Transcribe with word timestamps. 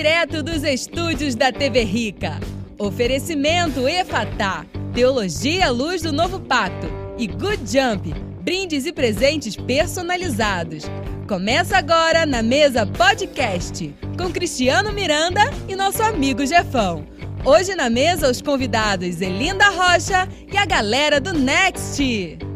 Direto 0.00 0.42
dos 0.42 0.64
estúdios 0.64 1.34
da 1.34 1.52
TV 1.52 1.84
Rica. 1.84 2.40
Oferecimento 2.78 3.86
Efatá, 3.86 4.64
Teologia 4.94 5.70
Luz 5.70 6.00
do 6.00 6.10
Novo 6.10 6.40
Pacto 6.40 6.86
e 7.18 7.26
Good 7.26 7.70
Jump, 7.70 8.14
brindes 8.40 8.86
e 8.86 8.94
presentes 8.94 9.56
personalizados. 9.56 10.84
Começa 11.28 11.76
agora 11.76 12.24
na 12.24 12.42
mesa 12.42 12.86
podcast 12.86 13.94
com 14.16 14.32
Cristiano 14.32 14.90
Miranda 14.90 15.42
e 15.68 15.76
nosso 15.76 16.02
amigo 16.02 16.46
Jefão. 16.46 17.04
Hoje 17.44 17.74
na 17.74 17.90
mesa 17.90 18.30
os 18.30 18.40
convidados 18.40 19.20
Elinda 19.20 19.68
Rocha 19.68 20.26
e 20.50 20.56
a 20.56 20.64
galera 20.64 21.20
do 21.20 21.34
Next. 21.34 22.48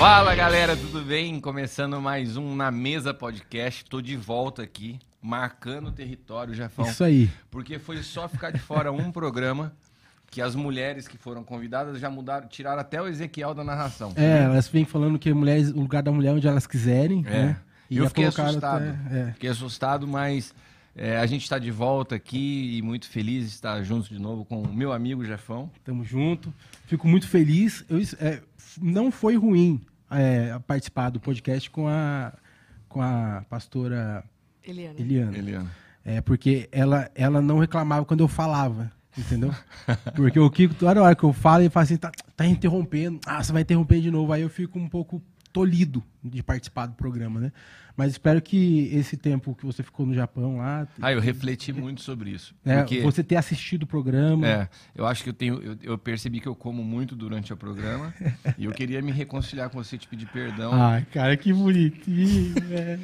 Fala 0.00 0.34
galera, 0.34 0.74
tudo 0.74 1.02
bem? 1.02 1.38
Começando 1.38 2.00
mais 2.00 2.34
um 2.38 2.56
Na 2.56 2.70
Mesa 2.70 3.12
Podcast. 3.12 3.84
Tô 3.84 4.00
de 4.00 4.16
volta 4.16 4.62
aqui, 4.62 4.98
marcando 5.20 5.88
o 5.88 5.92
território, 5.92 6.54
Jefão. 6.54 6.86
Isso 6.86 7.04
aí. 7.04 7.30
Porque 7.50 7.78
foi 7.78 8.02
só 8.02 8.26
ficar 8.26 8.50
de 8.50 8.58
fora 8.58 8.90
um 8.90 9.12
programa 9.12 9.74
que 10.30 10.40
as 10.40 10.54
mulheres 10.54 11.06
que 11.06 11.18
foram 11.18 11.44
convidadas 11.44 12.00
já 12.00 12.08
mudaram, 12.08 12.48
tiraram 12.48 12.80
até 12.80 13.02
o 13.02 13.06
Ezequiel 13.08 13.52
da 13.52 13.62
narração. 13.62 14.14
É, 14.16 14.44
elas 14.44 14.68
vêm 14.68 14.86
falando 14.86 15.18
que 15.18 15.34
mulheres, 15.34 15.68
o 15.70 15.80
lugar 15.80 16.02
da 16.02 16.10
mulher 16.10 16.30
é 16.30 16.32
onde 16.32 16.48
elas 16.48 16.66
quiserem, 16.66 17.22
É. 17.26 17.30
né? 17.30 17.56
eu 17.90 18.04
já 18.04 18.08
fiquei 18.08 18.24
assustado. 18.24 18.82
até- 18.88 19.18
é. 19.18 19.32
Fiquei 19.34 19.50
assustado, 19.50 20.08
mas 20.08 20.54
é, 20.96 21.18
a 21.18 21.26
gente 21.26 21.42
está 21.42 21.58
de 21.58 21.70
volta 21.70 22.14
aqui 22.14 22.78
e 22.78 22.80
muito 22.80 23.06
feliz 23.06 23.42
de 23.44 23.50
estar 23.50 23.82
junto 23.82 24.08
de 24.08 24.18
novo 24.18 24.46
com 24.46 24.62
o 24.62 24.72
meu 24.72 24.94
amigo 24.94 25.22
Jefão. 25.26 25.70
Tamo 25.84 26.02
junto. 26.04 26.50
Fico 26.86 27.06
muito 27.06 27.28
feliz. 27.28 27.84
Eu, 27.86 27.98
é, 28.18 28.40
não 28.80 29.10
foi 29.10 29.36
ruim 29.36 29.78
é, 30.10 30.58
participar 30.66 31.10
do 31.10 31.20
podcast 31.20 31.70
com 31.70 31.88
a, 31.88 32.32
com 32.88 33.00
a 33.00 33.44
pastora 33.48 34.24
Eliana. 34.64 35.00
Eliana. 35.00 35.38
Eliana. 35.38 35.70
É, 36.04 36.20
porque 36.20 36.68
ela, 36.72 37.10
ela 37.14 37.40
não 37.40 37.58
reclamava 37.58 38.04
quando 38.04 38.20
eu 38.20 38.28
falava, 38.28 38.90
entendeu? 39.16 39.54
Porque 40.16 40.40
o 40.40 40.50
Kiko, 40.50 40.74
toda 40.74 41.02
hora 41.02 41.14
que 41.14 41.24
eu 41.24 41.32
falo, 41.32 41.62
ele 41.62 41.70
fala 41.70 41.84
assim, 41.84 41.96
tá, 41.96 42.10
tá 42.34 42.46
interrompendo. 42.46 43.20
Ah, 43.26 43.42
você 43.42 43.52
vai 43.52 43.62
interromper 43.62 44.00
de 44.00 44.10
novo. 44.10 44.32
Aí 44.32 44.40
eu 44.40 44.48
fico 44.48 44.78
um 44.78 44.88
pouco 44.88 45.22
tolhido 45.52 46.02
de 46.22 46.42
participar 46.42 46.86
do 46.86 46.94
programa, 46.94 47.38
né? 47.38 47.52
Mas 48.00 48.12
espero 48.12 48.40
que 48.40 48.88
esse 48.94 49.14
tempo 49.14 49.54
que 49.54 49.66
você 49.66 49.82
ficou 49.82 50.06
no 50.06 50.14
Japão 50.14 50.56
lá, 50.56 50.88
Ah, 51.02 51.12
eu 51.12 51.20
refleti 51.20 51.70
muito 51.70 52.00
sobre 52.00 52.30
isso. 52.30 52.54
né, 52.64 52.78
porque... 52.78 53.02
você 53.02 53.22
ter 53.22 53.36
assistido 53.36 53.82
o 53.82 53.86
programa. 53.86 54.46
É, 54.48 54.68
eu 54.96 55.06
acho 55.06 55.22
que 55.22 55.28
eu 55.28 55.34
tenho. 55.34 55.62
Eu, 55.62 55.76
eu 55.82 55.98
percebi 55.98 56.40
que 56.40 56.48
eu 56.48 56.54
como 56.54 56.82
muito 56.82 57.14
durante 57.14 57.52
o 57.52 57.56
programa 57.58 58.14
e 58.56 58.64
eu 58.64 58.72
queria 58.72 59.02
me 59.02 59.12
reconciliar 59.12 59.68
com 59.68 59.84
você, 59.84 59.98
te 59.98 60.08
pedir 60.08 60.26
perdão. 60.28 60.72
Ai, 60.72 61.06
cara, 61.12 61.36
que 61.36 61.52
bonitinho, 61.52 62.54
velho. 62.64 63.02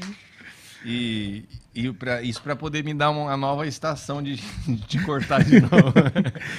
E, 0.83 1.45
e 1.75 1.93
pra, 1.93 2.23
isso 2.23 2.41
para 2.41 2.57
poder 2.57 2.83
me 2.83 2.95
dar 2.95 3.11
uma 3.11 3.37
nova 3.37 3.67
estação 3.67 4.23
de, 4.23 4.37
de 4.89 5.05
cortar 5.05 5.45
de 5.45 5.61
novo. 5.61 5.93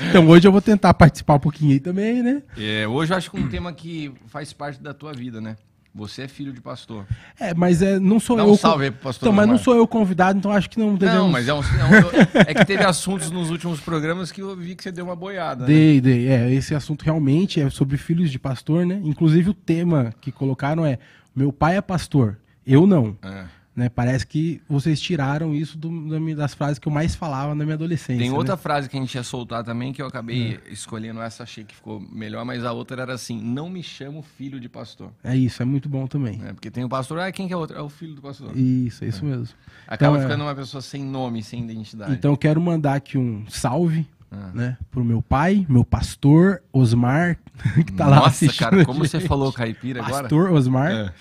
Então 0.10 0.28
hoje 0.28 0.48
eu 0.48 0.52
vou 0.52 0.62
tentar 0.62 0.94
participar 0.94 1.34
um 1.36 1.40
pouquinho 1.40 1.72
aí 1.72 1.80
também, 1.80 2.22
né? 2.22 2.44
É, 2.56 2.88
hoje 2.88 3.14
eu 3.14 3.18
acho 3.18 3.32
que 3.32 3.40
um 3.40 3.50
tema 3.50 3.74
que 3.74 4.14
faz 4.28 4.54
parte 4.54 4.80
da 4.80 4.94
tua 4.94 5.12
vida, 5.12 5.42
né? 5.42 5.56
Você 5.98 6.22
é 6.22 6.28
filho 6.28 6.54
de 6.54 6.62
pastor. 6.62 7.06
É, 7.40 7.54
mas 7.54 7.82
é, 7.82 8.00
não 8.00 8.20
sou 8.20 8.38
Dá 8.38 8.44
eu. 8.44 8.52
um 8.52 8.56
salve 8.58 8.92
pro 8.92 9.02
pastor 9.02 9.28
Então, 9.28 9.34
mas 9.34 9.48
não 9.48 9.58
sou 9.58 9.76
eu 9.76 9.88
convidado, 9.88 10.38
então 10.38 10.52
acho 10.52 10.70
que 10.70 10.80
não 10.80 10.96
devemos... 10.96 11.22
Não, 11.24 11.30
mas 11.30 11.48
é 11.48 11.54
um, 11.54 11.58
é 11.58 11.62
um- 11.62 12.40
é 12.48 12.54
que 12.54 12.66
teve 12.66 12.84
assuntos 12.84 13.32
nos 13.32 13.50
últimos 13.50 13.80
programas 13.80 14.32
que 14.32 14.42
eu 14.42 14.56
vi 14.56 14.76
que 14.76 14.84
você 14.84 14.92
deu 14.92 15.06
uma 15.06 15.16
boiada. 15.16 15.62
né? 15.62 15.68
Dei, 15.68 16.00
dei. 16.00 16.28
É, 16.28 16.54
esse 16.54 16.76
assunto 16.76 17.04
realmente 17.04 17.60
é 17.60 17.70
sobre 17.70 17.98
filhos 17.98 18.30
de 18.32 18.38
pastor, 18.40 18.86
né? 18.86 19.02
Inclusive 19.04 19.50
o 19.50 19.54
tema 19.54 20.14
que 20.22 20.32
colocaram 20.32 20.86
é 20.86 21.00
Meu 21.36 21.52
pai 21.52 21.78
é 21.78 21.82
pastor, 21.82 22.38
eu 22.66 22.86
não. 22.88 23.18
É. 23.24 23.57
Né? 23.78 23.90
Parece 23.90 24.26
que 24.26 24.60
vocês 24.68 25.00
tiraram 25.00 25.54
isso 25.54 25.78
do- 25.78 26.36
das 26.36 26.56
frases 26.56 26.80
que 26.80 26.88
eu 26.88 26.92
mais 26.92 27.14
falava 27.14 27.54
na 27.54 27.64
minha 27.64 27.76
adolescência. 27.76 28.18
Tem 28.18 28.32
outra 28.32 28.56
né? 28.56 28.60
frase 28.62 28.90
que 28.90 28.98
a 28.98 29.00
gente 29.00 29.14
ia 29.14 29.22
soltar 29.22 29.64
também 29.64 29.94
que 29.94 30.02
eu 30.02 30.08
acabei 30.08 30.60
escolhendo 30.72 31.22
essa, 31.22 31.44
achei 31.44 31.64
que 31.64 31.76
ficou 31.76 32.00
melhor, 32.00 32.44
mas 32.44 32.66
a 32.66 32.72
outra 32.74 33.04
era 33.04 33.14
assim: 33.14 33.40
não 33.40 33.70
me 33.70 33.84
chamo 33.84 34.24
filho 34.24 34.60
de 34.60 34.68
pastor. 34.68 35.12
É 35.24 35.36
isso, 35.38 35.62
é 35.62 35.66
muito 35.66 35.88
bom 35.88 36.08
também. 36.08 36.42
É, 36.44 36.54
porque 36.54 36.72
tem 36.72 36.84
o 36.84 36.90
pastor, 36.90 37.20
ah, 37.20 37.32
quem 37.32 37.48
que 37.48 37.54
é 37.54 37.58
outro? 37.58 37.78
É 37.78 37.82
o 37.82 37.88
filho 37.88 38.16
do 38.16 38.22
pastor. 38.24 38.58
Isso, 38.58 39.04
é 39.06 39.10
isso 39.10 39.24
mesmo. 39.24 39.48
Acaba 39.88 40.14
Então, 40.16 40.22
é. 40.26 40.28
ficando 40.28 40.44
uma 40.44 40.56
pessoa 40.56 40.82
sem 40.82 41.04
nome, 41.04 41.44
sem 41.44 41.64
identidade. 41.64 42.14
Então 42.14 42.32
eu 42.32 42.38
quero 42.38 42.60
mandar 42.60 42.96
aqui 42.96 43.16
um 43.16 43.46
salve, 43.48 44.08
Ah. 44.32 44.50
né? 44.56 44.78
Pro 44.90 45.06
meu 45.06 45.22
pai, 45.22 45.68
meu 45.70 45.86
pastor, 45.86 46.64
Osmar, 46.74 47.38
que 47.86 47.94
tá 47.94 48.08
lá 48.08 48.16
Nossa, 48.18 48.30
assistindo. 48.30 48.60
cara, 48.60 48.82
a 48.82 48.86
como 48.86 49.06
você 49.06 49.20
falou 49.20 49.54
caipira 49.54 50.02
agora. 50.04 50.24
Pastor 50.24 50.52
Osmar. 50.52 50.92
É. 50.92 51.14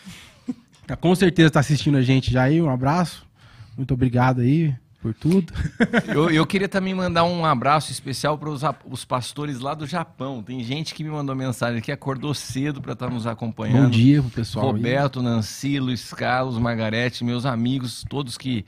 Tá, 0.86 0.96
com 0.96 1.14
certeza 1.14 1.50
tá 1.50 1.60
assistindo 1.60 1.96
a 1.96 2.02
gente 2.02 2.32
já 2.32 2.44
aí. 2.44 2.62
Um 2.62 2.70
abraço. 2.70 3.26
Muito 3.76 3.92
obrigado 3.92 4.40
aí 4.40 4.74
por 5.02 5.12
tudo. 5.12 5.52
Eu, 6.08 6.30
eu 6.30 6.46
queria 6.46 6.68
também 6.68 6.94
mandar 6.94 7.24
um 7.24 7.44
abraço 7.44 7.92
especial 7.92 8.38
para 8.38 8.48
os, 8.48 8.62
os 8.88 9.04
pastores 9.04 9.60
lá 9.60 9.74
do 9.74 9.86
Japão. 9.86 10.42
Tem 10.42 10.62
gente 10.64 10.94
que 10.94 11.04
me 11.04 11.10
mandou 11.10 11.34
mensagem 11.36 11.80
que 11.80 11.92
acordou 11.92 12.32
cedo 12.34 12.80
para 12.80 12.92
estar 12.92 13.10
nos 13.10 13.26
acompanhando. 13.26 13.84
Bom 13.84 13.90
dia 13.90 14.20
pro 14.22 14.30
pessoal. 14.30 14.66
aí. 14.66 14.72
Roberto, 14.72 15.22
Nancy, 15.22 15.78
Luiz 15.78 16.12
Carlos, 16.12 16.58
Margarete, 16.58 17.24
meus 17.24 17.44
amigos, 17.44 18.04
todos 18.08 18.36
que 18.36 18.64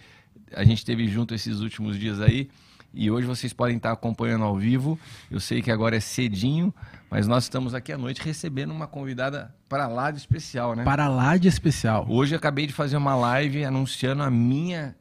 a 0.54 0.64
gente 0.64 0.84
teve 0.84 1.08
junto 1.08 1.34
esses 1.34 1.60
últimos 1.60 1.98
dias 1.98 2.20
aí. 2.20 2.48
E 2.92 3.10
hoje 3.10 3.26
vocês 3.26 3.52
podem 3.52 3.76
estar 3.76 3.92
acompanhando 3.92 4.44
ao 4.44 4.56
vivo. 4.56 4.98
Eu 5.30 5.40
sei 5.40 5.60
que 5.60 5.70
agora 5.70 5.96
é 5.96 6.00
cedinho, 6.00 6.72
mas 7.10 7.26
nós 7.26 7.44
estamos 7.44 7.74
aqui 7.74 7.92
à 7.92 7.98
noite 7.98 8.20
recebendo 8.22 8.70
uma 8.70 8.86
convidada 8.86 9.54
para 9.68 9.86
lá 9.86 10.10
de 10.10 10.18
especial, 10.18 10.74
né? 10.74 10.84
Para 10.84 11.08
lá 11.08 11.36
de 11.36 11.48
especial. 11.48 12.06
Hoje 12.08 12.34
eu 12.34 12.38
acabei 12.38 12.66
de 12.66 12.72
fazer 12.72 12.96
uma 12.96 13.14
live 13.14 13.64
anunciando 13.64 14.22
a 14.22 14.30
minha, 14.30 14.94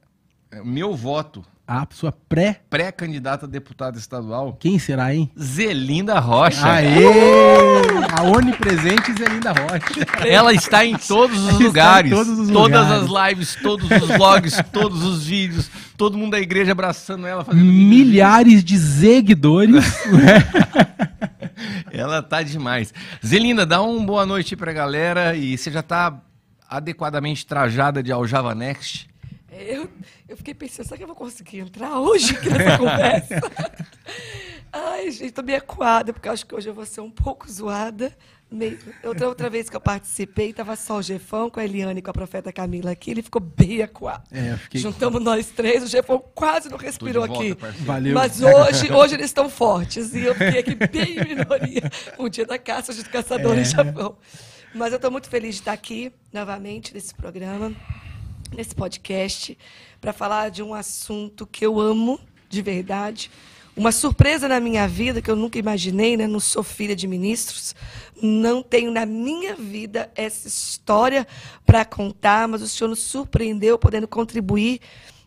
meu 0.63 0.95
voto 0.95 1.44
A 1.68 1.85
sua 1.91 2.12
pré. 2.13 2.62
pré-candidata 2.69 3.45
a 3.45 3.50
deputada 3.50 3.97
estadual, 3.97 4.53
Quem 4.59 4.79
será, 4.79 5.13
hein? 5.13 5.29
Zelinda 5.38 6.18
Rocha. 6.19 6.66
Aê! 6.66 7.03
A 8.18 8.24
onipresente 8.24 9.13
Zelinda 9.13 9.51
Rocha. 9.51 10.28
Ela 10.28 10.53
está 10.53 10.85
em 10.85 10.97
todos 10.97 11.38
os 11.38 11.59
lugares. 11.59 12.09
todos 12.09 12.39
os 12.39 12.50
todas 12.50 12.81
lugares. 12.88 13.12
as 13.12 13.29
lives, 13.29 13.56
todos 13.62 13.91
os 13.91 14.07
vlogs, 14.07 14.63
todos 14.72 15.03
os 15.03 15.25
vídeos, 15.25 15.69
todo 15.97 16.18
mundo 16.18 16.31
da 16.31 16.39
igreja 16.39 16.72
abraçando 16.72 17.28
ela. 17.28 17.45
Milhares 17.53 18.63
de 18.63 18.78
seguidores. 18.78 19.84
Ela 21.91 22.22
tá 22.22 22.41
demais. 22.44 22.94
Zelinda, 23.25 23.66
dá 23.66 23.81
uma 23.81 24.06
boa 24.06 24.25
noite 24.25 24.56
pra 24.56 24.72
galera 24.73 25.35
e 25.35 25.57
você 25.57 25.72
já 25.72 25.81
tá 25.81 26.22
adequadamente 26.69 27.45
trajada 27.45 28.03
de 28.03 28.12
Aljava 28.12 28.53
Next. 28.53 29.09
Eu, 29.51 29.90
eu 30.28 30.38
fiquei 30.38 30.53
pensando, 30.53 30.85
será 30.85 30.97
que 30.97 31.03
eu 31.03 31.07
vou 31.07 31.16
conseguir 31.16 31.59
entrar 31.59 32.00
hoje 32.00 32.35
aqui 32.35 32.50
nessa 32.50 32.78
conversa? 32.78 33.41
Ai, 34.72 35.09
gente, 35.09 35.31
tô 35.31 35.41
meio 35.41 35.57
acuada, 35.57 36.13
porque 36.13 36.28
eu 36.28 36.34
acho 36.34 36.45
que 36.45 36.53
hoje 36.53 36.69
eu 36.69 36.73
vou 36.73 36.85
ser 36.85 37.01
um 37.01 37.09
pouco 37.09 37.50
zoada. 37.50 38.16
Meio- 38.50 38.80
Outra, 39.03 39.28
outra 39.28 39.50
vez 39.50 39.69
que 39.69 39.75
eu 39.75 39.81
participei, 39.81 40.53
tava 40.53 40.75
só 40.78 40.97
o 41.00 41.02
Jefão 41.02 41.50
com 41.50 41.59
a 41.59 41.66
Eliane 41.66 42.00
e 42.00 42.02
com 42.02 42.09
a 42.09 42.13
profeta 42.13 42.52
Camila 42.53 42.91
aqui, 42.91 43.12
ele 43.12 43.22
ficou 43.22 43.41
bem 43.41 43.81
acuado. 43.81 44.24
É, 44.31 44.56
fiquei- 44.56 44.80
Juntamos 44.80 45.22
nós 45.22 45.47
três, 45.47 45.84
o 45.84 45.88
Jefão 45.88 46.24
quase 46.34 46.69
não 46.69 46.78
de 46.78 46.86
respirou 46.86 47.28
volta, 47.28 47.44
aqui. 47.44 47.56
parceiro. 47.56 47.86
Valeu. 47.86 48.13
Mas 48.13 48.41
hoje, 48.41 48.91
hoje 48.94 49.16
eles 49.16 49.25
estão 49.25 49.50
fortes 49.50 50.13
e 50.13 50.19
eu 50.22 50.34
fiquei 50.34 50.59
aqui 50.62 50.75
bem 50.75 51.18
em 51.19 51.36
minoria. 51.36 51.91
Um 52.18 52.30
dia 52.30 52.45
da 52.45 52.57
caça, 52.57 52.94
do 52.94 53.10
caçador 53.10 53.57
É. 53.57 53.62
em 53.62 53.66
Japão. 53.66 54.18
Mas 54.74 54.92
eu 54.92 54.95
estou 54.98 55.12
muito 55.12 55.30
feliz 55.30 55.56
de 55.56 55.62
estar 55.62 55.74
aqui 55.74 56.12
novamente 56.31 56.94
nesse 56.94 57.13
programa, 57.13 57.74
nesse 58.56 58.74
podcast, 58.74 59.57
para 60.00 60.13
falar 60.13 60.50
de 60.51 60.63
um 60.63 60.74
assunto 60.74 61.45
que 61.45 61.66
eu 61.66 61.80
amo 61.81 62.18
de 62.48 62.62
verdade. 62.62 63.30
Uma 63.77 63.91
surpresa 63.91 64.47
na 64.47 64.59
minha 64.59 64.88
vida 64.88 65.21
que 65.21 65.29
eu 65.29 65.35
nunca 65.35 65.59
imaginei, 65.59 66.18
né? 66.18 66.25
Não 66.25 66.39
sou 66.39 66.63
filha 66.63 66.95
de 66.95 67.07
ministros, 67.07 67.75
não 68.19 68.63
tenho 68.63 68.89
na 68.89 69.06
minha 69.06 69.56
vida 69.56 70.09
essa 70.15 70.47
história 70.47 71.27
para 71.63 71.85
contar, 71.85 72.47
mas 72.47 72.63
o 72.63 72.68
Senhor 72.68 72.89
nos 72.89 73.00
surpreendeu 73.03 73.77
podendo 73.77 74.07
contribuir 74.07 74.81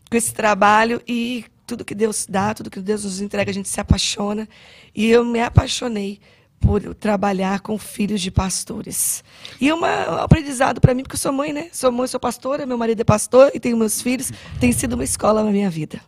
com 0.09 0.17
esse 0.17 0.33
trabalho 0.33 1.01
e 1.07 1.45
tudo 1.65 1.85
que 1.85 1.95
Deus 1.95 2.25
dá, 2.29 2.53
tudo 2.53 2.69
que 2.69 2.81
Deus 2.81 3.05
nos 3.05 3.21
entrega, 3.21 3.49
a 3.49 3.53
gente 3.53 3.69
se 3.69 3.79
apaixona. 3.79 4.49
E 4.93 5.09
eu 5.09 5.23
me 5.23 5.39
apaixonei 5.39 6.19
por 6.59 6.93
trabalhar 6.93 7.61
com 7.61 7.77
filhos 7.77 8.19
de 8.19 8.29
pastores. 8.29 9.23
E 9.61 9.69
é 9.69 9.73
uma- 9.73 10.11
um 10.11 10.23
aprendizado 10.23 10.81
para 10.81 10.93
mim, 10.93 11.03
porque 11.03 11.15
eu 11.15 11.19
sou 11.19 11.31
mãe, 11.31 11.53
né? 11.53 11.69
Sou 11.71 11.89
mãe, 11.89 12.05
sou 12.05 12.19
pastora, 12.19 12.65
meu 12.65 12.77
marido 12.77 12.99
é 12.99 13.05
pastor 13.05 13.49
e 13.53 13.61
tenho 13.61 13.77
meus 13.77 14.01
filhos. 14.01 14.29
Tem 14.59 14.73
sido 14.73 14.93
uma 14.93 15.05
escola 15.05 15.41
na 15.41 15.51
minha 15.51 15.69
vida. 15.69 16.01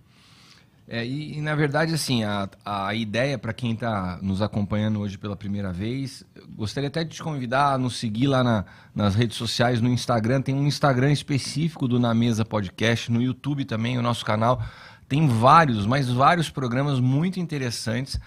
É, 0.87 1.05
e, 1.05 1.37
e, 1.37 1.41
na 1.41 1.55
verdade, 1.55 1.93
assim, 1.93 2.23
a, 2.25 2.49
a 2.65 2.93
ideia 2.93 3.37
para 3.37 3.53
quem 3.53 3.71
está 3.71 4.19
nos 4.21 4.41
acompanhando 4.41 4.99
hoje 4.99 5.17
pela 5.17 5.35
primeira 5.35 5.71
vez, 5.71 6.25
gostaria 6.49 6.89
até 6.89 7.03
de 7.05 7.11
te 7.15 7.23
convidar 7.23 7.73
a 7.73 7.77
nos 7.77 7.95
seguir 7.97 8.27
lá 8.27 8.43
na- 8.43 8.65
nas 8.93 9.15
redes 9.15 9.37
sociais, 9.37 9.79
no 9.79 9.87
Instagram. 9.89 10.41
Tem 10.41 10.53
um 10.53 10.67
Instagram 10.67 11.11
específico 11.11 11.87
do 11.87 11.99
Na 11.99 12.13
Mesa 12.13 12.43
Podcast, 12.43 13.09
no 13.11 13.21
YouTube 13.21 13.63
também, 13.63 13.97
o 13.97 14.01
nosso 14.01 14.25
canal. 14.25 14.61
Tem 15.07 15.25
vários, 15.25 15.85
mas 15.85 16.09
vários 16.09 16.49
programas 16.49 16.99
muito 16.99 17.39
interessantes. 17.39 18.19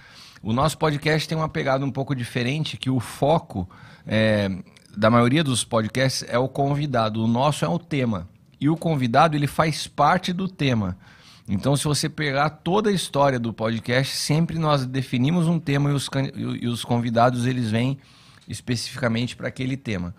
O 0.42 0.52
nosso 0.52 0.78
podcast 0.78 1.28
tem 1.28 1.36
uma 1.36 1.48
pegada 1.50 1.84
um 1.84 1.90
pouco 1.90 2.14
diferente, 2.14 2.76
que 2.78 2.88
o 2.88 3.00
foco 3.00 3.68
é, 4.06 4.48
da 4.96 5.10
maioria 5.10 5.44
dos 5.44 5.62
podcasts 5.62 6.24
é 6.28 6.38
o 6.38 6.48
convidado. 6.48 7.22
O 7.22 7.26
nosso 7.28 7.64
é 7.64 7.68
o 7.68 7.78
tema. 7.78 8.28
e 8.58 8.70
o 8.70 8.76
convidado 8.78 9.36
ele 9.36 9.46
faz 9.46 9.86
parte 9.86 10.32
do 10.32 10.48
tema. 10.48 10.96
Então, 11.48 11.76
se 11.76 11.84
você 11.84 12.08
pegar 12.08 12.50
toda 12.50 12.90
a 12.90 12.92
história 12.92 13.38
do 13.38 13.52
podcast, 13.52 14.16
sempre 14.16 14.58
nós 14.58 14.84
definimos 14.84 15.46
um 15.46 15.60
tema 15.60 15.90
e 15.90 15.92
os, 15.92 16.08
e 16.60 16.66
os 16.66 16.84
convidados 16.84 17.46
eles 17.46 17.70
vêm 17.70 17.98
especificamente 18.48 19.36
para 19.36 19.48
aquele 19.48 19.76
tema. 19.76 20.14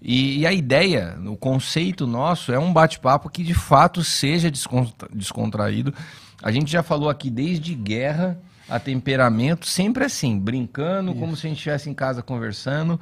E, 0.00 0.40
e, 0.40 0.46
a 0.46 0.52
ideia, 0.52 1.18
o 1.26 1.36
conceito 1.36 2.06
nosso 2.06 2.52
é 2.52 2.58
um 2.58 2.72
bate-papo 2.72 3.28
que 3.28 3.42
de 3.42 3.54
fato 3.54 4.04
seja 4.04 4.50
descontraído. 5.12 5.92
A 6.40 6.52
gente 6.52 6.70
já 6.70 6.84
falou 6.84 7.08
aqui 7.08 7.28
desde 7.28 7.74
guerra 7.74 8.40
a 8.68 8.78
temperamento, 8.78 9.66
sempre 9.66 10.04
assim, 10.04 10.38
brincando, 10.38 11.10
Isso. 11.10 11.20
como 11.20 11.34
se 11.34 11.46
a 11.46 11.48
gente 11.48 11.58
estivesse 11.58 11.90
em 11.90 11.94
casa 11.94 12.22
conversando 12.22 13.00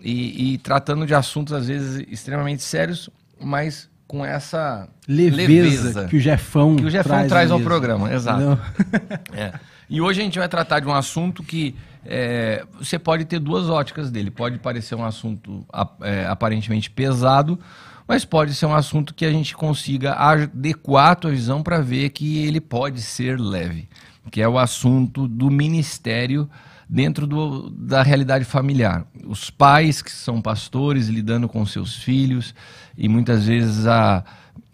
e, 0.00 0.54
e, 0.54 0.58
tratando 0.58 1.06
de 1.06 1.14
assuntos 1.14 1.52
às 1.52 1.68
vezes 1.68 2.04
extremamente 2.10 2.62
sérios, 2.62 3.08
mas 3.40 3.88
com 4.06 4.24
essa 4.24 4.88
leveza, 5.08 5.36
leveza 5.36 6.04
que 6.06 6.16
o 6.16 6.20
Jefão, 6.20 6.76
que 6.76 6.84
o 6.84 6.90
Jefão 6.90 7.16
traz, 7.16 7.28
traz 7.28 7.50
ao 7.50 7.60
programa. 7.60 8.12
Exato. 8.12 8.58
é. 9.32 9.52
E 9.88 10.00
hoje 10.00 10.20
a 10.20 10.24
gente 10.24 10.38
vai 10.38 10.48
tratar 10.48 10.80
de 10.80 10.86
um 10.86 10.94
assunto 10.94 11.42
que 11.42 11.74
é, 12.04 12.64
você 12.78 12.98
pode 12.98 13.24
ter 13.24 13.38
duas 13.38 13.68
óticas 13.68 14.10
dele. 14.10 14.30
Pode 14.30 14.58
parecer 14.58 14.94
um 14.94 15.04
assunto 15.04 15.66
é, 16.02 16.26
aparentemente 16.26 16.90
pesado, 16.90 17.58
mas 18.06 18.24
pode 18.24 18.54
ser 18.54 18.66
um 18.66 18.74
assunto 18.74 19.14
que 19.14 19.24
a 19.24 19.32
gente 19.32 19.56
consiga 19.56 20.14
adequar 20.14 21.12
a 21.12 21.14
tua 21.14 21.30
visão 21.30 21.62
para 21.62 21.80
ver 21.80 22.10
que 22.10 22.44
ele 22.44 22.60
pode 22.60 23.00
ser 23.00 23.40
leve, 23.40 23.88
que 24.30 24.42
é 24.42 24.48
o 24.48 24.58
assunto 24.58 25.26
do 25.26 25.50
ministério 25.50 26.48
dentro 26.88 27.26
do, 27.26 27.70
da 27.70 28.02
realidade 28.02 28.44
familiar. 28.44 29.06
Os 29.26 29.50
pais 29.50 30.02
que 30.02 30.10
são 30.12 30.40
pastores 30.40 31.08
lidando 31.08 31.48
com 31.48 31.64
seus 31.64 31.96
filhos 31.96 32.54
e 32.96 33.08
muitas 33.08 33.46
vezes 33.46 33.86
a, 33.86 34.24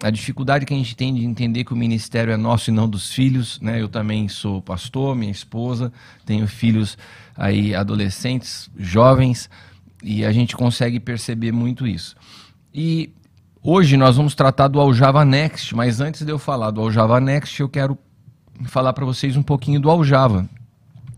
a 0.03 0.11
dificuldade 0.11 0.65
que 0.65 0.75
a 0.75 0.77
gente 0.77 0.97
tem 0.97 1.15
de 1.15 1.25
entender 1.25 1.65
que 1.65 1.73
o 1.73 1.77
ministério 1.77 2.33
é 2.33 2.37
nosso 2.37 2.71
e 2.71 2.73
não 2.73 2.89
dos 2.89 3.13
filhos. 3.13 3.61
Né? 3.61 3.81
Eu 3.81 3.89
também 3.89 4.29
sou 4.29 4.61
pastor, 4.63 5.15
minha 5.15 5.33
esposa, 5.33 5.93
tenho 6.25 6.47
filhos 6.47 6.97
aí 7.37 7.75
adolescentes, 7.75 8.71
jovens, 8.77 9.49
e 10.03 10.25
a 10.25 10.33
gente 10.33 10.57
consegue 10.57 10.99
perceber 10.99 11.53
muito 11.53 11.87
isso. 11.87 12.17
E 12.73 13.11
hoje 13.63 13.97
nós 13.97 14.17
vamos 14.17 14.35
tratar 14.35 14.69
do 14.69 14.81
Aljava 14.81 15.25
Next, 15.25 15.75
mas 15.75 16.01
antes 16.01 16.25
de 16.25 16.31
eu 16.31 16.39
falar 16.39 16.71
do 16.71 16.81
Aljava 16.81 17.21
Next, 17.21 17.61
eu 17.61 17.69
quero 17.69 17.99
falar 18.65 18.93
para 18.93 19.05
vocês 19.05 19.37
um 19.37 19.43
pouquinho 19.43 19.81
do 19.81 19.91
Aljava. 19.91 20.49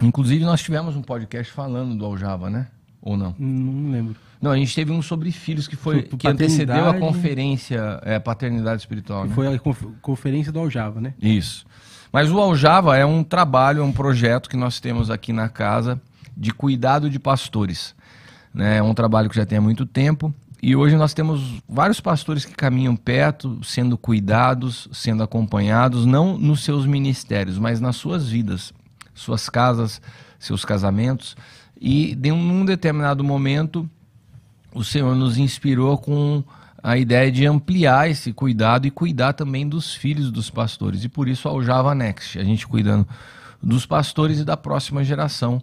Inclusive, 0.01 0.45
nós 0.45 0.61
tivemos 0.61 0.97
um 0.97 1.03
podcast 1.03 1.53
falando 1.53 1.95
do 1.97 2.05
Aljava, 2.05 2.51
né? 2.51 2.67
Ou 3.01 3.17
não? 3.17 3.35
Não 3.39 3.91
lembro. 3.93 4.17
Não, 4.43 4.51
a 4.51 4.57
gente 4.57 4.75
teve 4.75 4.91
um 4.91 5.01
sobre 5.01 5.31
filhos 5.31 5.69
que 5.69 5.77
foi 5.77 6.03
que 6.03 6.27
antecedeu 6.27 6.89
a 6.89 6.95
conferência 6.95 8.01
é, 8.03 8.19
Paternidade 8.19 8.83
Espiritual. 8.83 9.25
Né? 9.25 9.35
Foi 9.35 9.47
a 9.47 9.61
conferência 10.01 10.51
do 10.51 10.59
Aljava, 10.59 11.01
né? 11.01 11.15
Isso. 11.23 11.65
Mas 12.13 12.31
o 12.31 12.41
Aljava 12.41 12.97
é 12.97 13.07
um 13.07 13.23
trabalho, 13.23 13.81
é 13.81 13.85
um 13.85 13.93
projeto 13.93 14.51
que 14.51 14.57
nós 14.57 14.81
temos 14.81 15.11
aqui 15.11 15.33
na 15.33 15.49
casa 15.49 16.01
de 16.37 16.53
cuidado 16.53 17.09
de 17.09 17.21
pastores. 17.21 17.95
Né? 18.53 18.79
É 18.79 18.83
um 18.83 18.93
trabalho 18.93 19.31
que 19.31 19.37
já 19.37 19.47
tem 19.47 19.59
há 19.59 19.61
muito 19.61 19.87
tempo. 19.87 20.35
E 20.61 20.75
hoje 20.75 20.97
nós 20.97 21.15
temos 21.15 21.63
vários 21.69 22.01
pastores 22.01 22.45
que 22.45 22.55
caminham 22.55 22.97
perto, 22.97 23.61
sendo 23.63 23.97
cuidados, 23.97 24.89
sendo 24.93 25.23
acompanhados, 25.23 26.05
não 26.05 26.37
nos 26.37 26.65
seus 26.65 26.85
ministérios, 26.85 27.59
mas 27.59 27.81
nas 27.81 27.97
suas 27.97 28.29
vidas 28.29 28.73
suas 29.15 29.49
casas, 29.49 30.01
seus 30.39 30.65
casamentos. 30.65 31.37
E 31.81 32.15
de 32.15 32.31
um 32.31 32.65
determinado 32.65 33.23
momento, 33.23 33.89
o 34.75 34.83
Senhor 34.83 35.15
nos 35.15 35.39
inspirou 35.39 35.99
com 35.99 36.43
a 36.83 36.97
ideia 36.97 37.31
de 37.31 37.47
ampliar 37.47 38.11
esse 38.11 38.33
cuidado 38.33 38.87
e 38.87 38.91
cuidar 38.91 39.33
também 39.35 39.69
dos 39.69 39.95
filhos 39.95 40.31
dos 40.31 40.51
pastores. 40.51 41.05
E 41.05 41.09
por 41.09 41.29
isso 41.29 41.49
ao 41.49 41.63
Java 41.63 41.95
Next, 41.95 42.39
a 42.39 42.45
gente 42.45 42.67
cuidando 42.67 43.07
dos 43.63 43.87
pastores 43.87 44.41
e 44.41 44.45
da 44.45 44.57
próxima 44.57 45.05
geração, 45.05 45.63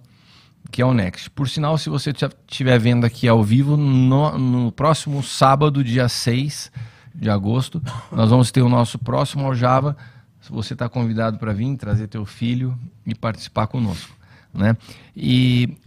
que 0.71 0.81
é 0.81 0.85
o 0.85 0.93
Next. 0.93 1.29
Por 1.29 1.49
sinal, 1.49 1.77
se 1.77 1.89
você 1.89 2.11
estiver 2.11 2.79
vendo 2.79 3.05
aqui 3.05 3.27
ao 3.27 3.43
vivo, 3.43 3.75
no, 3.75 4.37
no 4.37 4.71
próximo 4.71 5.21
sábado, 5.21 5.83
dia 5.83 6.07
6 6.07 6.71
de 7.13 7.29
agosto, 7.29 7.81
nós 8.11 8.29
vamos 8.29 8.49
ter 8.51 8.61
o 8.61 8.69
nosso 8.69 8.97
próximo 8.97 9.45
ao 9.45 9.53
Java 9.53 9.97
você 10.49 10.73
está 10.73 10.89
convidado 10.89 11.37
para 11.37 11.53
vir, 11.53 11.75
trazer 11.77 12.07
teu 12.07 12.25
filho 12.25 12.77
e 13.05 13.13
participar 13.13 13.67
conosco. 13.67 14.15
Né? 14.53 14.75
E 15.15 15.77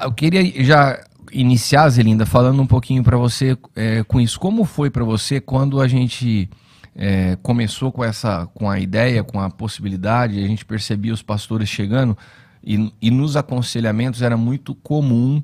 eu 0.00 0.12
queria 0.12 0.64
já 0.64 1.04
iniciar, 1.32 1.88
Zelinda, 1.88 2.26
falando 2.26 2.60
um 2.60 2.66
pouquinho 2.66 3.02
para 3.02 3.16
você 3.16 3.56
é, 3.74 4.02
com 4.04 4.20
isso. 4.20 4.38
Como 4.38 4.64
foi 4.64 4.90
para 4.90 5.04
você 5.04 5.40
quando 5.40 5.80
a 5.80 5.88
gente 5.88 6.48
é, 6.94 7.36
começou 7.42 7.92
com 7.92 8.02
essa, 8.02 8.46
com 8.54 8.70
a 8.70 8.80
ideia, 8.80 9.22
com 9.22 9.40
a 9.40 9.50
possibilidade, 9.50 10.42
a 10.42 10.46
gente 10.46 10.64
percebia 10.64 11.12
os 11.12 11.22
pastores 11.22 11.68
chegando 11.68 12.16
e, 12.64 12.92
e 13.00 13.10
nos 13.10 13.36
aconselhamentos 13.36 14.22
era 14.22 14.36
muito 14.36 14.74
comum 14.74 15.42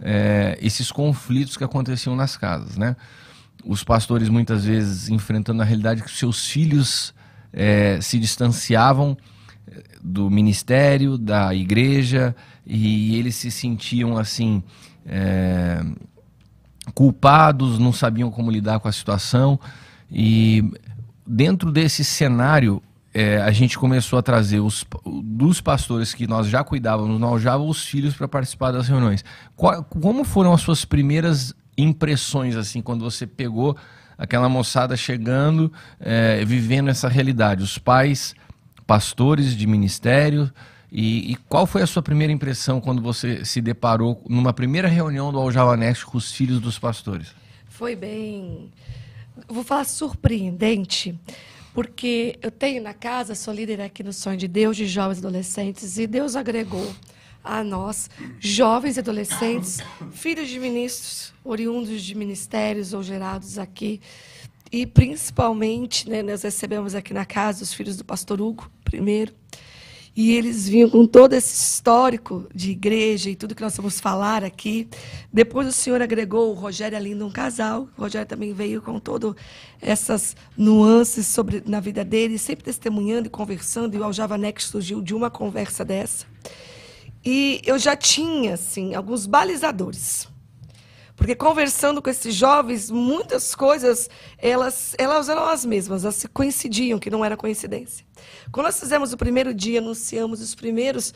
é, 0.00 0.58
esses 0.60 0.90
conflitos 0.90 1.56
que 1.56 1.64
aconteciam 1.64 2.16
nas 2.16 2.36
casas, 2.36 2.76
né? 2.76 2.96
Os 3.64 3.84
pastores 3.84 4.28
muitas 4.28 4.64
vezes 4.64 5.08
enfrentando 5.08 5.62
a 5.62 5.64
realidade 5.64 6.02
que 6.02 6.10
seus 6.10 6.46
filhos 6.46 7.14
é, 7.52 8.00
se 8.00 8.18
distanciavam 8.18 9.16
do 10.02 10.30
ministério, 10.30 11.16
da 11.16 11.54
igreja, 11.54 12.34
e 12.66 13.16
eles 13.16 13.34
se 13.36 13.50
sentiam 13.50 14.16
assim 14.16 14.62
é, 15.06 15.84
culpados, 16.94 17.78
não 17.78 17.92
sabiam 17.92 18.30
como 18.30 18.50
lidar 18.50 18.80
com 18.80 18.88
a 18.88 18.92
situação. 18.92 19.58
E 20.10 20.64
dentro 21.26 21.70
desse 21.70 22.04
cenário, 22.04 22.82
é, 23.14 23.40
a 23.42 23.50
gente 23.50 23.78
começou 23.78 24.18
a 24.18 24.22
trazer 24.22 24.60
os, 24.60 24.84
dos 25.22 25.60
pastores 25.60 26.14
que 26.14 26.26
nós 26.26 26.46
já 26.46 26.64
cuidávamos, 26.64 27.20
nós 27.20 27.42
já 27.42 27.56
os 27.56 27.84
filhos 27.84 28.14
para 28.14 28.28
participar 28.28 28.72
das 28.72 28.88
reuniões. 28.88 29.24
Qual, 29.54 29.84
como 29.84 30.24
foram 30.24 30.52
as 30.52 30.60
suas 30.60 30.84
primeiras 30.84 31.54
impressões 31.76 32.54
assim 32.54 32.82
quando 32.82 33.02
você 33.02 33.26
pegou 33.26 33.76
aquela 34.16 34.48
moçada 34.48 34.96
chegando, 34.96 35.72
é, 35.98 36.44
vivendo 36.44 36.88
essa 36.88 37.08
realidade. 37.08 37.62
Os 37.62 37.76
pais, 37.76 38.34
pastores 38.92 39.56
de 39.56 39.66
ministério. 39.66 40.52
E, 40.92 41.32
e, 41.32 41.36
qual 41.48 41.66
foi 41.66 41.80
a 41.80 41.86
sua 41.86 42.02
primeira 42.02 42.30
impressão 42.30 42.78
quando 42.78 43.00
você 43.00 43.42
se 43.42 43.58
deparou 43.62 44.22
numa 44.28 44.52
primeira 44.52 44.86
reunião 44.86 45.32
do 45.32 45.38
Aljavanex 45.38 46.04
com 46.04 46.18
os 46.18 46.30
filhos 46.30 46.60
dos 46.60 46.78
pastores? 46.78 47.28
Foi 47.70 47.96
bem, 47.96 48.70
vou 49.48 49.64
falar 49.64 49.84
surpreendente, 49.84 51.18
porque 51.72 52.38
eu 52.42 52.50
tenho 52.50 52.82
na 52.82 52.92
casa, 52.92 53.34
sou 53.34 53.54
líder 53.54 53.80
aqui 53.80 54.02
no 54.02 54.12
Sonho 54.12 54.36
de 54.36 54.46
Deus, 54.46 54.76
de 54.76 54.86
jovens 54.86 55.16
e 55.16 55.20
adolescentes, 55.20 55.96
e 55.96 56.06
Deus 56.06 56.36
agregou 56.36 56.94
a 57.42 57.64
nós, 57.64 58.10
jovens 58.38 58.98
e 58.98 59.00
adolescentes, 59.00 59.78
filhos 60.10 60.50
de 60.50 60.58
ministros, 60.58 61.32
oriundos 61.42 62.02
de 62.02 62.14
ministérios 62.14 62.92
ou 62.92 63.02
gerados 63.02 63.58
aqui. 63.58 64.02
E, 64.70 64.86
principalmente, 64.86 66.08
né, 66.08 66.22
nós 66.22 66.42
recebemos 66.42 66.94
aqui 66.94 67.14
na 67.14 67.24
casa 67.24 67.62
os 67.62 67.72
filhos 67.72 67.96
do 67.96 68.04
pastor 68.04 68.40
Hugo, 68.40 68.70
primeiro. 68.92 69.32
E 70.14 70.36
eles 70.36 70.68
vinham 70.68 70.90
com 70.90 71.06
todo 71.06 71.32
esse 71.32 71.54
histórico 71.54 72.46
de 72.54 72.72
igreja 72.72 73.30
e 73.30 73.34
tudo 73.34 73.54
que 73.54 73.62
nós 73.62 73.74
vamos 73.74 73.98
falar 73.98 74.44
aqui. 74.44 74.86
Depois 75.32 75.66
o 75.66 75.72
Senhor 75.72 76.02
agregou 76.02 76.50
o 76.50 76.54
Rogério 76.54 76.98
Alindo, 76.98 77.26
um 77.26 77.30
casal. 77.30 77.88
O 77.96 78.02
Rogério 78.02 78.28
também 78.28 78.52
veio 78.52 78.82
com 78.82 79.00
todas 79.00 79.34
essas 79.80 80.36
nuances 80.54 81.26
sobre 81.26 81.62
na 81.64 81.80
vida 81.80 82.04
dele, 82.04 82.36
sempre 82.36 82.62
testemunhando 82.62 83.28
e 83.28 83.30
conversando. 83.30 83.94
E 83.94 83.98
o 83.98 84.04
Aljava 84.04 84.36
Next 84.36 84.68
surgiu 84.68 85.00
de 85.00 85.14
uma 85.14 85.30
conversa 85.30 85.82
dessa. 85.82 86.26
E 87.24 87.62
eu 87.64 87.78
já 87.78 87.96
tinha, 87.96 88.52
assim, 88.52 88.94
alguns 88.94 89.24
balizadores. 89.24 90.28
Porque 91.16 91.34
conversando 91.34 92.00
com 92.00 92.08
esses 92.08 92.34
jovens, 92.34 92.90
muitas 92.90 93.54
coisas, 93.54 94.08
elas, 94.38 94.94
elas 94.98 95.28
eram 95.28 95.44
as 95.44 95.64
mesmas, 95.64 96.04
elas 96.04 96.16
se 96.16 96.26
coincidiam, 96.28 96.98
que 96.98 97.10
não 97.10 97.24
era 97.24 97.36
coincidência. 97.36 98.04
Quando 98.50 98.66
nós 98.66 98.80
fizemos 98.80 99.12
o 99.12 99.16
primeiro 99.16 99.52
dia, 99.52 99.80
anunciamos 99.80 100.40
os 100.40 100.54
primeiros 100.54 101.12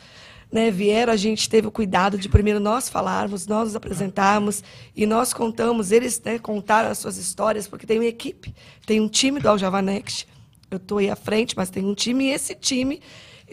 né, 0.51 0.71
vieram, 0.71 1.11
a 1.11 1.17
gente 1.17 1.49
teve 1.49 1.67
o 1.67 1.71
cuidado 1.71 2.17
de 2.17 2.29
primeiro 2.29 2.59
nós 2.59 2.87
falarmos, 2.87 3.47
nós 3.47 3.65
nos 3.65 3.75
apresentarmos 3.75 4.63
e 4.95 5.05
nós 5.05 5.33
contamos, 5.33 5.91
eles 5.91 6.21
né, 6.23 6.39
contaram 6.39 6.89
as 6.89 6.99
suas 6.99 7.17
histórias, 7.17 7.67
porque 7.67 7.85
tem 7.85 7.99
uma 7.99 8.05
equipe, 8.05 8.55
tem 8.85 9.01
um 9.01 9.09
time 9.09 9.39
do 9.39 9.49
Aljava 9.49 9.81
Next. 9.81 10.27
Eu 10.69 10.77
estou 10.77 10.97
aí 10.97 11.09
à 11.09 11.15
frente, 11.15 11.55
mas 11.55 11.69
tem 11.69 11.85
um 11.85 11.93
time, 11.93 12.25
e 12.25 12.31
esse 12.31 12.53
time 12.53 13.01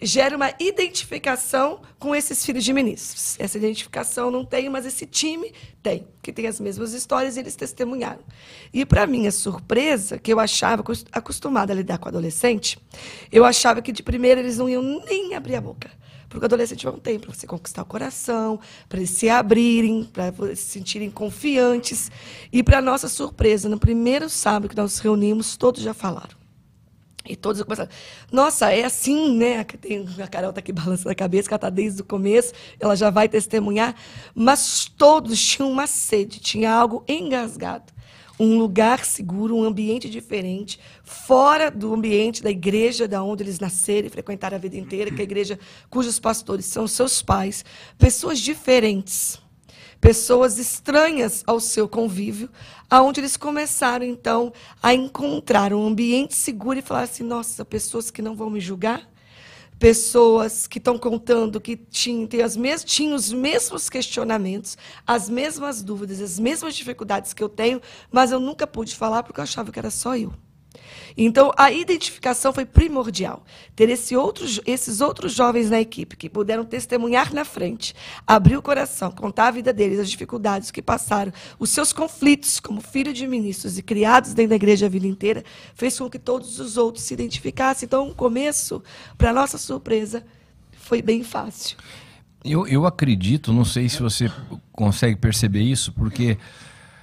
gera 0.02 0.36
uma 0.36 0.52
identificação 0.58 1.80
com 1.98 2.14
esses 2.14 2.44
filhos 2.44 2.64
de 2.64 2.72
ministros. 2.72 3.36
Essa 3.38 3.56
identificação 3.58 4.30
não 4.30 4.44
tem, 4.44 4.68
mas 4.68 4.84
esse 4.84 5.06
time 5.06 5.52
tem, 5.82 6.06
que 6.20 6.32
tem 6.32 6.46
as 6.46 6.58
mesmas 6.58 6.92
histórias 6.92 7.36
e 7.36 7.40
eles 7.40 7.54
testemunharam. 7.54 8.22
E, 8.72 8.84
para 8.84 9.06
minha 9.06 9.30
surpresa, 9.30 10.18
que 10.18 10.32
eu 10.32 10.40
achava, 10.40 10.82
acostumada 11.12 11.72
a 11.72 11.76
lidar 11.76 11.98
com 11.98 12.08
adolescente, 12.08 12.78
eu 13.30 13.44
achava 13.44 13.80
que 13.80 13.92
de 13.92 14.02
primeira 14.02 14.40
eles 14.40 14.58
não 14.58 14.68
iam 14.68 14.82
nem 14.82 15.34
abrir 15.34 15.54
a 15.54 15.60
boca 15.60 15.90
Porque 16.28 16.44
o 16.44 16.46
adolescente 16.46 16.84
não 16.84 16.98
tem 16.98 17.18
para 17.18 17.32
você 17.32 17.46
conquistar 17.46 17.82
o 17.82 17.86
coração, 17.86 18.58
para 18.88 18.98
eles 18.98 19.10
se 19.10 19.28
abrirem, 19.28 20.04
para 20.04 20.32
se 20.56 20.62
sentirem 20.62 21.10
confiantes. 21.10 22.10
E, 22.52 22.62
para 22.62 22.82
nossa 22.82 23.08
surpresa, 23.08 23.68
no 23.68 23.78
primeiro 23.78 24.28
sábado 24.28 24.68
que 24.68 24.76
nós 24.76 24.92
nos 24.92 24.98
reunimos, 24.98 25.56
todos 25.56 25.82
já 25.82 25.94
falaram. 25.94 26.43
E 27.26 27.34
todos 27.34 27.62
começaram, 27.62 27.88
nossa, 28.30 28.70
é 28.70 28.84
assim, 28.84 29.34
né? 29.36 29.64
Tem, 29.64 30.06
a 30.22 30.26
Carol 30.26 30.50
está 30.50 30.60
aqui 30.60 30.72
balançando 30.72 31.10
a 31.10 31.14
cabeça, 31.14 31.48
que 31.48 31.54
ela 31.54 31.58
está 31.58 31.70
desde 31.70 32.02
o 32.02 32.04
começo, 32.04 32.52
ela 32.78 32.94
já 32.94 33.08
vai 33.08 33.28
testemunhar. 33.28 33.94
Mas 34.34 34.84
todos 34.84 35.40
tinham 35.40 35.70
uma 35.70 35.86
sede, 35.86 36.38
tinha 36.38 36.70
algo 36.70 37.02
engasgado. 37.08 37.94
Um 38.38 38.58
lugar 38.58 39.04
seguro, 39.04 39.56
um 39.56 39.64
ambiente 39.64 40.10
diferente, 40.10 40.78
fora 41.02 41.70
do 41.70 41.94
ambiente 41.94 42.42
da 42.42 42.50
igreja 42.50 43.06
da 43.06 43.22
onde 43.22 43.44
eles 43.44 43.60
nasceram 43.60 44.08
e 44.08 44.10
frequentaram 44.10 44.56
a 44.56 44.60
vida 44.60 44.76
inteira, 44.76 45.10
que 45.10 45.18
é 45.18 45.20
a 45.20 45.24
igreja 45.24 45.58
cujos 45.88 46.18
pastores 46.18 46.66
são 46.66 46.86
seus 46.86 47.22
pais. 47.22 47.64
Pessoas 47.96 48.40
diferentes 48.40 49.42
pessoas 50.04 50.58
estranhas 50.58 51.42
ao 51.46 51.58
seu 51.58 51.88
convívio, 51.88 52.50
aonde 52.94 53.18
eles 53.18 53.36
começaram 53.36 54.04
então 54.04 54.52
a 54.80 54.94
encontrar 54.94 55.72
um 55.72 55.84
ambiente 55.84 56.32
seguro 56.34 56.78
e 56.78 56.82
falar 56.82 57.02
assim: 57.02 57.24
nossa, 57.24 57.64
pessoas 57.64 58.08
que 58.08 58.22
não 58.22 58.36
vão 58.36 58.48
me 58.48 58.60
julgar, 58.60 59.10
pessoas 59.80 60.68
que 60.68 60.78
estão 60.78 60.96
contando 60.96 61.60
que 61.60 61.76
tinham, 61.76 62.28
as 62.44 62.56
mes 62.56 62.84
tinham 62.84 63.16
os 63.16 63.32
mesmos 63.32 63.90
questionamentos, 63.90 64.78
as 65.04 65.28
mesmas 65.28 65.82
dúvidas, 65.82 66.20
as 66.20 66.38
mesmas 66.38 66.76
dificuldades 66.76 67.32
que 67.32 67.42
eu 67.42 67.48
tenho, 67.48 67.82
mas 68.12 68.30
eu 68.30 68.38
nunca 68.38 68.64
pude 68.64 68.94
falar 68.94 69.24
porque 69.24 69.40
eu 69.40 69.44
achava 69.44 69.72
que 69.72 69.78
era 69.78 69.90
só 69.90 70.16
eu. 70.16 70.32
Então, 71.16 71.52
a 71.56 71.70
identificação 71.70 72.52
foi 72.52 72.64
primordial. 72.64 73.44
Ter 73.76 73.88
esse 73.88 74.16
outro, 74.16 74.44
esses 74.66 75.00
outros 75.00 75.32
jovens 75.32 75.70
na 75.70 75.80
equipe 75.80 76.16
que 76.16 76.28
puderam 76.28 76.64
testemunhar 76.64 77.32
na 77.32 77.44
frente, 77.44 77.94
abrir 78.26 78.56
o 78.56 78.62
coração, 78.62 79.10
contar 79.10 79.48
a 79.48 79.50
vida 79.50 79.72
deles, 79.72 79.98
as 79.98 80.10
dificuldades 80.10 80.70
que 80.70 80.82
passaram, 80.82 81.32
os 81.58 81.70
seus 81.70 81.92
conflitos 81.92 82.60
como 82.60 82.80
filho 82.80 83.12
de 83.12 83.26
ministros 83.26 83.78
e 83.78 83.82
criados 83.82 84.34
dentro 84.34 84.50
da 84.50 84.56
igreja 84.56 84.86
a 84.86 84.88
vida 84.88 85.06
inteira, 85.06 85.44
fez 85.74 85.98
com 85.98 86.10
que 86.10 86.18
todos 86.18 86.58
os 86.58 86.76
outros 86.76 87.04
se 87.04 87.14
identificassem. 87.14 87.86
Então, 87.86 88.08
o 88.08 88.14
começo, 88.14 88.82
para 89.16 89.32
nossa 89.32 89.58
surpresa, 89.58 90.24
foi 90.72 91.00
bem 91.00 91.22
fácil. 91.22 91.76
Eu, 92.44 92.66
eu 92.66 92.84
acredito, 92.84 93.52
não 93.52 93.64
sei 93.64 93.88
se 93.88 94.02
você 94.02 94.30
consegue 94.70 95.16
perceber 95.16 95.62
isso, 95.62 95.92
porque, 95.92 96.36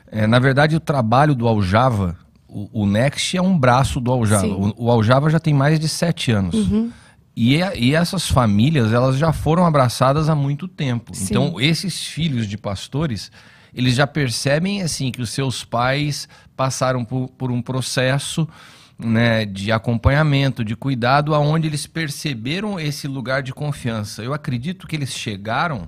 é, 0.08 0.28
na 0.28 0.38
verdade, 0.38 0.76
o 0.76 0.80
trabalho 0.80 1.34
do 1.34 1.48
Aljava 1.48 2.16
o, 2.52 2.86
Next 2.86 3.38
é 3.38 3.42
um 3.42 3.58
braço 3.58 4.00
do 4.02 4.12
Aljava. 4.12 4.48
O, 4.48 4.86
o, 4.86 4.92
Aljava 4.92 5.30
já 5.30 5.40
tem 5.40 5.54
mais 5.54 5.80
de 5.80 5.88
sete 5.88 6.32
anos. 6.32 6.56
Uhum. 6.56 6.92
E, 7.36 7.56
e, 7.56 7.96
essas 7.96 8.28
famílias, 8.28 8.92
elas 8.92 9.18
já 9.18 9.32
foram 9.32 9.66
abraçadas 9.66 10.28
há 10.28 10.36
muito 10.36 10.68
tempo. 10.68 11.16
Sim. 11.16 11.28
Então, 11.30 11.62
esses 11.62 12.04
filhos 12.04 12.46
de 12.46 12.58
pastores, 12.58 13.32
eles 13.74 13.96
já 13.96 14.06
percebem 14.06 14.82
assim 14.82 15.12
que 15.12 15.22
os 15.22 15.30
seus 15.30 15.64
pais 15.64 16.28
passaram 16.58 17.06
por, 17.06 17.30
por 17.30 17.52
um 17.52 17.62
processo 17.62 18.48
né, 19.00 19.46
de 19.46 19.72
acompanhamento, 19.72 20.64
de 20.64 20.76
cuidado, 20.76 21.34
aonde 21.34 21.68
eles 21.68 21.88
perceberam 21.88 22.80
esse 22.80 23.08
lugar 23.08 23.42
de 23.42 23.54
confiança. 23.54 24.22
Eu 24.22 24.34
acredito 24.34 24.86
que 24.86 24.96
eles 24.96 25.14
chegaram 25.14 25.88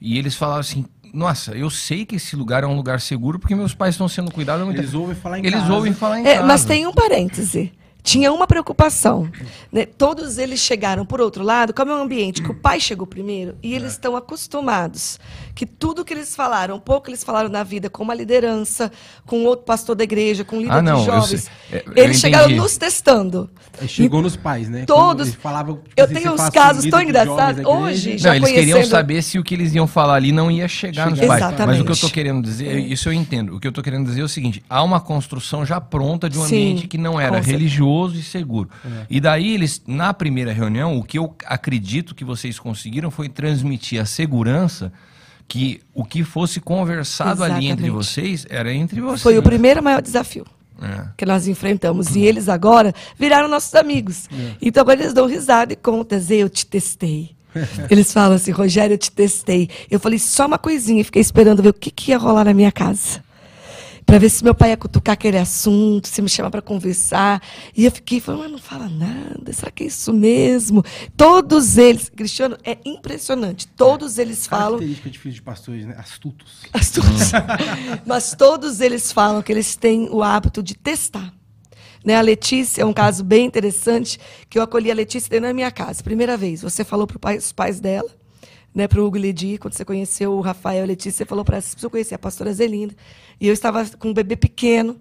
e 0.00 0.18
eles 0.18 0.34
falaram 0.34 0.60
assim: 0.60 0.86
nossa, 1.12 1.52
eu 1.52 1.70
sei 1.70 2.04
que 2.04 2.16
esse 2.16 2.36
lugar 2.36 2.62
é 2.64 2.66
um 2.66 2.74
lugar 2.74 3.00
seguro 3.00 3.38
porque 3.38 3.54
meus 3.54 3.74
pais 3.74 3.94
estão 3.94 4.08
sendo 4.08 4.30
cuidados. 4.30 4.66
Eles 4.74 4.94
ouvem 4.94 5.14
falar 5.14 5.38
em 5.38 5.46
Eles 5.46 5.60
casa. 5.60 5.72
ouvem 5.72 5.92
falar 5.92 6.20
em 6.20 6.26
é, 6.26 6.34
casa. 6.34 6.46
Mas 6.46 6.64
tem 6.64 6.86
um 6.86 6.92
parêntese 6.92 7.72
tinha 8.02 8.32
uma 8.32 8.46
preocupação. 8.46 9.30
Né? 9.72 9.86
Todos 9.86 10.38
eles 10.38 10.60
chegaram, 10.60 11.04
por 11.04 11.20
outro 11.20 11.42
lado, 11.42 11.72
como 11.72 11.90
é 11.90 11.94
um 11.94 12.02
ambiente 12.02 12.42
que 12.42 12.50
o 12.50 12.54
pai 12.54 12.80
chegou 12.80 13.06
primeiro, 13.06 13.56
e 13.62 13.74
eles 13.74 13.88
é. 13.88 13.90
estão 13.92 14.16
acostumados 14.16 15.18
que 15.54 15.66
tudo 15.66 16.04
que 16.04 16.14
eles 16.14 16.34
falaram, 16.34 16.76
um 16.76 16.80
pouco 16.80 17.10
eles 17.10 17.22
falaram 17.22 17.48
na 17.48 17.62
vida 17.62 17.90
com 17.90 18.02
uma 18.02 18.14
liderança, 18.14 18.90
com 19.26 19.44
outro 19.44 19.66
pastor 19.66 19.94
da 19.94 20.04
igreja, 20.04 20.44
com 20.44 20.56
um 20.56 20.60
líder 20.60 20.72
ah, 20.72 20.82
não, 20.82 21.00
de 21.00 21.04
jovens, 21.04 21.50
eu, 21.70 21.82
eu, 21.86 22.04
eles 22.04 22.18
chegaram 22.18 22.48
nos 22.50 22.76
testando. 22.76 23.50
chegou 23.86 24.20
e 24.20 24.22
nos 24.22 24.36
pais, 24.36 24.68
né? 24.68 24.84
Todos. 24.86 25.34
Falavam, 25.34 25.80
eu 25.96 26.08
tenho 26.08 26.32
uns 26.32 26.48
casos 26.48 26.88
tão 26.88 27.02
engraçados. 27.02 27.64
Hoje, 27.64 28.16
já 28.16 28.30
não, 28.30 28.36
eles 28.36 28.48
conhecendo... 28.48 28.72
queriam 28.72 28.88
saber 28.88 29.22
se 29.22 29.38
o 29.38 29.44
que 29.44 29.54
eles 29.54 29.74
iam 29.74 29.86
falar 29.86 30.14
ali 30.14 30.32
não 30.32 30.50
ia 30.50 30.66
chegar, 30.66 31.04
chegar 31.04 31.10
nos 31.10 31.20
pais. 31.20 31.42
Exatamente. 31.42 31.66
Mas 31.66 31.80
o 31.80 31.84
que 31.84 31.90
eu 31.90 31.94
estou 31.94 32.10
querendo 32.10 32.42
dizer, 32.42 32.68
é. 32.68 32.78
isso 32.80 33.08
eu 33.08 33.12
entendo. 33.12 33.56
O 33.56 33.60
que 33.60 33.66
eu 33.66 33.70
estou 33.70 33.84
querendo 33.84 34.06
dizer 34.06 34.22
é 34.22 34.24
o 34.24 34.28
seguinte: 34.28 34.62
há 34.68 34.82
uma 34.82 35.00
construção 35.00 35.66
já 35.66 35.80
pronta 35.80 36.28
de 36.28 36.38
um 36.38 36.42
Sim, 36.46 36.56
ambiente 36.56 36.88
que 36.88 36.96
não 36.96 37.20
era 37.20 37.38
religioso 37.40 37.89
e 38.18 38.22
seguro. 38.22 38.68
É. 38.84 39.06
E 39.10 39.20
daí 39.20 39.54
eles, 39.54 39.82
na 39.86 40.12
primeira 40.14 40.52
reunião, 40.52 40.96
o 40.96 41.04
que 41.04 41.18
eu 41.18 41.34
acredito 41.46 42.14
que 42.14 42.24
vocês 42.24 42.58
conseguiram 42.58 43.10
foi 43.10 43.28
transmitir 43.28 44.00
a 44.00 44.04
segurança 44.04 44.92
que 45.48 45.80
o 45.92 46.04
que 46.04 46.22
fosse 46.22 46.60
conversado 46.60 47.42
Exatamente. 47.42 47.56
ali 47.56 47.72
entre 47.72 47.90
vocês 47.90 48.46
era 48.48 48.72
entre 48.72 49.00
vocês. 49.00 49.22
Foi 49.22 49.36
o 49.36 49.42
primeiro 49.42 49.82
maior 49.82 50.00
desafio. 50.00 50.46
É. 50.80 51.08
Que 51.16 51.26
nós 51.26 51.48
enfrentamos. 51.48 52.14
E 52.14 52.20
eles 52.20 52.48
agora 52.48 52.94
viraram 53.18 53.48
nossos 53.48 53.74
amigos. 53.74 54.28
É. 54.32 54.52
Então 54.62 54.80
agora 54.80 55.00
eles 55.00 55.12
dão 55.12 55.26
risada 55.26 55.72
e 55.72 55.76
contam, 55.76 56.18
eu 56.30 56.48
te 56.48 56.64
testei. 56.64 57.34
Eles 57.90 58.12
falam 58.12 58.36
assim, 58.36 58.52
Rogério, 58.52 58.94
eu 58.94 58.98
te 58.98 59.10
testei. 59.10 59.68
Eu 59.90 59.98
falei 59.98 60.20
só 60.20 60.46
uma 60.46 60.56
coisinha, 60.56 61.04
fiquei 61.04 61.20
esperando 61.20 61.60
ver 61.60 61.70
o 61.70 61.74
que, 61.74 61.90
que 61.90 62.12
ia 62.12 62.16
rolar 62.16 62.44
na 62.44 62.54
minha 62.54 62.70
casa 62.70 63.20
para 64.10 64.18
ver 64.18 64.28
se 64.28 64.42
meu 64.42 64.56
pai 64.56 64.70
ia 64.70 64.76
cutucar 64.76 65.12
aquele 65.12 65.38
assunto, 65.38 66.08
se 66.08 66.20
me 66.20 66.28
chamar 66.28 66.50
para 66.50 66.60
conversar. 66.60 67.40
E 67.76 67.84
eu 67.84 67.92
fiquei 67.92 68.18
falando, 68.18 68.40
mas 68.40 68.50
não 68.50 68.58
fala 68.58 68.88
nada, 68.88 69.52
será 69.52 69.70
que 69.70 69.84
é 69.84 69.86
isso 69.86 70.12
mesmo? 70.12 70.84
Todos 71.16 71.78
eles, 71.78 72.08
Cristiano, 72.08 72.58
é 72.64 72.76
impressionante. 72.84 73.68
Todos 73.68 74.18
é, 74.18 74.22
eles 74.22 74.48
falam. 74.48 74.80
Característica 74.80 75.10
difícil 75.10 75.34
de 75.34 75.42
pastores, 75.42 75.86
né? 75.86 75.94
Astutos. 75.96 76.62
Astutos. 76.72 77.30
mas 78.04 78.34
todos 78.34 78.80
eles 78.80 79.12
falam 79.12 79.42
que 79.42 79.52
eles 79.52 79.76
têm 79.76 80.08
o 80.10 80.24
hábito 80.24 80.60
de 80.60 80.74
testar. 80.74 81.32
Né, 82.04 82.16
a 82.16 82.20
Letícia 82.20 82.82
é 82.82 82.84
um 82.84 82.94
caso 82.94 83.22
bem 83.22 83.46
interessante, 83.46 84.18
que 84.48 84.58
eu 84.58 84.62
acolhi 84.62 84.90
a 84.90 84.94
Letícia 84.94 85.30
dentro 85.30 85.46
da 85.46 85.54
minha 85.54 85.70
casa. 85.70 86.02
Primeira 86.02 86.36
vez, 86.36 86.62
você 86.62 86.82
falou 86.82 87.06
para 87.06 87.36
os 87.36 87.52
pais 87.52 87.78
dela, 87.78 88.10
né, 88.74 88.88
para 88.88 89.00
o 89.00 89.06
Hugo 89.06 89.18
Ledi, 89.18 89.58
quando 89.58 89.74
você 89.74 89.84
conheceu 89.84 90.32
o 90.32 90.40
Rafael 90.40 90.80
e 90.80 90.82
a 90.82 90.86
Letícia, 90.86 91.18
você 91.18 91.24
falou 91.24 91.44
para 91.44 91.56
ela, 91.56 91.62
você 91.62 91.88
conhecer 91.88 92.14
a 92.14 92.18
pastora 92.18 92.52
Zelinda. 92.52 92.94
E 93.40 93.48
eu 93.48 93.54
estava 93.54 93.84
com 93.98 94.08
um 94.08 94.14
bebê 94.14 94.36
pequeno 94.36 95.00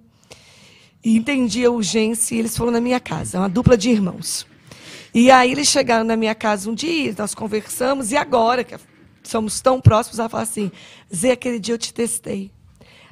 e 1.04 1.18
entendi 1.18 1.66
a 1.66 1.72
urgência 1.72 2.36
e 2.36 2.40
eles 2.40 2.56
foram 2.56 2.72
na 2.72 2.82
minha 2.82 3.00
casa, 3.00 3.40
uma 3.40 3.50
dupla 3.50 3.78
de 3.78 3.90
irmãos. 3.90 4.48
E 5.14 5.30
aí 5.30 5.52
eles 5.52 5.68
chegaram 5.68 6.04
na 6.04 6.16
minha 6.16 6.36
casa 6.36 6.70
um 6.70 6.76
dia, 6.76 7.14
nós 7.18 7.34
conversamos, 7.34 8.12
e 8.12 8.18
agora, 8.18 8.64
que 8.64 8.78
somos 9.24 9.60
tão 9.60 9.82
próximos, 9.82 10.20
ela 10.20 10.30
falou 10.30 10.44
assim, 10.44 10.72
Zé, 11.14 11.32
aquele 11.32 11.60
dia 11.60 11.74
eu 11.74 11.78
te 11.78 11.94
testei. 11.94 12.52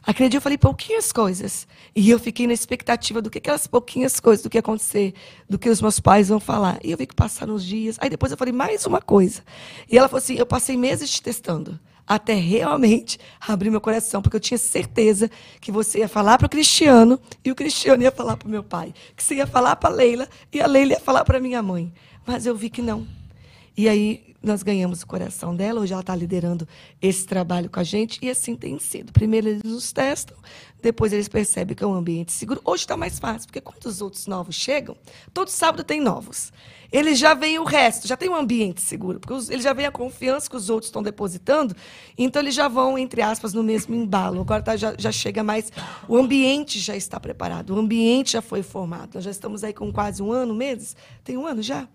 Aquele 0.07 0.29
dia 0.29 0.38
eu 0.38 0.41
falei 0.41 0.57
pouquinhas 0.57 1.12
coisas. 1.12 1.67
E 1.93 2.10
eu 2.10 2.17
fiquei 2.17 2.48
na 2.48 2.53
expectativa 2.53 3.22
do 3.22 3.29
que 3.29 3.39
aquelas 3.39 3.67
pouquinhas 3.67 4.22
coisas, 4.22 4.41
do 4.41 4.50
que 4.50 4.55
ia 4.55 4.62
acontecer, 4.62 5.13
do 5.50 5.60
que 5.60 5.69
os 5.69 5.81
meus 5.81 6.00
pais 6.00 6.29
vão 6.29 6.39
falar. 6.39 6.79
E 6.81 6.91
eu 6.91 6.98
vi 6.98 7.05
que 7.05 7.13
passaram 7.13 7.53
os 7.53 7.65
dias. 7.65 7.98
Aí 8.00 8.10
depois 8.10 8.31
eu 8.31 8.38
falei 8.38 8.53
mais 8.53 8.86
uma 8.86 9.01
coisa. 9.01 9.43
E 9.91 9.98
ela 9.98 10.07
falou 10.07 10.19
assim: 10.19 10.36
eu 10.36 10.46
passei 10.46 10.77
meses 10.77 11.10
te 11.10 11.22
testando. 11.22 11.77
Até 12.07 12.33
realmente 12.33 13.19
abrir 13.39 13.69
meu 13.69 13.81
coração, 13.81 14.21
porque 14.21 14.37
eu 14.37 14.41
tinha 14.41 14.57
certeza 14.57 15.29
que 15.59 15.71
você 15.71 15.99
ia 15.99 16.07
falar 16.07 16.37
para 16.37 16.47
o 16.47 16.49
Cristiano 16.49 17.19
e 17.43 17.51
o 17.51 17.55
Cristiano 17.55 18.01
ia 18.01 18.11
falar 18.11 18.37
para 18.37 18.47
o 18.47 18.51
meu 18.51 18.63
pai. 18.63 18.93
Que 19.15 19.23
você 19.23 19.35
ia 19.35 19.47
falar 19.47 19.75
para 19.75 19.89
a 19.89 19.93
Leila 19.93 20.29
e 20.53 20.61
a 20.61 20.67
Leila 20.67 20.93
ia 20.93 20.99
falar 20.99 21.25
para 21.25 21.39
minha 21.39 21.61
mãe. 21.61 21.91
Mas 22.25 22.45
eu 22.45 22.55
vi 22.55 22.69
que 22.69 22.81
não. 22.81 23.05
E 23.75 23.87
aí 23.89 24.27
nós 24.41 24.63
ganhamos 24.63 25.01
o 25.01 25.07
coração 25.07 25.55
dela, 25.55 25.81
hoje 25.81 25.93
ela 25.93 26.01
está 26.01 26.15
liderando 26.15 26.67
esse 27.01 27.25
trabalho 27.25 27.69
com 27.69 27.79
a 27.79 27.83
gente, 27.83 28.19
e 28.21 28.29
assim 28.29 28.55
tem 28.55 28.79
sido. 28.79 29.11
Primeiro 29.11 29.49
eles 29.49 29.63
nos 29.63 29.91
testam, 29.91 30.37
depois 30.81 31.11
eles 31.11 31.27
percebem 31.27 31.75
que 31.75 31.83
é 31.83 31.87
um 31.87 31.93
ambiente 31.93 32.31
seguro. 32.31 32.61
Hoje 32.63 32.83
está 32.83 32.95
mais 32.95 33.19
fácil, 33.19 33.47
porque 33.47 33.61
quando 33.61 33.85
os 33.85 34.01
outros 34.01 34.25
novos 34.27 34.55
chegam, 34.55 34.95
todo 35.33 35.49
sábado 35.49 35.83
tem 35.83 35.99
novos. 35.99 36.51
Eles 36.91 37.20
já 37.20 37.34
veem 37.34 37.60
o 37.60 37.63
resto, 37.63 38.08
já 38.08 38.15
tem 38.15 38.29
um 38.29 38.36
ambiente 38.36 38.82
seguro, 38.82 39.20
porque 39.20 39.34
eles 39.51 39.63
já 39.63 39.74
veem 39.74 39.88
a 39.88 39.91
confiança 39.91 40.50
que 40.50 40.56
os 40.56 40.70
outros 40.70 40.88
estão 40.88 41.03
depositando, 41.03 41.75
então 42.17 42.41
eles 42.41 42.56
já 42.56 42.67
vão, 42.67 42.98
entre 42.98 43.22
aspas, 43.22 43.53
no 43.53 43.62
mesmo 43.62 43.94
embalo. 43.94 44.41
Agora 44.41 44.62
tá, 44.62 44.75
já, 44.75 44.96
já 44.98 45.12
chega 45.12 45.44
mais. 45.44 45.72
O 46.08 46.15
ambiente 46.15 46.79
já 46.79 46.96
está 46.96 47.20
preparado, 47.20 47.75
o 47.75 47.79
ambiente 47.79 48.34
já 48.34 48.41
foi 48.41 48.63
formado. 48.63 49.15
Nós 49.15 49.24
já 49.24 49.32
estamos 49.32 49.63
aí 49.63 49.74
com 49.74 49.91
quase 49.91 50.24
um 50.24 50.32
ano, 50.32 50.53
meses. 50.56 50.96
Tem 51.24 51.38
um 51.38 51.46
ano 51.46 51.62
já? 51.62 51.88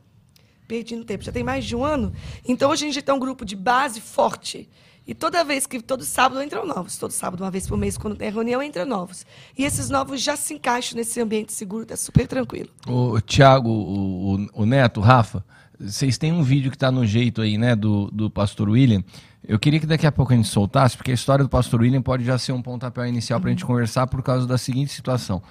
perdi 0.72 0.96
tempo. 1.04 1.22
Já 1.22 1.32
tem 1.32 1.44
mais 1.44 1.64
de 1.64 1.76
um 1.76 1.84
ano. 1.84 2.12
Então, 2.46 2.70
hoje 2.70 2.84
a 2.84 2.88
gente 2.88 3.02
tem 3.02 3.14
um 3.14 3.18
grupo 3.18 3.44
de 3.44 3.54
base 3.54 4.00
forte. 4.00 4.70
E 5.06 5.14
toda 5.14 5.44
vez 5.44 5.66
que, 5.66 5.80
todo 5.80 6.04
sábado 6.04 6.42
entram 6.42 6.66
novos. 6.66 6.96
Todo 6.96 7.10
sábado, 7.10 7.42
uma 7.42 7.50
vez 7.50 7.66
por 7.66 7.76
mês, 7.76 7.98
quando 7.98 8.16
tem 8.16 8.30
reunião, 8.30 8.62
entram 8.62 8.86
novos. 8.86 9.26
E 9.58 9.64
esses 9.64 9.90
novos 9.90 10.22
já 10.22 10.36
se 10.36 10.54
encaixam 10.54 10.96
nesse 10.96 11.20
ambiente 11.20 11.52
seguro, 11.52 11.82
está 11.82 11.96
super 11.96 12.26
tranquilo. 12.26 12.68
O 12.86 13.20
Tiago, 13.20 13.68
o, 13.68 14.34
o, 14.34 14.62
o, 14.62 14.66
Neto, 14.66 15.00
o 15.00 15.02
Rafa, 15.02 15.44
vocês 15.78 16.16
têm 16.18 16.32
um 16.32 16.42
vídeo 16.42 16.70
que 16.70 16.76
está 16.76 16.90
no 16.92 17.04
jeito 17.04 17.42
aí, 17.42 17.58
né, 17.58 17.74
do, 17.74 18.10
do 18.12 18.30
pastor 18.30 18.68
William. 18.68 19.02
Eu 19.46 19.58
queria 19.58 19.80
que 19.80 19.86
daqui 19.86 20.06
a 20.06 20.12
pouco 20.12 20.32
a 20.32 20.36
gente 20.36 20.48
soltasse, 20.48 20.96
porque 20.96 21.10
a 21.10 21.14
história 21.14 21.44
do 21.44 21.48
pastor 21.48 21.80
William 21.80 22.00
pode 22.00 22.24
já 22.24 22.38
ser 22.38 22.52
um 22.52 22.62
pontapé 22.62 23.08
inicial 23.08 23.40
para 23.40 23.48
a 23.48 23.52
gente 23.52 23.64
conversar 23.64 24.06
por 24.06 24.22
causa 24.22 24.46
da 24.46 24.56
seguinte 24.56 24.92
situação. 24.92 25.42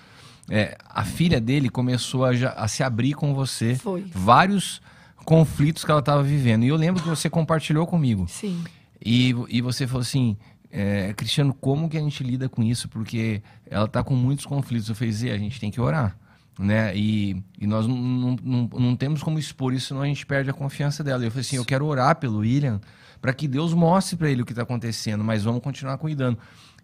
É, 0.50 0.78
a 0.90 1.04
filha 1.04 1.42
dele 1.42 1.70
começou 1.70 2.24
a, 2.24 2.30
a 2.30 2.68
se 2.70 2.84
abrir 2.84 3.14
com 3.14 3.34
você. 3.34 3.76
Foi. 3.76 4.06
Vários 4.14 4.82
conflitos 5.26 5.84
que 5.84 5.92
ela 5.92 6.00
estava 6.00 6.24
vivendo. 6.24 6.64
E 6.64 6.70
eu 6.70 6.76
lembro 6.78 7.04
que 7.04 7.10
você 7.10 7.30
compartilhou 7.30 7.86
comigo. 7.86 8.26
Sim. 8.30 8.64
E, 9.04 9.34
e 9.50 9.62
você 9.62 9.88
falou 9.88 10.02
assim, 10.02 10.38
é, 10.70 11.14
Cristiano, 11.14 11.54
como 11.54 11.90
que 11.90 11.98
a 11.98 12.02
gente 12.02 12.24
lida 12.24 12.48
com 12.48 12.64
isso? 12.64 12.88
Porque 12.88 13.42
ela 13.66 13.86
está 13.86 14.04
com 14.04 14.16
muitos 14.16 14.46
conflitos. 14.46 14.88
Eu 14.88 14.96
falei, 14.96 15.12
Zé, 15.12 15.32
a 15.32 15.38
gente 15.38 15.60
tem 15.60 15.72
que 15.72 15.82
orar. 15.82 16.18
Né? 16.60 16.96
E, 16.96 17.42
e 17.60 17.66
nós 17.66 17.88
não, 17.88 17.96
não, 17.98 18.36
não, 18.44 18.70
não 18.80 18.96
temos 18.96 19.24
como 19.24 19.40
expor 19.40 19.74
isso, 19.74 19.88
senão 19.88 20.02
a 20.02 20.06
gente 20.06 20.26
perde 20.26 20.50
a 20.50 20.54
confiança 20.54 21.04
dela. 21.04 21.24
Eu 21.24 21.32
falei 21.32 21.42
assim, 21.42 21.56
eu 21.56 21.66
quero 21.66 21.86
orar 21.86 22.18
pelo 22.18 22.40
William 22.40 22.80
para 23.22 23.34
que 23.34 23.48
Deus 23.48 23.74
mostre 23.74 24.16
para 24.16 24.30
ele 24.30 24.42
o 24.42 24.46
que 24.46 24.52
está 24.52 24.64
acontecendo, 24.64 25.24
mas 25.24 25.44
vamos 25.44 25.62
continuar 25.62 25.98
cuidando. 25.98 26.38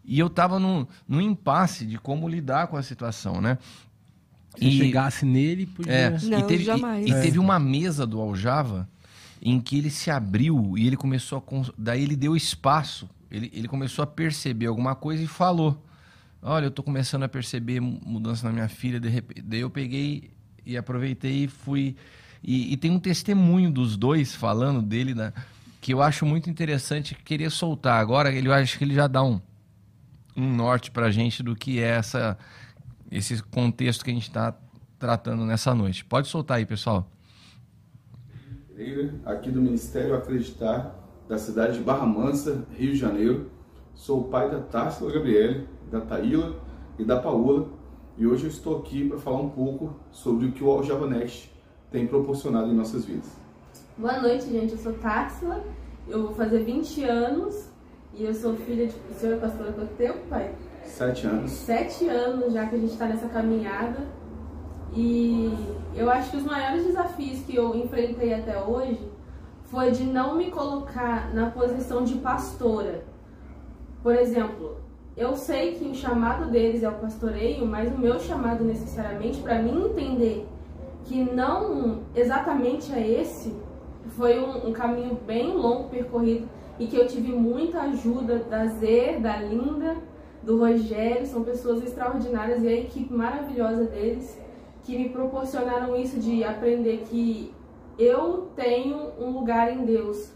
E 0.06 0.18
eu 0.18 0.28
estava 0.28 0.60
num, 0.60 0.88
num 1.08 1.20
impasse 1.20 1.86
de 1.86 1.98
como 1.98 2.28
lidar 2.30 2.68
com 2.68 2.78
a 2.78 2.84
situação, 2.84 3.42
né? 3.42 3.58
Se 4.58 4.68
e, 4.68 4.72
chegasse 4.72 5.26
nele, 5.26 5.66
podia... 5.66 5.92
É, 5.92 6.10
Não, 6.10 6.40
e 6.40 6.44
teve, 6.44 6.64
jamais. 6.64 7.06
E, 7.06 7.10
e 7.10 7.14
É. 7.14 7.22
teve 7.22 7.38
uma 7.38 7.60
mesa 7.60 8.08
do 8.08 8.20
Aljava 8.22 8.88
em 9.42 9.60
que 9.60 9.78
ele 9.78 9.90
se 9.90 10.10
abriu 10.10 10.78
e 10.78 10.88
ele 10.88 10.98
começou 10.98 11.38
a... 11.38 11.72
Daí 11.78 12.04
ele 12.04 12.16
deu 12.16 12.36
espaço, 12.36 13.10
ele, 13.30 13.52
ele 13.54 13.68
começou 13.68 14.04
a 14.04 14.08
perceber 14.08 14.68
alguma 14.68 14.96
coisa 14.96 15.24
e 15.24 15.28
falou. 15.28 15.84
Olha, 16.42 16.66
eu 16.66 16.72
tô 16.72 16.84
começando 16.84 17.24
a 17.24 17.30
perceber 17.30 17.80
mu- 17.80 18.00
mudança 18.06 18.46
na 18.48 18.54
minha 18.54 18.70
filha, 18.70 19.00
de 19.00 19.10
repente. 19.10 19.42
Daí 19.42 19.60
eu 19.60 19.70
peguei 19.70 20.32
e 20.66 20.78
aproveitei 20.78 21.46
e 21.46 21.48
fui... 21.48 21.96
E, 22.44 22.72
e 22.72 22.78
tem 22.78 22.92
um 22.92 23.00
testemunho 23.00 23.72
dos 23.72 23.98
dois 23.98 24.36
falando 24.36 24.82
dele, 24.82 25.16
né, 25.16 25.34
que 25.82 25.92
eu 25.92 26.04
acho 26.04 26.24
muito 26.26 26.50
interessante, 26.50 27.16
que 27.16 27.24
queria 27.24 27.50
soltar. 27.50 28.00
Agora, 28.00 28.32
ele, 28.32 28.48
eu 28.48 28.54
acho 28.54 28.78
que 28.78 28.84
ele 28.84 28.94
já 28.94 29.08
dá 29.08 29.24
um, 29.24 29.42
um 30.36 30.54
norte 30.54 30.92
pra 30.92 31.10
gente 31.10 31.42
do 31.42 31.56
que 31.56 31.80
é 31.80 31.98
essa, 31.98 32.38
esse 33.12 33.42
contexto 33.42 34.06
que 34.06 34.12
a 34.12 34.14
gente 34.14 34.28
está 34.28 34.56
tratando 35.00 35.46
nessa 35.46 35.74
noite. 35.74 36.06
Pode 36.06 36.28
soltar 36.28 36.58
aí, 36.58 36.66
pessoal. 36.66 37.12
Pereira, 38.78 39.12
aqui 39.26 39.50
do 39.50 39.60
Ministério 39.60 40.14
Acreditar, 40.14 40.96
da 41.28 41.36
cidade 41.40 41.80
de 41.80 41.84
Barra 41.84 42.06
Mansa, 42.06 42.64
Rio 42.76 42.92
de 42.92 43.00
Janeiro. 43.00 43.50
Sou 43.96 44.22
o 44.22 44.24
pai 44.26 44.52
da 44.52 44.60
Társila 44.60 45.12
Gabriele, 45.12 45.68
da 45.90 46.00
Taíla 46.00 46.56
e 47.00 47.04
da 47.04 47.20
Paola. 47.20 47.70
E 48.16 48.28
hoje 48.28 48.44
eu 48.44 48.50
estou 48.52 48.78
aqui 48.78 49.10
para 49.10 49.18
falar 49.18 49.42
um 49.42 49.50
pouco 49.50 49.96
sobre 50.12 50.46
o 50.46 50.52
que 50.52 50.64
o 50.64 50.70
Aljava 50.70 51.08
Next 51.08 51.52
tem 51.92 52.06
proporcionado 52.06 52.72
em 52.72 52.76
nossas 52.76 53.04
vidas. 53.04 53.36
Boa 53.98 54.22
noite, 54.22 54.48
gente. 54.48 54.74
Eu 54.74 54.78
sou 54.78 54.94
Társila, 54.94 55.64
eu 56.08 56.28
vou 56.28 56.36
fazer 56.36 56.64
20 56.64 57.04
anos 57.04 57.70
e 58.14 58.26
eu 58.26 58.34
sou 58.36 58.56
filha 58.58 58.86
de. 58.86 58.94
O 59.10 59.14
senhor 59.16 59.38
é 59.38 59.40
pastor 59.40 59.70
há 59.70 59.72
quanto 59.72 59.96
tempo, 59.96 60.20
pai? 60.30 60.54
Sete 60.84 61.26
anos. 61.26 61.50
Sete 61.50 62.08
anos 62.08 62.54
já 62.54 62.68
que 62.68 62.76
a 62.76 62.80
gente 62.80 62.92
está 62.92 63.08
nessa 63.08 63.28
caminhada 63.28 64.06
e 65.00 65.54
eu 65.96 66.10
acho 66.10 66.32
que 66.32 66.38
os 66.38 66.44
maiores 66.44 66.84
desafios 66.84 67.42
que 67.42 67.56
eu 67.56 67.76
enfrentei 67.76 68.34
até 68.34 68.60
hoje 68.60 69.00
foi 69.66 69.92
de 69.92 70.04
não 70.04 70.36
me 70.36 70.50
colocar 70.50 71.32
na 71.36 71.52
posição 71.52 72.04
de 72.04 72.16
pastora. 72.16 73.04
Por 74.02 74.16
exemplo, 74.16 74.78
eu 75.16 75.36
sei 75.36 75.76
que 75.76 75.86
o 75.86 75.94
chamado 75.94 76.50
deles 76.50 76.82
é 76.82 76.90
o 76.90 76.96
pastoreio, 76.96 77.64
mas 77.64 77.94
o 77.94 77.98
meu 78.00 78.20
chamado 78.20 78.64
necessariamente 78.64 79.40
para 79.40 79.62
mim 79.62 79.86
entender 79.86 80.48
que 81.04 81.24
não 81.24 82.00
exatamente 82.16 82.92
é 82.92 83.22
esse, 83.22 83.56
foi 84.10 84.40
um, 84.40 84.70
um 84.70 84.74
caminho 84.74 85.16
bem 85.28 85.54
longo 85.54 85.90
percorrido 85.90 86.50
e 86.80 86.88
que 86.88 86.98
eu 86.98 87.06
tive 87.06 87.34
muita 87.34 87.82
ajuda 87.82 88.40
da 88.40 88.66
Zé, 88.66 89.20
da 89.20 89.38
Linda, 89.38 89.96
do 90.42 90.58
Rogério, 90.58 91.28
são 91.28 91.44
pessoas 91.44 91.84
extraordinárias 91.84 92.64
e 92.64 92.68
a 92.68 92.74
equipe 92.74 93.14
maravilhosa 93.14 93.84
deles 93.84 94.47
que 94.88 94.98
me 94.98 95.10
proporcionaram 95.10 95.98
isso 95.98 96.18
de 96.18 96.46
aprender 96.46 97.04
que 97.10 97.54
eu 98.00 98.50
tenho 98.56 99.12
um 99.20 99.32
lugar 99.32 99.70
em 99.70 99.84
Deus. 99.84 100.32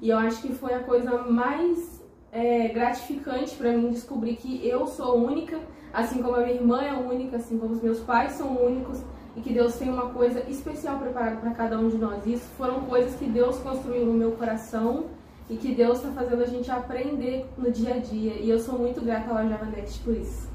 E 0.00 0.10
eu 0.10 0.16
acho 0.16 0.40
que 0.40 0.52
foi 0.52 0.72
a 0.72 0.78
coisa 0.78 1.22
mais 1.22 2.00
é, 2.30 2.68
gratificante 2.68 3.56
para 3.56 3.72
mim 3.72 3.90
descobrir 3.90 4.36
que 4.36 4.64
eu 4.64 4.86
sou 4.86 5.16
única, 5.16 5.58
assim 5.92 6.22
como 6.22 6.36
a 6.36 6.42
minha 6.42 6.54
irmã 6.54 6.80
é 6.80 6.92
única, 6.94 7.38
assim 7.38 7.58
como 7.58 7.74
os 7.74 7.82
meus 7.82 7.98
pais 7.98 8.32
são 8.34 8.56
únicos 8.64 9.02
e 9.34 9.40
que 9.40 9.52
Deus 9.52 9.74
tem 9.74 9.90
uma 9.90 10.10
coisa 10.10 10.48
especial 10.48 11.00
preparada 11.00 11.38
para 11.38 11.50
cada 11.50 11.76
um 11.76 11.88
de 11.88 11.98
nós. 11.98 12.24
Isso 12.24 12.46
foram 12.56 12.82
coisas 12.82 13.16
que 13.16 13.26
Deus 13.26 13.58
construiu 13.58 14.06
no 14.06 14.12
meu 14.12 14.30
coração 14.32 15.06
e 15.50 15.56
que 15.56 15.74
Deus 15.74 15.98
está 15.98 16.12
fazendo 16.12 16.44
a 16.44 16.46
gente 16.46 16.70
aprender 16.70 17.46
no 17.58 17.68
dia 17.72 17.94
a 17.94 17.98
dia. 17.98 18.34
E 18.34 18.48
eu 18.48 18.60
sou 18.60 18.78
muito 18.78 19.00
grata 19.00 19.28
ao 19.30 19.48
Java 19.48 19.66
Next 19.66 19.98
por 20.04 20.16
isso. 20.16 20.47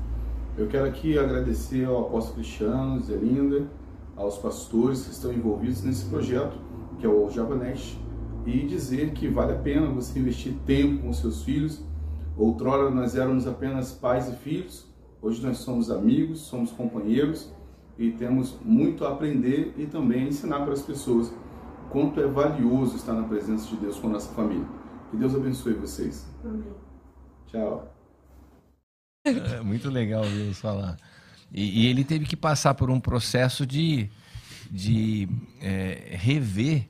Eu 0.56 0.68
quero 0.68 0.86
aqui 0.86 1.18
agradecer 1.18 1.86
ao 1.86 2.02
apóstolo 2.02 2.36
Cristiano, 2.36 3.02
Zé 3.02 3.16
Linda, 3.16 3.68
aos 4.16 4.38
pastores 4.38 5.04
que 5.04 5.12
estão 5.12 5.34
envolvidos 5.34 5.82
nesse 5.82 6.06
projeto, 6.06 6.56
que 7.00 7.06
é 7.08 7.10
o 7.10 7.24
Aljava 7.24 7.56
Next, 7.56 8.00
e 8.46 8.60
dizer 8.68 9.14
que 9.14 9.28
vale 9.28 9.54
a 9.54 9.58
pena 9.58 9.88
você 9.88 10.20
investir 10.20 10.54
tempo 10.64 11.02
com 11.02 11.12
seus 11.12 11.42
filhos. 11.42 11.84
Outrora 12.38 12.92
nós 12.92 13.16
éramos 13.16 13.48
apenas 13.48 13.94
pais 13.94 14.30
e 14.30 14.36
filhos, 14.36 14.88
hoje 15.24 15.44
nós 15.44 15.58
somos 15.58 15.90
amigos, 15.90 16.42
somos 16.42 16.72
companheiros 16.72 17.52
e 17.98 18.12
temos 18.12 18.56
muito 18.64 19.06
a 19.06 19.10
aprender 19.10 19.74
e 19.76 19.88
também 19.88 20.28
ensinar 20.28 20.62
para 20.62 20.74
as 20.74 20.84
pessoas 20.84 21.34
quanto 21.90 22.20
é 22.20 22.28
valioso 22.28 22.96
estar 22.96 23.14
na 23.14 23.24
presença 23.24 23.68
de 23.70 23.78
Deus 23.78 23.98
com 23.98 24.08
a 24.08 24.12
nossa 24.12 24.32
família. 24.34 24.68
Que 25.10 25.18
Deus 25.18 25.34
abençoe 25.34 25.74
vocês. 25.74 26.28
Amém. 26.44 26.74
Tchau. 27.48 27.93
É 29.26 29.62
muito 29.62 29.90
legal 29.90 30.24
ver 30.24 30.42
eles 30.42 30.60
falar. 30.60 30.98
E, 31.54 31.84
e 31.84 31.88
ele 31.88 32.04
teve 32.04 32.26
que 32.26 32.36
passar 32.36 32.74
por 32.74 32.90
um 32.90 33.00
processo 33.00 33.66
de, 33.66 34.10
de 34.70 35.30
é, 35.62 36.16
rever 36.20 36.88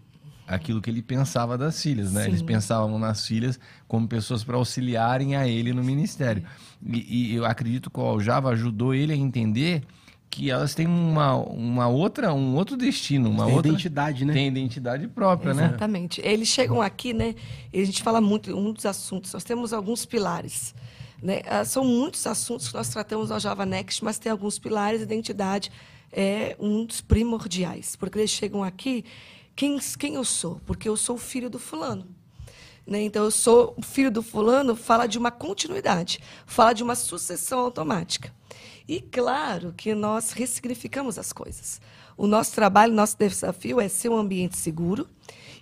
aquilo 0.47 0.81
que 0.81 0.89
ele 0.89 1.01
pensava 1.01 1.57
das 1.57 1.81
filhas, 1.81 2.11
né? 2.11 2.23
Sim. 2.23 2.29
Eles 2.29 2.41
pensavam 2.41 2.97
nas 2.97 3.27
filhas 3.27 3.59
como 3.87 4.07
pessoas 4.07 4.43
para 4.43 4.57
auxiliarem 4.57 5.35
a 5.35 5.47
ele 5.47 5.73
no 5.73 5.83
ministério. 5.83 6.43
E, 6.83 7.31
e 7.31 7.35
eu 7.35 7.45
acredito 7.45 7.89
que 7.89 7.99
o 7.99 8.03
Aljava 8.03 8.49
ajudou 8.49 8.93
ele 8.95 9.13
a 9.13 9.15
entender 9.15 9.83
que 10.27 10.49
elas 10.49 10.73
têm 10.73 10.87
uma, 10.87 11.35
uma 11.35 11.87
outra, 11.87 12.33
um 12.33 12.55
outro 12.55 12.75
destino, 12.75 13.29
uma 13.29 13.45
Tem 13.45 13.53
outra 13.53 13.71
identidade, 13.71 14.25
né? 14.25 14.33
tem 14.33 14.47
identidade 14.47 15.07
própria, 15.07 15.53
né? 15.53 15.65
Exatamente. 15.65 16.19
Eles 16.21 16.47
chegam 16.47 16.81
aqui, 16.81 17.13
né? 17.13 17.35
E 17.71 17.79
a 17.79 17.85
gente 17.85 18.01
fala 18.01 18.19
muito, 18.19 18.51
um 18.57 18.73
dos 18.73 18.87
assuntos, 18.87 19.31
nós 19.31 19.43
temos 19.43 19.71
alguns 19.71 20.03
pilares. 20.07 20.73
Né? 21.23 21.41
Ah, 21.45 21.63
São 21.63 21.85
muitos 21.85 22.27
assuntos 22.27 22.67
que 22.67 22.73
nós 22.73 22.89
tratamos 22.89 23.31
ao 23.31 23.39
Java 23.39 23.65
Next, 23.65 24.03
mas 24.03 24.19
tem 24.19 24.29
alguns 24.29 24.59
pilares, 24.59 25.01
identidade 25.01 25.71
é 26.11 26.55
um 26.59 26.85
dos 26.85 26.99
primordiais. 26.99 27.95
Porque 27.95 28.19
eles 28.19 28.29
chegam 28.29 28.61
aqui, 28.61 29.05
quem, 29.55 29.79
quem 29.97 30.15
eu 30.15 30.25
sou? 30.25 30.61
Porque 30.65 30.87
eu 30.87 30.97
sou 30.97 31.17
filho 31.17 31.49
do 31.49 31.57
fulano. 31.57 32.05
Né? 32.85 33.03
Então, 33.03 33.23
eu 33.23 33.31
sou 33.31 33.73
filho 33.81 34.11
do 34.11 34.21
fulano, 34.21 34.75
fala 34.75 35.07
de 35.07 35.17
uma 35.17 35.31
continuidade, 35.31 36.19
fala 36.45 36.73
de 36.73 36.83
uma 36.83 36.93
sucessão 36.93 37.59
automática. 37.59 38.33
E 38.85 38.99
claro 38.99 39.73
que 39.77 39.95
nós 39.95 40.31
ressignificamos 40.31 41.17
as 41.17 41.31
coisas. 41.31 41.79
O 42.17 42.27
nosso 42.27 42.53
trabalho, 42.53 42.93
nosso 42.93 43.17
desafio 43.17 43.79
é 43.79 43.87
ser 43.87 44.09
um 44.09 44.17
ambiente 44.17 44.57
seguro 44.57 45.07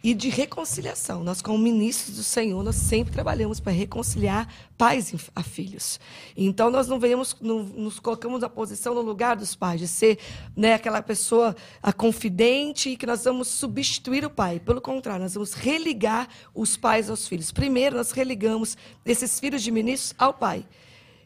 e 0.03 0.13
de 0.13 0.29
reconciliação. 0.29 1.23
Nós, 1.23 1.41
como 1.41 1.57
ministros 1.57 2.15
do 2.15 2.23
Senhor, 2.23 2.63
nós 2.63 2.75
sempre 2.75 3.13
trabalhamos 3.13 3.59
para 3.59 3.71
reconciliar 3.71 4.47
pais 4.77 5.13
a 5.35 5.43
filhos. 5.43 5.99
Então, 6.35 6.71
nós 6.71 6.87
não 6.87 6.99
venhamos, 6.99 7.35
não, 7.39 7.63
nos 7.63 7.99
colocamos 7.99 8.41
na 8.41 8.49
posição, 8.49 8.95
no 8.95 9.01
lugar 9.01 9.35
dos 9.35 9.55
pais, 9.55 9.79
de 9.79 9.87
ser 9.87 10.17
né, 10.55 10.73
aquela 10.73 11.01
pessoa 11.01 11.55
a 11.83 11.93
confidente 11.93 12.89
e 12.89 12.97
que 12.97 13.05
nós 13.05 13.23
vamos 13.23 13.47
substituir 13.47 14.25
o 14.25 14.29
pai. 14.29 14.59
Pelo 14.59 14.81
contrário, 14.81 15.21
nós 15.21 15.35
vamos 15.35 15.53
religar 15.53 16.27
os 16.53 16.75
pais 16.75 17.09
aos 17.09 17.27
filhos. 17.27 17.51
Primeiro, 17.51 17.97
nós 17.97 18.11
religamos 18.11 18.75
esses 19.05 19.39
filhos 19.39 19.61
de 19.61 19.71
ministros 19.71 20.15
ao 20.17 20.33
pai 20.33 20.65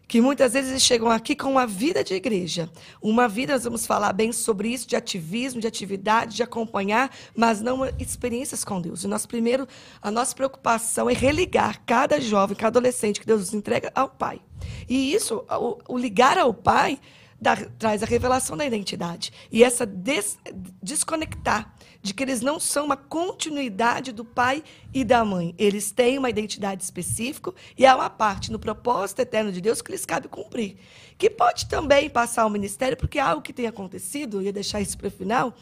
que 0.08 0.22
muitas 0.22 0.54
vezes 0.54 0.72
eles 0.72 0.84
chegam 0.84 1.10
aqui 1.10 1.36
com 1.36 1.50
uma 1.52 1.66
vida 1.66 2.04
de 2.04 2.14
igreja. 2.14 2.70
Uma 3.02 3.28
vida, 3.28 3.54
nós 3.54 3.64
vamos 3.64 3.86
falar 3.86 4.14
bem 4.14 4.32
sobre 4.32 4.70
isso, 4.70 4.88
de 4.88 4.96
ativismo, 4.96 5.60
de 5.60 5.68
atividade, 5.68 6.36
de 6.36 6.44
acompanhar, 6.44 7.10
mas 7.36 7.62
não 7.62 7.86
experiências 8.00 8.64
com 8.64 8.80
Deus. 8.80 9.04
E 9.04 9.08
nós, 9.08 9.26
primeiro, 9.26 9.68
a 10.02 10.12
nossa 10.12 10.36
preocupação 10.36 11.10
é 11.10 11.14
religar 11.14 11.82
cada 11.86 12.22
jovem, 12.22 12.56
cada 12.56 12.68
adolescente 12.80 13.20
que 13.20 13.26
Deus 13.26 13.42
nos 13.42 13.54
entrega 13.54 13.92
ao 13.96 14.10
Pai. 14.10 14.40
E 14.88 15.14
isso, 15.14 15.44
o, 15.50 15.78
o 15.96 15.98
ligar 15.98 16.38
ao 16.38 16.54
Pai, 16.54 17.00
dá- 17.42 17.68
traz 17.78 18.02
a 18.02 18.06
revelação 18.06 18.56
da 18.56 18.66
identidade. 18.66 19.34
E 19.52 19.64
essa 19.64 19.86
des- 19.86 20.38
desconectar 20.82 21.75
de 22.06 22.14
que 22.14 22.24
eles 22.24 22.40
não 22.40 22.60
são 22.60 22.86
uma 22.86 22.96
continuidade 22.96 24.12
do 24.12 24.24
pai 24.24 24.64
e 24.94 25.04
da 25.04 25.26
mãe. 25.26 25.56
Eles 25.58 25.90
têm 25.90 26.20
uma 26.20 26.30
identidade 26.30 26.84
específica 26.84 27.52
e 27.76 27.84
há 27.84 27.96
uma 27.96 28.12
parte 28.12 28.52
no 28.52 28.60
propósito 28.60 29.22
eterno 29.22 29.52
de 29.52 29.60
Deus 29.60 29.82
que 29.82 29.92
lhes 29.92 30.06
cabe 30.06 30.28
cumprir. 30.28 30.78
Que 31.18 31.32
pode 31.32 31.66
também 31.66 32.08
passar 32.08 32.44
ao 32.44 32.50
ministério, 32.50 32.96
porque 32.96 33.18
algo 33.18 33.42
que 33.42 33.52
tem 33.52 33.66
acontecido, 33.66 34.38
eu 34.38 34.44
ia 34.44 34.54
deixar 34.54 34.80
isso 34.82 34.96
para 34.96 35.08
o 35.08 35.12
final, 35.12 35.56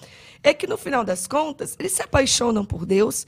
é 0.44 0.54
que 0.54 0.68
no 0.68 0.78
final 0.78 1.06
das 1.06 1.28
contas, 1.28 1.78
eles 1.80 1.94
se 1.94 2.02
apaixonam 2.02 2.66
por 2.66 2.86
Deus, 2.86 3.26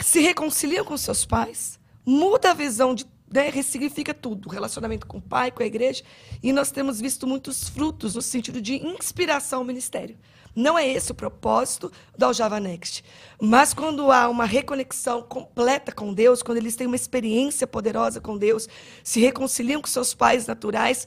se 0.00 0.18
reconciliam 0.18 0.84
com 0.84 0.96
seus 0.96 1.24
pais, 1.24 1.78
muda 2.04 2.50
a 2.50 2.54
visão 2.54 2.96
de, 2.96 3.06
né, 3.32 3.48
ressignifica 3.48 4.12
tudo, 4.12 4.48
o 4.48 4.50
relacionamento 4.50 5.06
com 5.06 5.18
o 5.18 5.22
pai, 5.22 5.52
com 5.52 5.62
a 5.62 5.66
igreja, 5.66 6.02
e 6.42 6.52
nós 6.52 6.72
temos 6.72 7.00
visto 7.00 7.28
muitos 7.28 7.68
frutos 7.68 8.16
no 8.16 8.22
sentido 8.22 8.60
de 8.60 8.74
inspiração 8.84 9.60
ao 9.60 9.64
ministério. 9.64 10.18
Não 10.54 10.78
é 10.78 10.88
esse 10.88 11.10
o 11.10 11.14
propósito 11.14 11.90
da 12.16 12.26
Aljava 12.26 12.60
Next. 12.60 13.04
Mas 13.40 13.74
quando 13.74 14.10
há 14.12 14.28
uma 14.28 14.44
reconexão 14.44 15.22
completa 15.22 15.90
com 15.90 16.12
Deus, 16.12 16.42
quando 16.42 16.58
eles 16.58 16.76
têm 16.76 16.86
uma 16.86 16.96
experiência 16.96 17.66
poderosa 17.66 18.20
com 18.20 18.38
Deus, 18.38 18.68
se 19.02 19.20
reconciliam 19.20 19.80
com 19.80 19.88
seus 19.88 20.14
pais 20.14 20.46
naturais, 20.46 21.06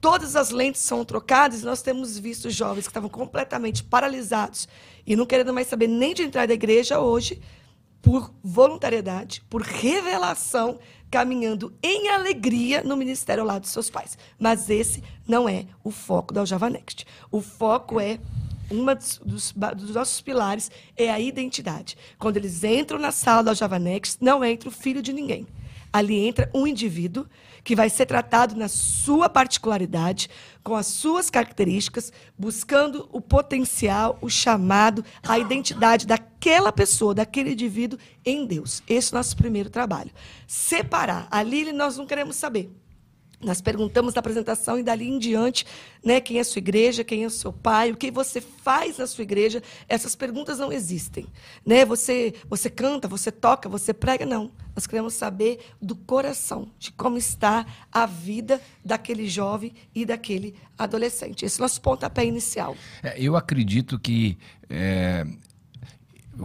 todas 0.00 0.36
as 0.36 0.50
lentes 0.50 0.80
são 0.80 1.04
trocadas 1.04 1.62
nós 1.62 1.82
temos 1.82 2.18
visto 2.18 2.48
jovens 2.48 2.84
que 2.84 2.90
estavam 2.90 3.10
completamente 3.10 3.82
paralisados 3.82 4.68
e 5.06 5.16
não 5.16 5.26
querendo 5.26 5.52
mais 5.52 5.66
saber 5.66 5.88
nem 5.88 6.14
de 6.14 6.22
entrar 6.22 6.46
da 6.46 6.54
igreja 6.54 7.00
hoje, 7.00 7.42
por 8.00 8.32
voluntariedade, 8.42 9.42
por 9.50 9.62
revelação, 9.62 10.78
caminhando 11.10 11.74
em 11.82 12.08
alegria 12.08 12.82
no 12.82 12.96
ministério 12.96 13.42
ao 13.42 13.46
lado 13.46 13.62
dos 13.62 13.70
seus 13.70 13.90
pais. 13.90 14.16
Mas 14.38 14.70
esse 14.70 15.02
não 15.26 15.48
é 15.48 15.66
o 15.82 15.90
foco 15.90 16.32
da 16.32 16.40
Aljava 16.40 16.70
Next. 16.70 17.06
O 17.30 17.40
foco 17.40 17.98
é 17.98 18.20
uma 18.70 18.94
dos, 18.94 19.20
dos, 19.24 19.54
nossos 19.94 20.20
pilares 20.20 20.70
é 20.96 21.10
a 21.10 21.20
identidade. 21.20 21.96
Quando 22.18 22.36
eles 22.36 22.62
entram 22.64 22.98
na 22.98 23.12
sala 23.12 23.42
da 23.42 23.54
Java 23.54 23.78
Next, 23.78 24.22
não 24.22 24.44
entra 24.44 24.68
o 24.68 24.72
filho 24.72 25.02
de 25.02 25.12
ninguém. 25.12 25.46
Ali 25.92 26.26
entra 26.26 26.50
um 26.54 26.66
indivíduo 26.66 27.26
que 27.64 27.74
vai 27.74 27.90
ser 27.90 28.06
tratado 28.06 28.54
na 28.54 28.68
sua 28.68 29.28
particularidade, 29.28 30.28
com 30.62 30.74
as 30.74 30.86
suas 30.86 31.30
características, 31.30 32.12
buscando 32.38 33.08
o 33.12 33.20
potencial, 33.20 34.18
o 34.20 34.28
chamado, 34.28 35.04
a 35.26 35.38
identidade 35.38 36.06
daquela 36.06 36.72
pessoa, 36.72 37.14
daquele 37.14 37.52
indivíduo 37.52 37.98
em 38.24 38.46
Deus. 38.46 38.82
Esse 38.88 39.12
é 39.12 39.16
o 39.16 39.18
nosso 39.18 39.36
primeiro 39.36 39.70
trabalho. 39.70 40.10
Separar. 40.46 41.26
Ali 41.30 41.72
nós 41.72 41.96
não 41.96 42.06
queremos 42.06 42.36
saber. 42.36 42.70
Nós 43.40 43.60
perguntamos 43.60 44.14
na 44.14 44.18
apresentação 44.18 44.78
e 44.78 44.82
dali 44.82 45.08
em 45.08 45.16
diante, 45.16 45.64
né, 46.04 46.20
quem 46.20 46.38
é 46.38 46.40
a 46.40 46.44
sua 46.44 46.58
igreja, 46.58 47.04
quem 47.04 47.22
é 47.22 47.26
o 47.26 47.30
seu 47.30 47.52
pai, 47.52 47.92
o 47.92 47.96
que 47.96 48.10
você 48.10 48.40
faz 48.40 48.98
na 48.98 49.06
sua 49.06 49.22
igreja. 49.22 49.62
Essas 49.88 50.16
perguntas 50.16 50.58
não 50.58 50.72
existem, 50.72 51.24
né? 51.64 51.84
Você, 51.84 52.34
você 52.48 52.68
canta, 52.68 53.06
você 53.06 53.30
toca, 53.30 53.68
você 53.68 53.94
prega, 53.94 54.26
não. 54.26 54.50
Nós 54.74 54.88
queremos 54.88 55.14
saber 55.14 55.60
do 55.80 55.94
coração, 55.94 56.68
de 56.80 56.90
como 56.90 57.16
está 57.16 57.64
a 57.92 58.06
vida 58.06 58.60
daquele 58.84 59.28
jovem 59.28 59.72
e 59.94 60.04
daquele 60.04 60.56
adolescente. 60.76 61.44
Esse 61.44 61.60
é 61.60 61.60
o 61.60 61.62
nosso 61.62 61.80
pontapé 61.80 62.24
inicial. 62.24 62.76
É, 63.02 63.20
eu 63.20 63.36
acredito 63.36 64.00
que 64.00 64.36
é, 64.68 65.24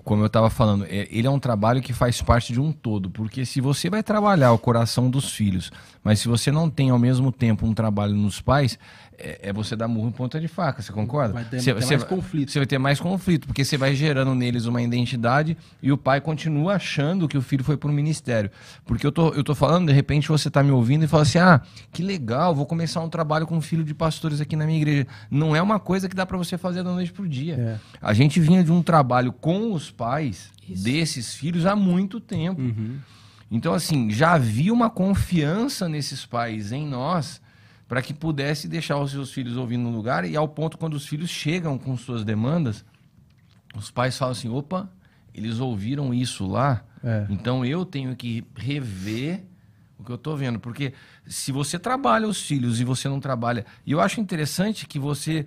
como 0.02 0.24
eu 0.24 0.28
estava 0.28 0.50
falando, 0.50 0.86
é, 0.86 1.08
ele 1.12 1.28
é 1.28 1.30
um 1.30 1.40
trabalho 1.40 1.82
que 1.82 1.94
faz 1.94 2.22
parte 2.22 2.52
de 2.52 2.60
um 2.60 2.72
todo, 2.72 3.10
porque 3.10 3.46
se 3.46 3.62
você 3.62 3.90
vai 3.90 4.02
trabalhar 4.02 4.52
o 4.52 4.58
coração 4.58 5.10
dos 5.10 5.32
filhos, 5.32 5.72
mas 6.04 6.20
se 6.20 6.28
você 6.28 6.52
não 6.52 6.70
tem 6.70 6.90
ao 6.90 7.00
mesmo 7.00 7.32
tempo 7.32 7.66
um 7.66 7.74
trabalho 7.74 8.14
nos 8.14 8.42
pais, 8.42 8.78
é, 9.18 9.50
é 9.50 9.54
você 9.54 9.76
dar 9.76 9.88
murro 9.88 10.10
em 10.10 10.12
ponta 10.12 10.40
de 10.40 10.48
faca, 10.48 10.82
você 10.82 10.92
concorda? 10.92 11.34
Vai 11.34 11.44
ter, 11.44 11.60
você, 11.60 11.74
ter 11.74 11.82
você, 11.82 11.98
mais 11.98 12.04
conflito. 12.08 12.52
Você 12.52 12.60
vai 12.60 12.66
ter 12.66 12.78
mais 12.78 13.00
conflito, 13.00 13.48
porque 13.48 13.64
você 13.64 13.78
vai 13.78 13.96
gerando 13.96 14.34
neles 14.36 14.66
uma 14.66 14.82
identidade 14.82 15.58
e 15.82 15.92
o 15.92 15.98
pai 15.98 16.22
continua 16.22 16.76
achando 16.76 17.28
que 17.28 17.38
o 17.38 17.42
filho 17.42 17.64
foi 17.64 17.78
para 17.78 17.90
o 17.90 17.94
ministério. 17.94 18.50
Porque 18.86 19.06
eu 19.06 19.12
tô, 19.12 19.30
eu 19.30 19.44
tô 19.44 19.56
falando, 19.56 19.88
de 19.88 19.94
repente 19.94 20.28
você 20.28 20.48
está 20.48 20.64
me 20.64 20.72
ouvindo 20.72 21.04
e 21.04 21.08
fala 21.08 21.24
assim: 21.24 21.38
ah, 21.38 21.62
que 21.92 22.04
legal, 22.04 22.54
vou 22.56 22.66
começar 22.66 23.02
um 23.02 23.10
trabalho 23.10 23.46
com 23.46 23.58
um 23.58 23.62
filho 23.62 23.84
de 23.84 23.94
pastores 23.94 24.42
aqui 24.42 24.56
na 24.56 24.66
minha 24.66 24.78
igreja. 24.78 25.08
Não 25.30 25.56
é 25.56 25.62
uma 25.62 25.80
coisa 25.80 26.10
que 26.10 26.16
dá 26.16 26.26
para 26.26 26.38
você 26.38 26.58
fazer 26.58 26.84
da 26.84 26.92
noite 26.92 27.12
para 27.12 27.24
o 27.24 27.28
dia. 27.28 27.56
É. 27.56 27.80
A 28.02 28.14
gente 28.14 28.40
vinha 28.40 28.64
de 28.64 28.72
um 28.72 28.82
trabalho 28.82 29.32
com 29.32 29.74
os 29.74 29.92
pais 29.92 30.52
Isso. 30.68 30.84
desses 30.84 31.34
filhos 31.34 31.66
há 31.66 31.76
muito 31.76 32.20
tempo. 32.20 32.62
Uhum. 32.62 32.98
Então, 33.52 33.74
assim, 33.74 34.10
já 34.10 34.34
havia 34.34 34.74
uma 34.74 34.90
confiança 34.90 35.88
nesses 35.88 36.26
pais 36.26 36.72
em 36.72 36.88
nós 36.88 37.40
para 37.88 38.02
que 38.02 38.14
pudesse 38.14 38.68
deixar 38.68 38.98
os 39.00 39.12
seus 39.12 39.32
filhos 39.32 39.58
ouvindo 39.58 39.84
no 39.84 39.92
lugar 39.96 40.26
e 40.26 40.36
ao 40.36 40.48
ponto 40.48 40.78
quando 40.78 40.94
os 40.96 41.06
filhos 41.06 41.30
chegam 41.30 41.78
com 41.78 41.96
suas 41.98 42.24
demandas, 42.24 42.84
os 43.76 43.92
pais 43.92 44.18
falam 44.18 44.32
assim, 44.32 44.50
opa, 44.50 44.90
eles 45.34 45.60
ouviram 45.60 46.14
isso 46.14 46.46
lá, 46.48 46.84
É. 47.04 47.26
então 47.30 47.66
eu 47.66 47.86
tenho 47.86 48.16
que 48.16 48.44
rever 48.56 49.44
o 50.00 50.04
que 50.04 50.12
eu 50.12 50.16
estou 50.16 50.36
vendo, 50.36 50.60
porque 50.60 50.94
se 51.26 51.52
você 51.52 51.78
trabalha 51.80 52.28
os 52.28 52.42
filhos 52.42 52.80
e 52.80 52.84
você 52.84 53.08
não 53.08 53.20
trabalha, 53.20 53.66
e 53.86 53.92
eu 53.92 54.00
acho 54.02 54.20
interessante 54.20 54.86
que 54.88 55.00
você 55.00 55.46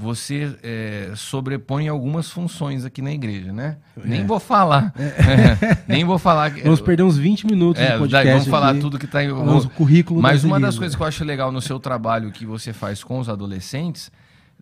você 0.00 0.56
é, 0.62 1.12
sobrepõe 1.14 1.86
algumas 1.86 2.30
funções 2.30 2.86
aqui 2.86 3.02
na 3.02 3.12
igreja, 3.12 3.52
né? 3.52 3.76
Nem 4.02 4.26
vou 4.26 4.40
falar, 4.40 4.94
nem 5.86 6.04
vou 6.04 6.18
falar. 6.18 6.50
Vamos 6.52 6.80
perder 6.80 7.02
uns 7.02 7.18
20 7.18 7.46
minutos 7.46 7.82
é, 7.82 7.98
podcast. 7.98 8.10
daí 8.10 8.32
vamos 8.32 8.48
falar 8.48 8.70
aqui. 8.70 8.80
tudo 8.80 8.98
que 8.98 9.04
está 9.04 9.22
em. 9.22 9.28
Falamos 9.28 9.66
o 9.66 9.70
currículo 9.70 10.22
Mas 10.22 10.42
uma 10.42 10.58
das 10.58 10.78
coisas 10.78 10.96
que 10.96 11.02
eu 11.02 11.06
acho 11.06 11.22
legal 11.22 11.52
no 11.52 11.60
seu 11.60 11.78
trabalho 11.78 12.32
que 12.32 12.46
você 12.46 12.72
faz 12.72 13.04
com 13.04 13.18
os 13.18 13.28
adolescentes, 13.28 14.10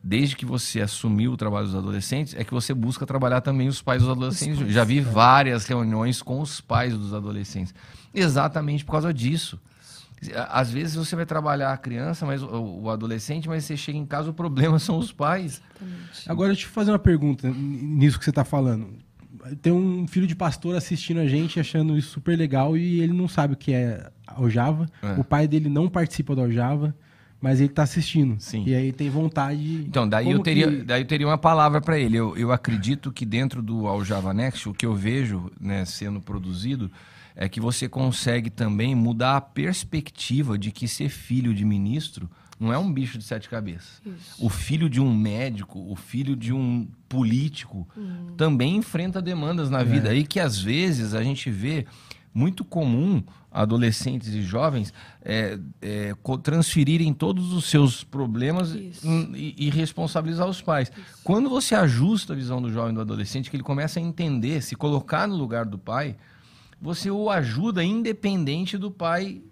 desde 0.03 0.35
que 0.35 0.45
você 0.45 0.81
assumiu 0.81 1.33
o 1.33 1.37
trabalho 1.37 1.67
dos 1.67 1.77
adolescentes, 1.77 2.35
é 2.37 2.43
que 2.43 2.53
você 2.53 2.75
busca 2.75 3.07
trabalhar 3.07 3.41
também 3.41 3.69
os 3.69 3.81
pais 3.81 4.03
dos 4.03 4.11
adolescentes. 4.11 4.59
Já 4.73 4.83
vi 4.83 5.01
várias 5.01 5.67
reuniões 5.67 6.21
com 6.21 6.41
os 6.41 6.61
pais 6.61 6.99
dos 6.99 7.15
adolescentes. 7.15 7.73
Exatamente 8.13 8.85
por 8.85 8.93
causa 8.93 9.15
disso. 9.15 9.57
Às 10.51 10.71
vezes 10.71 10.95
você 10.97 11.15
vai 11.15 11.25
trabalhar 11.25 11.73
a 11.73 11.77
criança, 11.77 12.27
mas 12.27 12.43
o, 12.43 12.81
o 12.83 12.91
adolescente, 12.91 13.49
mas 13.49 13.65
você 13.65 13.77
chega 13.77 13.97
em 13.99 14.05
casa, 14.07 14.31
o 14.31 14.35
problema 14.35 14.79
são 14.81 14.99
os 14.99 15.13
pais. 15.13 15.63
Agora, 16.27 16.53
deixa 16.53 16.67
eu 16.67 16.71
fazer 16.71 16.91
uma 16.91 16.99
pergunta 16.99 17.49
nisso 17.51 18.19
que 18.19 18.25
você 18.25 18.31
está 18.31 18.45
falando. 18.45 18.89
Tem 19.63 19.73
um 19.73 20.07
filho 20.09 20.27
de 20.27 20.35
pastor 20.35 20.77
assistindo 20.77 21.21
a 21.21 21.27
gente, 21.27 21.61
achando 21.61 21.97
isso 21.97 22.11
super 22.11 22.37
legal, 22.37 22.77
e 22.77 23.01
ele 23.01 23.13
não 23.13 23.29
sabe 23.29 23.55
o 23.55 23.57
que 23.57 23.73
é 23.73 24.11
Aljava. 24.27 24.87
É. 25.03 25.13
O 25.21 25.25
pai 25.25 25.47
dele 25.47 25.69
não 25.69 25.89
participa 25.89 26.35
do 26.35 26.41
Aljava, 26.43 26.95
mas 27.41 27.61
ele 27.61 27.71
está 27.71 27.85
assistindo. 27.85 28.35
Sim. 28.41 28.65
E 28.67 28.75
aí 28.75 28.93
tem 28.93 29.09
vontade. 29.09 29.59
de- 29.59 29.87
Então, 29.89 30.09
daí 30.09 30.25
Como 30.25 30.39
eu, 30.39 30.43
teria, 30.43 30.67
que- 30.69 30.83
daí 30.83 31.03
eu 31.03 31.07
teria 31.07 31.27
uma 31.27 31.39
palavra 31.39 31.81
para 31.81 31.97
ele. 31.99 32.17
Eu, 32.17 32.37
eu 32.37 32.51
acredito 32.51 33.13
que 33.13 33.25
dentro 33.25 33.63
do 33.63 33.87
Aljava 33.87 34.35
Next, 34.35 34.69
o 34.69 34.75
que 34.75 34.85
eu 34.85 34.95
vejo 34.95 35.51
né, 35.61 35.85
sendo 35.85 36.21
produzido 36.21 36.91
é 37.41 37.49
que 37.49 37.61
você 37.61 37.89
consegue 37.89 38.51
também 38.51 38.97
mudar 38.97 39.37
a 39.37 39.41
perspectiva 39.41 40.59
de 40.59 40.73
que 40.73 40.89
ser 40.89 41.09
filho 41.09 41.55
de 41.55 41.65
ministro 41.65 42.29
não 42.59 42.73
é 42.73 42.77
um 42.77 42.93
bicho 42.93 43.17
de 43.17 43.23
sete 43.23 43.49
cabeças. 43.49 44.03
O 44.41 44.49
filho 44.49 44.91
de 44.91 45.01
um 45.01 45.15
médico, 45.17 45.79
o 45.89 45.95
filho 45.95 46.35
de 46.35 46.53
um 46.53 46.89
político, 47.09 47.87
também 48.37 48.75
enfrenta 48.75 49.23
demandas 49.23 49.71
na 49.71 49.85
vida. 49.85 50.13
E 50.13 50.25
que 50.27 50.41
às 50.41 50.59
vezes 50.61 51.15
a 51.15 51.23
gente 51.23 51.49
vê 51.49 51.87
muito 52.35 52.65
comum 52.65 53.23
adolescentes 53.53 54.35
e 54.35 54.43
jovens 54.43 54.93
é, 55.25 55.57
é, 55.81 56.15
transferirem 56.43 57.15
todos 57.15 57.53
os 57.53 57.67
seus 57.67 58.03
problemas 58.03 58.73
Isso. 58.73 59.07
em- 59.07 59.33
e, 59.37 59.55
e 59.67 59.71
responsabilizar 59.71 60.49
os 60.49 60.61
pais. 60.61 60.91
Quando 61.23 61.49
você 61.49 61.77
ajusta 61.77 62.33
a 62.33 62.37
visão 62.37 62.61
do 62.61 62.73
jovem 62.73 62.91
e 62.91 62.95
do 62.97 63.01
adolescente, 63.01 63.49
que 63.49 63.57
ele 63.57 63.63
começa 63.63 64.01
a 64.01 64.03
entender, 64.03 64.61
se 64.63 64.75
colocar 64.75 65.27
no 65.29 65.37
lugar 65.37 65.65
do 65.65 65.79
pai, 65.79 66.17
você 66.81 67.11
o 67.11 67.29
ajuda 67.31 67.83
independente 67.85 68.77
do 68.79 68.91
pai 68.91 69.43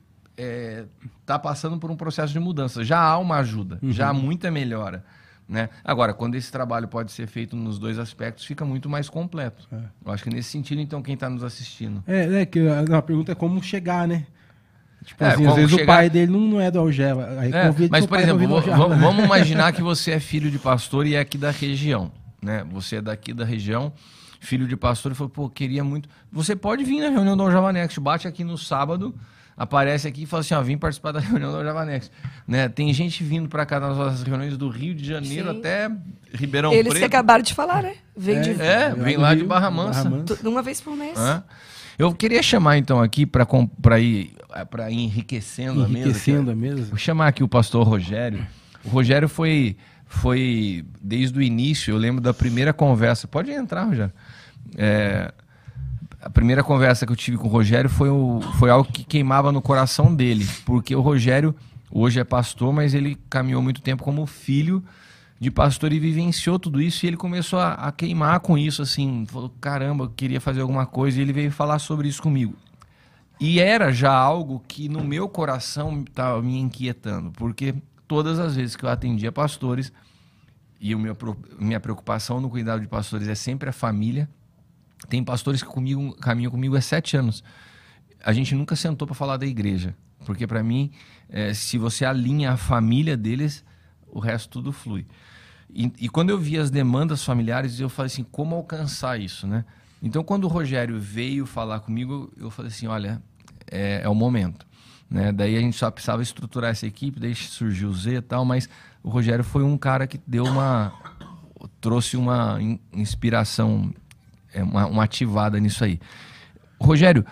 estar 1.20 1.38
passando 1.38 1.78
por 1.78 1.90
um 1.90 1.96
processo 1.96 2.32
de 2.32 2.38
mudança. 2.38 2.84
Já 2.84 3.00
há 3.00 3.18
uma 3.18 3.36
ajuda, 3.36 3.78
já 3.84 4.08
há 4.08 4.12
muita 4.12 4.50
melhora. 4.50 5.04
Né? 5.48 5.68
Agora, 5.84 6.12
quando 6.12 6.34
esse 6.34 6.50
trabalho 6.50 6.88
pode 6.88 7.12
ser 7.12 7.26
feito 7.28 7.54
nos 7.54 7.78
dois 7.78 7.98
aspectos, 7.98 8.44
fica 8.44 8.64
muito 8.64 8.88
mais 8.88 9.08
completo. 9.08 9.66
Eu 10.04 10.12
acho 10.12 10.24
que 10.24 10.30
nesse 10.30 10.50
sentido, 10.50 10.80
então, 10.80 11.00
quem 11.00 11.14
está 11.14 11.30
nos 11.30 11.44
assistindo. 11.44 12.02
É, 12.06 12.42
é 12.42 12.46
que 12.46 12.58
a, 12.68 12.98
a 12.98 13.02
pergunta 13.02 13.30
é 13.32 13.34
como 13.34 13.62
chegar, 13.62 14.08
né? 14.08 14.26
Tipo 15.04 15.22
É, 15.22 15.28
assim, 15.28 15.46
às 15.46 15.54
vezes 15.54 15.72
o 15.72 15.76
chegar- 15.76 15.94
pai 15.94 16.10
dele 16.10 16.32
não, 16.32 16.40
não 16.40 16.60
é 16.60 16.68
do 16.68 16.80
Algeva. 16.80 17.28
Aí 17.38 17.52
É, 17.52 17.72
mas, 17.88 18.04
por 18.06 18.18
exemplo, 18.18 18.46
vamos, 18.48 18.98
vamos 18.98 19.22
imaginar 19.24 19.72
que 19.72 19.80
você 19.82 20.10
é 20.12 20.20
filho 20.20 20.50
de 20.50 20.58
pastor 20.58 21.06
e 21.06 21.14
é 21.14 21.20
aqui 21.20 21.38
da 21.38 21.52
região. 21.52 22.10
Né? 22.42 22.64
Você 22.72 22.96
é 22.96 23.00
daqui 23.00 23.32
da 23.32 23.44
região, 23.44 23.92
filho 24.46 24.66
de 24.66 24.76
pastor, 24.76 25.12
e 25.12 25.14
falou, 25.14 25.30
pô, 25.30 25.48
queria 25.50 25.82
muito. 25.82 26.09
Você 26.32 26.54
pode 26.56 26.85
vir 26.85 27.00
na 27.00 27.09
reunião 27.11 27.37
do 27.37 27.42
Aljava 27.42 27.72
Next, 27.72 27.98
bate 28.00 28.28
aqui 28.28 28.44
no 28.44 28.56
sábado, 28.56 29.14
aparece 29.56 30.06
aqui 30.06 30.22
e 30.22 30.26
fala 30.26 30.40
assim: 30.42 30.54
ó, 30.54 30.62
vim 30.62 30.76
participar 30.78 31.12
da 31.12 31.20
reunião 31.20 31.50
do 31.50 31.59
Aljava 31.59 31.85
Next. 31.85 32.11
Né? 32.46 32.68
Tem 32.68 32.92
gente 32.94 33.24
vindo 33.24 33.48
para 33.48 33.66
cá 33.66 33.80
nas 33.80 33.96
nossas 33.96 34.22
reuniões 34.22 34.56
do 34.56 34.68
Rio 34.68 34.94
de 34.94 35.04
Janeiro 35.04 35.50
Sim. 35.52 35.59
até 35.59 35.90
Ribeirão 36.32 36.72
Eles 36.72 36.92
que 36.92 36.98
Preto. 37.00 37.04
acabaram 37.12 37.42
de 37.42 37.54
falar, 37.54 37.82
né? 37.82 37.94
Vem 38.16 38.40
de 38.40 38.50
É, 38.62 38.90
vem 38.94 39.16
lá 39.16 39.35
de 39.35 39.44
Barra 39.44 39.70
Mansa. 39.70 40.11
tu- 40.26 40.48
uma 40.48 40.62
vez 40.62 40.80
por 40.80 40.96
mês. 40.96 41.18
Hã? 41.18 41.42
Eu 41.98 42.12
queria 42.14 42.42
chamar 42.42 42.76
então 42.76 43.00
aqui 43.00 43.24
para 43.24 43.98
ir, 43.98 44.35
pra 44.70 44.90
ir 44.90 45.00
enriquecendo, 45.00 45.82
a 45.82 45.88
mesa. 45.88 45.98
Enriquecendo 46.09 46.44
que- 46.46 46.50
a 46.52 46.54
mesa. 46.56 46.82
Vou 46.90 46.98
chamar 46.98 47.28
aqui 47.28 47.42
o 47.42 47.48
pastor 47.48 47.87
Rogério. 47.87 48.46
O 48.85 48.88
Rogério 48.90 49.28
foi, 49.28 49.76
foi 50.07 50.85
desde 51.01 51.38
o 51.38 51.42
início, 51.42 51.92
eu 51.92 51.99
lembro 51.99 52.21
da 52.21 52.33
primeira 52.33 52.73
conversa. 52.73 53.27
Pode 53.27 53.51
entrar, 53.51 53.85
Rogério. 53.85 54.12
É, 54.77 55.33
a 56.23 56.31
primeira 56.31 56.62
conversa 56.62 57.07
que 57.07 57.12
eu 57.12 57.16
tive 57.16 57.37
com 57.37 57.47
o 57.47 57.51
Rogério 57.51 57.90
foi, 57.90 58.09
o, 58.09 58.40
foi 58.59 58.71
algo 58.71 58.90
que 58.90 59.05
queimava 59.05 59.53
no 59.53 59.61
coração 59.61 60.14
dele, 60.14 60.47
porque 60.64 60.95
o 60.95 61.01
Rogério 61.01 61.55
hoje 61.90 62.19
é 62.19 62.25
pastor, 62.25 62.73
mas 62.73 62.95
ele 62.95 63.16
caminhou 63.29 63.62
muito 63.62 63.81
tempo 63.81 64.03
como 64.03 64.27
filho 64.27 64.83
de 65.38 65.51
pastor 65.51 65.92
e 65.92 65.99
vivenciou 65.99 66.59
tudo 66.59 66.81
isso 66.81 67.05
e 67.05 67.09
ele 67.09 67.16
começou 67.16 67.59
a, 67.59 67.75
a 67.75 67.92
queimar 67.92 68.40
com 68.40 68.57
isso, 68.57 68.83
assim, 68.83 69.27
falou, 69.29 69.53
caramba, 69.61 70.05
eu 70.05 70.11
queria 70.11 70.40
fazer 70.40 70.62
alguma 70.62 70.87
coisa 70.87 71.19
e 71.19 71.23
ele 71.23 71.33
veio 71.33 71.51
falar 71.53 71.79
sobre 71.79 72.09
isso 72.09 72.23
comigo. 72.23 72.55
E 73.38 73.61
era 73.61 73.92
já 73.92 74.12
algo 74.12 74.62
que 74.66 74.88
no 74.88 75.05
meu 75.05 75.29
coração 75.29 76.01
estava 76.01 76.40
me 76.40 76.59
inquietando, 76.59 77.31
porque 77.33 77.75
todas 78.07 78.38
as 78.38 78.57
vezes 78.57 78.77
que 78.77 78.85
eu 78.85 78.88
atendia 78.88 79.33
pastores, 79.33 79.92
e 80.81 80.95
meu, 80.95 81.16
minha 81.59 81.81
preocupação 81.81 82.40
no 82.40 82.51
cuidado 82.51 82.81
de 82.81 82.87
pastores 82.87 83.29
é 83.29 83.35
sempre 83.35 83.69
a 83.69 83.73
família. 83.73 84.29
Tem 85.09 85.23
pastores 85.23 85.62
que 85.62 85.69
comigo, 85.69 86.14
caminham 86.16 86.51
comigo 86.51 86.77
há 86.77 86.81
sete 86.81 87.16
anos. 87.16 87.42
A 88.23 88.33
gente 88.33 88.55
nunca 88.55 88.77
sentou 88.77 89.07
para 89.07 89.14
falar 89.14 89.37
da 89.37 89.47
igreja, 89.47 89.95
porque 90.25 90.47
para 90.47 90.62
mim, 90.62 90.90
é, 91.29 91.55
se 91.55 91.79
você 91.79 92.05
alinha 92.05 92.53
a 92.53 92.57
família 92.57 93.16
deles, 93.16 93.64
o 94.07 94.19
resto 94.19 94.51
tudo 94.51 94.73
flui. 94.73 95.07
E, 95.73 95.92
e, 95.99 96.09
quando 96.09 96.31
eu 96.31 96.38
vi 96.38 96.59
as 96.59 96.71
demandas 96.71 97.25
familiares, 97.25 97.81
eu 97.81 97.88
falei 97.88 98.07
assim, 98.07 98.23
como 98.23 98.55
alcançar 98.55 99.21
isso, 99.21 99.47
né? 99.47 99.64
Então, 100.03 100.23
quando 100.23 100.45
o 100.45 100.49
Rogério 100.49 100.99
veio 101.01 101.45
falar 101.45 101.81
comigo, 101.81 102.33
eu 102.37 102.51
falei 102.51 102.71
assim, 102.71 102.87
olha, 102.87 103.21
é, 103.71 104.01
é 104.03 104.09
o 104.09 104.14
momento. 104.14 104.65
Né? 105.09 105.33
Daí 105.33 105.57
a 105.57 105.61
gente 105.61 105.77
só 105.77 105.90
precisava 105.90 106.23
estruturar 106.23 106.71
essa 106.71 106.87
equipe, 106.87 107.21
daí 107.21 107.35
surgiu 107.35 107.88
o 107.88 107.95
Z 107.95 108.16
e 108.16 108.21
tal, 108.21 108.45
mas 108.45 108.69
o 109.03 109.09
Rogério 109.09 109.45
foi 109.45 109.62
um 109.62 109.79
cara 109.79 110.07
que 110.07 110.21
deu 110.27 110.45
uma. 110.45 110.92
trouxe 111.81 112.16
uma 112.16 112.59
inspiração, 112.92 113.92
é, 114.53 114.62
uma, 114.62 114.87
uma 114.87 115.05
ativada 115.05 115.61
nisso 115.61 115.85
aí. 115.85 116.01
Rogério, 116.79 117.25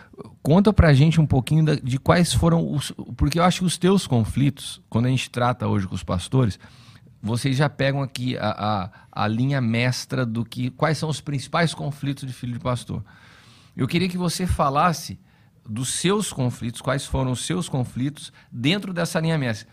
conta 0.42 0.72
pra 0.72 0.94
gente 0.94 1.20
um 1.20 1.26
pouquinho 1.26 1.76
de 1.80 1.98
quais 1.98 2.32
foram 2.32 2.72
os. 2.72 2.92
Porque 3.16 3.38
eu 3.38 3.42
acho 3.42 3.60
que 3.60 3.66
os 3.66 3.76
teus 3.76 4.06
conflitos, 4.06 4.80
quando 4.88 5.06
a 5.06 5.10
gente 5.10 5.28
trata 5.28 5.66
hoje 5.66 5.86
com 5.86 5.94
os 5.94 6.02
pastores, 6.02 6.58
vocês 7.20 7.56
já 7.56 7.68
pegam 7.68 8.02
aqui 8.02 8.38
a, 8.38 8.90
a, 9.12 9.24
a 9.24 9.28
linha 9.28 9.60
mestra 9.60 10.24
do 10.24 10.44
que. 10.44 10.70
quais 10.70 10.96
são 10.96 11.08
os 11.08 11.20
principais 11.20 11.74
conflitos 11.74 12.26
de 12.26 12.32
filho 12.32 12.52
de 12.52 12.60
pastor. 12.60 13.04
Eu 13.76 13.88
queria 13.88 14.08
que 14.08 14.16
você 14.16 14.46
falasse 14.46 15.18
dos 15.68 15.94
seus 15.94 16.32
conflitos, 16.32 16.80
quais 16.80 17.06
foram 17.06 17.32
os 17.32 17.44
seus 17.44 17.68
conflitos 17.68 18.32
dentro 18.50 18.92
dessa 18.92 19.20
linha 19.20 19.38
mestra. 19.38 19.68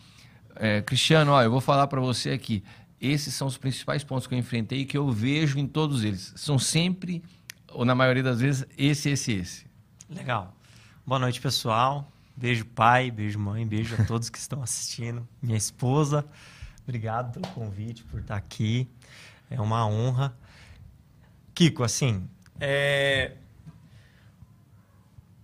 É, 0.55 0.81
Cristiano, 0.81 1.31
ó, 1.31 1.41
eu 1.41 1.51
vou 1.51 1.61
falar 1.61 1.87
para 1.87 1.99
você 1.99 2.31
aqui. 2.31 2.63
Esses 2.99 3.33
são 3.33 3.47
os 3.47 3.57
principais 3.57 4.03
pontos 4.03 4.27
que 4.27 4.33
eu 4.33 4.39
enfrentei 4.39 4.81
e 4.81 4.85
que 4.85 4.97
eu 4.97 5.09
vejo 5.09 5.57
em 5.57 5.67
todos 5.67 6.03
eles. 6.03 6.33
São 6.35 6.59
sempre, 6.59 7.23
ou 7.69 7.83
na 7.83 7.95
maioria 7.95 8.21
das 8.21 8.39
vezes, 8.41 8.65
esse, 8.77 9.09
esse, 9.09 9.31
esse. 9.33 9.65
Legal. 10.09 10.55
Boa 11.05 11.19
noite, 11.19 11.41
pessoal. 11.41 12.11
Beijo, 12.37 12.65
pai, 12.65 13.09
beijo, 13.09 13.39
mãe, 13.39 13.67
beijo 13.67 13.95
a 13.99 14.03
todos 14.05 14.29
que 14.29 14.37
estão 14.37 14.61
assistindo. 14.61 15.27
Minha 15.41 15.57
esposa, 15.57 16.25
obrigado 16.83 17.33
pelo 17.33 17.47
convite, 17.53 18.03
por 18.03 18.19
estar 18.19 18.35
aqui. 18.35 18.87
É 19.49 19.59
uma 19.59 19.85
honra. 19.87 20.35
Kiko, 21.53 21.83
assim, 21.83 22.27
é... 22.59 23.35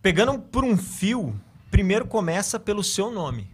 Pegando 0.01 0.39
por 0.39 0.63
um 0.63 0.77
fio, 0.77 1.39
primeiro 1.71 2.05
começa 2.05 2.59
pelo 2.59 2.83
seu 2.83 3.11
nome. 3.11 3.47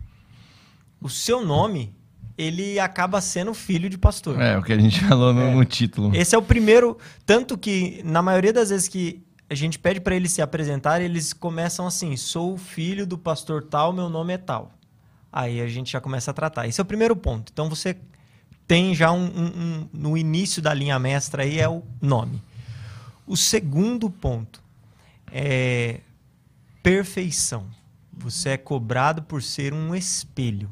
O 1.01 1.09
seu 1.09 1.45
nome, 1.45 1.95
ele 2.37 2.79
acaba 2.79 3.19
sendo 3.21 3.53
filho 3.53 3.89
de 3.89 3.97
pastor. 3.97 4.39
É, 4.41 4.57
o 4.57 4.63
que 4.63 4.73
a 4.73 4.77
gente 4.77 5.03
falou 5.05 5.33
no, 5.33 5.41
é. 5.41 5.53
no 5.53 5.65
título. 5.65 6.15
Esse 6.15 6.35
é 6.35 6.37
o 6.37 6.41
primeiro. 6.41 6.97
Tanto 7.25 7.57
que, 7.57 8.01
na 8.03 8.21
maioria 8.21 8.53
das 8.53 8.69
vezes 8.69 8.87
que 8.87 9.23
a 9.49 9.55
gente 9.55 9.77
pede 9.77 9.99
para 9.99 10.15
eles 10.15 10.31
se 10.31 10.41
apresentarem, 10.41 11.05
eles 11.05 11.33
começam 11.33 11.85
assim: 11.87 12.15
sou 12.15 12.57
filho 12.57 13.05
do 13.05 13.17
pastor 13.17 13.63
tal, 13.63 13.93
meu 13.93 14.09
nome 14.09 14.33
é 14.33 14.37
tal. 14.37 14.71
Aí 15.31 15.61
a 15.61 15.67
gente 15.67 15.91
já 15.91 15.99
começa 15.99 16.31
a 16.31 16.33
tratar. 16.33 16.67
Esse 16.67 16.79
é 16.79 16.83
o 16.83 16.85
primeiro 16.85 17.15
ponto. 17.15 17.51
Então 17.51 17.67
você 17.67 17.97
tem 18.67 18.93
já 18.93 19.11
um, 19.11 19.25
um, 19.25 19.45
um 19.45 19.89
no 19.91 20.17
início 20.17 20.61
da 20.61 20.73
linha 20.73 20.97
mestra 20.99 21.43
aí 21.43 21.59
é 21.59 21.67
o 21.67 21.83
nome. 22.01 22.41
O 23.25 23.35
segundo 23.35 24.09
ponto 24.09 24.61
é 25.31 26.01
perfeição. 26.83 27.65
Você 28.11 28.49
é 28.49 28.57
cobrado 28.57 29.23
por 29.23 29.41
ser 29.41 29.73
um 29.73 29.95
espelho, 29.95 30.71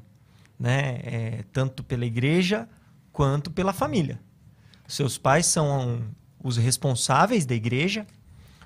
né? 0.59 0.99
É, 1.03 1.43
tanto 1.51 1.83
pela 1.83 2.05
igreja 2.05 2.69
quanto 3.11 3.49
pela 3.49 3.73
família. 3.73 4.19
Seus 4.87 5.17
pais 5.17 5.45
são 5.45 6.03
os 6.43 6.57
responsáveis 6.57 7.45
da 7.45 7.55
igreja. 7.55 8.05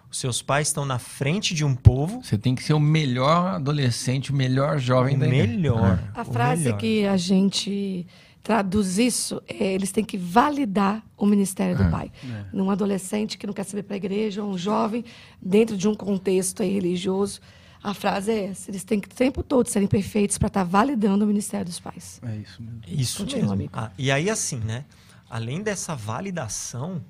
Os 0.09 0.19
seus 0.19 0.41
pais 0.41 0.67
estão 0.67 0.85
na 0.85 0.97
frente 0.97 1.53
de 1.53 1.63
um 1.63 1.75
povo. 1.75 2.21
Você 2.23 2.37
tem 2.37 2.55
que 2.55 2.63
ser 2.63 2.73
o 2.73 2.79
melhor 2.79 3.55
adolescente, 3.55 4.31
o 4.31 4.35
melhor 4.35 4.79
jovem 4.79 5.15
o 5.15 5.19
da 5.19 5.27
igreja. 5.27 5.47
Melhor. 5.47 5.99
É. 6.15 6.19
A 6.19 6.25
frase 6.25 6.63
melhor. 6.65 6.77
que 6.77 7.05
a 7.05 7.17
gente 7.17 8.07
traduz 8.45 8.99
isso, 8.99 9.41
é, 9.47 9.73
eles 9.73 9.91
têm 9.91 10.05
que 10.05 10.19
validar 10.19 11.03
o 11.17 11.25
ministério 11.25 11.75
do 11.75 11.81
é. 11.81 11.89
pai. 11.89 12.11
É. 12.23 12.45
Num 12.53 12.69
adolescente 12.69 13.39
que 13.39 13.47
não 13.47 13.53
quer 13.55 13.63
saber 13.63 13.81
para 13.81 13.95
a 13.95 13.97
igreja, 13.97 14.43
um 14.43 14.55
jovem 14.55 15.03
dentro 15.41 15.75
de 15.75 15.87
um 15.87 15.95
contexto 15.95 16.61
aí 16.61 16.71
religioso, 16.71 17.41
a 17.81 17.91
frase 17.95 18.31
é 18.31 18.45
essa: 18.45 18.69
eles 18.69 18.83
têm 18.83 18.99
que 18.99 19.07
o 19.07 19.11
tempo 19.11 19.41
todo 19.41 19.67
serem 19.67 19.87
perfeitos 19.87 20.37
para 20.37 20.45
estar 20.45 20.59
tá 20.59 20.63
validando 20.63 21.25
o 21.25 21.27
ministério 21.27 21.65
dos 21.65 21.79
pais. 21.79 22.21
É 22.21 22.35
isso 22.35 22.61
mesmo. 22.61 22.81
Isso 22.87 23.23
Continua, 23.23 23.55
mesmo. 23.55 23.71
Ah, 23.73 23.89
e 23.97 24.11
aí 24.11 24.29
assim, 24.29 24.59
né? 24.59 24.85
Além 25.27 25.63
dessa 25.63 25.95
validação, 25.95 27.03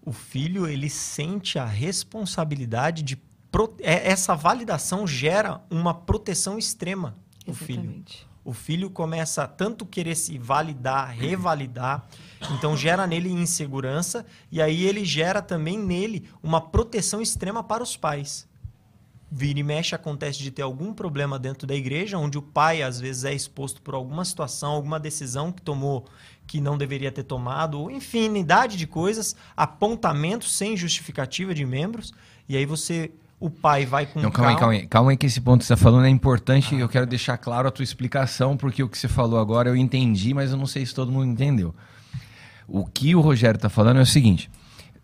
o 0.00 0.12
filho 0.12 0.64
ele 0.64 0.88
sente 0.88 1.58
a 1.58 1.64
responsabilidade 1.64 3.02
de 3.02 3.16
pro... 3.50 3.74
É, 3.80 4.08
essa 4.08 4.36
validação 4.36 5.08
gera 5.08 5.60
uma 5.68 5.92
proteção 5.92 6.56
extrema 6.56 7.16
no 7.44 7.52
filho 7.52 8.04
o 8.44 8.52
filho 8.52 8.90
começa 8.90 9.42
a 9.42 9.46
tanto 9.46 9.84
querer 9.84 10.14
se 10.14 10.38
validar, 10.38 11.10
revalidar, 11.10 12.08
então 12.52 12.76
gera 12.76 13.06
nele 13.06 13.30
insegurança 13.30 14.24
e 14.50 14.62
aí 14.62 14.84
ele 14.84 15.04
gera 15.04 15.42
também 15.42 15.78
nele 15.78 16.28
uma 16.42 16.60
proteção 16.60 17.20
extrema 17.20 17.62
para 17.62 17.82
os 17.82 17.96
pais. 17.96 18.48
Vira 19.30 19.58
e 19.58 19.62
mexe 19.62 19.94
acontece 19.94 20.38
de 20.38 20.50
ter 20.50 20.62
algum 20.62 20.94
problema 20.94 21.38
dentro 21.38 21.66
da 21.66 21.74
igreja, 21.74 22.16
onde 22.16 22.38
o 22.38 22.42
pai 22.42 22.82
às 22.82 22.98
vezes 22.98 23.24
é 23.24 23.34
exposto 23.34 23.82
por 23.82 23.94
alguma 23.94 24.24
situação, 24.24 24.72
alguma 24.72 24.98
decisão 24.98 25.52
que 25.52 25.60
tomou 25.60 26.06
que 26.46 26.62
não 26.62 26.78
deveria 26.78 27.12
ter 27.12 27.24
tomado, 27.24 27.90
infinidade 27.90 28.78
de 28.78 28.86
coisas, 28.86 29.36
apontamentos 29.54 30.56
sem 30.56 30.74
justificativa 30.78 31.54
de 31.54 31.66
membros, 31.66 32.14
e 32.48 32.56
aí 32.56 32.64
você 32.64 33.12
o 33.40 33.48
pai 33.48 33.86
vai 33.86 34.04
com 34.06 34.20
não, 34.20 34.30
calma, 34.30 34.50
calma. 34.50 34.50
Aí, 34.50 34.58
calma 34.58 34.72
aí, 34.72 34.86
calma 34.88 35.10
aí 35.12 35.16
que 35.16 35.26
esse 35.26 35.40
ponto 35.40 35.60
que 35.60 35.66
você 35.66 35.72
está 35.72 35.84
falando 35.84 36.06
é 36.06 36.08
importante 36.08 36.74
e 36.74 36.80
eu 36.80 36.88
quero 36.88 37.06
deixar 37.06 37.38
claro 37.38 37.68
a 37.68 37.70
tua 37.70 37.84
explicação, 37.84 38.56
porque 38.56 38.82
o 38.82 38.88
que 38.88 38.98
você 38.98 39.06
falou 39.06 39.38
agora 39.38 39.68
eu 39.68 39.76
entendi, 39.76 40.34
mas 40.34 40.50
eu 40.50 40.56
não 40.56 40.66
sei 40.66 40.84
se 40.84 40.94
todo 40.94 41.12
mundo 41.12 41.26
entendeu. 41.26 41.74
O 42.66 42.84
que 42.84 43.14
o 43.14 43.20
Rogério 43.20 43.56
está 43.56 43.68
falando 43.68 43.98
é 43.98 44.02
o 44.02 44.06
seguinte, 44.06 44.50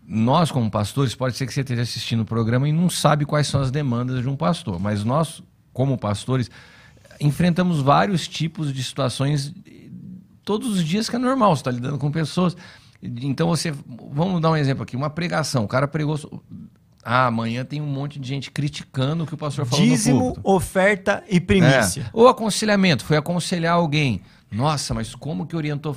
nós 0.07 0.51
como 0.51 0.70
pastores, 0.70 1.14
pode 1.14 1.37
ser 1.37 1.47
que 1.47 1.55
você 1.55 1.61
esteja 1.61 1.83
assistindo 1.83 2.20
o 2.20 2.25
programa 2.25 2.68
e 2.68 2.73
não 2.73 2.90
sabe 2.90 3.25
quais 3.25 3.47
são 3.47 3.61
as 3.61 3.70
demandas 3.70 4.20
de 4.20 4.29
um 4.29 4.37
pastor, 4.37 4.81
mas 4.81 5.05
nós, 5.05 5.42
como 5.73 5.97
pastores, 5.97 6.51
enfrentamos 7.20 7.81
vários 7.81 8.27
tipos 8.27 8.73
de 8.73 8.83
situações 8.83 9.55
todos 10.44 10.77
os 10.77 10.85
dias 10.85 11.09
que 11.09 11.16
é 11.16 11.18
normal, 11.18 11.55
você 11.55 11.61
está 11.61 11.70
lidando 11.70 11.99
com 11.99 12.11
pessoas... 12.11 12.57
Então 13.03 13.49
você, 13.49 13.70
vamos 14.11 14.40
dar 14.40 14.51
um 14.51 14.57
exemplo 14.57 14.83
aqui, 14.83 14.97
uma 14.97 15.11
pregação, 15.11 15.64
o 15.64 15.68
cara 15.68 15.87
pregou 15.87 16.18
ah, 17.05 17.27
amanhã 17.27 17.64
tem 17.64 17.83
um 17.83 17.87
monte 17.87 18.19
de 18.19 18.27
gente 18.27 18.51
criticando 18.51 19.25
o 19.25 19.27
que 19.27 19.35
o 19.35 19.37
pastor 19.37 19.67
falou 19.67 19.85
Dízimo, 19.85 20.35
no 20.43 20.55
oferta 20.55 21.23
e 21.29 21.38
primícia. 21.38 22.03
É. 22.03 22.11
Ou 22.12 22.29
aconselhamento, 22.29 23.05
foi 23.05 23.17
aconselhar 23.17 23.75
alguém. 23.75 24.23
Nossa, 24.51 24.95
mas 24.95 25.14
como 25.14 25.47
que 25.47 25.55
orientou? 25.55 25.95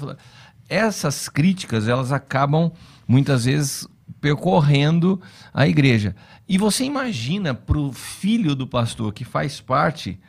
Essas 0.67 1.29
críticas, 1.29 1.87
elas 1.87 2.11
acabam 2.11 2.71
muitas 3.07 3.45
vezes 3.45 3.87
percorrendo 4.19 5.21
a 5.53 5.67
igreja. 5.67 6.13
E 6.47 6.57
você 6.57 6.83
imagina 6.83 7.53
para 7.53 7.77
o 7.77 7.93
filho 7.93 8.53
do 8.53 8.67
pastor 8.67 9.13
que 9.13 9.23
faz 9.23 9.61
parte, 9.61 10.19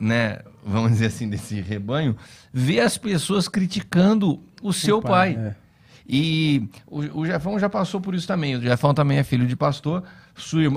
né, 0.00 0.38
vamos 0.64 0.92
dizer 0.92 1.06
assim, 1.06 1.28
desse 1.28 1.60
rebanho, 1.60 2.16
ver 2.52 2.80
as 2.80 2.96
pessoas 2.96 3.48
criticando 3.48 4.40
o, 4.62 4.68
o 4.68 4.72
seu 4.72 5.02
pai. 5.02 5.34
pai. 5.34 5.46
É. 5.46 5.68
E 6.08 6.68
o, 6.86 7.20
o 7.20 7.26
Jefão 7.26 7.58
já 7.58 7.68
passou 7.68 8.00
por 8.00 8.14
isso 8.14 8.26
também. 8.26 8.56
O 8.56 8.62
Jefão 8.62 8.94
também 8.94 9.18
é 9.18 9.22
filho 9.22 9.46
de 9.46 9.54
pastor. 9.54 10.02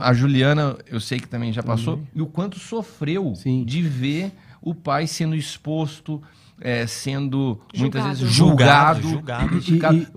A 0.02 0.14
Juliana, 0.14 0.78
eu 0.88 1.00
sei 1.00 1.20
que 1.20 1.28
também 1.28 1.54
já 1.54 1.64
passou. 1.64 1.96
Uhum. 1.96 2.08
E 2.16 2.22
o 2.22 2.26
quanto 2.26 2.60
sofreu 2.60 3.34
Sim. 3.36 3.64
de 3.64 3.82
ver 3.82 4.32
o 4.62 4.76
pai 4.76 5.08
sendo 5.08 5.36
exposto, 5.36 6.22
é, 6.60 6.86
sendo 6.86 7.60
julgado. 7.74 7.80
muitas 7.80 8.04
vezes 8.04 8.34
julgado, 8.34 9.02
julgado, 9.02 9.60
julgado. 9.60 9.98
E, 9.98 10.02
e, 10.02 10.08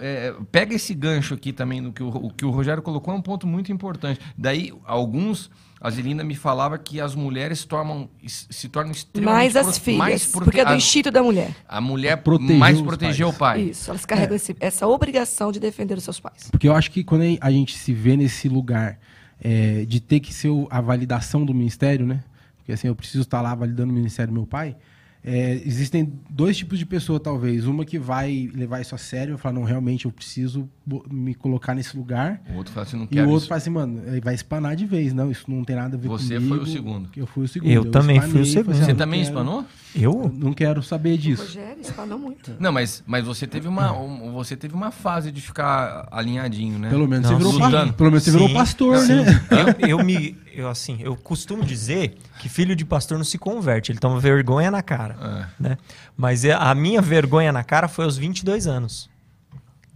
é, 0.00 0.34
pega 0.50 0.74
esse 0.74 0.94
gancho 0.94 1.34
aqui 1.34 1.52
também 1.52 1.80
no 1.80 1.92
que 1.92 2.02
o, 2.02 2.08
o, 2.08 2.30
que 2.30 2.44
o 2.44 2.50
Rogério 2.50 2.82
colocou 2.82 3.12
é 3.12 3.16
um 3.16 3.22
ponto 3.22 3.46
muito 3.46 3.70
importante. 3.70 4.18
Daí 4.36 4.72
alguns 4.84 5.50
a 5.80 5.88
Zelinda 5.88 6.22
me 6.22 6.34
falava 6.34 6.76
que 6.78 7.00
as 7.00 7.14
mulheres 7.14 7.64
tornam, 7.64 8.10
se 8.26 8.68
tornam 8.68 8.92
extremamente... 8.92 9.34
Mais 9.34 9.56
as 9.56 9.78
filhas, 9.78 9.98
mais 9.98 10.26
prote... 10.26 10.44
porque 10.44 10.60
é 10.60 10.64
do 10.64 10.74
instinto 10.74 11.10
da 11.10 11.22
mulher. 11.22 11.56
A 11.66 11.80
mulher 11.80 12.18
protegeu 12.18 12.56
mais 12.58 12.80
protegeu 12.82 13.28
o 13.30 13.32
pai. 13.32 13.62
Isso, 13.62 13.90
elas 13.90 14.04
carregam 14.04 14.34
é. 14.34 14.36
esse, 14.36 14.54
essa 14.60 14.86
obrigação 14.86 15.50
de 15.50 15.58
defender 15.58 15.96
os 15.96 16.04
seus 16.04 16.20
pais. 16.20 16.48
Porque 16.50 16.68
eu 16.68 16.74
acho 16.74 16.90
que 16.90 17.02
quando 17.02 17.22
a 17.40 17.50
gente 17.50 17.78
se 17.78 17.94
vê 17.94 18.14
nesse 18.14 18.46
lugar 18.46 18.98
é, 19.40 19.86
de 19.86 20.00
ter 20.00 20.20
que 20.20 20.34
ser 20.34 20.50
a 20.68 20.82
validação 20.82 21.46
do 21.46 21.54
ministério, 21.54 22.06
né? 22.06 22.22
Porque 22.58 22.72
assim, 22.72 22.88
eu 22.88 22.94
preciso 22.94 23.22
estar 23.22 23.40
lá 23.40 23.54
validando 23.54 23.90
o 23.90 23.94
ministério 23.94 24.30
do 24.30 24.34
meu 24.34 24.46
pai, 24.46 24.76
é, 25.24 25.62
existem 25.64 26.12
dois 26.28 26.56
tipos 26.56 26.78
de 26.78 26.86
pessoa, 26.86 27.18
talvez. 27.18 27.66
Uma 27.66 27.84
que 27.84 27.98
vai 27.98 28.50
levar 28.54 28.80
isso 28.80 28.94
a 28.94 28.98
sério, 28.98 29.38
falar, 29.38 29.54
não, 29.54 29.64
realmente 29.64 30.04
eu 30.06 30.12
preciso 30.12 30.68
me 31.10 31.34
colocar 31.34 31.74
nesse 31.74 31.96
lugar. 31.96 32.40
O 32.52 32.56
outro 32.56 32.72
fala 32.72 32.86
assim, 32.86 32.96
não 32.96 33.04
E 33.04 33.08
quero 33.08 33.26
o 33.26 33.30
outro 33.30 33.42
isso. 33.42 33.48
fala 33.48 33.58
assim, 33.58 33.70
mano, 33.70 34.02
ele 34.06 34.20
vai 34.20 34.34
espanar 34.34 34.74
de 34.76 34.86
vez. 34.86 35.12
Não, 35.12 35.30
isso 35.30 35.44
não 35.50 35.62
tem 35.64 35.76
nada 35.76 35.96
a 35.96 35.98
ver 36.00 36.08
Você 36.08 36.34
comigo. 36.36 36.54
foi 36.56 36.58
o 36.64 36.66
segundo. 36.66 37.08
Eu 37.16 37.26
fui 37.26 37.44
o 37.44 37.48
segundo. 37.48 37.70
Eu 37.70 37.90
também 37.90 38.20
fui 38.20 38.40
o 38.40 38.42
espanei, 38.42 38.52
segundo. 38.52 38.74
ah, 38.82 38.84
Você 38.86 38.94
também 38.94 39.20
quero- 39.20 39.30
espanou? 39.30 39.64
Eu? 39.94 40.12
eu 40.24 40.32
Não 40.34 40.52
quero 40.52 40.82
saber 40.82 41.16
disso. 41.18 41.42
Rogério 41.42 41.80
espanou 41.80 42.18
muito. 42.18 42.52
Não, 42.60 42.70
mas, 42.72 43.02
mas 43.06 43.24
você 43.24 43.46
teve 43.46 43.66
uma 43.68 43.92
um- 43.92 44.32
você 44.32 44.56
teve 44.56 44.74
uma 44.74 44.90
fase 44.90 45.30
de 45.32 45.40
ficar 45.40 46.06
alinhadinho, 46.10 46.78
né? 46.78 46.88
Pelo 46.88 47.08
menos, 47.08 47.28
Não, 47.30 47.38
você 47.40 47.52
virou, 47.58 47.70
pa- 47.86 47.92
pelo 47.92 48.10
menos 48.10 48.22
você 48.24 48.30
virou 48.30 48.52
pastor, 48.52 48.98
sim. 48.98 49.14
né? 49.24 49.44
Eu, 49.80 49.88
eu 49.98 50.04
me. 50.04 50.36
Eu, 50.54 50.68
assim, 50.68 50.98
eu 51.00 51.16
costumo 51.16 51.64
dizer 51.64 52.16
que 52.38 52.48
filho 52.48 52.74
de 52.76 52.84
pastor 52.84 53.16
não 53.18 53.24
se 53.24 53.38
converte, 53.38 53.90
ele 53.90 53.98
toma 53.98 54.18
vergonha 54.20 54.70
na 54.70 54.82
cara. 54.82 55.16
É. 55.60 55.62
Né? 55.70 55.78
Mas 56.16 56.44
é- 56.44 56.52
a 56.52 56.72
minha 56.74 57.02
vergonha 57.02 57.52
na 57.52 57.64
cara 57.64 57.88
foi 57.88 58.04
aos 58.04 58.16
22 58.16 58.66
anos. 58.68 59.09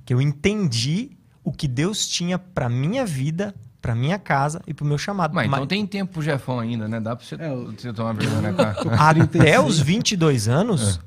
Que 0.05 0.13
eu 0.15 0.21
entendi 0.21 1.11
o 1.43 1.53
que 1.53 1.67
Deus 1.69 2.07
tinha 2.09 2.39
pra 2.39 2.69
minha 2.69 3.05
vida, 3.07 3.55
pra 3.81 3.95
minha 3.95 4.19
casa 4.19 4.61
e 4.67 4.73
pro 4.75 4.85
meu 4.85 4.99
chamado. 4.99 5.35
Mas 5.35 5.47
então 5.47 5.61
Mas 5.61 5.69
tem 5.69 5.87
tempo 5.87 6.13
pro 6.15 6.23
Jefão 6.23 6.59
ainda, 6.61 6.89
né? 6.89 7.01
Dá 7.01 7.15
pra 7.17 7.25
você, 7.25 7.35
É, 7.37 7.49
eu- 7.49 7.73
você 7.73 7.93
tomar 7.93 8.13
vergonha 8.15 8.41
na 8.41 8.53
cara. 8.53 8.71
até 9.01 9.15
36. 9.29 9.67
os 9.67 9.79
22 9.81 10.49
anos, 10.49 11.01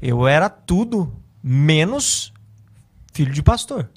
eu 0.00 0.26
era 0.26 0.48
tudo 0.48 1.12
menos 1.42 2.32
filho 3.12 3.32
de 3.32 3.42
pastor. 3.42 3.88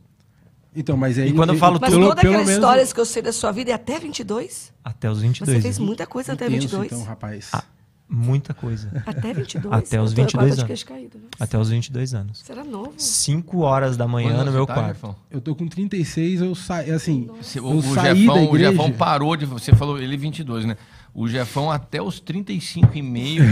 Então, 0.76 0.96
mas 0.96 1.17
aí... 1.17 1.30
E 1.30 1.34
quando 1.34 1.54
eu 1.54 1.58
falo 1.58 1.80
Mas 1.82 1.89
Pelo- 1.89 2.10
toda 2.10 2.22
pelo 2.22 2.34
aquela 2.34 2.46
menos- 2.46 2.54
história 2.63 2.86
que 2.86 3.00
eu 3.00 3.06
sei 3.06 3.22
da 3.24 3.34
sua 3.34 3.52
vida 3.52 3.72
é 3.72 3.74
até 3.74 3.98
22? 4.00 4.72
Até 4.84 5.10
os 5.10 5.17
Você 5.20 5.28
22. 5.28 5.63
fez 5.63 5.80
muita 5.80 6.06
coisa 6.06 6.34
até 6.34 6.46
Intenso, 6.46 6.62
22? 6.67 6.91
então, 6.91 7.04
rapaz. 7.04 7.50
Ah, 7.52 7.63
Muita 8.10 8.54
coisa. 8.54 8.89
Até 9.06 9.34
22? 9.34 9.74
Até 9.74 10.02
os 10.02 10.12
Eu 10.12 10.15
tô 10.15 10.22
22 10.22 10.32
quase 10.32 10.56
de 10.56 10.62
anos. 10.63 10.84
caído, 10.84 11.17
né? 11.17 11.26
Até 11.38 11.58
os 11.60 11.70
22 11.70 12.13
anos. 12.13 12.39
Você 12.39 12.52
era 12.54 12.63
novo. 12.63 12.93
5 12.98 13.60
horas 13.60 13.98
da 13.98 14.08
manhã 14.08 14.30
Quantos 14.30 14.46
no 14.46 14.52
meu 14.54 14.65
tá, 14.65 14.74
quarto. 14.76 14.88
Jefão? 14.93 15.15
Eu 15.30 15.41
tô 15.41 15.54
com 15.54 15.67
36, 15.67 16.39
eu 16.41 16.56
saí, 16.56 16.89
assim, 16.91 17.30
Você- 17.41 17.60
eu 17.60 17.65
o, 17.65 17.78
o 17.80 17.82
saí 17.93 18.22
Jefão, 18.22 18.36
da 18.36 18.41
o 18.41 18.56
igreja... 18.56 18.72
Jefão 18.72 18.91
parou 18.93 19.36
de. 19.36 19.46
Você 19.46 19.76
falou 19.76 20.00
ele 20.00 20.15
22, 20.15 20.63
né? 20.65 20.78
O 21.13 21.28
Jefão 21.28 21.70
até 21.70 22.02
os 22.02 22.20
35 22.22 22.98
e 22.98 23.02
meio. 23.02 23.43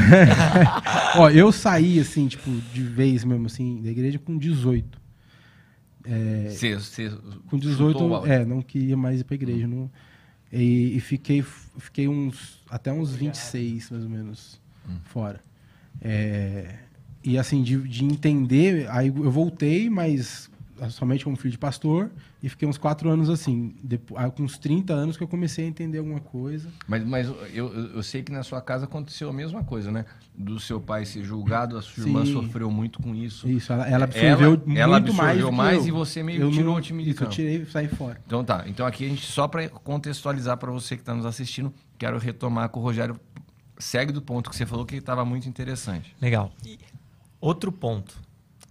Ó, 1.17 1.29
eu 1.29 1.51
saí, 1.51 1.99
assim, 1.99 2.27
tipo, 2.27 2.49
de 2.73 2.81
vez 2.83 3.23
mesmo, 3.25 3.47
assim, 3.47 3.81
da 3.81 3.89
igreja 3.89 4.17
com 4.19 4.37
18. 4.37 4.97
você, 6.49 6.79
você 6.79 7.09
Com 7.49 7.57
chutou 7.57 7.57
o 7.57 7.59
18, 7.59 8.09
balde. 8.09 8.29
é, 8.31 8.45
não 8.45 8.61
queria 8.61 8.95
mais 8.95 9.19
ir 9.21 9.23
pra 9.23 9.35
igreja. 9.35 9.67
Não, 9.67 9.89
e, 10.51 10.95
e 10.95 10.99
fiquei, 10.99 11.43
fiquei 11.77 12.07
uns, 12.07 12.61
até 12.75 12.91
uns 12.91 13.15
26, 13.15 13.89
mais 13.91 14.03
ou 14.03 14.09
menos, 14.09 14.59
fora. 15.05 15.39
É, 16.01 16.75
e 17.23 17.37
assim, 17.37 17.63
de, 17.63 17.77
de 17.87 18.03
entender, 18.03 18.85
aí 18.91 19.07
eu 19.07 19.31
voltei, 19.31 19.89
mas 19.89 20.49
somente 20.89 21.23
como 21.23 21.37
filho 21.37 21.53
de 21.53 21.57
pastor, 21.57 22.11
e 22.43 22.49
fiquei 22.49 22.67
uns 22.67 22.77
quatro 22.77 23.09
anos 23.09 23.29
assim. 23.29 23.73
Depois, 23.81 24.21
aí, 24.21 24.29
com 24.29 24.43
uns 24.43 24.57
30 24.57 24.91
anos 24.93 25.15
que 25.15 25.23
eu 25.23 25.27
comecei 25.27 25.63
a 25.63 25.67
entender 25.69 25.99
alguma 25.99 26.19
coisa. 26.19 26.67
Mas, 26.85 27.03
mas 27.05 27.27
eu, 27.53 27.73
eu 27.95 28.03
sei 28.03 28.21
que 28.21 28.31
na 28.31 28.43
sua 28.43 28.61
casa 28.61 28.83
aconteceu 28.83 29.29
a 29.29 29.33
mesma 29.33 29.63
coisa, 29.63 29.89
né? 29.89 30.03
Do 30.37 30.59
seu 30.59 30.81
pai 30.81 31.05
ser 31.05 31.23
julgado, 31.23 31.77
a 31.77 31.81
sua 31.81 32.03
irmã 32.03 32.25
Sim. 32.25 32.33
sofreu 32.33 32.69
muito 32.69 33.01
com 33.01 33.15
isso. 33.15 33.47
Isso, 33.47 33.71
ela, 33.71 33.87
ela 33.87 34.03
absorveu 34.03 34.49
Ela- 34.49 34.57
muito 34.65 34.77
ela 34.77 34.99
mais. 34.99 35.09
absorveu 35.09 35.49
que 35.49 35.55
mais 35.55 35.77
eu. 35.77 35.87
e 35.87 35.91
você 35.91 36.21
meio 36.21 36.41
eu 36.41 36.51
tirou 36.51 36.73
não- 36.73 36.75
o 36.75 36.81
time 36.81 37.03
de 37.05 37.11
isso, 37.11 37.19
eu 37.19 37.23
campo. 37.23 37.35
tirei 37.35 37.61
e 37.61 37.65
saí 37.67 37.87
fora. 37.87 38.19
Então 38.27 38.43
tá. 38.43 38.65
Então 38.67 38.85
aqui 38.85 39.05
a 39.05 39.09
gente, 39.09 39.25
só 39.25 39.47
para 39.47 39.69
contextualizar 39.69 40.57
para 40.57 40.71
você 40.73 40.97
que 40.97 41.01
está 41.03 41.15
nos 41.15 41.25
assistindo, 41.25 41.73
quero 41.97 42.17
retomar 42.17 42.69
com 42.69 42.79
o 42.79 42.83
Rogério. 42.83 43.19
Segue 43.77 44.11
do 44.11 44.21
ponto 44.21 44.49
que 44.49 44.55
você 44.55 44.65
falou 44.65 44.85
que 44.85 44.95
estava 44.95 45.25
muito 45.25 45.49
interessante. 45.49 46.15
Legal. 46.21 46.51
E 46.65 46.79
outro 47.41 47.71
ponto. 47.71 48.19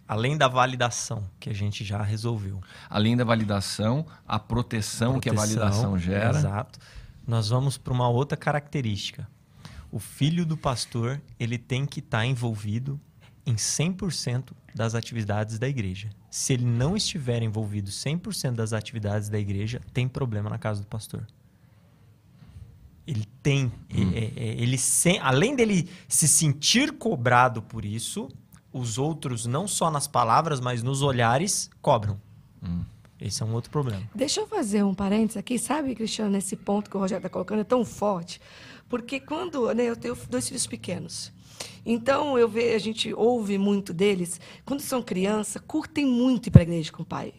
Além 0.06 0.36
da 0.36 0.48
validação, 0.48 1.28
que 1.40 1.48
a 1.48 1.52
gente 1.54 1.82
já 1.84 2.02
resolveu. 2.02 2.60
Além 2.90 3.16
da 3.16 3.24
validação, 3.24 4.06
a 4.28 4.38
proteção, 4.38 5.18
que 5.18 5.30
a 5.30 5.32
Proteção, 5.32 5.58
validação 5.60 5.98
gera. 5.98 6.38
Exato. 6.38 6.78
Nós 7.26 7.48
vamos 7.48 7.78
para 7.78 7.92
uma 7.92 8.08
outra 8.08 8.36
característica. 8.36 9.26
O 9.90 9.98
filho 9.98 10.44
do 10.44 10.56
pastor, 10.56 11.22
ele 11.38 11.56
tem 11.56 11.86
que 11.86 12.00
estar 12.00 12.26
envolvido 12.26 13.00
em 13.46 13.54
100% 13.54 14.52
das 14.74 14.94
atividades 14.94 15.58
da 15.58 15.68
igreja. 15.68 16.10
Se 16.30 16.52
ele 16.52 16.64
não 16.64 16.96
estiver 16.96 17.42
envolvido 17.42 17.90
100% 17.90 18.52
das 18.52 18.72
atividades 18.72 19.28
da 19.28 19.38
igreja, 19.38 19.80
tem 19.92 20.08
problema 20.08 20.50
na 20.50 20.58
casa 20.58 20.80
do 20.80 20.86
pastor. 20.86 21.26
Ele 23.06 23.24
tem, 23.42 23.70
é, 23.90 24.32
é, 24.34 24.62
ele 24.62 24.78
se- 24.78 25.18
além 25.18 25.54
dele 25.54 25.88
se 26.08 26.26
sentir 26.26 26.92
cobrado 26.92 27.60
por 27.60 27.84
isso, 27.84 28.28
os 28.72 28.96
outros 28.98 29.44
não 29.46 29.68
só 29.68 29.90
nas 29.90 30.06
palavras, 30.06 30.58
mas 30.60 30.82
nos 30.82 31.02
olhares 31.02 31.70
cobram. 31.82 32.18
Esse 33.20 33.42
é 33.42 33.46
um 33.46 33.52
outro 33.54 33.70
problema. 33.70 34.02
Deixa 34.14 34.40
eu 34.40 34.46
fazer 34.46 34.82
um 34.84 34.94
parênteses 34.94 35.36
aqui, 35.36 35.58
sabe, 35.58 35.94
Cristiano, 35.94 36.30
nesse 36.30 36.56
ponto 36.56 36.90
que 36.90 36.96
o 36.96 37.00
Rogério 37.00 37.20
está 37.20 37.28
colocando 37.28 37.60
é 37.60 37.64
tão 37.64 37.84
forte, 37.84 38.40
porque 38.88 39.20
quando, 39.20 39.72
né, 39.74 39.84
eu 39.84 39.96
tenho 39.96 40.16
dois 40.28 40.48
filhos 40.48 40.66
pequenos, 40.66 41.32
então 41.86 42.36
eu 42.38 42.48
vejo, 42.48 42.74
a 42.74 42.78
gente 42.78 43.14
ouve 43.14 43.56
muito 43.56 43.92
deles, 43.94 44.40
quando 44.64 44.80
são 44.80 45.00
criança, 45.02 45.60
curtem 45.60 46.04
muito 46.04 46.48
ir 46.48 46.50
para 46.50 46.62
a 46.62 46.64
igreja 46.64 46.90
com 46.92 47.02
o 47.02 47.06
pai. 47.06 47.32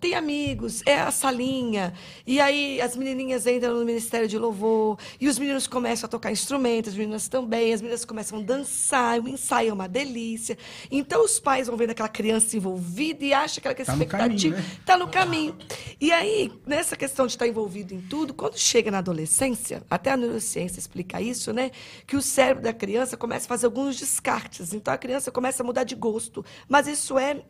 Tem 0.00 0.14
amigos, 0.14 0.82
é 0.86 0.98
a 0.98 1.10
salinha, 1.10 1.92
e 2.26 2.40
aí 2.40 2.80
as 2.80 2.96
menininhas 2.96 3.46
entram 3.46 3.74
no 3.74 3.84
Ministério 3.84 4.26
de 4.26 4.38
Louvor, 4.38 4.98
e 5.20 5.28
os 5.28 5.38
meninos 5.38 5.66
começam 5.66 6.06
a 6.06 6.08
tocar 6.08 6.32
instrumentos, 6.32 6.92
as 6.92 6.98
meninas 6.98 7.28
também, 7.28 7.72
as 7.72 7.82
meninas 7.82 8.04
começam 8.04 8.38
a 8.38 8.42
dançar, 8.42 9.20
o 9.20 9.28
ensaio 9.28 9.70
é 9.70 9.72
uma 9.72 9.86
delícia. 9.86 10.56
Então 10.90 11.22
os 11.22 11.38
pais 11.38 11.66
vão 11.66 11.76
vendo 11.76 11.90
aquela 11.90 12.08
criança 12.08 12.56
envolvida 12.56 13.24
e 13.24 13.34
acham 13.34 13.60
que 13.60 13.68
aquela 13.68 13.90
Tá 13.90 13.96
no 13.96 14.06
caminho, 14.06 14.36
expectativa 14.36 14.56
né? 14.56 14.76
está 14.80 14.96
no 14.96 15.08
caminho. 15.08 15.56
E 16.00 16.12
aí, 16.12 16.52
nessa 16.66 16.96
questão 16.96 17.26
de 17.26 17.32
estar 17.32 17.46
envolvido 17.46 17.92
em 17.94 18.00
tudo, 18.00 18.32
quando 18.32 18.56
chega 18.58 18.90
na 18.90 18.98
adolescência, 18.98 19.82
até 19.90 20.12
a 20.12 20.16
neurociência 20.16 20.78
explica 20.78 21.20
isso, 21.20 21.52
né? 21.52 21.70
Que 22.06 22.16
o 22.16 22.22
cérebro 22.22 22.62
da 22.62 22.72
criança 22.72 23.16
começa 23.16 23.46
a 23.46 23.48
fazer 23.48 23.66
alguns 23.66 23.96
descartes. 23.96 24.72
Então 24.72 24.94
a 24.94 24.98
criança 24.98 25.30
começa 25.30 25.62
a 25.62 25.66
mudar 25.66 25.84
de 25.84 25.94
gosto. 25.94 26.44
Mas 26.68 26.86
isso 26.86 27.18
é, 27.18 27.42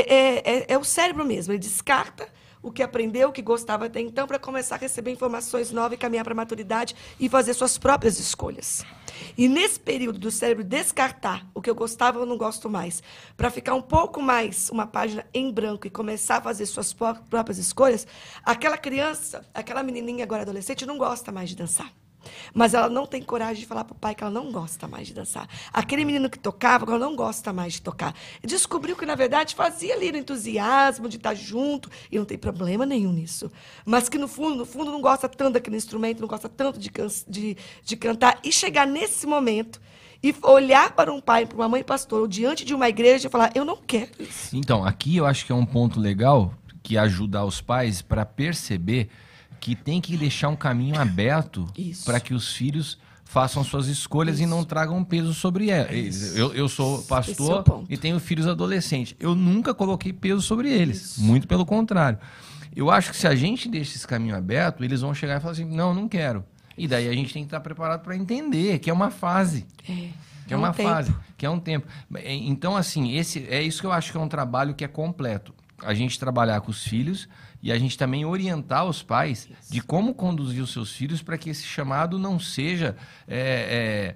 é, 0.00 0.14
é, 0.14 0.58
é- 0.58 0.66
é 0.74 0.78
o 0.78 0.84
cérebro 0.84 1.24
mesmo. 1.24 1.52
Ele 1.52 1.58
descarta 1.60 2.28
o 2.62 2.72
que 2.72 2.82
aprendeu, 2.82 3.28
o 3.28 3.32
que 3.32 3.42
gostava 3.42 3.86
até 3.86 4.00
então, 4.00 4.26
para 4.26 4.38
começar 4.40 4.74
a 4.74 4.78
receber 4.78 5.12
informações 5.12 5.70
novas 5.70 5.92
e 5.92 5.96
caminhar 5.96 6.24
para 6.24 6.32
a 6.32 6.36
maturidade 6.36 6.96
e 7.20 7.28
fazer 7.28 7.54
suas 7.54 7.78
próprias 7.78 8.18
escolhas. 8.18 8.84
E 9.38 9.46
nesse 9.48 9.78
período 9.78 10.18
do 10.18 10.30
cérebro 10.32 10.64
descartar 10.64 11.46
o 11.54 11.62
que 11.62 11.70
eu 11.70 11.74
gostava 11.76 12.18
ou 12.18 12.26
não 12.26 12.36
gosto 12.36 12.68
mais, 12.68 13.02
para 13.36 13.50
ficar 13.50 13.74
um 13.74 13.82
pouco 13.82 14.20
mais 14.20 14.68
uma 14.70 14.86
página 14.86 15.24
em 15.32 15.52
branco 15.52 15.86
e 15.86 15.90
começar 15.90 16.38
a 16.38 16.40
fazer 16.42 16.66
suas 16.66 16.92
pró- 16.92 17.14
próprias 17.30 17.58
escolhas, 17.58 18.04
aquela 18.42 18.76
criança, 18.76 19.46
aquela 19.54 19.82
menininha 19.84 20.24
agora 20.24 20.42
adolescente 20.42 20.84
não 20.84 20.98
gosta 20.98 21.30
mais 21.30 21.50
de 21.50 21.56
dançar. 21.56 21.92
Mas 22.52 22.74
ela 22.74 22.88
não 22.88 23.06
tem 23.06 23.22
coragem 23.22 23.60
de 23.60 23.66
falar 23.66 23.84
para 23.84 23.94
o 23.94 23.98
pai 23.98 24.14
que 24.14 24.22
ela 24.22 24.32
não 24.32 24.50
gosta 24.52 24.86
mais 24.86 25.06
de 25.06 25.14
dançar. 25.14 25.48
Aquele 25.72 26.04
menino 26.04 26.30
que 26.30 26.38
tocava, 26.38 26.84
agora 26.84 26.98
não 26.98 27.14
gosta 27.14 27.52
mais 27.52 27.74
de 27.74 27.82
tocar. 27.82 28.14
Descobriu 28.42 28.96
que, 28.96 29.06
na 29.06 29.14
verdade, 29.14 29.54
fazia 29.54 29.94
ali 29.94 30.12
no 30.12 30.18
entusiasmo 30.18 31.08
de 31.08 31.16
estar 31.16 31.34
junto, 31.34 31.90
e 32.10 32.18
não 32.18 32.24
tem 32.24 32.38
problema 32.38 32.86
nenhum 32.86 33.12
nisso. 33.12 33.50
Mas 33.84 34.08
que, 34.08 34.18
no 34.18 34.28
fundo, 34.28 34.56
no 34.56 34.66
fundo, 34.66 34.90
não 34.90 35.00
gosta 35.00 35.28
tanto 35.28 35.54
daquele 35.54 35.76
instrumento, 35.76 36.20
não 36.20 36.28
gosta 36.28 36.48
tanto 36.48 36.78
de, 36.78 36.90
de, 37.28 37.56
de 37.82 37.96
cantar. 37.96 38.38
E 38.42 38.52
chegar 38.52 38.86
nesse 38.86 39.26
momento 39.26 39.80
e 40.22 40.34
olhar 40.42 40.92
para 40.92 41.12
um 41.12 41.20
pai, 41.20 41.46
para 41.46 41.56
uma 41.56 41.68
mãe 41.68 41.82
pastor, 41.82 42.20
ou 42.22 42.26
diante 42.26 42.64
de 42.64 42.74
uma 42.74 42.88
igreja 42.88 43.28
e 43.28 43.30
falar: 43.30 43.52
Eu 43.54 43.64
não 43.64 43.76
quero 43.76 44.10
isso. 44.18 44.56
Então, 44.56 44.84
aqui 44.84 45.16
eu 45.16 45.26
acho 45.26 45.44
que 45.44 45.52
é 45.52 45.54
um 45.54 45.66
ponto 45.66 46.00
legal 46.00 46.54
que 46.82 46.96
ajuda 46.96 47.44
os 47.44 47.60
pais 47.60 48.00
para 48.00 48.24
perceber 48.24 49.08
que 49.66 49.74
tem 49.74 50.00
que 50.00 50.16
deixar 50.16 50.48
um 50.48 50.54
caminho 50.54 50.96
aberto 50.96 51.66
Isso. 51.76 52.04
para 52.04 52.20
que 52.20 52.32
os 52.32 52.52
filhos 52.54 52.96
façam 53.24 53.64
suas 53.64 53.88
escolhas 53.88 54.38
e 54.38 54.46
não 54.46 54.62
tragam 54.62 55.02
peso 55.02 55.34
sobre 55.34 55.70
eles. 55.72 56.36
Eu, 56.36 56.54
eu 56.54 56.68
sou 56.68 57.00
é 57.00 57.02
pastor 57.02 57.64
ponto. 57.64 57.84
e 57.90 57.96
tenho 57.96 58.20
filhos 58.20 58.46
adolescentes. 58.46 59.16
Eu 59.18 59.34
nunca 59.34 59.74
coloquei 59.74 60.12
peso 60.12 60.40
sobre 60.40 60.70
eles. 60.72 61.18
Muito 61.18 61.48
pelo 61.48 61.66
contrário. 61.66 62.16
Eu 62.76 62.92
acho 62.92 63.10
que 63.10 63.16
se 63.16 63.26
a 63.26 63.34
gente 63.34 63.68
deixa 63.68 63.96
esse 63.96 64.06
caminho 64.06 64.36
aberto, 64.36 64.84
eles 64.84 65.00
vão 65.00 65.12
chegar 65.12 65.38
e 65.38 65.40
falar 65.40 65.54
assim: 65.54 65.64
não, 65.64 65.92
não 65.92 66.08
quero. 66.08 66.44
E 66.78 66.86
daí 66.86 67.08
a 67.08 67.12
gente 67.12 67.32
tem 67.32 67.42
que 67.42 67.48
estar 67.48 67.58
preparado 67.58 68.02
para 68.04 68.14
entender 68.14 68.78
que 68.78 68.88
é 68.88 68.92
uma 68.92 69.10
fase. 69.10 69.66
É, 69.82 70.10
Que 70.46 70.52
é 70.52 70.54
é 70.54 70.56
um 70.56 70.60
uma 70.60 70.72
tempo. 70.72 70.88
fase, 70.90 71.12
que 71.36 71.44
é 71.44 71.50
um 71.50 71.58
tempo. 71.58 71.88
É, 72.14 72.32
Então, 72.32 72.76
assim, 72.76 73.16
esse 73.16 73.44
é 73.50 73.60
isso 73.60 73.80
que 73.80 73.86
eu 73.88 73.92
acho 73.92 74.12
que 74.12 74.16
é 74.16 74.20
um 74.20 74.28
trabalho 74.28 74.74
que 74.74 74.84
é 74.84 74.88
completo. 74.88 75.52
A 75.82 75.92
gente 75.92 76.20
trabalhar 76.20 76.60
com 76.60 76.70
os 76.70 76.84
filhos 76.84 77.28
e 77.66 77.72
a 77.72 77.78
gente 77.78 77.98
também 77.98 78.24
orientar 78.24 78.84
os 78.84 79.02
pais 79.02 79.48
de 79.68 79.80
como 79.80 80.14
conduzir 80.14 80.62
os 80.62 80.70
seus 80.72 80.92
filhos 80.92 81.20
para 81.20 81.36
que 81.36 81.50
esse 81.50 81.64
chamado 81.64 82.16
não 82.16 82.38
seja. 82.38 82.96
é, 83.26 84.14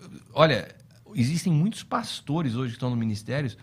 é, 0.00 0.08
olha, 0.32 0.72
existem 1.12 1.52
muitos 1.52 1.82
pastores 1.82 2.54
hoje 2.54 2.70
que 2.70 2.76
estão 2.76 2.88
no 2.88 2.94
ministérios 2.94 3.58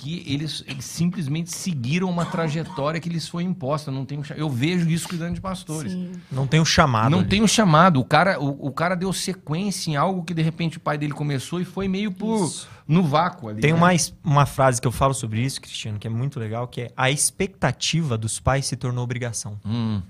que 0.00 0.24
eles, 0.26 0.64
eles 0.66 0.86
simplesmente 0.86 1.50
seguiram 1.50 2.08
uma 2.08 2.24
trajetória 2.24 2.98
que 2.98 3.08
lhes 3.10 3.28
foi 3.28 3.42
imposta. 3.42 3.90
Não 3.90 4.06
tem 4.06 4.18
um 4.18 4.22
eu 4.34 4.48
vejo 4.48 4.88
isso 4.88 5.06
cuidando 5.06 5.34
de 5.34 5.42
pastores. 5.42 5.94
Não 6.32 6.46
tem 6.46 6.58
o 6.58 6.64
chamado. 6.64 7.10
Não 7.10 7.18
ali. 7.18 7.28
tem 7.28 7.42
um 7.42 7.46
chamado. 7.46 8.00
O 8.00 8.04
cara, 8.04 8.40
o, 8.40 8.68
o 8.68 8.72
cara 8.72 8.94
deu 8.94 9.12
sequência 9.12 9.90
em 9.90 9.96
algo 9.96 10.24
que 10.24 10.32
de 10.32 10.40
repente 10.40 10.78
o 10.78 10.80
pai 10.80 10.96
dele 10.96 11.12
começou 11.12 11.60
e 11.60 11.66
foi 11.66 11.86
meio 11.86 12.10
por 12.10 12.50
no 12.88 13.02
vácuo 13.02 13.50
ali. 13.50 13.60
Tem 13.60 13.74
né? 13.74 13.78
uma, 13.78 13.90
uma 14.24 14.46
frase 14.46 14.80
que 14.80 14.88
eu 14.88 14.92
falo 14.92 15.12
sobre 15.12 15.42
isso, 15.42 15.60
Cristiano, 15.60 15.98
que 15.98 16.06
é 16.06 16.10
muito 16.10 16.40
legal, 16.40 16.66
que 16.66 16.80
é 16.80 16.92
a 16.96 17.10
expectativa 17.10 18.16
dos 18.16 18.40
pais 18.40 18.64
se 18.64 18.76
tornou 18.76 19.04
obrigação. 19.04 19.60
Hum. 19.66 20.00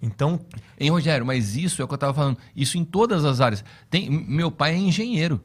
Então, 0.00 0.40
Hein, 0.78 0.90
Rogério, 0.90 1.24
mas 1.24 1.54
isso 1.54 1.80
é 1.80 1.84
o 1.84 1.88
que 1.88 1.94
eu 1.94 1.98
tava 1.98 2.14
falando. 2.14 2.38
Isso 2.56 2.78
em 2.78 2.84
todas 2.84 3.24
as 3.24 3.40
áreas. 3.40 3.64
Tem, 3.90 4.10
meu 4.10 4.50
pai 4.50 4.72
é 4.72 4.78
engenheiro. 4.78 5.40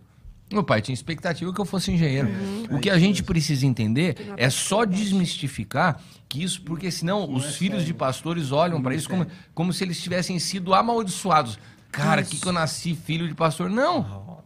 Meu 0.52 0.64
pai 0.64 0.82
tinha 0.82 0.94
expectativa 0.94 1.54
que 1.54 1.62
eu 1.62 1.66
fosse 1.66 1.92
engenheiro. 1.92 2.28
O 2.72 2.80
que 2.80 2.90
a 2.90 2.98
gente 2.98 3.24
precisa 3.24 3.66
entender 3.66 4.34
é 4.36 4.50
só 4.50 4.84
desmistificar 4.84 6.02
que 6.28 6.44
isso, 6.44 6.62
porque 6.62 6.90
senão 6.92 7.32
os 7.32 7.56
filhos 7.56 7.86
de 7.86 7.94
pastores 7.94 8.52
olham 8.52 8.82
para 8.82 8.96
isso 8.96 9.10
como, 9.10 9.28
como 9.54 9.72
se 9.72 9.84
eles 9.84 10.02
tivessem 10.02 10.40
sido 10.40 10.74
amaldiçoados. 10.74 11.60
Cara, 11.92 12.24
que 12.24 12.40
que 12.40 12.48
eu 12.48 12.52
nasci 12.52 12.96
filho 12.96 13.28
de 13.28 13.34
pastor? 13.34 13.70
Não. 13.70 14.40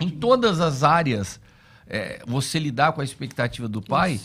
Em 0.00 0.08
todas 0.08 0.60
as 0.60 0.82
áreas, 0.82 1.40
é, 1.86 2.22
você 2.26 2.58
lidar 2.58 2.92
com 2.92 3.00
a 3.00 3.04
expectativa 3.04 3.68
do 3.68 3.82
pai 3.82 4.20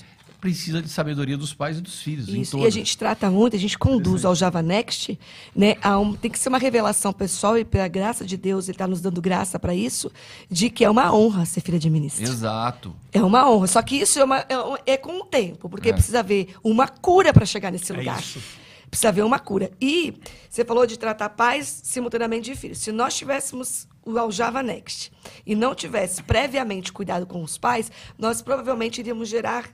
precisa 0.46 0.80
de 0.82 0.90
sabedoria 0.90 1.36
dos 1.36 1.54
pais 1.54 1.80
e 1.80 1.82
dos 1.82 2.02
filhos. 2.02 2.30
em 2.30 2.42
Isso, 2.42 2.58
e 2.60 2.66
a 2.66 2.70
gente 2.70 2.96
trata 2.96 3.32
muito, 3.32 3.56
a 3.56 3.60
gente 3.60 3.78
conduz 3.80 4.24
ao 4.26 4.36
Java 4.36 4.62
Next, 4.62 5.18
né? 5.56 5.76
a 5.82 5.98
um- 5.98 6.14
tem 6.14 6.30
que 6.30 6.38
ser 6.38 6.50
uma 6.50 6.60
revelação 6.60 7.12
pessoal 7.12 7.58
e 7.58 7.66
pela 7.66 7.88
graça 7.88 8.24
de 8.24 8.38
Deus, 8.38 8.66
ele 8.68 8.76
está 8.76 8.88
nos 8.88 9.02
dando 9.02 9.20
graça 9.22 9.58
para 9.58 9.74
isso, 9.74 10.12
de 10.50 10.70
que 10.70 10.86
é 10.86 10.90
uma 10.90 11.12
honra 11.12 11.46
ser 11.46 11.62
filha 11.62 11.80
de 11.80 11.90
ministro. 11.90 12.24
Exato. 12.24 12.96
É 13.12 13.22
uma 13.24 13.50
honra. 13.50 13.66
Só 13.68 13.82
que 13.82 13.96
isso 13.96 14.20
é, 14.20 14.24
uma- 14.24 14.46
é 14.48 14.58
um- 14.60 14.76
é 14.86 14.98
com 14.98 15.20
o 15.20 15.26
tempo, 15.26 15.68
porque 15.68 15.90
É. 15.90 15.94
precisa 15.94 16.20
haver 16.20 16.50
uma 16.64 16.88
cura 16.88 17.34
para 17.34 17.46
chegar 17.46 17.72
nesse 17.72 17.92
É 17.92 17.98
lugar. 17.98 18.20
isso. 18.20 18.40
Precisa 18.88 19.10
haver 19.10 19.26
uma 19.26 19.40
cura. 19.40 19.72
E 19.82 20.14
você 20.48 20.64
falou 20.64 20.86
de 20.86 20.98
tratar 20.98 21.30
pais 21.30 21.82
simultaneamente 21.84 22.52
de 22.52 22.56
filhos. 22.56 22.78
Se 22.78 22.92
nós 22.92 23.16
tivéssemos 23.18 23.88
o 24.06 24.18
Aljava 24.20 24.62
Next 24.62 25.12
e 25.46 25.56
não 25.56 25.74
tivesse 25.74 26.22
previamente 26.22 26.94
cuidado 26.94 27.26
com 27.26 27.42
os 27.44 27.58
pais, 27.58 27.92
nós 28.18 28.42
provavelmente 28.44 29.00
iríamos 29.00 29.28
gerar 29.28 29.66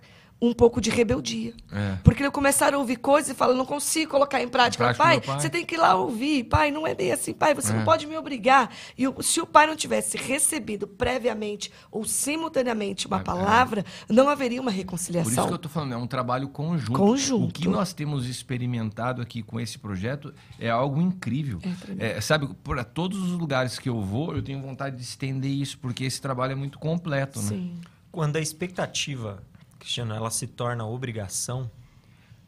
um 0.41 0.53
pouco 0.53 0.81
de 0.81 0.89
rebeldia. 0.89 1.53
É. 1.71 1.97
Porque 2.03 2.23
eu 2.25 2.31
começaram 2.31 2.77
a 2.77 2.81
ouvir 2.81 2.95
coisas 2.95 3.29
e 3.29 3.35
falam, 3.35 3.55
não 3.55 3.65
consigo 3.65 4.09
colocar 4.11 4.41
em 4.41 4.47
prática. 4.47 4.83
Prática, 4.85 5.03
pai, 5.03 5.21
pai. 5.21 5.39
você 5.39 5.49
tem 5.49 5.63
que 5.63 5.75
ir 5.75 5.77
lá 5.77 5.93
ouvir. 5.95 6.45
Pai, 6.45 6.71
não 6.71 6.87
é 6.87 6.95
bem 6.95 7.11
assim. 7.11 7.31
Pai, 7.33 7.53
você 7.53 7.71
É. 7.71 7.75
não 7.75 7.83
pode 7.85 8.07
me 8.07 8.17
obrigar. 8.17 8.71
E 8.97 9.03
se 9.21 9.39
o 9.39 9.45
pai 9.45 9.67
não 9.67 9.75
tivesse 9.75 10.17
recebido 10.17 10.87
previamente 10.87 11.71
ou 11.91 12.03
simultaneamente 12.05 13.05
uma 13.05 13.17
É, 13.17 13.19
é. 13.19 13.23
palavra, 13.23 13.85
não 14.09 14.29
haveria 14.29 14.59
uma 14.59 14.71
Por 14.71 14.77
reconciliação. 14.77 15.31
isso 15.31 15.47
que 15.47 15.53
eu 15.53 15.57
tô 15.59 15.69
falando, 15.69 15.93
é 15.93 15.97
um 15.97 16.07
trabalho 16.07 16.49
conjunto. 16.49 16.93
Conjunto. 16.93 17.45
O 17.49 17.51
que 17.51 17.67
nós 17.67 17.93
temos 17.93 18.27
experimentado 18.27 19.21
aqui 19.21 19.43
com 19.43 19.59
esse 19.59 19.77
projeto 19.77 20.33
é 20.59 20.69
algo 20.71 20.99
incrível. 20.99 21.59
É. 21.99 22.17
É, 22.17 22.21
sabe, 22.21 22.49
para 22.63 22.83
todos 22.83 23.19
os 23.19 23.31
lugares 23.33 23.77
que 23.77 23.87
eu 23.89 24.01
vou, 24.01 24.35
eu 24.35 24.41
tenho 24.41 24.59
vontade 24.61 24.95
de 24.95 25.03
estender 25.03 25.51
isso, 25.51 25.77
porque 25.77 26.03
esse 26.03 26.19
trabalho 26.19 26.53
é 26.53 26.55
muito 26.55 26.79
completo, 26.79 27.39
né? 27.41 27.47
Sim. 27.49 27.79
quando 28.11 28.35
a 28.35 28.41
expectativa, 28.41 29.41
Cristiano, 29.81 30.13
ela 30.13 30.29
se 30.29 30.45
torna 30.45 30.85
obrigação, 30.85 31.69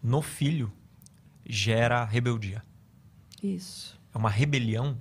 no 0.02 0.22
filho 0.22 0.72
gera 1.46 2.06
rebeldia. 2.06 2.64
Isso. 3.42 4.00
É 4.14 4.18
uma 4.18 4.30
rebelião 4.30 4.98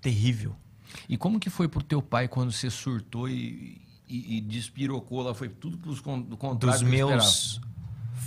terrível. 0.00 0.56
E 1.08 1.16
como 1.16 1.38
que 1.38 1.48
foi 1.48 1.68
pro 1.68 1.82
teu 1.82 2.02
pai 2.02 2.26
quando 2.26 2.50
você 2.50 2.68
surtou 2.68 3.28
e, 3.28 3.80
e, 4.08 4.38
e 4.38 4.40
despirocou 4.40 5.22
lá? 5.22 5.34
Foi 5.34 5.48
tudo 5.48 5.78
pros 5.78 6.00
do 6.00 6.36
contrário 6.36 6.80
Dos 6.80 6.82
meus. 6.82 7.60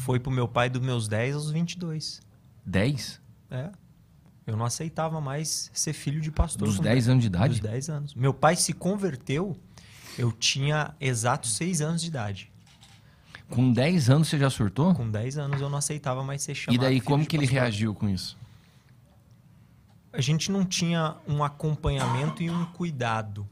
Foi 0.06 0.20
pro 0.20 0.32
meu 0.32 0.48
pai 0.48 0.70
dos 0.70 0.82
meus 0.82 1.08
10 1.08 1.36
aos 1.36 1.52
22. 1.52 2.04
esperava? 2.04 2.22
10? 2.66 3.22
É. 3.52 3.72
Eu 4.48 4.56
não 4.56 4.66
aceitava 4.66 5.20
mais 5.20 5.70
ser 5.74 5.94
filho 5.94 6.22
de 6.22 6.32
pastor. 6.32 6.68
Dos 6.68 6.78
com 6.78 6.84
10 6.84 7.10
anos 7.10 7.22
de 7.22 7.28
idade? 7.28 7.60
Dos 7.60 7.70
10 7.70 7.90
anos. 7.90 8.16
Meu 8.16 8.34
pai 8.34 8.56
se 8.56 8.74
converteu, 8.74 9.58
eu 10.18 10.32
tinha 10.32 10.96
exatos 11.00 11.54
6 11.56 11.82
anos 11.82 12.02
de 12.02 12.08
idade. 12.08 12.51
Com 13.52 13.72
10 13.72 14.10
anos 14.10 14.28
você 14.30 14.40
já 14.40 14.50
surtou? 14.50 14.94
Com 14.96 15.10
10 15.12 15.38
anos 15.38 15.62
eu 15.62 15.70
não 15.70 15.78
aceitava 15.78 16.24
mais 16.24 16.42
ser 16.42 16.56
chamado 16.56 16.76
E 16.76 16.80
daí 16.84 17.00
como 17.02 17.26
que 17.26 17.36
ele 17.36 17.44
pastor. 17.46 17.62
reagiu 17.62 17.94
com 17.94 18.10
isso? 18.10 18.38
a 20.14 20.20
gente 20.20 20.52
não 20.52 20.66
tinha 20.66 21.16
um 21.26 21.42
acompanhamento 21.42 22.44
e 22.44 22.50
um 22.50 22.66
cuidado. 22.66 23.48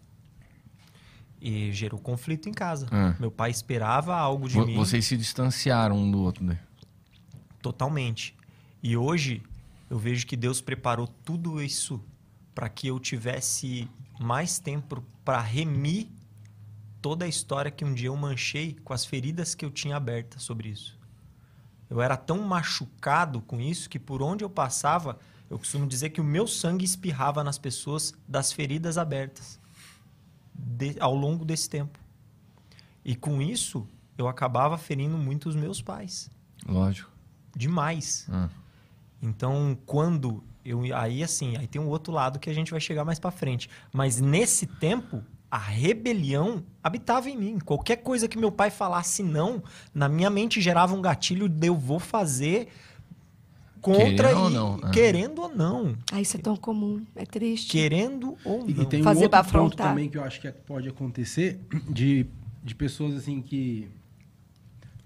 E 1.41 1.71
gerou 1.71 1.97
conflito 1.97 2.49
em 2.49 2.51
casa. 2.53 2.85
Ah. 2.91 3.15
Meu 3.17 3.31
pai 3.31 3.49
esperava 3.49 4.13
algo 4.17 4.49
de 4.49 4.55
Vo- 4.55 4.65
mim 4.65 4.75
Vocês 4.75 5.05
se 5.05 5.15
distanciaram 5.15 5.95
um 5.97 6.11
do 6.11 6.19
outro, 6.19 6.43
né? 6.43 6.59
totalmente. 7.61 8.35
E 8.83 8.95
hoje 8.97 9.41
eu 9.89 9.97
vejo 9.97 10.25
que 10.27 10.35
Deus 10.35 10.59
preparou 10.61 11.07
tudo 11.07 11.61
isso 11.61 12.01
para 12.53 12.67
que 12.69 12.87
eu 12.87 12.99
tivesse 12.99 13.89
mais 14.19 14.59
tempo 14.59 15.01
para 15.23 15.39
remir 15.39 16.07
toda 17.01 17.25
a 17.25 17.27
história 17.27 17.71
que 17.71 17.83
um 17.85 17.93
dia 17.93 18.07
eu 18.07 18.15
manchei 18.15 18.75
com 18.83 18.93
as 18.93 19.05
feridas 19.05 19.55
que 19.55 19.63
eu 19.65 19.71
tinha 19.71 19.95
abertas 19.95 20.43
sobre 20.43 20.69
isso. 20.69 20.97
Eu 21.89 22.01
era 22.01 22.15
tão 22.15 22.39
machucado 22.43 23.41
com 23.41 23.59
isso 23.59 23.89
que 23.89 23.97
por 23.99 24.21
onde 24.21 24.43
eu 24.43 24.49
passava, 24.49 25.17
eu 25.49 25.57
costumo 25.57 25.87
dizer 25.87 26.09
que 26.11 26.21
o 26.21 26.23
meu 26.23 26.45
sangue 26.45 26.85
espirrava 26.85 27.43
nas 27.43 27.57
pessoas 27.57 28.13
das 28.27 28.51
feridas 28.51 28.97
abertas 28.97 29.59
de- 30.53 30.99
ao 30.99 31.15
longo 31.15 31.43
desse 31.45 31.69
tempo. 31.69 31.97
E 33.03 33.15
com 33.15 33.41
isso, 33.41 33.87
eu 34.17 34.27
acabava 34.27 34.77
ferindo 34.77 35.17
muito 35.17 35.49
os 35.49 35.55
meus 35.55 35.81
pais. 35.81 36.29
Lógico. 36.67 37.09
Demais. 37.55 38.27
Ah. 38.29 38.49
Então, 39.21 39.77
quando 39.85 40.43
eu 40.63 40.81
aí 40.95 41.23
assim, 41.23 41.57
aí 41.57 41.65
tem 41.67 41.81
um 41.81 41.87
outro 41.87 42.13
lado 42.13 42.37
que 42.37 42.49
a 42.49 42.53
gente 42.53 42.69
vai 42.71 42.79
chegar 42.79 43.03
mais 43.03 43.17
pra 43.19 43.31
frente, 43.31 43.69
mas 43.91 44.19
nesse 44.19 44.67
tempo 44.67 45.23
a 45.51 45.57
rebelião 45.57 46.63
habitava 46.83 47.29
em 47.29 47.37
mim. 47.37 47.59
Qualquer 47.59 47.97
coisa 47.97 48.27
que 48.27 48.37
meu 48.37 48.51
pai 48.51 48.69
falasse 48.69 49.23
não, 49.23 49.63
na 49.93 50.07
minha 50.07 50.29
mente 50.29 50.61
gerava 50.61 50.93
um 50.93 51.01
gatilho 51.01 51.49
de 51.49 51.67
eu 51.67 51.75
vou 51.75 51.99
fazer 51.99 52.67
contra 53.81 54.29
Querendo 54.29 54.37
ou 54.41 54.49
e- 54.49 54.53
não, 54.53 54.79
é. 54.83 54.91
querendo 54.91 55.41
ou 55.41 55.49
não, 55.55 55.95
Ah, 56.11 56.19
isso 56.21 56.35
é 56.35 56.39
tão 56.39 56.55
comum. 56.57 57.01
É 57.15 57.25
triste. 57.25 57.71
querendo 57.71 58.37
ou 58.43 58.59
não. 58.59 58.69
e 58.69 58.85
tem 58.85 59.01
Fazer 59.01 59.21
um 59.21 59.23
outro 59.23 59.43
pra 59.43 59.59
ponto 59.59 59.77
também 59.77 60.09
que 60.09 60.17
eu 60.17 60.23
acho 60.23 60.39
que 60.41 60.51
pode 60.51 60.89
acontecer 60.89 61.59
de, 61.89 62.25
de 62.63 62.75
pessoas 62.75 63.15
assim 63.15 63.41
que. 63.41 63.87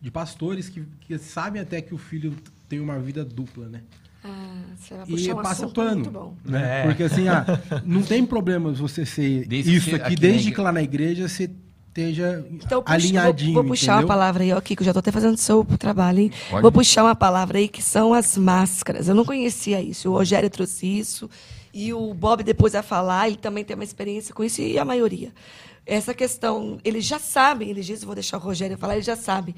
De 0.01 0.11
pastores 0.11 0.67
que, 0.67 0.83
que 1.01 1.17
sabem 1.17 1.61
até 1.61 1.81
que 1.81 1.93
o 1.93 1.97
filho 1.97 2.35
tem 2.67 2.81
uma 2.81 2.99
vida 2.99 3.23
dupla, 3.23 3.69
né? 3.69 3.83
Ah, 4.23 4.63
você 4.77 4.93
vai 4.95 5.05
E 5.07 5.09
puxar 5.11 5.33
um 5.35 5.41
passa 5.41 5.67
pano. 5.67 5.95
muito 5.95 6.11
bom. 6.11 6.33
Né? 6.45 6.81
É. 6.81 6.83
Porque 6.85 7.03
assim, 7.03 7.27
ah, 7.27 7.45
não 7.85 8.01
tem 8.01 8.25
problema 8.25 8.71
você 8.71 9.05
ser 9.05 9.45
Desde 9.47 9.75
isso 9.75 9.95
aqui, 9.95 10.05
aqui 10.05 10.15
desde 10.15 10.51
que 10.51 10.61
lá 10.61 10.71
na 10.71 10.81
igreja 10.81 11.27
você 11.27 11.49
esteja 11.89 12.45
Então, 12.51 12.81
puxa, 12.81 12.95
alinhadinho. 12.95 13.53
vou, 13.53 13.63
vou 13.63 13.71
puxar 13.71 13.93
uma 13.93 13.97
entendeu? 13.99 14.07
palavra 14.07 14.43
aí, 14.43 14.53
ó, 14.53 14.61
Kiko, 14.61 14.83
já 14.83 14.91
estou 14.91 14.99
até 14.99 15.11
fazendo 15.11 15.37
seu 15.37 15.65
trabalho, 15.77 16.19
hein? 16.19 16.31
Pode. 16.49 16.61
Vou 16.61 16.71
puxar 16.71 17.03
uma 17.03 17.15
palavra 17.15 17.57
aí 17.57 17.67
que 17.67 17.81
são 17.83 18.13
as 18.13 18.37
máscaras. 18.37 19.07
Eu 19.09 19.15
não 19.15 19.25
conhecia 19.25 19.81
isso. 19.81 20.09
O 20.09 20.13
Rogério 20.13 20.49
trouxe 20.49 20.87
isso. 20.87 21.29
E 21.73 21.91
o 21.93 22.13
Bob 22.13 22.43
depois 22.43 22.73
vai 22.73 22.83
falar, 22.83 23.27
ele 23.27 23.37
também 23.37 23.63
tem 23.65 23.75
uma 23.75 23.83
experiência 23.83 24.33
com 24.33 24.43
isso, 24.43 24.61
e 24.61 24.77
a 24.77 24.85
maioria. 24.85 25.31
Essa 25.85 26.13
questão, 26.13 26.77
eles 26.83 27.03
já 27.03 27.17
sabem, 27.19 27.69
eles 27.69 27.85
dizem, 27.85 28.05
vou 28.05 28.13
deixar 28.15 28.37
o 28.37 28.39
Rogério 28.39 28.77
falar, 28.77 28.93
eles 28.93 29.05
já 29.05 29.15
sabem. 29.15 29.53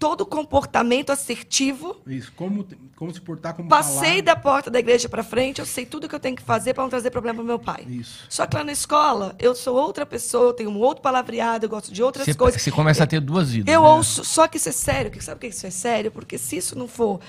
Todo 0.00 0.24
comportamento 0.24 1.10
assertivo 1.10 1.94
Isso, 2.06 2.32
como, 2.34 2.66
como 2.96 3.12
se 3.12 3.20
portar 3.20 3.54
como 3.54 3.68
Passei 3.68 4.12
falar. 4.12 4.22
da 4.22 4.34
porta 4.36 4.70
da 4.70 4.78
igreja 4.78 5.10
para 5.10 5.22
frente, 5.22 5.58
eu 5.60 5.66
sei 5.66 5.84
tudo 5.84 6.08
que 6.08 6.14
eu 6.14 6.18
tenho 6.18 6.34
que 6.34 6.42
fazer 6.42 6.72
para 6.72 6.82
não 6.82 6.88
trazer 6.88 7.10
problema 7.10 7.36
para 7.36 7.44
meu 7.44 7.58
pai. 7.58 7.84
Isso. 7.86 8.24
Só 8.26 8.46
que 8.46 8.56
lá 8.56 8.64
na 8.64 8.72
escola, 8.72 9.36
eu 9.38 9.54
sou 9.54 9.76
outra 9.76 10.06
pessoa, 10.06 10.46
eu 10.48 10.52
tenho 10.54 10.70
um 10.70 10.78
outro 10.78 11.02
palavreado, 11.02 11.66
eu 11.66 11.68
gosto 11.68 11.92
de 11.92 12.02
outras 12.02 12.24
Você, 12.24 12.32
coisas. 12.34 12.62
você 12.62 12.70
começa 12.70 13.04
a 13.04 13.06
ter 13.06 13.20
duas 13.20 13.50
vidas. 13.50 13.72
Eu 13.74 13.82
né? 13.82 13.88
ouço, 13.90 14.24
só 14.24 14.48
que 14.48 14.56
isso 14.56 14.70
é 14.70 14.72
sério. 14.72 15.10
que- 15.10 15.22
Sabe 15.22 15.38
por 15.38 15.40
que 15.42 15.54
isso 15.54 15.66
é 15.66 15.70
sério? 15.70 16.10
Porque 16.10 16.38
se 16.38 16.56
isso 16.56 16.78
não 16.78 16.88
for, 16.88 17.20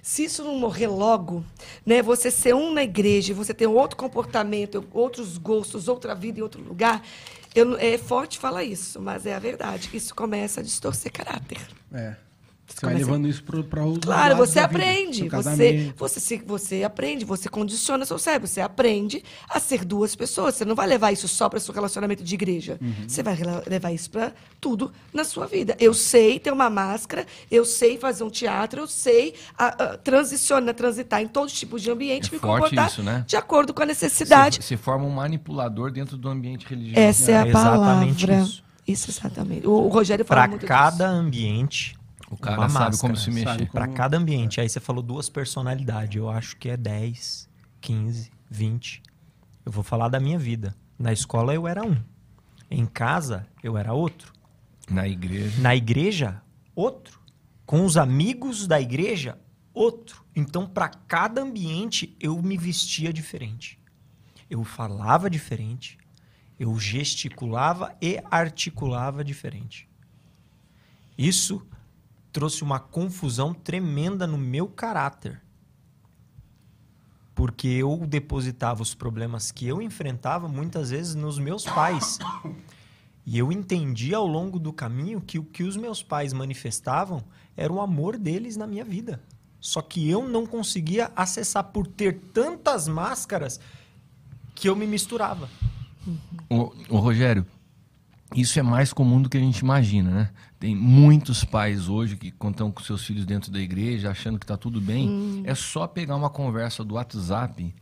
se 0.00 0.22
isso 0.22 0.44
não 0.44 0.54
morrer 0.56 0.86
logo, 0.86 1.44
né, 1.84 2.02
você 2.02 2.30
ser 2.30 2.54
um 2.54 2.72
na 2.72 2.84
igreja, 2.84 3.34
você 3.34 3.52
ter 3.52 3.66
um 3.66 3.74
outro 3.74 3.96
comportamento, 3.96 4.84
outros 4.92 5.36
gostos, 5.38 5.88
outra 5.88 6.14
vida 6.14 6.38
em 6.38 6.42
outro 6.44 6.62
lugar, 6.62 7.02
eu 7.54 7.76
é 7.78 7.98
forte 7.98 8.38
falar 8.38 8.64
isso, 8.64 9.00
mas 9.00 9.26
é 9.26 9.34
a 9.34 9.38
verdade. 9.38 9.90
Isso 9.92 10.14
começa 10.14 10.60
a 10.60 10.62
distorcer 10.62 11.12
caráter. 11.12 11.60
É. 11.92 12.16
Você 12.74 12.86
vai 12.86 12.94
Começa- 12.94 13.10
levando 13.10 13.28
isso 13.28 13.42
para 13.44 13.84
os 13.86 13.98
Claro, 13.98 14.36
você 14.36 14.54
vida, 14.54 14.64
aprende. 14.64 15.28
Você, 15.28 15.92
você, 15.96 16.20
se, 16.20 16.36
você 16.38 16.82
aprende, 16.84 17.24
você 17.24 17.48
condiciona 17.48 18.04
seu 18.04 18.18
cérebro. 18.18 18.48
Você 18.48 18.60
aprende 18.60 19.22
a 19.48 19.60
ser 19.60 19.84
duas 19.84 20.14
pessoas. 20.16 20.54
Você 20.54 20.64
não 20.64 20.74
vai 20.74 20.86
levar 20.86 21.12
isso 21.12 21.28
só 21.28 21.48
para 21.48 21.60
seu 21.60 21.72
relacionamento 21.74 22.24
de 22.24 22.34
igreja. 22.34 22.78
Uhum. 22.80 22.94
Você 23.06 23.22
vai 23.22 23.36
levar 23.66 23.92
isso 23.92 24.10
para 24.10 24.32
tudo 24.60 24.92
na 25.12 25.24
sua 25.24 25.46
vida. 25.46 25.76
Eu 25.78 25.92
sei 25.94 26.38
ter 26.38 26.52
uma 26.52 26.70
máscara, 26.70 27.26
eu 27.50 27.64
sei 27.64 27.98
fazer 27.98 28.24
um 28.24 28.30
teatro, 28.30 28.80
eu 28.80 28.86
sei 28.88 29.34
a, 29.56 29.66
a, 29.66 29.96
transicionar, 29.98 30.74
transitar 30.74 31.20
em 31.22 31.28
todos 31.28 31.52
os 31.52 31.58
tipos 31.58 31.82
de 31.82 31.90
ambiente, 31.90 32.28
É 32.30 32.32
me 32.32 32.38
forte 32.38 32.62
comportar 32.62 32.88
isso, 32.88 33.02
né? 33.02 33.24
de 33.26 33.36
acordo 33.36 33.74
com 33.74 33.82
a 33.82 33.86
necessidade. 33.86 34.62
Você, 34.62 34.76
forma 34.76 35.04
um 35.04 35.10
manipulador 35.10 35.90
dentro 35.92 36.16
do 36.16 36.28
ambiente 36.28 36.66
religioso. 36.66 36.98
Essa 36.98 37.30
é 37.32 37.36
a 37.36 37.46
É 37.46 37.48
exatamente 37.50 38.26
palavra. 38.26 38.44
isso. 38.44 38.62
Isso, 38.86 39.10
exatamente. 39.10 39.66
O, 39.66 39.70
o 39.72 39.88
Rogério 39.88 40.24
fala 40.24 40.40
Para 40.42 40.50
muito 40.50 40.66
cada 40.66 41.06
disso. 41.06 41.16
ambiente, 41.20 41.96
O 42.32 42.36
cara 42.38 42.58
uma 42.60 42.68
sabe 42.68 42.84
máscara, 42.86 42.96
como 43.12 43.16
se 43.16 43.30
mexer. 43.30 43.70
Para 43.70 43.84
Como- 43.84 43.96
cada 43.96 44.16
ambiente. 44.16 44.60
Aí 44.60 44.68
você 44.68 44.80
falou 44.80 45.02
duas 45.02 45.28
personalidades. 45.28 46.16
Eu 46.16 46.30
acho 46.30 46.56
que 46.56 46.68
é 46.70 46.76
10, 46.76 47.48
15, 47.80 48.30
20. 48.50 49.02
Eu 49.64 49.70
vou 49.70 49.84
falar 49.84 50.08
da 50.08 50.18
minha 50.18 50.38
vida. 50.38 50.74
Na 50.98 51.12
escola 51.12 51.52
eu 51.54 51.68
era 51.68 51.84
um. 51.84 51.96
Em 52.70 52.86
casa 52.86 53.46
eu 53.62 53.76
era 53.76 53.92
outro. 53.92 54.32
Na 54.90 55.06
igreja. 55.06 55.60
Na 55.60 55.76
igreja, 55.76 56.40
outro. 56.74 57.20
Com 57.66 57.84
os 57.84 57.96
amigos 57.96 58.66
da 58.66 58.80
igreja, 58.80 59.38
outro. 59.74 60.24
Então, 60.34 60.66
para 60.66 60.88
cada 60.88 61.42
ambiente, 61.42 62.16
eu 62.18 62.40
me 62.42 62.56
vestia 62.56 63.12
diferente. 63.12 63.78
Eu 64.48 64.64
falava 64.64 65.28
diferente. 65.28 65.98
Eu 66.58 66.78
gesticulava 66.78 67.94
e 68.00 68.22
articulava 68.30 69.22
diferente. 69.22 69.88
Isso 71.16 71.64
trouxe 72.32 72.62
uma 72.62 72.80
confusão 72.80 73.52
tremenda 73.52 74.26
no 74.26 74.38
meu 74.38 74.66
caráter. 74.66 75.40
Porque 77.34 77.68
eu 77.68 77.96
depositava 78.06 78.82
os 78.82 78.94
problemas 78.94 79.50
que 79.50 79.66
eu 79.66 79.82
enfrentava 79.82 80.48
muitas 80.48 80.90
vezes 80.90 81.14
nos 81.14 81.38
meus 81.38 81.64
pais. 81.64 82.18
E 83.24 83.38
eu 83.38 83.52
entendi 83.52 84.14
ao 84.14 84.26
longo 84.26 84.58
do 84.58 84.72
caminho 84.72 85.20
que 85.20 85.38
o 85.38 85.44
que 85.44 85.62
os 85.62 85.76
meus 85.76 86.02
pais 86.02 86.32
manifestavam 86.32 87.22
era 87.56 87.72
o 87.72 87.80
amor 87.80 88.18
deles 88.18 88.56
na 88.56 88.66
minha 88.66 88.84
vida. 88.84 89.22
Só 89.60 89.80
que 89.80 90.10
eu 90.10 90.28
não 90.28 90.44
conseguia 90.44 91.12
acessar 91.14 91.64
por 91.64 91.86
ter 91.86 92.18
tantas 92.32 92.88
máscaras 92.88 93.60
que 94.54 94.68
eu 94.68 94.74
me 94.74 94.86
misturava. 94.86 95.48
Ô, 96.48 96.98
Rogério, 96.98 97.46
isso 98.34 98.58
é 98.58 98.62
mais 98.62 98.92
comum 98.92 99.22
do 99.22 99.28
que 99.28 99.36
a 99.36 99.40
gente 99.40 99.58
imagina, 99.58 100.10
né? 100.10 100.30
Tem 100.62 100.76
muitos 100.76 101.42
pais 101.44 101.88
hoje 101.88 102.16
que 102.16 102.28
estão 102.28 102.70
com 102.70 102.80
seus 102.84 103.04
filhos 103.04 103.26
dentro 103.26 103.50
da 103.50 103.58
igreja, 103.58 104.12
achando 104.12 104.38
que 104.38 104.44
está 104.44 104.56
tudo 104.56 104.80
bem. 104.80 105.42
É 105.44 105.56
só 105.56 105.88
pegar 105.88 106.14
uma 106.14 106.30
conversa 106.30 106.84
do 106.84 106.94
WhatsApp. 106.94 107.74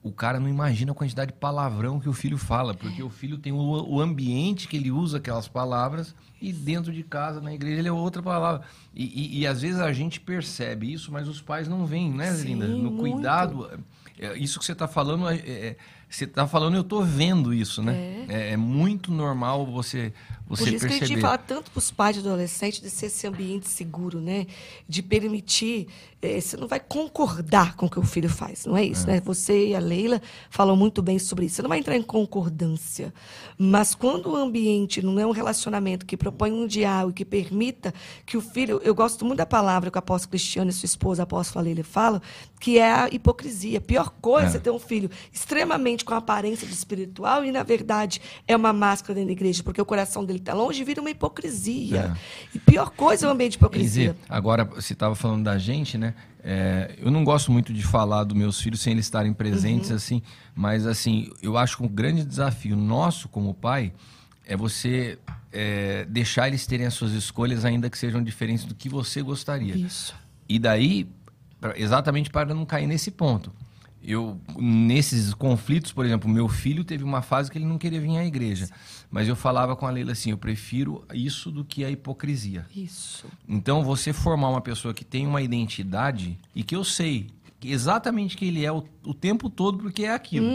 O 0.00 0.12
cara 0.12 0.38
não 0.38 0.48
imagina 0.48 0.92
a 0.92 0.94
quantidade 0.94 1.32
de 1.32 1.38
palavrão 1.40 1.98
que 1.98 2.08
o 2.08 2.12
filho 2.12 2.38
fala, 2.38 2.72
porque 2.72 3.02
o 3.02 3.10
filho 3.10 3.36
tem 3.36 3.52
o, 3.52 3.58
o 3.58 4.00
ambiente 4.00 4.68
que 4.68 4.76
ele 4.76 4.92
usa 4.92 5.16
aquelas 5.18 5.48
palavras 5.48 6.14
e 6.40 6.52
dentro 6.52 6.92
de 6.92 7.02
casa, 7.02 7.40
na 7.40 7.52
igreja, 7.52 7.80
ele 7.80 7.88
é 7.88 7.92
outra 7.92 8.22
palavra. 8.22 8.62
E, 8.94 9.04
e- 9.04 9.40
e 9.40 9.46
às 9.46 9.60
vezes 9.62 9.80
a 9.80 9.92
gente 9.92 10.20
percebe 10.20 10.90
isso, 10.92 11.10
mas 11.10 11.26
os 11.26 11.42
pais 11.42 11.66
não 11.66 11.84
veem, 11.84 12.12
né, 12.12 12.32
Sim, 12.32 12.50
Linda? 12.54 12.68
No 12.68 12.92
muito. 12.92 12.96
cuidado. 12.98 13.68
é, 14.16 14.38
isso 14.38 14.60
que 14.60 14.64
você 14.64 14.72
está 14.72 14.86
falando, 14.86 15.28
é, 15.28 15.34
é, 15.36 15.76
você 16.08 16.24
está 16.24 16.46
falando, 16.46 16.76
eu 16.76 16.80
estou 16.82 17.04
vendo 17.04 17.52
isso, 17.52 17.82
né? 17.82 18.24
É, 18.28 18.52
é 18.52 18.56
muito 18.56 19.10
normal 19.12 19.66
você, 19.66 20.12
você 20.50 20.64
Por 20.64 20.72
isso 20.74 20.86
que 20.86 20.92
a 20.92 21.06
gente 21.06 21.20
fala 21.20 21.38
tanto 21.38 21.70
para 21.70 21.78
os 21.78 21.90
pais 21.90 22.16
de 22.16 22.20
adolescentes 22.20 22.80
de 22.80 22.90
ser 22.90 23.06
esse 23.06 23.26
ambiente 23.26 23.68
seguro, 23.68 24.20
né? 24.20 24.46
De 24.88 25.02
permitir. 25.02 25.86
eh, 26.22 26.38
você 26.38 26.54
não 26.56 26.68
vai 26.68 26.78
concordar 26.78 27.76
com 27.76 27.86
o 27.86 27.90
que 27.90 27.98
o 27.98 28.02
filho 28.02 28.28
faz, 28.28 28.66
não 28.66 28.76
é 28.76 28.84
isso, 28.84 29.06
né? 29.06 29.22
Você 29.24 29.68
e 29.68 29.74
a 29.74 29.78
Leila 29.78 30.20
falam 30.50 30.76
muito 30.76 31.00
bem 31.00 31.18
sobre 31.18 31.46
isso. 31.46 31.54
Você 31.56 31.62
não 31.62 31.68
vai 31.70 31.78
entrar 31.78 31.96
em 31.96 32.02
concordância. 32.02 33.14
Mas 33.56 33.94
quando 33.94 34.30
o 34.32 34.36
ambiente 34.36 35.00
não 35.02 35.18
é 35.18 35.24
um 35.26 35.30
relacionamento 35.30 36.04
que 36.04 36.16
propõe 36.16 36.52
um 36.52 36.66
diálogo, 36.66 37.14
que 37.14 37.24
permita 37.24 37.94
que 38.26 38.36
o 38.36 38.40
filho. 38.42 38.80
Eu 38.84 38.94
gosto 38.94 39.24
muito 39.24 39.38
da 39.38 39.46
palavra 39.46 39.90
que 39.90 39.96
o 39.96 39.98
apóstolo 39.98 40.30
Cristiano 40.30 40.68
e 40.70 40.72
sua 40.74 40.86
esposa, 40.86 41.22
a 41.22 41.24
apóstola 41.24 41.64
Leila, 41.64 41.84
falam, 41.84 42.20
que 42.58 42.78
é 42.78 42.92
a 42.92 43.08
hipocrisia. 43.10 43.78
A 43.78 43.80
pior 43.80 44.10
coisa 44.20 44.46
é 44.46 44.48
É. 44.48 44.52
você 44.52 44.60
ter 44.60 44.70
um 44.70 44.78
filho 44.78 45.08
extremamente 45.32 46.04
com 46.04 46.12
aparência 46.14 46.66
de 46.66 46.74
espiritual 46.74 47.44
e, 47.44 47.50
na 47.52 47.62
verdade, 47.62 48.20
é 48.46 48.54
uma 48.56 48.72
máscara 48.72 49.14
dentro 49.14 49.28
da 49.28 49.32
igreja, 49.32 49.62
porque 49.62 49.80
o 49.80 49.86
coração 49.86 50.24
dele 50.24 50.39
está 50.40 50.52
longe 50.54 50.80
e 50.82 50.84
vira 50.84 51.00
uma 51.00 51.10
hipocrisia. 51.10 52.16
E 52.54 52.58
pior 52.58 52.90
coisa 52.90 53.26
é 53.26 53.28
o 53.28 53.32
ambiente 53.32 53.52
de 53.52 53.58
Quer 53.58 53.64
hipocrisia. 53.64 54.12
dizer, 54.14 54.24
agora 54.28 54.64
você 54.64 54.92
estava 54.92 55.14
falando 55.14 55.44
da 55.44 55.56
gente, 55.58 55.96
né? 55.96 56.14
É, 56.42 56.94
eu 56.98 57.10
não 57.10 57.22
gosto 57.22 57.52
muito 57.52 57.72
de 57.72 57.82
falar 57.82 58.24
dos 58.24 58.36
meus 58.36 58.60
filhos 58.60 58.80
sem 58.80 58.92
eles 58.94 59.04
estarem 59.06 59.32
presentes, 59.32 59.90
assim, 59.90 60.22
mas 60.54 60.86
assim, 60.86 61.30
eu 61.42 61.56
acho 61.58 61.76
que 61.76 61.82
um 61.82 61.88
grande 61.88 62.24
desafio 62.24 62.74
nosso 62.76 63.28
como 63.28 63.52
pai 63.54 63.92
é 64.46 64.56
você 64.56 65.18
é, 65.52 66.04
deixar 66.06 66.48
eles 66.48 66.66
terem 66.66 66.86
as 66.86 66.94
suas 66.94 67.12
escolhas, 67.12 67.64
ainda 67.64 67.88
que 67.90 67.98
sejam 67.98 68.22
diferentes 68.22 68.64
do 68.64 68.74
que 68.74 68.88
você 68.88 69.20
gostaria. 69.22 69.76
Isso. 69.76 70.14
E 70.48 70.58
daí, 70.58 71.06
pra- 71.60 71.78
exatamente 71.78 72.30
para 72.30 72.54
não 72.54 72.64
cair 72.64 72.86
nesse 72.86 73.10
ponto. 73.10 73.52
Eu, 74.02 74.40
nesses 74.58 75.34
conflitos, 75.34 75.92
por 75.92 76.06
exemplo, 76.06 76.26
meu 76.28 76.48
filho 76.48 76.82
teve 76.84 77.04
uma 77.04 77.20
fase 77.20 77.50
que 77.50 77.58
ele 77.58 77.66
não 77.66 77.76
queria 77.76 78.00
vir 78.00 78.16
à 78.16 78.24
igreja. 78.24 78.66
Mas 79.10 79.26
eu 79.28 79.34
falava 79.34 79.74
com 79.74 79.86
a 79.86 79.90
Leila 79.90 80.12
assim: 80.12 80.30
eu 80.30 80.38
prefiro 80.38 81.04
isso 81.12 81.50
do 81.50 81.64
que 81.64 81.84
a 81.84 81.90
hipocrisia. 81.90 82.64
Isso. 82.74 83.26
Então, 83.48 83.82
você 83.82 84.12
formar 84.12 84.48
uma 84.50 84.60
pessoa 84.60 84.94
que 84.94 85.04
tem 85.04 85.26
uma 85.26 85.42
identidade 85.42 86.38
e 86.54 86.62
que 86.62 86.76
eu 86.76 86.84
sei 86.84 87.26
exatamente 87.62 88.36
quem 88.36 88.48
ele 88.48 88.64
é 88.64 88.72
o, 88.72 88.84
o 89.04 89.12
tempo 89.12 89.50
todo, 89.50 89.78
porque 89.78 90.04
é 90.04 90.14
aquilo. 90.14 90.46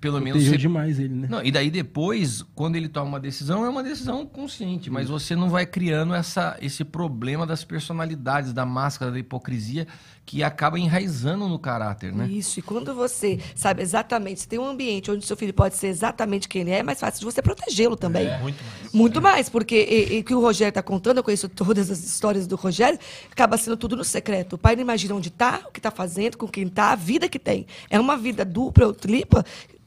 Pelo 0.00 0.20
menos. 0.20 0.42
Você- 0.42 0.56
demais 0.58 0.98
ele, 0.98 1.14
né? 1.14 1.28
Não, 1.30 1.42
e 1.42 1.50
daí 1.52 1.70
depois, 1.70 2.42
quando 2.54 2.74
ele 2.76 2.88
toma 2.88 3.06
uma 3.06 3.20
decisão, 3.20 3.64
é 3.64 3.68
uma 3.68 3.82
decisão 3.82 4.26
consciente, 4.26 4.90
mas 4.90 5.08
você 5.08 5.36
não 5.36 5.48
vai 5.48 5.64
criando 5.64 6.12
essa, 6.12 6.56
esse 6.60 6.84
problema 6.84 7.46
das 7.46 7.62
personalidades, 7.64 8.52
da 8.52 8.66
máscara, 8.66 9.12
da 9.12 9.18
hipocrisia, 9.18 9.86
que 10.26 10.42
acaba 10.42 10.76
enraizando 10.76 11.48
no 11.48 11.56
caráter, 11.56 12.12
né? 12.12 12.26
Isso. 12.26 12.58
E 12.58 12.62
quando 12.62 12.92
você 12.92 13.38
sabe 13.54 13.80
exatamente, 13.80 14.40
se 14.40 14.48
tem 14.48 14.58
um 14.58 14.66
ambiente 14.66 15.08
onde 15.08 15.24
seu 15.24 15.36
filho 15.36 15.54
pode 15.54 15.76
ser 15.76 15.86
exatamente 15.86 16.48
quem 16.48 16.62
ele 16.62 16.72
é, 16.72 16.78
é 16.78 16.82
mais 16.82 16.98
fácil 16.98 17.20
de 17.20 17.24
você 17.24 17.40
protegê-lo 17.40 17.96
também. 17.96 18.26
Muito 18.40 18.64
mais. 18.64 18.92
Muito 18.92 19.22
mais, 19.22 19.48
porque 19.48 19.76
e, 19.76 20.18
e 20.18 20.22
que 20.24 20.34
o 20.34 20.40
Rogério 20.40 20.70
está 20.70 20.82
contando, 20.82 21.18
eu 21.18 21.22
conheço 21.22 21.48
todas 21.48 21.92
as 21.92 22.02
histórias 22.02 22.44
do 22.48 22.56
Rogério, 22.56 22.98
acaba 23.30 23.56
sendo 23.56 23.76
tudo 23.76 23.94
no 23.94 24.02
secreto. 24.02 24.54
O 24.54 24.58
pai 24.58 24.74
não 24.74 24.82
imagina 24.82 25.14
onde 25.14 25.28
está, 25.28 25.62
o 25.68 25.70
que 25.70 25.78
está 25.78 25.92
fazendo, 25.92 26.36
com 26.36 26.48
quem 26.48 26.64
está, 26.64 26.90
a 26.90 26.96
vida 26.96 27.28
que 27.28 27.38
tem. 27.38 27.64
É 27.88 28.00
uma 28.00 28.16
vida 28.16 28.44
dupla 28.44 28.86
ou 28.86 28.92
tripla 28.92 29.44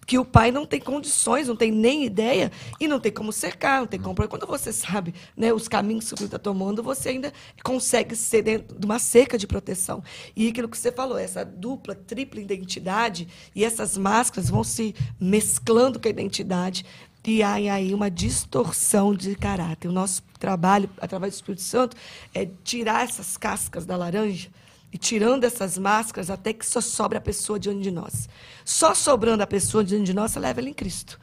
que 0.10 0.18
o 0.18 0.26
pai 0.26 0.51
não 0.51 0.66
tem 0.66 0.80
condições, 0.80 1.47
não 1.47 1.55
tem 1.55 1.72
nem 1.72 2.03
ideia 2.03 2.51
e 2.80 2.88
não 2.88 2.99
tem 2.99 3.12
como 3.12 3.32
cercar, 3.32 3.82
não 3.82 3.86
tem 3.86 3.99
como. 3.99 4.16
Quando 4.28 4.47
você 4.47 4.74
sabe 4.74 5.14
né, 5.38 5.53
os 5.53 5.68
caminhos 5.68 6.07
que 6.07 6.16
o 6.16 6.18
filho 6.18 6.26
está 6.26 6.39
tomando, 6.39 6.82
você 6.82 7.10
ainda 7.10 7.32
consegue 7.64 8.16
ser 8.16 8.41
dentro 8.41 8.76
de 8.76 8.84
uma 8.88 8.97
cerca 8.97 9.38
de 9.38 9.45
proteção. 9.45 10.03
E 10.36 10.47
aquilo 10.47 10.68
que 10.68 10.80
você 10.80 10.91
falou, 10.91 11.16
essa 11.16 11.45
dupla, 11.45 11.93
tripla 11.93 12.41
identidade 12.41 13.28
e 13.55 13.64
essas 13.64 13.99
máscaras 13.99 14.49
vão 14.49 14.64
se 14.64 14.95
mesclando 15.22 15.99
com 15.99 16.07
a 16.07 16.10
identidade 16.10 16.84
e 17.24 17.43
há 17.43 17.53
aí 17.53 17.93
uma 17.93 18.10
distorção 18.10 19.14
de 19.14 19.36
caráter. 19.36 19.89
O 19.89 19.91
nosso 19.91 20.24
trabalho, 20.39 20.89
através 20.99 21.34
do 21.34 21.36
Espírito 21.36 21.62
Santo, 21.62 21.95
é 22.34 22.49
tirar 22.64 23.03
essas 23.03 23.38
cascas 23.38 23.86
da 23.86 23.95
laranja 23.95 24.49
e 24.92 24.98
tirando 24.98 25.44
essas 25.44 25.78
máscaras 25.78 26.30
até 26.30 26.52
que 26.54 26.66
só 26.66 26.82
sobra 26.82 27.20
a 27.20 27.22
pessoa 27.22 27.60
diante 27.60 27.82
de 27.82 27.92
nós. 27.92 28.28
Só 28.66 28.94
sobrando 28.96 29.44
a 29.44 29.48
pessoa 29.48 29.84
diante 29.84 30.06
de 30.06 30.14
nós, 30.14 30.32
você 30.32 30.40
leva 30.40 30.60
ela 30.60 30.70
em 30.70 30.74
Cristo. 30.74 31.20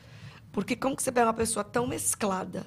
Porque 0.52 0.74
como 0.76 0.96
que 0.96 1.02
você 1.02 1.10
pega 1.12 1.26
uma 1.26 1.34
pessoa 1.34 1.62
tão 1.64 1.86
mesclada, 1.86 2.64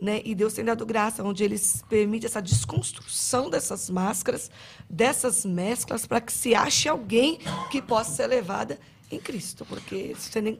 né? 0.00 0.20
E 0.24 0.34
Deus 0.34 0.52
tem 0.54 0.64
dado 0.64 0.84
graça, 0.84 1.22
onde 1.22 1.44
Ele 1.44 1.58
permite 1.88 2.26
essa 2.26 2.42
desconstrução 2.42 3.48
dessas 3.48 3.88
máscaras, 3.88 4.50
dessas 4.88 5.44
mesclas, 5.44 6.04
para 6.06 6.20
que 6.20 6.32
se 6.32 6.54
ache 6.54 6.88
alguém 6.88 7.38
que 7.70 7.80
possa 7.80 8.12
ser 8.16 8.26
levada 8.26 8.78
em 9.10 9.18
Cristo. 9.18 9.64
Porque 9.64 10.14
você 10.18 10.40
nem... 10.40 10.58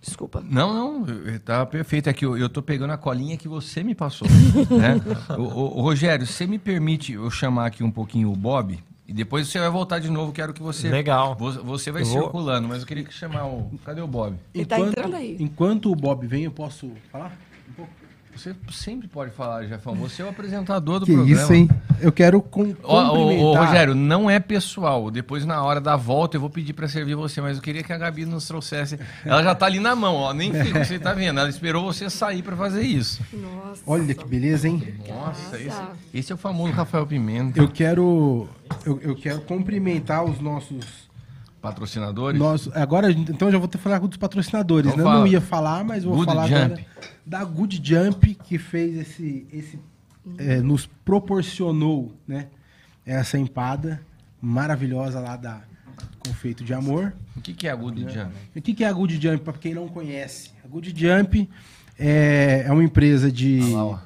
Desculpa. 0.00 0.40
Não, 0.48 0.72
não, 1.04 1.38
tá 1.40 1.66
perfeito. 1.66 2.08
É 2.08 2.12
que 2.12 2.24
eu, 2.24 2.38
eu 2.38 2.48
tô 2.48 2.62
pegando 2.62 2.92
a 2.92 2.96
colinha 2.96 3.36
que 3.36 3.48
você 3.48 3.82
me 3.82 3.96
passou. 3.96 4.28
né? 4.28 4.94
o, 5.36 5.42
o- 5.42 5.78
o 5.78 5.82
Rogério, 5.82 6.24
você 6.24 6.46
me 6.46 6.56
permite 6.58 7.12
eu 7.14 7.28
chamar 7.30 7.66
aqui 7.66 7.82
um 7.82 7.90
pouquinho 7.90 8.30
o 8.32 8.36
Bob? 8.36 8.82
E 9.08 9.12
depois 9.14 9.48
você 9.48 9.58
vai 9.58 9.70
voltar 9.70 9.98
de 10.00 10.10
novo, 10.10 10.32
quero 10.32 10.52
que 10.52 10.62
você. 10.62 10.90
Legal. 10.90 11.34
Vo- 11.34 11.62
Você 11.64 11.90
vai 11.90 12.02
Eu 12.02 12.06
vou- 12.06 12.22
circulando, 12.24 12.68
mas 12.68 12.82
eu 12.82 12.86
queria 12.86 13.02
que 13.02 13.12
chamar 13.14 13.46
o. 13.46 13.70
Cadê 13.82 14.02
o 14.02 14.06
Bob? 14.06 14.36
Ele 14.54 14.66
tá 14.66 14.78
entrando 14.78 15.16
aí. 15.16 15.36
Enquanto 15.40 15.90
o 15.90 15.96
Bob 15.96 16.26
vem, 16.26 16.44
eu 16.44 16.50
posso 16.52 16.92
falar? 17.10 17.32
Um 17.70 17.72
pouco? 17.72 17.92
Você 18.38 18.54
sempre 18.70 19.08
pode 19.08 19.32
falar, 19.32 19.64
Jefão. 19.66 19.96
Você 19.96 20.22
é 20.22 20.24
o 20.24 20.28
apresentador 20.28 21.00
do 21.00 21.06
Que 21.06 21.12
programa. 21.12 21.42
isso, 21.42 21.52
hein? 21.52 21.68
Eu 22.00 22.12
quero 22.12 22.40
com, 22.40 22.72
Ó, 22.84 22.96
ô, 22.96 23.00
ô, 23.00 23.10
cumprimentar... 23.18 23.66
Rogério, 23.66 23.94
não 23.96 24.30
é 24.30 24.38
pessoal. 24.38 25.10
Depois, 25.10 25.44
na 25.44 25.60
hora 25.60 25.80
da 25.80 25.96
volta, 25.96 26.36
eu 26.36 26.40
vou 26.40 26.48
pedir 26.48 26.72
pra 26.72 26.86
servir 26.86 27.16
você, 27.16 27.40
mas 27.40 27.56
eu 27.56 27.62
queria 27.62 27.82
que 27.82 27.92
a 27.92 27.98
Gabi 27.98 28.24
nos 28.24 28.46
trouxesse. 28.46 28.96
Ela 29.24 29.42
já 29.42 29.56
tá 29.56 29.66
ali 29.66 29.80
na 29.80 29.96
mão, 29.96 30.14
ó. 30.14 30.32
Nem 30.32 30.52
fica, 30.52 30.84
você 30.84 31.00
tá 31.00 31.12
vendo. 31.12 31.40
Ela 31.40 31.48
esperou 31.48 31.84
você 31.84 32.08
sair 32.08 32.42
pra 32.42 32.56
fazer 32.56 32.82
isso. 32.82 33.20
Nossa. 33.32 33.82
Olha 33.84 34.14
que 34.14 34.24
beleza, 34.24 34.68
hein? 34.68 34.94
Nossa, 35.08 35.58
esse, 35.60 35.82
esse 36.14 36.30
é 36.30 36.34
o 36.36 36.38
famoso 36.38 36.72
Rafael 36.72 37.06
Pimenta. 37.06 37.58
Eu 37.58 37.66
quero... 37.66 38.48
Eu, 38.86 39.00
eu 39.02 39.16
quero 39.16 39.40
cumprimentar 39.40 40.22
os 40.24 40.38
nossos... 40.40 41.07
Patrocinadores? 41.68 42.38
nossos 42.38 42.76
agora, 42.76 43.10
então, 43.10 43.50
já 43.50 43.58
vou 43.58 43.68
ter 43.68 43.78
que 43.78 43.84
falar 43.84 44.00
com 44.00 44.06
os 44.06 44.16
patrocinadores, 44.16 44.92
Então 44.92 44.98
né? 44.98 45.02
Eu 45.02 45.06
fala. 45.06 45.20
não 45.20 45.26
ia 45.26 45.40
falar, 45.40 45.84
mas 45.84 46.04
vou 46.04 46.14
Good 46.14 46.26
falar 46.26 46.46
Jump. 46.48 46.60
agora 46.60 46.86
da 47.24 47.44
Good 47.44 47.80
Jump, 47.84 48.34
que 48.34 48.58
fez 48.58 48.96
esse... 48.96 49.46
esse 49.52 49.78
é, 50.38 50.60
nos 50.60 50.86
proporcionou, 51.04 52.14
né? 52.26 52.48
Essa 53.04 53.38
empada 53.38 54.00
maravilhosa 54.40 55.20
lá 55.20 55.36
da 55.36 55.62
Confeito 56.18 56.62
de 56.64 56.74
Amor. 56.74 57.14
O 57.36 57.40
que, 57.40 57.54
que 57.54 57.66
é 57.66 57.70
a 57.70 57.76
Good 57.76 58.02
Jump? 58.02 58.32
O 58.54 58.62
que 58.62 58.74
que 58.74 58.84
é 58.84 58.88
a 58.88 58.92
Good 58.92 59.20
Jump, 59.20 59.44
para 59.44 59.54
quem 59.54 59.74
não 59.74 59.88
conhece? 59.88 60.50
A 60.64 60.68
Good 60.68 60.94
Jump 60.96 61.48
é, 61.98 62.64
é 62.66 62.72
uma 62.72 62.84
empresa 62.84 63.32
de, 63.32 63.60
lá, 63.72 63.84
ó. 63.84 63.98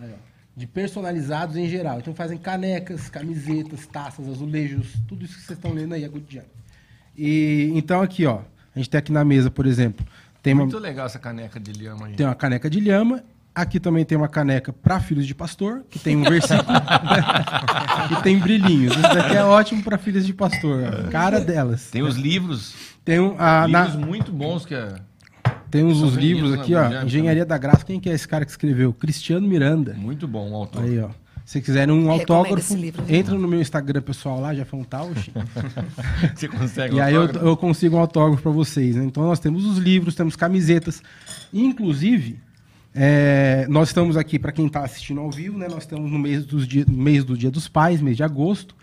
Aí, 0.00 0.10
ó, 0.12 0.16
de 0.56 0.66
personalizados 0.66 1.56
em 1.56 1.68
geral. 1.68 1.98
Então 1.98 2.14
fazem 2.14 2.38
canecas, 2.38 3.08
camisetas, 3.08 3.86
taças, 3.86 4.28
azulejos, 4.28 4.94
tudo 5.06 5.24
isso 5.24 5.34
que 5.34 5.42
vocês 5.42 5.58
estão 5.58 5.72
lendo 5.72 5.94
aí, 5.94 6.04
a 6.04 6.08
Good 6.08 6.26
Jump. 6.28 6.46
E 7.22 7.70
então 7.74 8.00
aqui, 8.00 8.24
ó, 8.24 8.38
a 8.74 8.78
gente 8.78 8.88
tem 8.88 8.98
aqui 8.98 9.12
na 9.12 9.22
mesa, 9.22 9.50
por 9.50 9.66
exemplo, 9.66 10.06
tem 10.42 10.54
uma, 10.54 10.62
Muito 10.62 10.78
legal 10.78 11.04
essa 11.04 11.18
caneca 11.18 11.60
de 11.60 11.70
lhama 11.72 12.06
aí. 12.06 12.14
tem 12.14 12.24
uma 12.24 12.34
caneca 12.34 12.70
de 12.70 12.80
lhama. 12.80 13.22
Aqui 13.52 13.78
também 13.80 14.04
tem 14.04 14.16
uma 14.16 14.28
caneca 14.28 14.72
para 14.72 15.00
filhos 15.00 15.26
de 15.26 15.34
pastor, 15.34 15.82
que 15.90 15.98
tem 15.98 16.16
um 16.16 16.22
versículo 16.22 16.64
e 18.18 18.22
tem 18.22 18.38
brilhinhos. 18.38 18.92
Isso 18.92 19.02
daqui 19.02 19.36
é 19.36 19.44
ótimo 19.44 19.82
para 19.82 19.98
filhos 19.98 20.24
de 20.24 20.32
pastor. 20.32 20.84
a 20.84 21.08
Cara 21.10 21.40
delas. 21.40 21.90
Tem 21.90 22.00
os 22.00 22.16
livros, 22.16 22.74
Tem, 23.04 23.18
um, 23.20 23.34
a, 23.38 23.66
na- 23.68 23.84
livros 23.84 24.02
muito 24.06 24.32
bons 24.32 24.64
que 24.64 24.74
é 24.74 24.94
tem 25.70 25.84
uns 25.84 25.98
São 25.98 26.08
os 26.08 26.14
livros 26.14 26.52
aqui, 26.54 26.72
na 26.72 27.00
ó. 27.00 27.04
Engenharia 27.04 27.44
da 27.44 27.58
Graça. 27.58 27.84
Quem 27.84 28.00
que 28.00 28.08
é 28.08 28.12
esse 28.14 28.26
cara 28.26 28.44
que 28.44 28.50
escreveu? 28.50 28.92
Cristiano 28.92 29.46
Miranda. 29.46 29.94
muito 29.94 30.26
bom 30.26 30.50
o 30.50 30.54
autor. 30.56 30.82
Aí, 30.82 30.98
ó. 30.98 31.10
Se 31.50 31.60
quiserem 31.60 31.92
um 31.92 32.02
Recomendo 32.02 32.32
autógrafo, 32.32 32.76
livro, 32.76 33.04
entra 33.08 33.34
no 33.34 33.48
meu 33.48 33.60
Instagram 33.60 34.00
pessoal 34.02 34.40
lá, 34.40 34.54
já 34.54 34.64
foi 34.64 34.78
um 34.78 34.84
Tausch. 34.84 35.32
Você 36.32 36.46
consegue 36.46 36.94
e 36.94 37.00
aí 37.00 37.12
eu, 37.12 37.24
eu 37.24 37.56
consigo 37.56 37.96
um 37.96 37.98
autógrafo 37.98 38.40
para 38.40 38.52
vocês. 38.52 38.94
né? 38.94 39.04
Então 39.04 39.24
nós 39.24 39.40
temos 39.40 39.64
os 39.64 39.76
livros, 39.76 40.14
temos 40.14 40.36
camisetas. 40.36 41.02
Inclusive, 41.52 42.38
é, 42.94 43.66
nós 43.68 43.88
estamos 43.88 44.16
aqui, 44.16 44.38
para 44.38 44.52
quem 44.52 44.68
está 44.68 44.84
assistindo 44.84 45.20
ao 45.20 45.28
vivo, 45.28 45.58
né? 45.58 45.66
Nós 45.66 45.82
estamos 45.82 46.08
no 46.08 46.20
mês, 46.20 46.46
dos 46.46 46.68
dia, 46.68 46.84
mês 46.88 47.24
do 47.24 47.36
Dia 47.36 47.50
dos 47.50 47.66
Pais, 47.66 48.00
mês 48.00 48.16
de 48.16 48.22
agosto. 48.22 48.76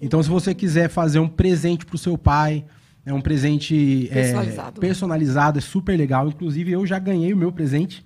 Então, 0.00 0.22
se 0.22 0.30
você 0.30 0.54
quiser 0.54 0.88
fazer 0.88 1.18
um 1.18 1.28
presente 1.28 1.84
para 1.84 1.96
o 1.96 1.98
seu 1.98 2.16
pai, 2.16 2.64
é 3.04 3.12
um 3.12 3.20
presente 3.20 4.08
é, 4.10 4.14
Personalizado. 4.14 4.80
personalizado, 4.80 5.58
é 5.58 5.60
super 5.60 5.94
legal. 5.94 6.28
Inclusive, 6.28 6.72
eu 6.72 6.86
já 6.86 6.98
ganhei 6.98 7.34
o 7.34 7.36
meu 7.36 7.52
presente. 7.52 8.02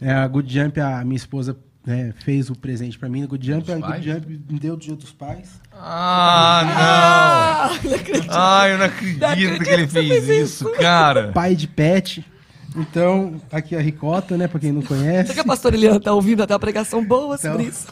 É, 0.00 0.14
a 0.14 0.26
Good 0.26 0.50
Jump, 0.50 0.80
a 0.80 1.04
minha 1.04 1.18
esposa 1.18 1.54
né, 1.84 2.12
fez 2.24 2.50
o 2.50 2.54
presente 2.54 2.98
para 2.98 3.08
mim. 3.08 3.22
A 3.22 3.26
Good 3.26 3.46
Jump, 3.46 3.62
Dos 3.64 3.82
a 3.82 3.86
Good? 3.92 4.02
Jump 4.10 4.26
me 4.50 4.58
deu 4.58 4.76
do 4.76 4.82
Dia 4.82 4.96
dos 4.96 5.12
Pais. 5.12 5.60
Ah, 5.72 7.70
não! 7.74 8.30
Ah, 8.30 8.68
eu 8.68 8.78
não 8.78 8.84
acredito, 8.86 9.24
acredito 9.24 9.62
que 9.64 9.70
ele 9.70 9.86
que 9.86 9.92
fez 9.92 10.24
fez 10.26 10.50
isso, 10.50 10.70
cara. 10.72 11.32
Pai 11.32 11.54
de 11.54 11.66
pet. 11.66 12.24
Então, 12.76 13.40
aqui 13.50 13.74
a 13.74 13.80
ricota, 13.80 14.36
né? 14.36 14.46
Pra 14.46 14.60
quem 14.60 14.70
não 14.72 14.82
conhece. 14.82 15.32
Será 15.32 15.34
que 15.34 15.40
a 15.40 15.44
pastora 15.44 15.74
Eliana 15.74 15.98
tá 16.00 16.12
ouvindo 16.12 16.42
até 16.42 16.52
uma 16.54 16.60
pregação 16.60 17.04
boa 17.04 17.36
sobre 17.36 17.64
Então, 17.64 17.68
isso? 17.68 17.88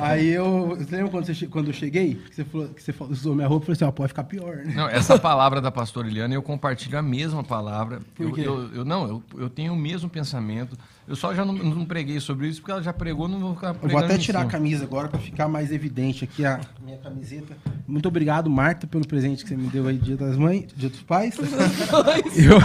Aí 0.00 0.28
eu. 0.28 0.76
Você 0.76 0.96
lembra 0.96 1.10
quando, 1.10 1.24
você 1.26 1.46
quando 1.46 1.66
eu 1.68 1.72
cheguei? 1.72 2.16
Que 2.16 2.34
você, 2.34 2.44
falou, 2.44 2.68
que 2.68 2.82
você 2.82 2.92
falou, 2.92 3.12
usou 3.12 3.34
minha 3.34 3.46
roupa 3.46 3.64
e 3.64 3.66
falou 3.66 3.74
assim: 3.76 3.84
ó, 3.84 3.90
pode 3.92 4.08
ficar 4.08 4.24
pior, 4.24 4.56
né? 4.56 4.74
Não, 4.74 4.88
essa 4.88 5.18
palavra 5.18 5.60
da 5.60 5.70
pastora 5.70 6.08
Eliana, 6.08 6.34
eu 6.34 6.42
compartilho 6.42 6.98
a 6.98 7.02
mesma 7.02 7.42
palavra. 7.44 8.00
Por 8.14 8.26
Eu, 8.26 8.32
quê? 8.32 8.40
eu, 8.42 8.74
eu- 8.74 8.84
não, 8.84 9.08
eu, 9.08 9.22
eu 9.38 9.48
tenho 9.48 9.72
o 9.72 9.76
mesmo 9.76 10.10
pensamento. 10.10 10.76
Eu 11.08 11.16
só 11.16 11.34
já 11.34 11.42
não, 11.44 11.54
não 11.54 11.86
preguei 11.86 12.20
sobre 12.20 12.48
isso, 12.48 12.60
porque 12.60 12.70
ela 12.70 12.82
já 12.82 12.92
pregou, 12.92 13.26
não 13.26 13.40
vou 13.40 13.54
ficar 13.54 13.68
Eu 13.68 13.72
vou 13.74 13.80
pregando 13.82 14.04
até 14.04 14.18
tirar 14.18 14.42
a 14.42 14.46
camisa 14.46 14.84
agora 14.84 15.08
pra 15.08 15.18
ficar 15.18 15.48
mais 15.48 15.72
evidente 15.72 16.24
aqui 16.24 16.44
a 16.44 16.60
minha 16.84 16.98
camiseta. 16.98 17.56
Muito 17.86 18.06
obrigado, 18.06 18.50
Marta, 18.50 18.86
pelo 18.86 19.06
presente 19.06 19.42
que 19.42 19.48
você 19.48 19.56
me 19.56 19.68
deu 19.68 19.86
aí, 19.88 19.96
Dia 19.96 20.16
das 20.18 20.36
Mães, 20.36 20.66
Dia 20.76 20.90
dos 20.90 21.00
Pais. 21.02 21.34
e, 22.36 22.44
eu- 22.44 22.58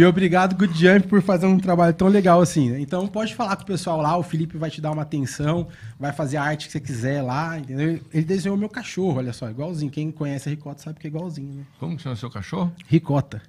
e 0.00 0.04
obrigado, 0.04 0.54
Good 0.56 0.74
Jump, 0.78 1.08
por 1.08 1.22
fazer 1.22 1.46
um 1.46 1.58
trabalho 1.58 1.94
tão 1.94 2.08
legal 2.08 2.40
assim. 2.40 2.70
né? 2.70 2.80
Então 2.80 3.06
pode 3.06 3.34
falar 3.34 3.56
com 3.56 3.62
o 3.62 3.66
pessoal 3.66 4.00
lá, 4.00 4.14
o 4.16 4.22
Felipe 4.22 4.58
vai 4.58 4.68
te 4.70 4.80
dar 4.82 4.90
uma 4.90 5.02
atenção, 5.02 5.66
vai 5.98 6.12
fazer 6.12 6.36
a 6.36 6.42
arte 6.42 6.66
que 6.66 6.72
você 6.72 6.80
quiser 6.80 7.22
lá, 7.22 7.58
entendeu? 7.58 7.98
Ele 8.12 8.24
desenhou 8.24 8.58
meu 8.58 8.68
cachorro, 8.68 9.18
olha 9.18 9.32
só, 9.32 9.48
igualzinho. 9.48 9.90
Quem 9.90 10.10
conhece 10.12 10.48
a 10.48 10.50
Ricota 10.50 10.82
sabe 10.82 10.98
que 11.00 11.06
é 11.06 11.10
igualzinho, 11.10 11.54
né? 11.54 11.62
Como 11.80 11.96
que 11.96 12.02
chama 12.02 12.16
seu 12.16 12.28
cachorro? 12.30 12.70
Ricota. 12.88 13.40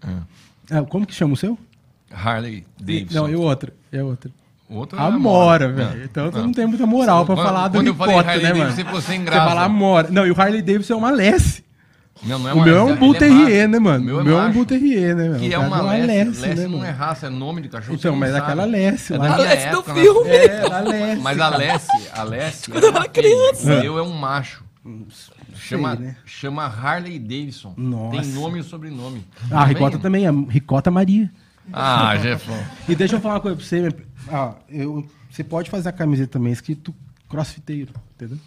É. 0.71 0.77
É, 0.77 0.81
como 0.83 1.05
que 1.05 1.13
chama 1.13 1.33
o 1.33 1.37
seu? 1.37 1.57
Harley 2.15 2.65
Davidson. 2.79 3.13
Não, 3.19 3.29
e 3.29 3.35
o 3.35 3.41
outro? 3.41 3.71
É 3.91 4.03
outro. 4.03 4.31
Outro 4.69 4.97
é 4.97 5.01
Amora, 5.01 5.65
Amora. 5.65 5.71
velho. 5.71 6.01
É. 6.01 6.05
Então 6.05 6.31
tu 6.31 6.39
É. 6.39 6.41
não 6.41 6.51
tem 6.51 6.65
muita 6.65 6.85
moral 6.87 7.25
pra 7.25 7.35
Quando- 7.35 7.45
falar 7.45 7.67
do 7.67 7.77
quando 7.77 7.87
eu 7.87 7.95
falei 7.95 8.15
Ricota, 8.15 8.29
Harley 8.31 8.43
né, 8.45 8.53
mano? 8.53 8.69
Davidson, 8.75 8.91
você 9.01 9.25
fala 9.25 9.63
Amora. 9.63 10.07
Não, 10.09 10.25
e 10.25 10.31
o 10.31 10.41
Harley 10.41 10.61
Davidson 10.61 10.93
é 10.93 10.97
uma 10.97 11.11
Lesse. 11.11 11.63
Não, 12.23 12.39
não 12.39 12.49
é 12.49 12.53
o 12.53 12.55
uma- 12.55 12.65
meu 12.65 12.77
é 12.77 12.83
um 12.83 12.95
Bull. 12.95 13.13
Terrier, 13.13 13.67
né, 13.67 13.77
mano? 13.77 14.01
O 14.01 14.05
meu 14.05 14.19
é, 14.21 14.23
meu 14.23 14.39
é 14.39 14.45
um 14.45 14.51
Bull 14.51 14.65
Terrier, 14.65 15.15
né, 15.15 15.27
mano? 15.29 15.39
Que 15.39 15.53
é 15.53 15.59
uma 15.59 15.77
não 15.77 15.89
Lesse. 15.89 16.07
Lesse, 16.07 16.41
Lesse 16.41 16.55
né, 16.61 16.63
não 16.63 16.69
mano? 16.77 16.85
é 16.85 16.89
raça, 16.89 17.27
é 17.27 17.29
nome 17.29 17.61
de 17.61 17.69
cachorro. 17.69 17.95
Então, 17.95 18.13
você 18.13 18.19
mas 18.19 18.33
é 18.33 18.37
aquela 18.39 18.61
sabe. 18.63 18.71
Lesse 18.71 19.13
É 19.13 19.17
lá. 19.17 19.33
A 19.33 19.37
Lesse 19.37 19.69
do 19.69 19.77
época, 19.77 19.93
filme. 19.93 20.29
É, 20.29 20.69
da 20.69 20.79
Lesse. 20.79 21.21
Mas 21.21 21.39
a 21.39 21.49
Lessie, 21.57 22.07
a 22.13 22.23
Lessie 22.23 22.73
é 22.73 22.89
uma 22.89 23.07
criança. 23.07 23.73
O 23.75 23.81
meu 23.81 23.97
é 23.99 24.01
um 24.01 24.13
macho. 24.13 24.63
Chama, 25.55 25.95
né? 25.95 26.15
chama 26.25 26.65
Harley 26.65 27.17
Davidson. 27.19 27.73
Nossa. 27.77 28.21
Tem 28.21 28.31
nome 28.31 28.59
e 28.59 28.63
sobrenome. 28.63 29.25
Ah, 29.51 29.61
a 29.61 29.65
Ricota 29.65 29.97
também 29.97 30.25
é 30.25 30.31
Ricota 30.49 30.89
Maria. 30.91 31.29
Ah, 31.73 32.15
Jefão. 32.17 32.57
E 32.87 32.95
deixa 32.95 33.15
eu 33.15 33.21
falar 33.21 33.35
uma 33.35 33.41
coisa 33.41 33.57
pra 33.57 33.65
você. 33.65 33.95
Ó, 34.29 34.53
eu, 34.69 35.07
você 35.29 35.43
pode 35.43 35.69
fazer 35.69 35.89
a 35.89 35.91
camiseta 35.91 36.33
também 36.33 36.53
escrito 36.53 36.93
crossfiteiro, 37.29 37.93
entendeu? 38.15 38.37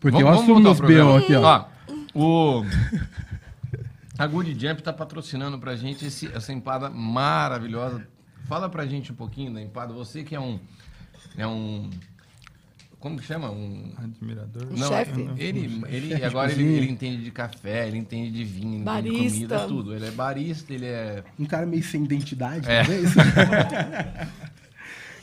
Porque 0.00 0.22
eu 0.22 0.28
assumo 0.28 0.60
meus 0.60 0.80
B.O. 0.80 1.16
aqui, 1.16 1.34
ó. 1.34 1.64
o... 2.14 2.64
A 4.18 4.26
Good 4.26 4.58
Jump 4.58 4.82
tá 4.82 4.92
patrocinando 4.92 5.58
pra 5.58 5.76
gente 5.76 6.06
esse- 6.06 6.30
essa 6.32 6.52
empada 6.52 6.90
maravilhosa. 6.90 8.06
Fala 8.46 8.68
pra 8.68 8.86
gente 8.86 9.12
um 9.12 9.14
pouquinho 9.14 9.52
da 9.52 9.60
empada. 9.62 9.92
Você 9.92 10.22
que 10.24 10.34
é 10.34 10.40
um... 10.40 10.58
É 11.36 11.46
um... 11.46 11.88
Como 13.00 13.16
que 13.18 13.24
chama? 13.24 13.50
Um... 13.50 13.92
Admirador. 13.96 14.66
Um 14.72 14.76
chefe? 14.76 15.20
Ele, 15.36 15.82
ele 15.86 16.08
Chefe 16.08 16.16
de 16.16 16.24
agora 16.24 16.50
ele, 16.50 16.62
ele 16.64 16.90
entende 16.90 17.22
de 17.22 17.30
café, 17.30 17.86
ele 17.86 17.98
entende 17.98 18.32
de 18.32 18.44
vinho, 18.44 18.82
ele 18.82 19.08
entende 19.08 19.10
de 19.10 19.14
Barista. 19.20 19.30
comida, 19.30 19.68
tudo. 19.68 19.94
Ele 19.94 20.06
é 20.06 20.10
barista, 20.10 20.72
ele 20.74 20.86
é... 20.86 21.22
Um 21.38 21.44
cara 21.44 21.64
meio 21.64 21.82
sem 21.84 22.02
identidade, 22.04 22.68
É. 22.68 22.82
talvez. 22.82 23.12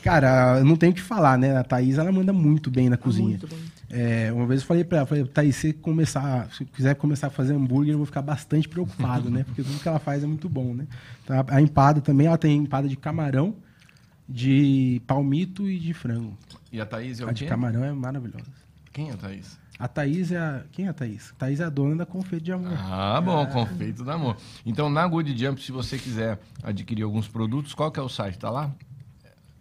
Cara, 0.06 0.60
eu 0.60 0.66
não 0.66 0.76
tenho 0.76 0.92
o 0.92 0.96
que 0.96 1.02
falar, 1.02 1.36
né? 1.36 1.58
A 1.58 1.64
Thaís, 1.64 1.98
ela 1.98 2.12
manda 2.12 2.32
muito 2.32 2.70
bem 2.70 2.90
na 2.90 2.96
cozinha. 2.96 3.30
Muito 3.30 3.48
bem. 3.48 3.60
É, 3.90 4.32
uma 4.32 4.46
vez 4.46 4.62
eu 4.62 4.68
falei 4.68 4.84
pra 4.84 5.00
ela, 5.00 5.08
falei, 5.08 5.26
Thaís, 5.26 5.56
se 5.56 5.74
começar, 5.74 6.48
se 6.56 6.64
quiser 6.64 6.94
começar 6.94 7.26
a 7.26 7.30
fazer 7.32 7.56
hambúrguer, 7.56 7.94
eu 7.94 7.98
vou 7.98 8.06
ficar 8.06 8.22
bastante 8.22 8.70
preocupado, 8.70 9.32
né? 9.32 9.44
Porque 9.44 9.64
tudo 9.64 9.80
que 9.80 9.88
ela 9.88 9.98
faz 9.98 10.24
é 10.24 10.28
muito 10.28 10.48
bom, 10.48 10.76
né? 10.76 10.86
Então, 11.24 11.40
a, 11.40 11.56
a 11.56 11.60
empada 11.60 12.02
também, 12.02 12.28
ela 12.28 12.38
tem 12.38 12.56
empada 12.56 12.88
de 12.88 12.96
camarão, 12.96 13.56
de 14.30 15.02
palmito 15.08 15.68
e 15.68 15.80
de 15.80 15.92
frango. 15.92 16.38
E 16.76 16.82
a 16.82 16.86
Thaís 16.86 17.22
é 17.22 17.26
o 17.26 17.30
A 17.30 17.32
de 17.32 17.44
quê? 17.46 17.50
camarão 17.50 17.86
é 17.86 17.94
maravilhosa. 17.94 18.44
Quem 18.92 19.10
é 19.10 19.14
a 19.14 19.18
Thaís? 19.18 19.58
A 19.80 19.88
Thaís 19.88 20.30
é 20.32 20.38
a... 20.38 20.64
Quem 20.74 20.88
é 20.88 20.90
a 20.90 20.94
Thaís? 20.94 21.32
A 21.32 21.36
Thaís 21.36 21.60
é 21.62 21.64
a 21.64 21.70
dona 21.70 21.96
da 21.96 22.06
confeito 22.06 22.44
de 22.44 22.52
amor. 22.52 22.74
Ah, 22.78 23.22
bom, 23.22 23.46
confeito 23.48 24.04
do 24.04 24.12
amor. 24.12 24.36
Então, 24.66 24.90
na 24.90 25.08
Good 25.08 25.38
Jump, 25.38 25.62
se 25.64 25.72
você 25.72 25.98
quiser 25.98 26.38
adquirir 26.62 27.04
alguns 27.04 27.30
produtos, 27.30 27.74
qual 27.74 27.90
que 27.92 28.00
é 28.00 28.04
o 28.04 28.10
site? 28.10 28.38
Tá 28.38 28.50
lá? 28.50 28.72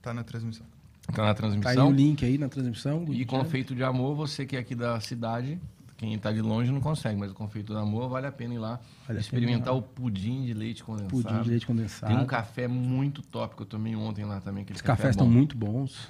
Tá 0.03 0.13
na 0.13 0.25
transmissão. 0.25 0.67
Tá 1.07 1.13
na 1.13 1.17
Tá 1.23 1.31
aí 1.31 1.35
transmissão. 1.37 1.89
o 1.89 1.93
link 1.93 2.25
aí 2.25 2.37
na 2.37 2.49
transmissão. 2.49 3.05
E 3.11 3.25
confeito 3.25 3.77
de 3.77 3.85
amor, 3.85 4.17
você 4.17 4.45
que 4.45 4.57
é 4.57 4.59
aqui 4.59 4.75
da 4.75 4.99
cidade, 5.01 5.59
quem 5.97 6.19
tá 6.19 6.33
de 6.33 6.41
longe 6.41 6.73
não 6.73 6.81
consegue, 6.81 7.19
mas 7.19 7.31
o 7.31 7.35
confeito 7.35 7.73
do 7.73 7.79
amor 7.79 8.09
vale 8.09 8.27
a 8.27 8.33
pena 8.33 8.55
ir 8.55 8.59
lá 8.59 8.81
Vale 9.07 9.21
experimentar 9.21 9.75
o 9.75 9.81
pudim 9.83 10.45
de 10.45 10.53
leite 10.55 10.83
condensado. 10.83 11.11
Pudim 11.11 11.43
de 11.43 11.49
leite 11.51 11.67
condensado. 11.67 12.13
Tem 12.13 12.21
um 12.23 12.27
café 12.27 12.67
muito 12.67 13.23
top 13.23 13.55
que 13.55 13.63
eu 13.63 13.67
tomei 13.67 13.95
ontem 13.95 14.25
lá 14.25 14.41
também. 14.41 14.65
Os 14.65 14.81
café 14.81 14.87
cafés 14.97 15.11
estão 15.11 15.29
muito 15.29 15.57
bons. 15.57 16.09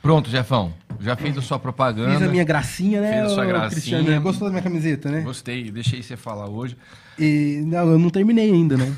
Pronto, 0.00 0.28
Jefão. 0.28 0.74
Já 1.00 1.16
fez 1.16 1.36
a 1.38 1.42
sua 1.42 1.58
propaganda. 1.58 2.12
Fiz 2.12 2.22
a 2.22 2.30
minha 2.30 2.44
gracinha, 2.44 3.00
né, 3.00 3.12
Fez 3.12 3.26
a 3.26 3.28
sua 3.34 3.44
gracinha. 3.44 3.70
Cristiano? 3.70 4.22
Gostou 4.22 4.48
da 4.48 4.52
minha 4.52 4.62
camiseta, 4.62 5.10
né? 5.10 5.20
Gostei, 5.20 5.70
deixei 5.70 6.02
você 6.02 6.16
falar 6.16 6.48
hoje. 6.48 6.76
E, 7.18 7.62
não, 7.66 7.92
eu 7.92 7.98
não 7.98 8.10
terminei 8.10 8.50
ainda, 8.50 8.76
não. 8.76 8.96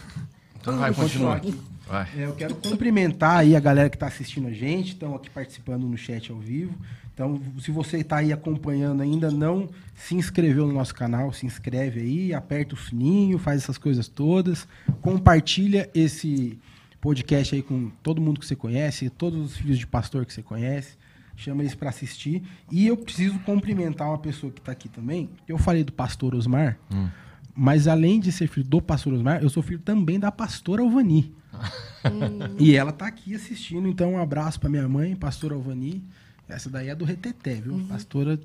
Então 0.60 0.78
vai, 0.78 0.94
continua. 0.94 1.38
continuar 1.38 1.64
Vai. 1.86 2.08
É, 2.16 2.24
eu 2.24 2.32
quero 2.32 2.54
cumprimentar 2.54 3.38
aí 3.38 3.54
a 3.54 3.60
galera 3.60 3.90
que 3.90 3.96
está 3.96 4.06
assistindo 4.06 4.48
a 4.48 4.52
gente, 4.52 4.92
estão 4.92 5.14
aqui 5.14 5.28
participando 5.28 5.86
no 5.86 5.96
chat 5.96 6.30
ao 6.30 6.38
vivo. 6.38 6.74
Então, 7.12 7.40
se 7.60 7.70
você 7.70 7.98
está 7.98 8.16
aí 8.16 8.32
acompanhando 8.32 9.02
ainda, 9.02 9.30
não 9.30 9.68
se 9.94 10.16
inscreveu 10.16 10.66
no 10.66 10.72
nosso 10.72 10.94
canal, 10.94 11.32
se 11.32 11.46
inscreve 11.46 12.00
aí, 12.00 12.34
aperta 12.34 12.74
o 12.74 12.78
sininho, 12.78 13.38
faz 13.38 13.62
essas 13.62 13.78
coisas 13.78 14.08
todas, 14.08 14.66
compartilha 15.00 15.88
esse 15.94 16.58
podcast 17.04 17.54
aí 17.54 17.62
com 17.62 17.90
todo 18.02 18.18
mundo 18.18 18.40
que 18.40 18.46
você 18.46 18.56
conhece, 18.56 19.10
todos 19.10 19.38
os 19.44 19.56
filhos 19.58 19.78
de 19.78 19.86
pastor 19.86 20.24
que 20.24 20.32
você 20.32 20.42
conhece, 20.42 20.96
chama 21.36 21.60
eles 21.60 21.74
para 21.74 21.90
assistir. 21.90 22.42
E 22.72 22.86
eu 22.86 22.96
preciso 22.96 23.38
cumprimentar 23.40 24.08
uma 24.08 24.16
pessoa 24.16 24.50
que 24.50 24.58
está 24.58 24.72
aqui 24.72 24.88
também. 24.88 25.28
Eu 25.46 25.58
falei 25.58 25.84
do 25.84 25.92
pastor 25.92 26.34
Osmar, 26.34 26.78
mas 27.54 27.86
além 27.86 28.18
de 28.18 28.32
ser 28.32 28.46
filho 28.46 28.66
do 28.66 28.80
pastor 28.80 29.12
Osmar, 29.12 29.42
eu 29.42 29.50
sou 29.50 29.62
filho 29.62 29.80
também 29.80 30.18
da 30.18 30.32
pastora 30.32 30.80
Alvani. 30.80 31.30
E 32.58 32.76
ela 32.76 32.92
tá 32.92 33.06
aqui 33.06 33.34
assistindo, 33.34 33.88
então 33.88 34.12
um 34.12 34.18
abraço 34.18 34.60
pra 34.60 34.68
minha 34.68 34.86
mãe, 34.86 35.16
pastora 35.16 35.54
Alvani. 35.54 36.04
Essa 36.46 36.68
daí 36.68 36.88
é 36.88 36.94
do 36.94 37.02
Reteté, 37.02 37.54
viu? 37.54 37.82
Pastora 37.88 38.38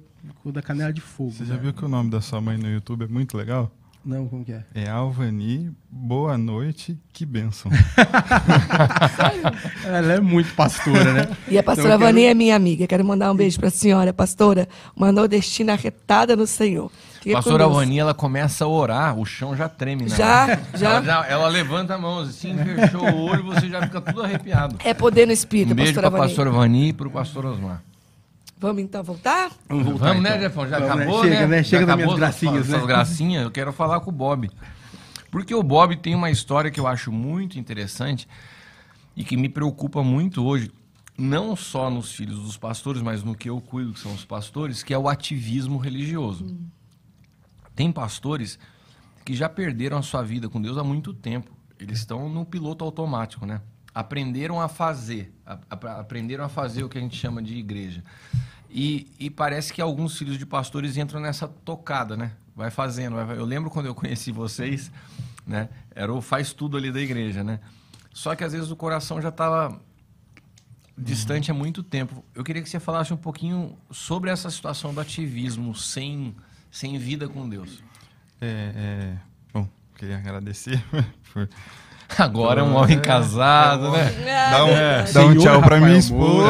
da 0.45 0.62
Canela 0.62 0.93
de 0.93 1.01
Fogo. 1.01 1.32
Você 1.32 1.43
já 1.43 1.55
né? 1.55 1.60
viu 1.62 1.74
que 1.74 1.84
o 1.84 1.89
nome 1.89 2.10
da 2.10 2.22
sua 2.22 2.39
mãe 2.39 2.57
no 2.57 2.70
YouTube 2.70 3.03
é 3.03 3.07
muito 3.07 3.36
legal? 3.36 3.70
Não, 4.04 4.28
como 4.28 4.45
que 4.45 4.54
é? 4.54 4.64
É 4.74 4.89
Alvani, 4.89 5.72
boa 5.91 6.38
noite, 6.38 6.97
que 7.12 7.26
bênção. 7.26 7.70
Ela 9.86 10.14
é 10.14 10.20
muito 10.20 10.54
pastora, 10.56 11.14
né? 11.14 11.28
E 11.47 11.58
a 11.58 11.64
pastora 11.64 11.95
Então, 11.95 12.08
eu 12.08 12.14
quero- 12.14 12.26
é 12.28 12.34
minha 12.34 12.56
amiga. 12.56 12.88
Quero 12.88 13.04
mandar 13.06 13.32
um 13.32 13.36
beijo 13.36 13.60
pra 13.60 13.70
senhora, 13.70 14.14
pastora. 14.14 14.68
Uma 14.95 15.12
nordestina 15.12 15.74
arretada 15.74 16.36
no 16.36 16.47
Senhor. 16.47 16.91
Fica 17.22 17.36
Pastora. 17.36 17.66
Alvani, 17.66 18.00
ela 18.00 18.14
começa 18.14 18.64
a 18.64 18.68
orar, 18.68 19.18
o 19.20 19.26
chão 19.26 19.56
já 19.56 19.68
treme. 19.68 20.04
Né? 20.04 20.10
Já, 20.10 20.58
já. 20.74 20.89
Ela, 20.91 21.02
já- 21.04 21.26
ela 21.28 21.47
levanta 21.50 21.95
a 21.95 21.97
mão 21.97 22.20
assim, 22.20 22.56
fechou 22.58 23.04
o 23.04 23.26
olho, 23.30 23.43
você 23.43 23.68
já 23.70 23.82
fica 23.82 24.00
tudo 24.00 24.24
arrepiado. 24.24 24.78
É 24.84 24.93
poder 24.93 25.26
no 25.28 25.34
espírito, 25.34 25.74
Um 25.74 25.76
beijo 25.76 25.91
pastora 25.93 26.10
pra 26.10 26.20
Vani. 26.20 26.30
pastora 26.30 26.52
Vani 26.52 26.89
e 26.89 26.93
pro 26.93 27.12
pastor 27.12 27.45
Osmar. 27.45 27.84
Vamos 28.60 28.82
então 28.84 29.01
voltar? 29.03 29.51
Vamos 29.70 29.86
voltar, 29.86 30.07
Vamos, 30.10 30.24
né, 30.24 30.30
então. 30.32 30.41
Jefão? 30.41 30.68
Já 30.68 30.80
Vamos, 30.80 30.95
né? 30.97 31.03
acabou, 31.03 31.24
Chega, 31.24 31.47
né? 31.47 31.64
Chega 31.64 31.86
Já 31.86 31.93
acabou 31.93 32.16
gracinhas, 32.18 32.68
essas 32.70 32.82
né? 32.82 32.88
gracinhas. 32.88 33.43
Eu 33.43 33.51
quero 33.51 33.72
falar 33.72 33.99
com 34.01 34.10
o 34.10 34.14
Bob. 34.14 34.49
Porque 35.32 35.55
o 35.55 35.64
Bob 35.64 35.95
tem 35.95 36.14
uma 36.14 36.30
história 36.30 36.70
que 36.70 36.80
eu 36.80 36.86
acho 36.88 37.12
muito 37.12 37.57
interessante 37.57 38.28
e 39.16 39.24
que 39.24 39.38
me 39.38 39.47
preocupa 39.47 40.03
muito 40.03 40.43
hoje, 40.43 40.72
não 41.18 41.55
só 41.55 41.89
nos 41.89 42.12
filhos 42.12 42.39
dos 42.39 42.57
pastores, 42.57 43.01
mas 43.01 43.24
no 43.24 43.34
que 43.36 43.49
eu 43.49 43.62
cuido, 43.62 43.93
que 43.93 43.99
são 43.99 44.14
os 44.14 44.26
pastores, 44.26 44.84
que 44.84 44.93
é 44.93 44.97
o 44.97 45.07
ativismo 45.07 45.78
religioso. 45.78 46.57
Tem 47.76 47.91
pastores 47.91 48.60
que 49.24 49.34
já 49.34 49.47
perderam 49.47 49.97
a 49.97 50.01
sua 50.01 50.22
vida 50.24 50.49
com 50.49 50.62
Deus 50.62 50.78
há 50.78 50.84
muito 50.84 51.14
tempo. 51.14 51.51
Eles 51.80 51.99
estão 51.99 52.28
no 52.28 52.43
piloto 52.45 52.84
automático, 52.84 53.45
né? 53.45 53.62
Aprenderam 53.95 54.60
a 54.60 54.68
fazer, 54.68 55.34
a- 55.45 55.60
a- 55.70 55.99
aprenderam 55.99 56.43
a 56.43 56.49
fazer 56.49 56.84
o 56.84 56.89
que 56.89 56.97
a 56.97 57.01
gente 57.01 57.16
chama 57.16 57.41
de 57.41 57.55
igreja. 57.55 58.03
E, 58.70 59.07
e 59.20 59.30
parece 59.30 59.74
que 59.74 59.82
alguns 59.82 60.17
filhos 60.17 60.38
de 60.38 60.45
pastores 60.45 60.95
entram 60.97 61.20
nessa 61.20 61.47
tocada, 61.47 62.15
né? 62.15 62.34
Vai 62.55 62.70
fazendo. 62.70 63.15
vai- 63.15 63.38
eu 63.38 63.45
lembro 63.45 63.70
quando 63.70 63.88
eu 63.88 63.95
conheci 63.95 64.32
vocês, 64.32 64.91
né? 65.45 65.70
Era 65.95 66.13
o 66.13 66.22
faz 66.22 66.53
tudo 66.53 66.78
ali 66.78 66.91
da 66.91 67.01
igreja, 67.01 67.43
né? 67.43 67.59
Só 68.13 68.36
que 68.36 68.43
às 68.43 68.53
vezes 68.53 68.70
o 68.70 68.76
coração 68.76 69.22
já 69.22 69.30
estava 69.30 69.80
distante 70.97 71.49
há 71.49 71.53
muito 71.53 71.82
tempo. 71.82 72.24
Eu 72.36 72.43
queria 72.43 72.61
que 72.61 72.70
você 72.70 72.80
falasse 72.80 73.13
um 73.13 73.17
pouquinho 73.17 73.78
sobre 73.89 74.30
essa 74.30 74.49
situação 74.51 74.93
do 74.93 74.99
ativismo 74.99 75.74
sem, 75.74 76.36
sem 76.70 76.97
vida 76.97 77.28
com 77.28 77.47
Deus. 77.47 77.82
É, 78.41 78.74
é, 78.76 79.17
bom, 79.53 79.67
queria 79.95 80.17
agradecer 80.17 80.84
por 81.34 81.49
Agora 82.18 82.62
é 82.62 82.64
um 82.64 82.76
homem 82.76 82.99
casado, 82.99 83.91
né? 83.91 84.12
dar 84.51 84.66
um, 84.66 84.70
É. 84.70 85.03
dar 85.12 85.26
um 85.26 85.38
tchau 85.38 85.62
pra 85.62 85.80
minha 85.80 85.97
esposa. 85.97 86.49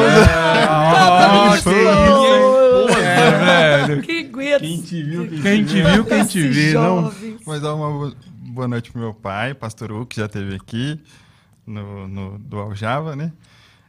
É, 3.02 3.86
velho. 3.86 4.02
Que 4.02 4.20
aguento. 4.26 4.60
Quem 4.60 4.80
te 4.82 5.02
viu, 5.02 5.28
quem 5.42 5.64
te 5.64 5.82
viu, 5.82 6.04
quem 6.04 6.24
te 6.24 6.48
vê, 6.48 6.72
não. 6.74 7.12
Mas 7.46 7.60
dar 7.60 7.74
uma 7.74 7.90
bo- 7.90 8.16
boa 8.36 8.68
noite 8.68 8.90
pro 8.90 9.00
meu 9.00 9.14
pai, 9.14 9.54
pastor 9.54 9.92
Hugo, 9.92 10.06
que 10.06 10.16
já 10.16 10.26
esteve 10.26 10.54
aqui 10.56 11.00
no, 11.66 12.08
no, 12.08 12.38
do 12.38 12.58
Aljava, 12.58 13.14
né? 13.14 13.32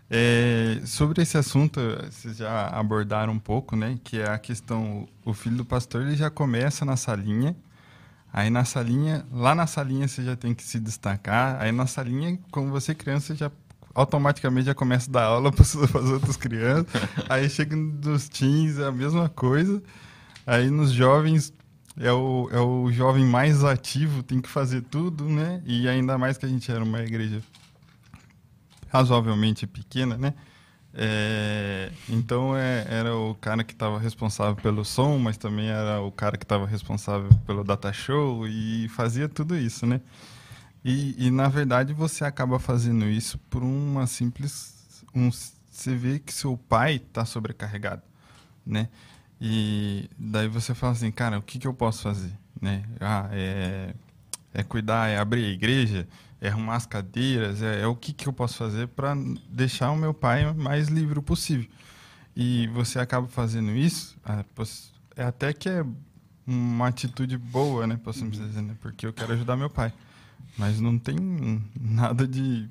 É, 0.10 0.80
sobre 0.86 1.22
esse 1.22 1.38
assunto, 1.38 1.80
vocês 2.10 2.36
já 2.38 2.68
abordaram 2.68 3.32
um 3.34 3.40
pouco, 3.40 3.76
né? 3.76 3.98
Que 4.04 4.20
é 4.20 4.30
a 4.30 4.38
questão, 4.38 5.08
o 5.26 5.34
filho 5.34 5.56
do 5.58 5.66
pastor, 5.66 6.02
ele 6.02 6.16
já 6.16 6.30
começa 6.30 6.84
na 6.84 6.98
salinha, 6.98 7.56
aí 8.32 8.50
na 8.50 8.64
salinha, 8.66 9.26
lá 9.32 9.54
na 9.54 9.68
salinha 9.68 10.08
você 10.08 10.24
já 10.24 10.36
tem 10.36 10.54
que 10.54 10.64
se 10.64 10.80
destacar, 10.80 11.62
aí 11.62 11.72
na 11.72 11.88
salinha, 11.88 12.40
como 12.52 12.70
você 12.70 12.92
é 12.92 12.96
criança, 12.96 13.36
já 13.36 13.52
automaticamente 13.94 14.68
já 14.68 14.74
começa 14.74 15.10
a 15.10 15.14
dar 15.14 15.24
aula 15.24 15.52
para 15.54 15.64
as 15.64 15.76
outras 16.10 16.38
crianças, 16.38 16.88
aí 17.30 17.50
chega 17.50 17.76
nos 17.76 18.30
teens, 18.30 18.80
é 18.80 18.86
a 18.86 18.92
mesma 18.92 19.28
coisa, 19.30 19.82
aí 20.46 20.70
nos 20.70 20.92
jovens, 20.92 21.54
é 21.98 22.12
o, 22.12 22.50
é 22.52 22.60
o 22.60 22.92
jovem 22.92 23.26
mais 23.26 23.64
ativo, 23.64 24.24
tem 24.24 24.40
que 24.40 24.50
fazer 24.50 24.82
tudo, 24.82 25.26
né? 25.26 25.62
E 25.66 25.90
ainda 25.90 26.18
mais 26.18 26.38
que 26.38 26.46
a 26.46 26.50
gente 26.50 26.72
era 26.72 26.84
uma 26.84 27.02
igreja 27.02 27.42
razoavelmente 28.88 29.68
pequena, 29.68 30.18
né? 30.18 30.34
É, 30.94 31.90
então 32.10 32.56
é, 32.56 32.86
era 32.90 33.16
o 33.16 33.34
cara 33.36 33.64
que 33.64 33.72
estava 33.74 33.98
responsável 33.98 34.56
pelo 34.62 34.84
som, 34.84 35.18
mas 35.18 35.38
também 35.38 35.70
era 35.70 36.02
o 36.02 36.12
cara 36.12 36.38
que 36.38 36.44
estava 36.44 36.66
responsável 36.66 37.30
pelo 37.46 37.64
data 37.64 37.94
show 37.94 38.46
e 38.46 38.90
fazia 38.90 39.30
tudo 39.30 39.56
isso, 39.56 39.86
né? 39.86 40.02
E, 40.84 41.28
e, 41.28 41.32
na 41.32 41.48
verdade 41.48 41.94
você 41.94 42.26
acaba 42.26 42.60
fazendo 42.60 43.06
isso 43.06 43.38
por 43.50 43.64
uma 43.64 44.08
simples, 44.08 45.04
um, 45.16 45.30
você 45.32 45.96
vê 45.96 46.20
que 46.20 46.34
seu 46.34 46.58
pai 46.58 46.96
está 46.96 47.24
sobrecarregado, 47.24 48.02
né? 48.66 48.90
E 49.40 50.10
daí 50.18 50.48
você 50.48 50.74
fala 50.76 50.94
assim, 50.94 51.12
cara, 51.12 51.40
o 51.40 51.42
que, 51.42 51.58
que 51.60 51.68
eu 51.68 51.74
posso 51.74 52.04
fazer, 52.04 52.34
né? 52.60 52.84
Ah, 53.00 53.30
é, 53.32 53.94
é 54.54 54.64
cuidar, 54.64 55.08
é 55.10 55.18
abrir 55.18 55.46
a 55.46 55.50
igreja, 55.50 56.08
é 56.42 56.50
arrumar 56.50 56.76
as 56.76 56.86
cadeiras, 56.88 57.62
é, 57.62 57.82
é 57.82 57.88
o 57.88 57.96
que, 57.96 58.12
que 58.12 58.28
eu 58.28 58.34
posso 58.34 58.56
fazer 58.58 58.88
para 58.88 59.16
deixar 59.50 59.92
o 59.92 59.96
meu 59.96 60.14
pai 60.14 60.52
mais 60.54 60.88
livre 60.88 61.20
o 61.20 61.22
possível. 61.22 61.68
E 62.36 62.68
você 62.68 62.98
acaba 63.00 63.28
fazendo 63.28 63.72
isso, 63.72 64.18
poss- 64.56 64.92
é 65.16 65.24
até 65.24 65.54
que 65.54 65.70
é 65.70 65.86
uma 66.48 66.88
atitude 66.88 67.38
boa, 67.38 67.86
né, 67.86 68.00
possamos 68.04 68.38
dizer, 68.38 68.62
né? 68.62 68.74
Porque 68.82 69.06
eu 69.06 69.14
quero 69.14 69.34
ajudar 69.34 69.56
meu 69.56 69.70
pai. 69.70 69.94
Mas 70.58 70.80
não 70.82 70.98
tem 70.98 71.62
nada 71.80 72.28
de, 72.28 72.68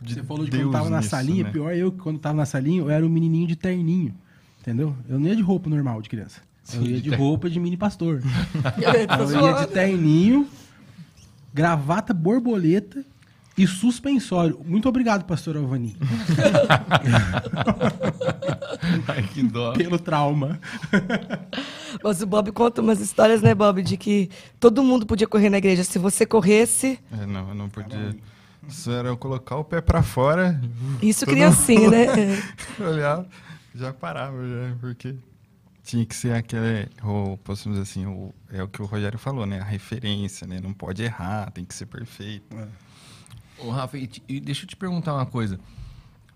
de 0.00 0.14
Você 0.14 0.22
falou 0.22 0.44
de 0.44 0.50
Deus 0.50 0.64
quando 0.64 0.72
tava 0.72 0.90
na 0.90 0.98
nisso, 0.98 1.10
salinha, 1.10 1.44
né? 1.44 1.50
pior 1.50 1.72
eu 1.74 1.90
que 1.90 1.98
quando 1.98 2.18
tava 2.18 2.36
na 2.36 2.46
salinha, 2.46 2.80
eu 2.80 2.90
era 2.90 3.04
um 3.04 3.08
menininho 3.08 3.46
de 3.48 3.56
terninho, 3.56 4.14
entendeu? 4.60 4.94
Eu 5.08 5.18
não 5.18 5.26
ia 5.26 5.34
de 5.34 5.42
roupa 5.42 5.68
normal 5.70 6.00
de 6.02 6.08
criança. 6.08 6.40
Eu 6.74 6.82
ia 6.82 7.00
de 7.00 7.08
roupa 7.14 7.48
de 7.48 7.58
mini 7.58 7.76
pastor. 7.78 8.20
Eu 9.18 9.40
ia 9.46 9.66
de 9.66 9.72
terninho, 9.72 10.46
gravata 11.58 12.14
borboleta 12.14 13.04
e 13.56 13.66
suspensório. 13.66 14.60
Muito 14.64 14.88
obrigado, 14.88 15.24
pastor 15.24 15.56
Alvani, 15.56 15.96
Ai, 19.08 19.22
que 19.24 19.42
dó. 19.42 19.72
pelo 19.72 19.98
trauma. 19.98 20.60
Mas 22.02 22.22
o 22.22 22.26
Bob 22.26 22.52
conta 22.52 22.80
umas 22.80 23.00
histórias, 23.00 23.42
né, 23.42 23.56
Bob, 23.56 23.82
de 23.82 23.96
que 23.96 24.30
todo 24.60 24.84
mundo 24.84 25.04
podia 25.04 25.26
correr 25.26 25.50
na 25.50 25.58
igreja. 25.58 25.82
Se 25.82 25.98
você 25.98 26.24
corresse, 26.24 27.00
É, 27.10 27.26
não, 27.26 27.48
eu 27.48 27.54
não 27.56 27.68
podia. 27.68 28.14
Isso 28.68 28.90
era 28.92 29.08
eu 29.08 29.16
colocar 29.16 29.56
o 29.56 29.64
pé 29.64 29.80
pra 29.80 30.02
fora, 30.02 30.60
isso 31.02 31.26
criancinha, 31.26 31.90
né? 31.90 32.06
olhar, 32.78 33.24
já 33.74 33.92
parava, 33.92 34.36
já, 34.46 34.76
porque 34.80 35.16
tinha 35.88 36.04
que 36.04 36.14
ser 36.14 36.34
aquele, 36.34 36.86
ou 37.02 37.38
possamos 37.38 37.78
dizer 37.78 37.90
assim, 37.90 38.04
o, 38.06 38.34
é 38.52 38.62
o 38.62 38.68
que 38.68 38.82
o 38.82 38.84
Rogério 38.84 39.18
falou, 39.18 39.46
né? 39.46 39.58
A 39.58 39.64
referência, 39.64 40.46
né? 40.46 40.60
Não 40.60 40.74
pode 40.74 41.02
errar, 41.02 41.50
tem 41.50 41.64
que 41.64 41.74
ser 41.74 41.86
perfeito. 41.86 42.44
Ô, 43.58 43.70
Rafa, 43.70 43.96
e, 43.96 44.06
te- 44.06 44.22
e 44.28 44.38
deixa 44.38 44.64
eu 44.64 44.68
te 44.68 44.76
perguntar 44.76 45.14
uma 45.14 45.24
coisa. 45.24 45.58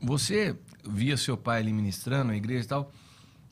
Você 0.00 0.56
via 0.88 1.16
seu 1.18 1.36
pai 1.36 1.60
ali 1.60 1.72
ministrando 1.72 2.24
na 2.28 2.36
igreja 2.36 2.64
e 2.64 2.66
tal, 2.66 2.90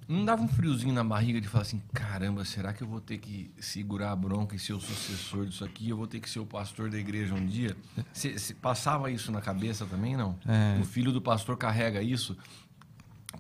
não 0.09 0.25
dava 0.25 0.43
um 0.43 0.49
friozinho 0.49 0.93
na 0.95 1.05
barriga 1.05 1.39
de 1.41 1.47
falar 1.47 1.63
assim, 1.63 1.81
caramba, 1.93 2.45
será 2.47 2.73
que 2.73 2.83
eu 2.83 2.89
vou 2.89 3.01
ter 3.01 3.19
que 3.19 3.51
segurar 3.61 4.11
a 4.11 4.17
bronca 4.17 4.57
e 4.57 4.59
ser 4.59 4.73
o 4.73 4.81
sucessor 4.81 5.45
disso 5.47 5.65
aqui? 5.65 5.91
Eu 5.91 5.97
vou 5.99 6.07
ter 6.07 6.19
que 6.19 6.29
ser 6.31 6.41
o 6.41 6.47
pastor 6.47 6.91
da 6.91 6.99
igreja 6.99 7.35
um 7.35 7.47
dia? 7.47 7.77
Você 8.13 8.37
você 8.39 8.55
passava 8.55 9.11
isso 9.11 9.31
na 9.31 9.41
cabeça 9.43 9.85
também, 9.87 10.17
não? 10.17 10.37
É. 10.49 10.81
O 10.81 10.85
filho 10.85 11.13
do 11.13 11.21
pastor 11.21 11.57
carrega 11.59 12.03
isso? 12.03 12.37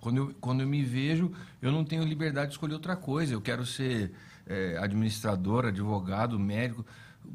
Quando 0.00 0.16
eu, 0.16 0.34
quando 0.40 0.60
eu 0.60 0.66
me 0.66 0.82
vejo, 0.82 1.32
eu 1.60 1.70
não 1.70 1.84
tenho 1.84 2.04
liberdade 2.04 2.48
de 2.48 2.54
escolher 2.54 2.74
outra 2.74 2.96
coisa. 2.96 3.34
Eu 3.34 3.40
quero 3.40 3.66
ser 3.66 4.12
é, 4.46 4.78
administrador, 4.78 5.66
advogado, 5.66 6.38
médico. 6.38 6.84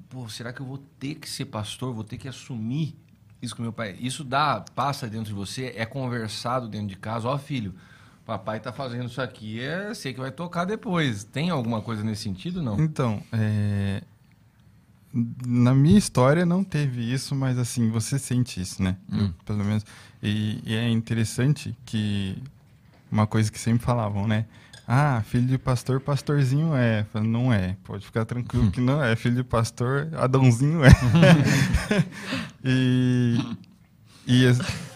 Pô, 0.10 0.28
será 0.28 0.52
que 0.52 0.62
eu 0.62 0.66
vou 0.66 0.80
ter 1.00 1.16
que 1.16 1.30
ser 1.30 1.46
pastor? 1.46 1.94
Vou 1.94 2.04
ter 2.04 2.18
que 2.18 2.28
assumir 2.28 2.96
isso 3.42 3.56
com 3.56 3.62
meu 3.62 3.74
pai? 3.74 3.96
Isso 4.00 4.24
dá, 4.24 4.66
passa 4.74 5.08
dentro 5.08 5.28
de 5.28 5.34
você, 5.34 5.74
é 5.76 5.86
conversado 5.86 6.68
dentro 6.68 6.88
de 6.88 6.98
casa. 6.98 7.28
Ó, 7.28 7.38
filho, 7.38 7.74
papai 8.26 8.60
tá 8.60 8.74
fazendo 8.74 9.06
isso 9.06 9.22
aqui, 9.22 9.62
é 9.62 9.94
sei 9.94 10.14
que 10.14 10.20
vai 10.20 10.32
tocar 10.32 10.66
depois. 10.66 11.24
Tem 11.24 11.50
alguma 11.50 11.82
coisa 11.82 12.04
nesse 12.04 12.24
sentido, 12.24 12.62
não? 12.62 12.80
Então, 12.80 13.22
é, 13.32 14.02
na 15.46 15.74
minha 15.74 15.98
história 15.98 16.46
não 16.46 16.64
teve 16.64 17.14
isso, 17.14 17.36
mas 17.36 17.58
assim, 17.58 17.90
você 17.90 18.18
sente 18.18 18.60
isso, 18.60 18.82
né? 18.82 18.98
Eu, 19.12 19.34
pelo 19.46 19.64
menos. 19.64 19.86
E, 20.22 20.62
e 20.66 20.76
é 20.76 20.90
interessante 20.90 21.76
que 21.86 22.42
uma 23.16 23.26
coisa 23.26 23.50
que 23.50 23.58
sempre 23.58 23.84
falavam, 23.86 24.28
né? 24.28 24.46
Ah, 24.88 25.24
filho 25.26 25.48
de 25.48 25.58
pastor, 25.58 26.00
pastorzinho 26.00 26.76
é. 26.76 27.06
Não 27.14 27.52
é. 27.52 27.76
Pode 27.84 28.06
ficar 28.06 28.26
tranquilo 28.26 28.70
que 28.70 28.82
não 28.82 29.04
é. 29.04 29.16
Filho 29.16 29.36
de 29.36 29.44
pastor, 29.44 30.10
Adãozinho 30.14 30.84
é. 30.84 30.90
e, 32.64 33.40
e 34.28 34.44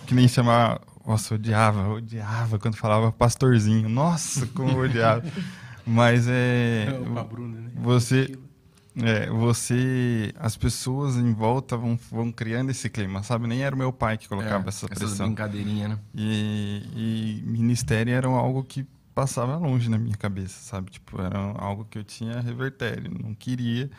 que 0.05 0.13
nem 0.13 0.27
chamar. 0.27 0.81
Nossa, 1.07 1.33
odiava, 1.33 1.89
odiava 1.89 2.59
quando 2.59 2.75
falava 2.75 3.11
pastorzinho. 3.11 3.89
Nossa, 3.89 4.45
como 4.47 4.79
odiava. 4.79 5.23
Mas 5.87 6.27
é. 6.27 6.87
Opa, 7.09 7.23
Bruno, 7.23 7.59
né? 7.59 7.71
Você, 7.77 8.37
é, 9.03 9.29
você, 9.29 10.33
as 10.39 10.57
pessoas 10.57 11.15
em 11.15 11.33
volta 11.33 11.77
vão, 11.77 11.97
vão 12.11 12.31
criando 12.31 12.69
esse 12.71 12.89
clima, 12.89 13.23
sabe? 13.23 13.47
Nem 13.47 13.63
era 13.63 13.75
o 13.75 13.77
meu 13.77 13.91
pai 13.93 14.17
que 14.17 14.27
colocava 14.27 14.65
É, 14.65 14.69
essa 14.69 14.85
essas 14.85 14.97
pressão. 14.97 15.27
brincadeirinhas, 15.27 15.89
né? 15.91 15.99
E, 16.13 17.41
e 17.43 17.43
ministério 17.45 18.13
era 18.13 18.27
algo 18.27 18.63
que 18.63 18.85
passava 19.13 19.57
longe 19.57 19.89
na 19.89 19.97
minha 19.97 20.15
cabeça, 20.15 20.59
sabe? 20.61 20.91
Tipo, 20.91 21.21
era 21.21 21.37
algo 21.37 21.85
que 21.89 21.97
eu 21.97 22.03
tinha 22.03 22.39
revertério, 22.39 23.11
não 23.21 23.33
queria. 23.33 23.89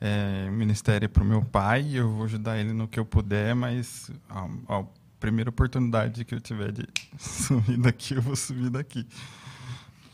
É, 0.00 0.50
ministério 0.50 1.06
é 1.06 1.08
pro 1.08 1.24
meu 1.24 1.42
pai, 1.42 1.90
eu 1.94 2.10
vou 2.10 2.24
ajudar 2.24 2.58
ele 2.58 2.72
no 2.72 2.86
que 2.86 2.98
eu 3.00 3.04
puder, 3.04 3.54
mas 3.54 4.10
a, 4.28 4.46
a 4.68 4.84
primeira 5.18 5.48
oportunidade 5.50 6.24
que 6.24 6.34
eu 6.34 6.40
tiver 6.40 6.70
de 6.72 6.86
subir 7.18 7.78
daqui, 7.78 8.14
eu 8.14 8.22
vou 8.22 8.36
subir 8.36 8.68
daqui. 8.70 9.06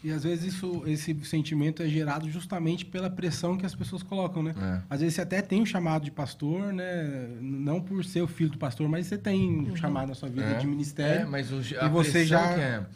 E 0.04 0.10
às 0.10 0.24
vezes 0.24 0.54
isso, 0.54 0.82
esse 0.86 1.14
sentimento 1.24 1.80
é 1.82 1.88
gerado 1.88 2.28
justamente 2.28 2.84
pela 2.84 3.08
pressão 3.08 3.56
que 3.56 3.64
as 3.64 3.74
pessoas 3.74 4.02
colocam, 4.02 4.42
né? 4.42 4.52
É. 4.60 4.82
Às 4.90 5.00
vezes 5.00 5.14
você 5.14 5.20
até 5.20 5.40
tem 5.40 5.62
um 5.62 5.66
chamado 5.66 6.04
de 6.04 6.10
pastor, 6.10 6.72
né? 6.72 7.28
Não 7.40 7.80
por 7.80 8.04
ser 8.04 8.20
o 8.20 8.26
filho 8.26 8.50
do 8.50 8.58
pastor, 8.58 8.88
mas 8.88 9.06
você 9.06 9.16
tem 9.16 9.70
um 9.70 9.76
chamado 9.76 10.08
na 10.08 10.14
sua 10.14 10.28
vida 10.28 10.44
É. 10.44 10.58
de 10.58 10.66
ministério. 10.66 11.22
É, 11.22 11.24
mas 11.24 11.52
o, 11.52 11.60
E 11.62 11.76
a 11.76 11.86
você 11.88 12.26
já- 12.26 12.54
que 12.54 12.60
é... 12.60 12.86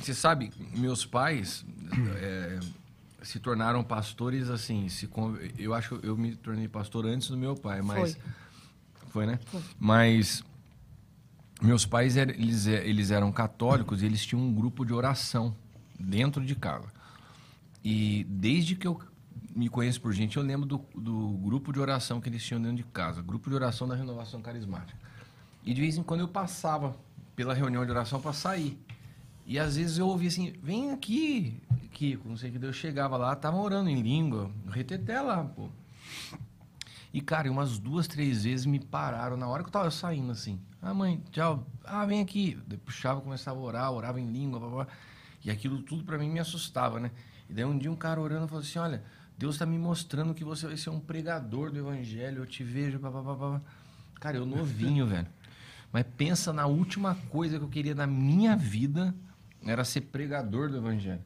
você 0.00 0.14
sabe, 0.14 0.52
meus 0.76 1.04
pais 1.04 1.64
é, 2.20 2.60
se 3.22 3.40
tornaram 3.40 3.82
pastores 3.82 4.48
assim. 4.48 4.88
Se, 4.88 5.08
con- 5.08 5.36
eu 5.58 5.74
acho 5.74 5.98
que 5.98 6.06
eu 6.06 6.16
me 6.16 6.36
tornei 6.36 6.68
pastor 6.68 7.06
antes 7.06 7.28
do 7.28 7.36
meu 7.36 7.56
pai, 7.56 7.82
mas. 7.82 8.12
Foi. 8.14 8.22
Foi, 9.10 9.26
né? 9.26 9.40
Mas 9.80 10.44
meus 11.60 11.84
pais 11.84 12.16
eles, 12.16 12.66
eles 12.66 13.10
eram 13.10 13.32
católicos 13.32 14.00
e 14.02 14.06
eles 14.06 14.24
tinham 14.24 14.40
um 14.44 14.54
grupo 14.54 14.84
de 14.86 14.92
oração 14.94 15.52
dentro 16.00 16.44
de 16.44 16.54
casa. 16.54 16.88
E 17.84 18.24
desde 18.28 18.74
que 18.74 18.86
eu 18.86 19.00
me 19.54 19.68
conheço 19.68 20.00
por 20.00 20.12
gente, 20.12 20.36
eu 20.36 20.42
lembro 20.42 20.66
do, 20.66 20.84
do 20.94 21.28
grupo 21.38 21.72
de 21.72 21.80
oração 21.80 22.20
que 22.20 22.28
eles 22.28 22.42
tinham 22.42 22.60
dentro 22.60 22.76
de 22.76 22.84
casa, 22.84 23.22
grupo 23.22 23.48
de 23.48 23.56
oração 23.56 23.86
da 23.86 23.94
renovação 23.94 24.40
carismática. 24.40 24.98
E 25.64 25.74
de 25.74 25.80
vez 25.80 25.96
em 25.96 26.02
quando 26.02 26.20
eu 26.20 26.28
passava 26.28 26.96
pela 27.36 27.54
reunião 27.54 27.84
de 27.84 27.90
oração 27.90 28.20
para 28.20 28.32
sair. 28.32 28.78
E 29.46 29.58
às 29.58 29.76
vezes 29.76 29.98
eu 29.98 30.06
ouvia 30.06 30.28
assim, 30.28 30.52
vem 30.62 30.92
aqui, 30.92 31.60
Kiko, 31.92 32.28
não 32.28 32.36
sei 32.36 32.50
o 32.50 32.52
que. 32.52 32.64
Eu 32.64 32.72
chegava 32.72 33.16
lá, 33.16 33.32
estavam 33.32 33.60
orando 33.60 33.90
em 33.90 34.00
língua, 34.00 34.50
reteté 34.68 35.20
lá, 35.20 35.44
pô. 35.44 35.68
E, 37.12 37.20
cara, 37.20 37.50
umas 37.50 37.78
duas, 37.78 38.06
três 38.06 38.44
vezes 38.44 38.64
me 38.64 38.78
pararam 38.78 39.36
na 39.36 39.48
hora 39.48 39.64
que 39.64 39.68
eu 39.68 39.72
tava 39.72 39.90
saindo, 39.90 40.30
assim. 40.30 40.60
Ah, 40.80 40.94
mãe, 40.94 41.20
tchau. 41.32 41.66
Ah, 41.84 42.06
vem 42.06 42.20
aqui. 42.20 42.56
Puxava, 42.84 43.20
começava 43.20 43.58
a 43.58 43.62
orar, 43.62 43.92
orava 43.92 44.20
em 44.20 44.30
língua, 44.30 44.60
blá, 44.60 44.68
blá. 44.68 44.86
E 45.44 45.50
aquilo 45.50 45.82
tudo 45.82 46.04
pra 46.04 46.18
mim 46.18 46.30
me 46.30 46.38
assustava, 46.38 47.00
né? 47.00 47.10
E 47.48 47.52
daí 47.52 47.64
um 47.64 47.76
dia 47.76 47.90
um 47.90 47.96
cara 47.96 48.20
orando 48.20 48.46
falou 48.46 48.62
assim, 48.62 48.78
olha, 48.78 49.02
Deus 49.36 49.56
tá 49.56 49.64
me 49.64 49.78
mostrando 49.78 50.34
que 50.34 50.44
você 50.44 50.66
vai 50.66 50.76
ser 50.76 50.90
um 50.90 51.00
pregador 51.00 51.70
do 51.70 51.78
evangelho, 51.78 52.42
eu 52.42 52.46
te 52.46 52.62
vejo, 52.62 52.98
blá. 52.98 53.60
Cara, 54.20 54.36
eu 54.36 54.44
novinho, 54.44 55.06
velho. 55.08 55.26
Mas 55.92 56.04
pensa 56.16 56.52
na 56.52 56.66
última 56.66 57.14
coisa 57.30 57.58
que 57.58 57.64
eu 57.64 57.68
queria 57.68 57.94
na 57.94 58.06
minha 58.06 58.54
vida, 58.54 59.14
era 59.64 59.84
ser 59.84 60.02
pregador 60.02 60.68
do 60.68 60.76
evangelho. 60.76 61.22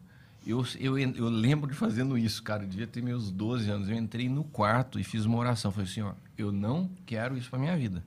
Eu, 0.46 0.64
eu, 0.78 0.98
eu 0.98 1.28
lembro 1.28 1.70
de 1.70 1.76
fazendo 1.76 2.16
isso, 2.18 2.42
cara. 2.42 2.62
Eu 2.62 2.68
devia 2.68 2.86
ter 2.86 3.02
meus 3.02 3.30
12 3.30 3.70
anos. 3.70 3.88
Eu 3.88 3.96
entrei 3.96 4.28
no 4.28 4.44
quarto 4.44 5.00
e 5.00 5.04
fiz 5.04 5.24
uma 5.24 5.38
oração. 5.38 5.72
Falei 5.72 5.90
assim, 5.90 6.02
ó, 6.02 6.12
eu 6.36 6.52
não 6.52 6.90
quero 7.06 7.36
isso 7.36 7.48
pra 7.48 7.58
minha 7.58 7.76
vida. 7.76 8.04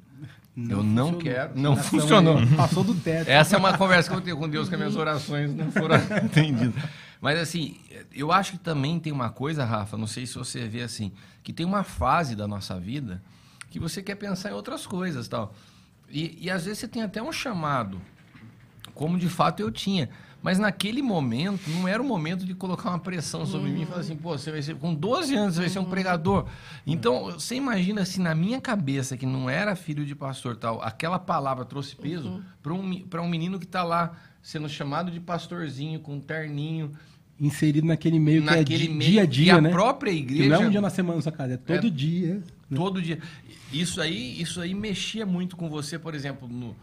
Eu 0.57 0.81
não 0.81 1.13
funcionou. 1.13 1.21
quero. 1.21 1.59
Não 1.59 1.77
funcionou. 1.77 2.47
Passou 2.57 2.83
do 2.83 2.95
teto. 2.95 3.27
Essa 3.29 3.55
é 3.55 3.59
uma 3.59 3.77
conversa 3.77 4.09
que 4.09 4.15
eu 4.15 4.21
tenho 4.21 4.37
com 4.37 4.49
Deus, 4.49 4.67
que 4.67 4.73
as 4.73 4.79
minhas 4.79 4.95
orações 4.95 5.53
não 5.53 5.71
foram 5.71 5.95
atendidas. 6.25 6.73
Mas 7.21 7.39
assim, 7.39 7.79
eu 8.11 8.31
acho 8.31 8.53
que 8.53 8.57
também 8.57 8.99
tem 8.99 9.13
uma 9.13 9.29
coisa, 9.29 9.63
Rafa, 9.63 9.95
não 9.95 10.07
sei 10.07 10.25
se 10.25 10.35
você 10.35 10.67
vê 10.67 10.81
assim, 10.81 11.11
que 11.43 11.53
tem 11.53 11.65
uma 11.65 11.83
fase 11.83 12.35
da 12.35 12.47
nossa 12.47 12.79
vida 12.79 13.21
que 13.69 13.79
você 13.79 14.01
quer 14.01 14.15
pensar 14.15 14.49
em 14.49 14.53
outras 14.53 14.87
coisas 14.87 15.27
tal. 15.27 15.53
E, 16.09 16.37
e 16.41 16.49
às 16.49 16.65
vezes 16.65 16.79
você 16.79 16.87
tem 16.87 17.03
até 17.03 17.21
um 17.21 17.31
chamado, 17.31 18.01
como 18.93 19.17
de 19.17 19.29
fato 19.29 19.59
eu 19.59 19.71
tinha. 19.71 20.09
Mas 20.41 20.59
naquele 20.59 21.01
momento, 21.01 21.67
não 21.69 21.87
era 21.87 22.01
o 22.01 22.05
momento 22.05 22.45
de 22.45 22.53
colocar 22.53 22.89
uma 22.89 22.99
pressão 22.99 23.45
sobre 23.45 23.69
mim 23.71 23.81
e 23.81 23.85
falar 23.85 24.01
assim, 24.01 24.15
pô, 24.15 24.37
você 24.37 24.51
vai 24.51 24.61
ser, 24.61 24.75
com 24.75 24.93
12 24.93 25.35
anos, 25.35 25.55
você 25.55 25.61
vai 25.61 25.69
ser 25.69 25.79
um 25.79 25.85
pregador. 25.85 26.45
Então, 26.85 27.31
você 27.31 27.55
imagina 27.55 28.05
se 28.05 28.21
na 28.21 28.33
minha 28.35 28.61
cabeça, 28.61 29.17
que 29.17 29.25
não 29.25 29.49
era 29.49 29.75
filho 29.75 30.05
de 30.05 30.15
pastor 30.15 30.55
tal, 30.55 30.81
aquela 30.81 31.17
palavra 31.19 31.65
trouxe 31.65 31.95
peso 31.95 32.41
para 32.61 32.73
um, 32.73 32.99
pra 33.01 33.21
um 33.21 33.27
menino 33.27 33.57
que 33.59 33.65
está 33.65 33.83
lá 33.83 34.15
sendo 34.41 34.69
chamado 34.69 35.11
de 35.11 35.19
pastorzinho, 35.19 35.99
com 35.99 36.15
um 36.15 36.19
terninho, 36.21 36.91
Inserido 37.39 37.85
naquele 37.85 38.19
meio 38.19 38.41
que 38.41 38.49
é 38.49 38.55
naquele 38.57 38.87
di- 38.87 38.89
meio, 38.93 39.11
dia 39.11 39.21
a 39.21 39.23
e 39.23 39.27
dia, 39.27 39.55
a 39.57 39.61
né? 39.61 39.69
própria 39.69 40.11
Que 40.11 40.17
igreja... 40.19 40.49
não 40.55 40.63
é 40.63 40.67
um 40.67 40.71
dia 40.71 40.81
na 40.81 40.89
semana 40.89 41.17
na 41.17 41.21
sua 41.21 41.31
casa, 41.31 41.53
é 41.53 41.57
todo 41.57 41.85
É. 41.85 41.89
dia. 41.91 42.41
né? 42.67 42.75
Todo 42.77 42.99
dia. 42.99 43.19
Isso 43.71 44.01
aí, 44.01 44.41
isso 44.41 44.59
aí 44.59 44.73
mexia 44.73 45.23
muito 45.23 45.55
com 45.55 45.69
você, 45.69 45.99
por 45.99 46.15
exemplo, 46.15 46.47
no- 46.47 46.75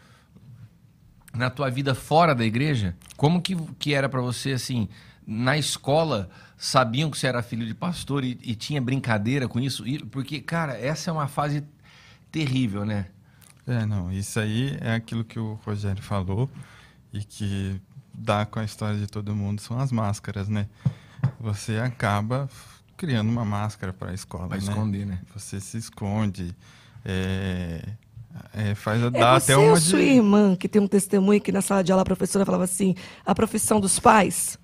na 1.35 1.51
tua 1.51 1.71
vida 1.71 1.95
fora 1.95 2.35
da 2.35 2.45
igreja? 2.45 2.95
Como 3.17 3.41
que, 3.43 3.57
que 3.79 3.93
era 3.95 4.09
pra 4.09 4.21
você, 4.21 4.53
assim, 4.53 4.89
na 5.27 5.57
escola, 5.59 6.29
sabiam 6.57 7.11
que 7.11 7.19
você 7.19 7.27
era 7.27 7.43
filho 7.43 7.67
de 7.67 7.75
pastor 7.75 8.25
e, 8.25 8.39
e 8.43 8.55
tinha 8.55 8.81
brincadeira 8.81 9.49
com 9.49 9.59
isso? 9.61 9.87
E- 9.87 9.99
porque, 10.05 10.41
cara, 10.41 10.79
essa 10.79 11.11
é 11.11 11.13
uma 11.13 11.27
fase 11.29 11.65
terrível, 12.31 12.85
né? 12.85 13.07
É, 13.67 13.87
não, 13.87 14.13
isso 14.13 14.39
aí 14.39 14.77
é 14.81 14.95
aquilo 14.95 15.25
que 15.25 15.39
o 15.39 15.55
Rogério 15.65 16.03
falou 16.03 16.51
e 17.13 17.25
que 17.25 17.81
dá 18.13 18.45
com 18.45 18.59
a 18.61 18.65
história 18.65 18.99
de 18.99 19.07
todo 19.07 19.35
mundo, 19.35 19.61
são 19.61 19.79
as 19.81 19.91
máscaras, 19.91 20.49
né? 20.49 20.67
Você 21.41 21.79
acaba 21.79 22.49
criando 22.97 23.29
uma 23.31 23.45
máscara 23.45 23.93
para 23.93 24.11
a 24.11 24.15
escola, 24.15 24.49
Pra 24.49 24.57
né? 24.59 24.63
esconder, 24.63 25.07
né? 25.07 25.21
Você 25.35 25.61
se 25.61 25.79
esconde, 25.79 26.55
é, 27.05 27.83
é, 28.53 28.75
faz 28.75 29.03
É 29.03 29.11
dá 29.11 29.39
você 29.39 29.53
até 29.53 29.61
ou 29.63 29.69
uma 29.69 29.81
sua 29.81 29.99
de- 30.01 30.05
irmã 30.07 30.57
que 30.57 30.69
tem 30.69 30.81
um 30.83 30.87
testemunho 30.89 31.41
que 31.41 31.53
na 31.53 31.61
sala 31.63 31.83
de 31.85 31.93
aula 31.93 32.03
a 32.03 32.05
professora 32.05 32.45
falava 32.45 32.65
assim, 32.65 32.95
a 33.25 33.35
profissão 33.35 33.81
dos 33.81 33.99
pais 33.99 34.59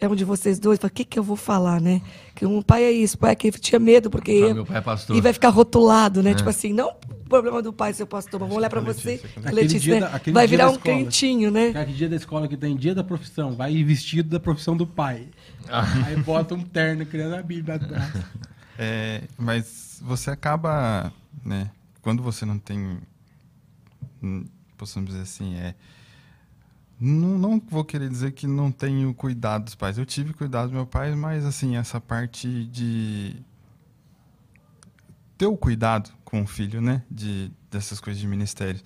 é 0.00 0.06
um 0.06 0.14
de 0.14 0.24
vocês 0.24 0.58
dois. 0.58 0.78
O 0.82 0.90
que, 0.90 1.04
que 1.04 1.18
eu 1.18 1.22
vou 1.22 1.36
falar, 1.36 1.80
né? 1.80 2.02
Que 2.34 2.44
um 2.44 2.60
pai 2.60 2.84
é 2.84 2.92
isso, 2.92 3.16
pai 3.16 3.32
é 3.32 3.34
que 3.34 3.50
tinha 3.52 3.78
medo, 3.78 4.10
porque... 4.10 4.46
Ah, 4.50 4.54
meu 4.54 4.66
pai 4.66 4.76
é 4.76 4.80
pastor. 4.82 5.16
E 5.16 5.20
vai 5.22 5.32
ficar 5.32 5.48
rotulado, 5.48 6.22
né? 6.22 6.34
Tipo 6.34 6.50
assim, 6.50 6.72
não 6.72 6.90
o 7.24 7.28
problema 7.28 7.60
do 7.60 7.72
pai 7.72 7.92
ser 7.92 8.06
pastor, 8.06 8.38
mas 8.38 8.48
vamos 8.48 8.56
olhar 8.58 8.68
pra 8.70 8.80
com 8.80 8.88
a 8.88 8.92
você, 8.92 9.12
Letícia, 9.12 9.30
a 9.44 9.50
Letícia. 9.50 9.94
Letícia, 9.94 9.94
né? 9.94 10.00
Da- 10.26 10.32
vai 10.32 10.46
virar 10.46 10.66
um 10.68 10.72
escola. 10.74 10.94
crentinho, 10.96 11.50
né? 11.50 11.68
Aquele 11.70 11.92
dia 11.96 12.08
da 12.08 12.14
escola 12.16 12.46
que 12.46 12.56
tem 12.56 12.76
dia 12.76 12.94
da 12.94 13.02
profissão, 13.02 13.52
vai 13.56 13.72
ir 13.72 13.82
vestido 13.84 14.28
da 14.28 14.38
profissão 14.38 14.76
do 14.76 14.86
pai. 14.86 15.26
Aí 15.68 16.14
bota 16.18 16.54
um 16.54 16.62
terno 16.62 17.04
criando 17.06 17.34
a 17.34 17.42
Bíblia 17.42 17.74
atrás. 17.76 18.12
É, 18.78 19.22
mas 19.38 20.02
você 20.04 20.30
acaba, 20.30 21.10
né? 21.42 21.70
Quando 22.02 22.22
você 22.22 22.44
não 22.44 22.58
tem, 22.58 22.98
possamos 24.76 25.10
dizer 25.10 25.22
assim, 25.22 25.54
é, 25.56 25.74
não, 27.00 27.38
não 27.38 27.62
vou 27.68 27.84
querer 27.84 28.08
dizer 28.08 28.32
que 28.32 28.46
não 28.46 28.72
tenho 28.72 29.12
cuidado 29.14 29.64
dos 29.64 29.74
pais. 29.74 29.98
Eu 29.98 30.06
tive 30.06 30.32
cuidado 30.32 30.68
do 30.68 30.74
meu 30.74 30.86
pai, 30.86 31.14
mas 31.14 31.44
assim 31.44 31.76
essa 31.76 32.00
parte 32.00 32.64
de 32.66 33.36
ter 35.36 35.46
o 35.46 35.56
cuidado 35.56 36.10
com 36.24 36.42
o 36.42 36.46
filho, 36.46 36.80
né? 36.80 37.02
De 37.10 37.52
dessas 37.70 38.00
coisas 38.00 38.20
de 38.20 38.26
ministério. 38.26 38.80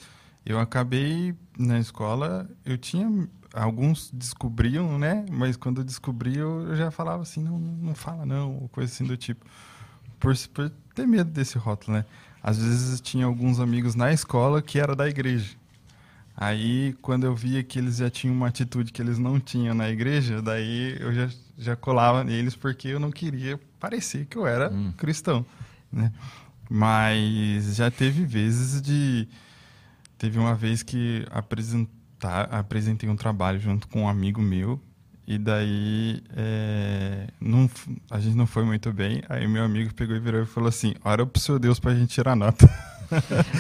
Eu 0.45 0.59
acabei 0.59 1.35
na 1.57 1.79
escola, 1.79 2.49
eu 2.65 2.77
tinha 2.77 3.29
alguns 3.55 4.11
descobriam, 4.13 4.99
né? 4.99 5.25
Mas 5.31 5.57
quando 5.57 5.81
eu 5.81 5.85
descobri, 5.85 6.37
eu 6.37 6.69
eu 6.69 6.77
já 6.77 6.91
falava 6.91 7.23
assim, 7.23 7.43
não, 7.43 7.59
não 7.59 7.95
fala 7.95 8.27
não, 8.27 8.57
ou 8.57 8.69
coisa 8.69 8.93
assim 8.93 9.05
do 9.05 9.17
tipo 9.17 9.45
por, 10.19 10.37
por 10.49 10.71
ter 10.95 11.07
medo 11.07 11.31
desse 11.31 11.57
rótulo, 11.59 11.97
né? 11.97 12.05
Às 12.43 12.59
vezes 12.59 13.01
tinha 13.01 13.27
alguns 13.27 13.61
amigos 13.61 13.95
na 13.95 14.13
escola 14.13 14.63
que 14.63 14.79
era 14.79 14.97
da 14.97 15.09
igreja. 15.09 15.57
Aí, 16.37 16.97
quando 17.03 17.25
eu 17.25 17.35
via 17.35 17.63
que 17.63 17.79
eles 17.79 17.99
já 17.99 18.09
tinham 18.09 18.35
uma 18.35 18.49
atitude 18.49 18.93
que 18.93 19.03
eles 19.03 19.19
não 19.19 19.39
tinham 19.39 19.75
na 19.75 19.91
igreja, 19.91 20.41
daí 20.41 20.97
eu 20.99 21.13
já, 21.13 21.29
já 21.59 21.77
colava 21.77 22.25
neles 22.25 22.57
porque 22.57 22.89
eu 22.89 22.99
não 22.99 23.11
queria 23.11 23.61
parecer 23.79 24.25
que 24.25 24.39
eu 24.39 24.47
era 24.47 24.73
cristão, 24.97 25.45
né? 25.93 26.11
Mas 26.69 27.77
já 27.77 27.91
teve 27.91 28.25
vezes 28.25 28.81
de... 28.81 29.29
Teve 30.17 30.39
uma 30.39 30.55
vez 30.55 30.83
que 30.83 31.27
apresentar, 31.31 32.45
apresentei 32.45 33.09
um 33.09 33.17
trabalho 33.17 33.59
junto 33.59 33.89
com 33.89 34.03
um 34.03 34.09
amigo 34.09 34.41
meu 34.41 34.81
e 35.31 35.39
daí 35.39 36.21
é, 36.37 37.29
não, 37.41 37.71
a 38.11 38.19
gente 38.19 38.37
não 38.37 38.49
foi 38.49 38.65
muito 38.65 38.93
bem. 38.93 39.23
Aí 39.29 39.47
meu 39.47 39.63
amigo 39.63 39.95
pegou 39.95 40.17
e 40.17 40.19
virou 40.19 40.43
e 40.43 40.45
falou 40.45 40.69
assim: 40.69 40.93
ora 41.05 41.25
pro 41.25 41.41
seu 41.41 41.57
Deus 41.57 41.79
pra 41.79 41.95
gente 41.95 42.09
tirar 42.09 42.35
nota. 42.35 42.69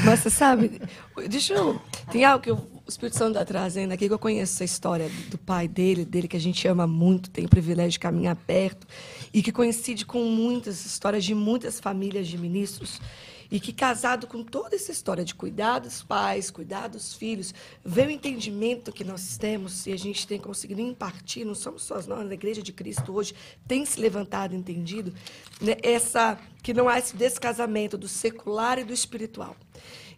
Mas 0.04 0.18
você 0.18 0.30
sabe, 0.30 0.82
deixa 1.28 1.54
eu. 1.54 1.80
Tem 2.10 2.24
algo 2.24 2.42
que 2.42 2.50
o 2.50 2.58
Espírito 2.88 3.16
Santo 3.16 3.34
está 3.34 3.44
trazendo 3.44 3.92
aqui, 3.92 4.08
que 4.08 4.12
eu 4.12 4.18
conheço 4.18 4.54
essa 4.54 4.64
história 4.64 5.08
do 5.30 5.38
pai 5.38 5.68
dele, 5.68 6.04
dele 6.04 6.26
que 6.26 6.36
a 6.36 6.40
gente 6.40 6.66
ama 6.66 6.88
muito, 6.88 7.30
tem 7.30 7.46
o 7.46 7.48
privilégio 7.48 7.92
de 7.92 8.00
caminhar 8.00 8.34
perto, 8.34 8.84
e 9.32 9.40
que 9.40 9.52
coincide 9.52 10.04
com 10.04 10.24
muitas 10.24 10.84
histórias 10.84 11.24
de 11.24 11.36
muitas 11.36 11.78
famílias 11.78 12.26
de 12.26 12.36
ministros. 12.36 13.00
E 13.50 13.58
que, 13.58 13.72
casado 13.72 14.26
com 14.26 14.42
toda 14.42 14.76
essa 14.76 14.92
história 14.92 15.24
de 15.24 15.34
cuidar 15.34 15.80
dos 15.80 16.02
pais, 16.02 16.50
cuidar 16.50 16.88
dos 16.88 17.14
filhos, 17.14 17.52
ver 17.84 18.06
o 18.06 18.10
entendimento 18.10 18.92
que 18.92 19.02
nós 19.02 19.36
temos 19.36 19.86
e 19.86 19.92
a 19.92 19.96
gente 19.96 20.26
tem 20.26 20.38
conseguido 20.38 20.80
impartir, 20.80 21.44
não 21.44 21.54
somos 21.54 21.82
só 21.82 21.94
nós, 22.02 22.26
na 22.26 22.34
Igreja 22.34 22.62
de 22.62 22.72
Cristo 22.72 23.12
hoje, 23.12 23.34
tem 23.66 23.84
se 23.84 24.00
levantado, 24.00 24.54
entendido, 24.54 25.12
né, 25.60 25.76
essa 25.82 26.38
que 26.62 26.72
não 26.72 26.88
há 26.88 26.98
esse 26.98 27.16
descasamento 27.16 27.98
do 27.98 28.06
secular 28.06 28.78
e 28.78 28.84
do 28.84 28.92
espiritual. 28.92 29.56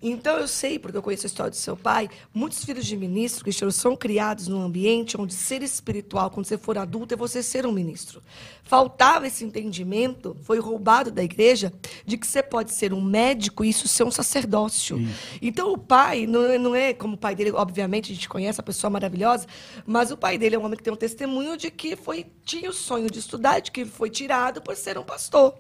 Então 0.03 0.37
eu 0.37 0.49
sei, 0.49 0.79
porque 0.79 0.97
eu 0.99 1.03
conheço 1.03 1.27
a 1.27 1.29
história 1.29 1.51
do 1.51 1.57
seu 1.57 1.77
pai, 1.77 2.11
muitos 2.35 2.65
filhos 2.65 2.85
de 2.85 2.97
ministros 2.97 3.43
cristianos 3.43 3.77
são 3.77 3.95
criados 3.95 4.49
num 4.49 4.61
ambiente 4.61 5.21
onde 5.21 5.33
ser 5.33 5.63
espiritual, 5.63 6.31
quando 6.31 6.47
você 6.47 6.59
for 6.59 6.77
adulto, 6.77 7.15
é 7.15 7.17
você 7.17 7.43
ser 7.43 7.67
um 7.67 7.73
ministro. 7.73 8.23
Faltava 8.65 9.27
esse 9.27 9.45
entendimento, 9.45 10.37
foi 10.43 10.59
roubado 10.59 11.11
da 11.11 11.23
igreja, 11.23 11.73
de 12.05 12.17
que 12.17 12.27
você 12.27 12.43
pode 12.43 12.73
ser 12.73 12.93
um 12.93 13.01
médico 13.01 13.65
e 13.65 13.69
isso 13.69 13.87
ser 13.87 14.05
um 14.05 14.11
sacerdócio. 14.11 14.99
Então 15.41 15.73
o 15.73 15.79
pai, 15.79 16.27
não 16.27 16.45
é, 16.45 16.59
não 16.59 16.75
é 16.75 16.93
como 16.93 17.15
o 17.15 17.19
pai 17.19 17.35
dele, 17.35 17.53
obviamente 17.53 18.11
a 18.11 18.15
gente 18.15 18.29
conhece 18.29 18.61
a 18.61 18.63
pessoa 18.63 18.91
maravilhosa, 18.91 19.47
mas 19.87 20.11
o 20.11 20.17
pai 20.17 20.39
dele 20.39 20.57
é 20.57 20.59
um 20.59 20.65
homem 20.65 20.77
que 20.77 20.83
tem 20.83 20.93
um 20.93 20.97
testemunho 20.97 21.57
de 21.57 21.71
que 21.71 21.97
foi 21.97 22.27
tinha 22.45 22.71
o 22.71 22.73
sonho 22.73 23.11
de 23.11 23.19
estudar, 23.19 23.61
de 23.61 23.71
que 23.71 23.85
foi 23.85 24.11
tirado 24.11 24.61
por 24.61 24.75
ser 24.75 24.99
um 24.99 25.05
pastor. 25.05 25.55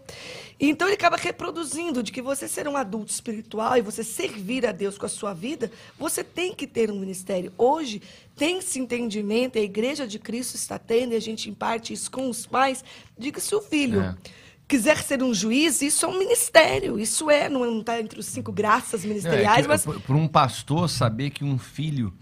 Então 0.64 0.86
ele 0.86 0.94
acaba 0.94 1.16
reproduzindo 1.16 2.04
de 2.04 2.12
que 2.12 2.22
você 2.22 2.46
ser 2.46 2.68
um 2.68 2.76
adulto 2.76 3.10
espiritual 3.10 3.76
e 3.76 3.80
você 3.80 4.04
servir 4.04 4.64
a 4.64 4.70
Deus 4.70 4.96
com 4.96 5.04
a 5.06 5.08
sua 5.08 5.34
vida, 5.34 5.72
você 5.98 6.22
tem 6.22 6.54
que 6.54 6.68
ter 6.68 6.88
um 6.88 7.00
ministério. 7.00 7.52
Hoje 7.58 8.00
tem 8.36 8.58
esse 8.58 8.78
entendimento, 8.78 9.58
a 9.58 9.60
igreja 9.60 10.06
de 10.06 10.20
Cristo 10.20 10.54
está 10.54 10.78
tendo, 10.78 11.14
e 11.14 11.16
a 11.16 11.20
gente 11.20 11.50
imparte 11.50 11.92
isso 11.92 12.08
com 12.08 12.30
os 12.30 12.46
pais, 12.46 12.84
de 13.18 13.32
que 13.32 13.40
se 13.40 13.52
o 13.56 13.60
filho 13.60 14.02
É. 14.02 14.14
quiser 14.68 15.02
ser 15.02 15.20
um 15.20 15.34
juiz, 15.34 15.82
isso 15.82 16.06
é 16.06 16.08
um 16.08 16.16
ministério. 16.16 16.96
Isso 16.96 17.28
é, 17.28 17.48
não 17.48 17.80
está 17.80 17.98
entre 18.00 18.20
os 18.20 18.26
cinco 18.26 18.52
graças 18.52 19.04
é 19.04 19.08
ministeriais, 19.08 19.62
que, 19.62 19.68
mas 19.68 19.84
por 19.84 20.14
um 20.14 20.28
pastor 20.28 20.88
saber 20.88 21.30
que 21.30 21.42
um 21.42 21.58
filho 21.58 22.12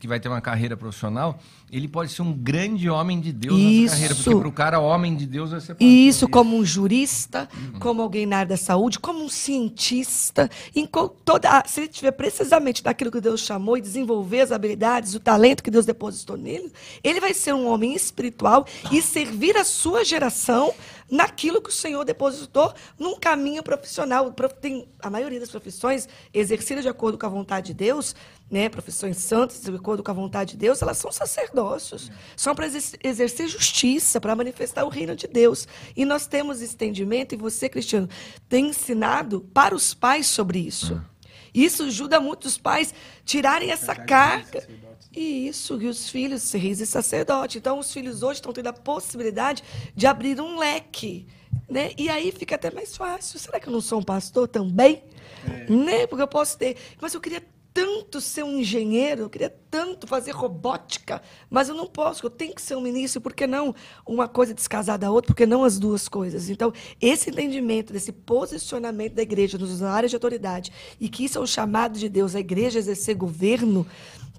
que 0.00 0.08
vai 0.08 0.18
ter 0.18 0.28
uma 0.28 0.40
carreira 0.40 0.78
profissional, 0.78 1.38
ele 1.70 1.86
pode 1.86 2.10
ser 2.10 2.22
um 2.22 2.32
grande 2.32 2.88
homem 2.88 3.20
de 3.20 3.32
Deus 3.32 3.54
Isso. 3.56 3.82
nessa 3.82 3.94
carreira. 3.94 4.14
Porque 4.14 4.30
para 4.30 4.48
o 4.48 4.52
cara, 4.52 4.80
homem 4.80 5.14
de 5.14 5.26
Deus 5.26 5.50
vai 5.50 5.60
ser 5.60 5.74
pastor. 5.74 5.86
Isso, 5.86 6.26
como 6.26 6.56
um 6.56 6.64
jurista, 6.64 7.46
como 7.78 8.00
alguém 8.00 8.24
na 8.24 8.38
área 8.38 8.48
da 8.48 8.56
saúde, 8.56 8.98
como 8.98 9.22
um 9.22 9.28
cientista, 9.28 10.50
em 10.74 10.86
toda, 10.86 11.62
se 11.66 11.82
ele 11.82 11.88
tiver 11.88 12.12
precisamente 12.12 12.82
daquilo 12.82 13.10
que 13.10 13.20
Deus 13.20 13.42
chamou 13.42 13.76
e 13.76 13.80
desenvolver 13.82 14.40
as 14.40 14.52
habilidades, 14.52 15.14
o 15.14 15.20
talento 15.20 15.62
que 15.62 15.70
Deus 15.70 15.84
depositou 15.84 16.36
nele, 16.36 16.72
ele 17.04 17.20
vai 17.20 17.34
ser 17.34 17.52
um 17.52 17.68
homem 17.68 17.94
espiritual 17.94 18.66
e 18.90 19.02
servir 19.02 19.54
a 19.56 19.64
sua 19.64 20.02
geração 20.02 20.72
naquilo 21.10 21.60
que 21.60 21.70
o 21.70 21.72
Senhor 21.72 22.04
depositou 22.04 22.72
num 22.98 23.18
caminho 23.18 23.62
profissional. 23.62 24.32
Tem, 24.60 24.88
a 25.00 25.10
maioria 25.10 25.40
das 25.40 25.50
profissões 25.50 26.08
exercidas 26.32 26.84
de 26.84 26.88
acordo 26.88 27.18
com 27.18 27.26
a 27.26 27.28
vontade 27.28 27.68
de 27.68 27.74
Deus, 27.74 28.14
né, 28.50 28.68
profissões 28.68 29.16
santas, 29.18 29.62
de 29.62 29.70
acordo 29.74 30.02
com 30.02 30.10
a 30.10 30.14
vontade 30.14 30.52
de 30.52 30.56
Deus, 30.58 30.82
elas 30.82 30.98
são 30.98 31.12
sacerdócios. 31.12 32.10
São 32.36 32.54
para 32.54 32.66
exer- 32.66 32.98
exercer 33.04 33.48
justiça, 33.48 34.20
para 34.20 34.34
manifestar 34.34 34.84
o 34.84 34.88
reino 34.88 35.14
de 35.14 35.28
Deus. 35.28 35.68
E 35.96 36.04
nós 36.04 36.26
temos 36.26 36.60
esse 36.60 36.74
entendimento, 36.74 37.34
e 37.34 37.38
você, 37.38 37.68
Cristiano, 37.68 38.08
tem 38.48 38.70
ensinado 38.70 39.40
para 39.54 39.74
os 39.74 39.94
pais 39.94 40.26
sobre 40.26 40.58
isso. 40.58 41.00
Isso 41.54 41.84
ajuda 41.84 42.20
muito 42.20 42.46
os 42.46 42.58
pais 42.58 42.92
tirarem 43.24 43.70
essa 43.70 43.94
carga. 43.94 44.66
E 45.12 45.48
isso, 45.48 45.80
e 45.82 45.88
os 45.88 46.08
filhos, 46.08 46.52
reis 46.52 46.80
e 46.80 46.86
sacerdote. 46.86 47.58
Então, 47.58 47.78
os 47.78 47.92
filhos 47.92 48.22
hoje 48.22 48.34
estão 48.34 48.52
tendo 48.52 48.68
a 48.68 48.72
possibilidade 48.72 49.64
de 49.94 50.06
abrir 50.06 50.40
um 50.40 50.56
leque. 50.58 51.26
Né? 51.68 51.90
E 51.98 52.08
aí 52.08 52.30
fica 52.30 52.54
até 52.54 52.70
mais 52.70 52.96
fácil. 52.96 53.38
Será 53.38 53.58
que 53.58 53.68
eu 53.68 53.72
não 53.72 53.80
sou 53.80 53.98
um 53.98 54.02
pastor 54.04 54.46
também? 54.46 55.02
Né? 55.68 56.06
Porque 56.06 56.22
eu 56.22 56.28
posso 56.28 56.56
ter. 56.56 56.76
Mas 57.00 57.12
eu 57.14 57.20
queria 57.20 57.42
tanto 57.72 58.20
ser 58.20 58.42
um 58.42 58.58
engenheiro, 58.58 59.22
eu 59.22 59.30
queria 59.30 59.54
tanto 59.70 60.06
fazer 60.06 60.32
robótica, 60.32 61.22
mas 61.48 61.68
eu 61.68 61.74
não 61.74 61.86
posso, 61.86 62.26
eu 62.26 62.30
tenho 62.30 62.54
que 62.54 62.62
ser 62.62 62.74
um 62.76 62.80
ministro, 62.80 63.20
por 63.20 63.32
que 63.32 63.46
não 63.46 63.74
uma 64.04 64.26
coisa 64.26 64.52
descasada 64.52 65.06
da 65.06 65.10
outra, 65.10 65.28
por 65.28 65.36
que 65.36 65.46
não 65.46 65.62
as 65.62 65.78
duas 65.78 66.08
coisas? 66.08 66.50
Então, 66.50 66.72
esse 67.00 67.30
entendimento 67.30 67.92
desse 67.92 68.12
posicionamento 68.12 69.14
da 69.14 69.22
igreja 69.22 69.56
nas 69.56 69.82
áreas 69.82 70.10
de 70.10 70.16
autoridade, 70.16 70.72
e 71.00 71.08
que 71.08 71.24
isso 71.24 71.38
é 71.38 71.40
um 71.40 71.46
chamado 71.46 71.98
de 71.98 72.08
Deus, 72.08 72.34
a 72.34 72.40
igreja 72.40 72.78
exercer 72.78 73.14
governo, 73.14 73.86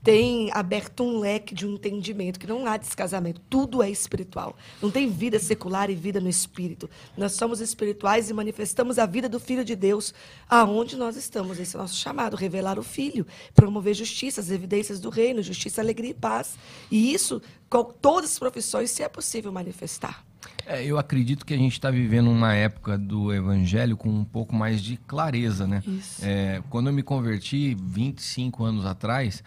tem 0.03 0.49
aberto 0.51 1.03
um 1.03 1.19
leque 1.19 1.53
de 1.53 1.65
um 1.65 1.73
entendimento 1.73 2.39
que 2.39 2.47
não 2.47 2.65
há 2.65 2.77
descasamento, 2.77 3.41
tudo 3.49 3.83
é 3.83 3.89
espiritual. 3.89 4.55
Não 4.81 4.89
tem 4.89 5.09
vida 5.09 5.37
secular 5.39 5.89
e 5.89 5.95
vida 5.95 6.19
no 6.19 6.29
espírito. 6.29 6.89
Nós 7.15 7.33
somos 7.33 7.61
espirituais 7.61 8.29
e 8.29 8.33
manifestamos 8.33 8.97
a 8.97 9.05
vida 9.05 9.29
do 9.29 9.39
Filho 9.39 9.63
de 9.63 9.75
Deus 9.75 10.13
aonde 10.49 10.95
nós 10.95 11.15
estamos. 11.15 11.59
Esse 11.59 11.75
é 11.75 11.79
o 11.79 11.81
nosso 11.81 11.95
chamado, 11.95 12.35
revelar 12.35 12.79
o 12.79 12.83
Filho, 12.83 13.25
promover 13.53 13.93
justiça, 13.93 14.41
as 14.41 14.49
evidências 14.49 14.99
do 14.99 15.09
reino, 15.09 15.41
justiça, 15.43 15.81
alegria 15.81 16.11
e 16.11 16.15
paz. 16.15 16.57
E 16.89 17.13
isso, 17.13 17.41
com 17.69 17.83
todas 17.83 18.31
as 18.31 18.39
profissões, 18.39 18.89
se 18.89 19.03
é 19.03 19.09
possível 19.09 19.51
manifestar. 19.51 20.25
É, 20.65 20.83
eu 20.83 20.97
acredito 20.97 21.45
que 21.45 21.53
a 21.53 21.57
gente 21.57 21.73
está 21.73 21.91
vivendo 21.91 22.29
uma 22.29 22.53
época 22.53 22.97
do 22.97 23.33
evangelho 23.33 23.97
com 23.97 24.09
um 24.09 24.23
pouco 24.23 24.55
mais 24.55 24.81
de 24.81 24.97
clareza, 24.97 25.67
né? 25.67 25.83
É, 26.21 26.61
quando 26.69 26.87
eu 26.87 26.93
me 26.93 27.03
converti 27.03 27.75
25 27.79 28.63
anos 28.63 28.85
atrás, 28.85 29.43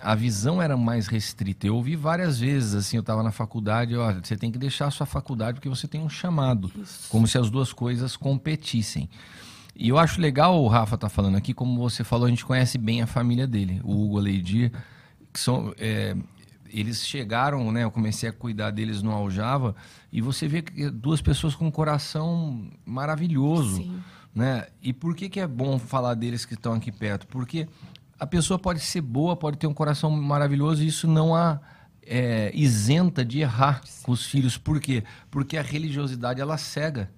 a 0.00 0.14
visão 0.14 0.60
era 0.60 0.76
mais 0.76 1.06
restrita. 1.06 1.66
Eu 1.66 1.76
ouvi 1.76 1.96
várias 1.96 2.38
vezes, 2.38 2.74
assim, 2.74 2.96
eu 2.96 3.00
estava 3.00 3.22
na 3.22 3.32
faculdade, 3.32 3.96
olha, 3.96 4.20
você 4.22 4.36
tem 4.36 4.50
que 4.50 4.58
deixar 4.58 4.86
a 4.86 4.90
sua 4.90 5.06
faculdade 5.06 5.54
porque 5.54 5.68
você 5.68 5.88
tem 5.88 6.00
um 6.00 6.08
chamado. 6.08 6.70
Como 7.08 7.26
se 7.26 7.38
as 7.38 7.50
duas 7.50 7.72
coisas 7.72 8.16
competissem. 8.16 9.08
E 9.74 9.88
eu 9.88 9.98
acho 9.98 10.20
legal 10.20 10.62
o 10.62 10.68
Rafa 10.68 10.96
tá 10.96 11.08
falando 11.08 11.36
aqui, 11.36 11.52
como 11.52 11.78
você 11.78 12.02
falou, 12.02 12.26
a 12.26 12.30
gente 12.30 12.44
conhece 12.44 12.78
bem 12.78 13.02
a 13.02 13.06
família 13.06 13.46
dele, 13.46 13.80
o 13.84 14.04
Hugo, 14.04 14.18
Leidir, 14.18 14.72
que 15.32 15.38
são... 15.38 15.74
é, 15.78 16.16
eles 16.68 17.06
chegaram, 17.06 17.70
né? 17.72 17.84
Eu 17.84 17.90
comecei 17.90 18.28
a 18.28 18.32
cuidar 18.32 18.70
deles 18.70 19.02
no 19.02 19.12
Aljava 19.12 19.74
e 20.12 20.20
você 20.20 20.48
vê 20.48 20.62
que 20.62 20.90
duas 20.90 21.20
pessoas 21.20 21.54
com 21.54 21.66
um 21.66 21.70
coração 21.70 22.68
maravilhoso, 22.84 23.76
Sim. 23.76 24.02
né? 24.34 24.66
E 24.82 24.92
por 24.92 25.14
que 25.14 25.28
que 25.28 25.40
é 25.40 25.46
bom 25.46 25.78
falar 25.78 26.14
deles 26.14 26.44
que 26.44 26.54
estão 26.54 26.72
aqui 26.72 26.90
perto? 26.90 27.26
Porque 27.28 27.68
a 28.18 28.26
pessoa 28.26 28.58
pode 28.58 28.80
ser 28.80 29.00
boa, 29.00 29.36
pode 29.36 29.58
ter 29.58 29.66
um 29.66 29.74
coração 29.74 30.10
maravilhoso 30.10 30.82
e 30.82 30.86
isso 30.86 31.06
não 31.06 31.34
a 31.34 31.60
é, 32.02 32.50
isenta 32.54 33.24
de 33.24 33.40
errar 33.40 33.82
com 34.02 34.12
os 34.12 34.24
filhos. 34.24 34.56
Por 34.56 34.80
quê? 34.80 35.02
Porque 35.30 35.56
a 35.56 35.62
religiosidade 35.62 36.40
ela 36.40 36.56
cega. 36.56 37.10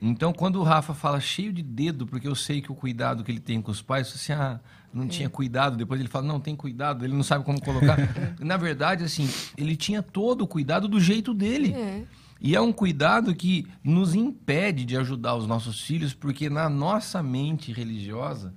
Então, 0.00 0.32
quando 0.32 0.56
o 0.56 0.62
Rafa 0.62 0.94
fala 0.94 1.20
cheio 1.20 1.52
de 1.52 1.62
dedo, 1.62 2.06
porque 2.06 2.26
eu 2.26 2.34
sei 2.34 2.62
que 2.62 2.72
o 2.72 2.74
cuidado 2.74 3.22
que 3.22 3.30
ele 3.30 3.40
tem 3.40 3.60
com 3.60 3.70
os 3.70 3.82
pais, 3.82 4.08
assim, 4.08 4.32
ah, 4.32 4.58
não 4.92 5.06
tinha 5.06 5.28
cuidado. 5.28 5.76
Depois 5.76 6.00
ele 6.00 6.08
fala, 6.08 6.26
não, 6.26 6.40
tem 6.40 6.56
cuidado, 6.56 7.04
ele 7.04 7.14
não 7.14 7.22
sabe 7.22 7.44
como 7.44 7.60
colocar. 7.60 7.98
Na 8.40 8.56
verdade, 8.56 9.04
assim, 9.04 9.28
ele 9.58 9.76
tinha 9.76 10.02
todo 10.02 10.42
o 10.42 10.46
cuidado 10.46 10.88
do 10.88 10.98
jeito 10.98 11.34
dele. 11.34 11.74
É. 11.74 12.02
E 12.40 12.56
é 12.56 12.60
um 12.60 12.72
cuidado 12.72 13.34
que 13.34 13.66
nos 13.84 14.14
impede 14.14 14.86
de 14.86 14.96
ajudar 14.96 15.34
os 15.34 15.46
nossos 15.46 15.82
filhos, 15.82 16.14
porque 16.14 16.48
na 16.48 16.70
nossa 16.70 17.22
mente 17.22 17.70
religiosa, 17.70 18.54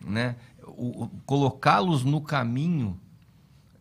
né, 0.00 0.36
colocá-los 1.26 2.04
no 2.04 2.20
caminho 2.20 2.98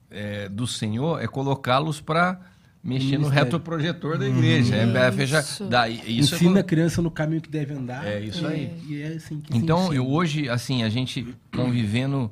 é, 0.09 0.47
do 0.49 0.67
Senhor 0.67 1.21
é 1.21 1.27
colocá-los 1.27 1.99
para 2.01 2.39
mexer 2.83 3.17
no 3.17 3.27
retroprojetor 3.29 4.17
da 4.17 4.27
igreja. 4.27 4.75
É, 4.75 5.07
é, 5.07 5.11
fecha, 5.11 5.39
Isso. 5.39 5.65
daí, 5.65 5.95
isso 6.19 6.33
é 6.33 6.37
Ensina 6.37 6.49
colo- 6.51 6.59
a 6.59 6.63
criança 6.63 7.01
no 7.01 7.09
caminho 7.11 7.41
que 7.41 7.49
deve 7.49 7.73
andar. 7.73 8.05
É 8.05 8.19
isso 8.19 8.45
aí. 8.45 8.77
E 8.87 9.01
é 9.01 9.07
assim 9.07 9.41
Então, 9.53 9.93
eu 9.93 10.07
hoje, 10.07 10.49
assim, 10.49 10.83
a 10.83 10.89
gente 10.89 11.33
convivendo 11.55 12.31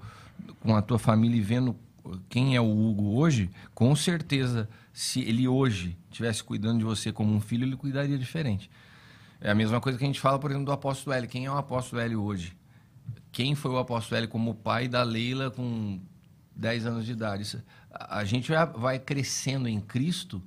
com 0.60 0.76
a 0.76 0.82
tua 0.82 1.00
família 1.00 1.38
e 1.38 1.42
vendo 1.42 1.76
quem 2.30 2.56
é 2.56 2.62
o 2.62 2.66
Hugo 2.70 3.16
hoje, 3.16 3.50
com 3.74 3.96
certeza, 3.96 4.68
se 4.92 5.22
ele 5.22 5.48
hoje 5.48 5.98
estivesse 6.12 6.44
cuidando 6.44 6.80
de 6.80 6.84
você 6.84 7.12
como 7.12 7.34
um 7.34 7.40
filho, 7.40 7.64
ele 7.66 7.76
cuidaria 7.78 8.18
diferente. 8.18 8.70
É 9.40 9.50
a 9.50 9.56
mesma 9.56 9.80
coisa 9.80 9.98
que 9.98 10.04
a 10.04 10.08
gente 10.08 10.20
fala, 10.20 10.38
por 10.38 10.52
exemplo, 10.52 10.66
do 10.66 10.72
apóstolo 10.72 11.16
Hélio. 11.16 11.30
Quem 11.30 11.46
é 11.46 11.52
o 11.52 11.58
apóstolo 11.58 12.02
Hélio 12.02 12.22
hoje? 12.22 12.54
Quem 13.32 13.56
foi 13.56 13.72
o 13.72 13.78
apóstolo 13.78 14.18
Hélio 14.18 14.30
como 14.30 14.54
pai 14.54 14.88
da 14.88 15.04
Leila 15.04 15.50
com 15.52 16.00
10 16.56 16.86
anos 16.86 17.06
de 17.06 17.12
idade? 17.14 17.44
Isso- 17.44 17.62
a 17.92 18.20
a 18.20 18.26
gente 18.26 18.52
vai- 18.78 19.00
crescendo 19.00 19.68
em 19.68 19.80
Cristo, 19.80 20.42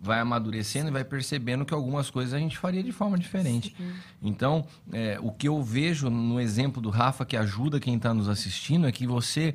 vai 0.00 0.20
amadurecendo 0.20 0.88
e 0.88 0.92
vai 0.92 1.04
percebendo 1.04 1.64
que 1.64 1.72
algumas 1.74 2.10
coisas 2.10 2.34
a 2.34 2.38
gente 2.38 2.56
faria 2.58 2.82
de 2.82 2.92
forma 2.92 3.18
diferente. 3.18 3.74
Então, 4.22 4.66
é, 4.92 5.18
o 5.22 5.30
que 5.32 5.48
eu 5.48 5.62
vejo 5.62 6.10
no 6.10 6.38
exemplo 6.40 6.80
do 6.82 6.90
Rafa, 6.90 7.24
que 7.24 7.36
ajuda 7.36 7.80
quem 7.80 7.96
está 7.96 8.12
nos 8.14 8.28
assistindo, 8.28 8.86
é 8.86 8.92
que 8.92 9.06
você. 9.06 9.54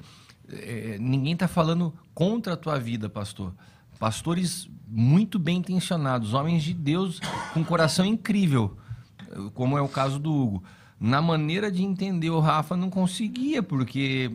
é, 0.54 0.98
ninguém 1.00 1.34
está 1.34 1.48
falando 1.48 1.94
contra 2.14 2.54
a 2.54 2.58
tua 2.58 2.78
vida, 2.78 3.08
pastor. 3.10 3.54
Pastores 4.00 4.68
muito 4.88 5.38
bem 5.40 5.58
intencionados, 5.60 6.34
homens 6.34 6.64
de 6.64 6.74
Deus 6.74 7.20
com 7.54 7.64
coração 7.64 8.04
incrível, 8.06 8.76
como 9.54 9.78
é 9.78 9.82
o 9.82 9.88
caso 9.88 10.20
do 10.20 10.34
Hugo. 10.34 10.64
Na 11.02 11.20
maneira 11.20 11.72
de 11.72 11.82
entender 11.82 12.30
o 12.30 12.40
Rafa, 12.40 12.78
não 12.78 12.88
conseguia, 12.88 13.64
porque 13.64 14.32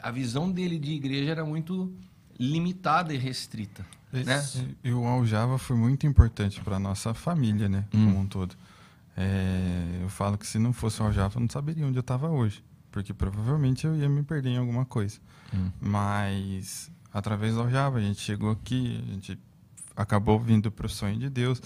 a 0.00 0.12
visão 0.12 0.48
dele 0.48 0.78
de 0.78 0.92
igreja 0.92 1.32
era 1.32 1.44
muito 1.44 1.92
limitada 2.38 3.12
e 3.12 3.16
restrita. 3.16 3.84
Né? 4.12 4.40
E 4.84 4.92
o 4.92 5.04
Aljava 5.04 5.58
foi 5.58 5.76
muito 5.76 6.06
importante 6.06 6.60
para 6.60 6.78
nossa 6.78 7.12
família, 7.12 7.68
né? 7.68 7.86
Como 7.90 8.20
um 8.20 8.26
todo. 8.26 8.54
É, 9.16 9.98
eu 10.00 10.08
falo 10.08 10.38
que 10.38 10.46
se 10.46 10.60
não 10.60 10.72
fosse 10.72 11.02
o 11.02 11.06
Aljava, 11.06 11.38
eu 11.38 11.40
não 11.40 11.50
saberia 11.50 11.84
onde 11.84 11.98
eu 11.98 12.02
estava 12.02 12.28
hoje. 12.28 12.62
Porque 12.92 13.12
provavelmente 13.12 13.84
eu 13.84 13.96
ia 13.96 14.08
me 14.08 14.22
perder 14.22 14.50
em 14.50 14.58
alguma 14.58 14.84
coisa. 14.84 15.18
Mas 15.80 16.88
através 17.12 17.54
do 17.54 17.62
Aljava, 17.62 17.98
a 17.98 18.00
gente 18.00 18.20
chegou 18.20 18.52
aqui, 18.52 19.02
a 19.08 19.12
gente 19.12 19.38
acabou 19.96 20.38
vindo 20.38 20.70
para 20.70 20.86
o 20.86 20.88
sonho 20.88 21.18
de 21.18 21.28
Deus. 21.28 21.60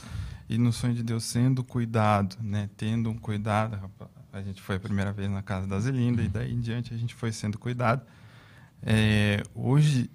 E 0.48 0.56
no 0.56 0.72
sonho 0.72 0.94
de 0.94 1.02
Deus 1.02 1.24
sendo 1.24 1.62
cuidado, 1.62 2.36
né? 2.40 2.70
Tendo 2.74 3.10
um 3.10 3.18
cuidado. 3.18 3.78
A 4.32 4.40
gente 4.42 4.60
foi 4.62 4.76
a 4.76 4.80
primeira 4.80 5.12
vez 5.12 5.30
na 5.30 5.42
casa 5.42 5.66
da 5.66 5.78
Zelinda 5.80 6.22
e 6.22 6.28
daí 6.28 6.52
em 6.52 6.60
diante 6.60 6.94
a 6.94 6.96
gente 6.96 7.14
foi 7.14 7.32
sendo 7.32 7.58
cuidado. 7.58 8.02
É, 8.82 9.42
hoje 9.54 10.10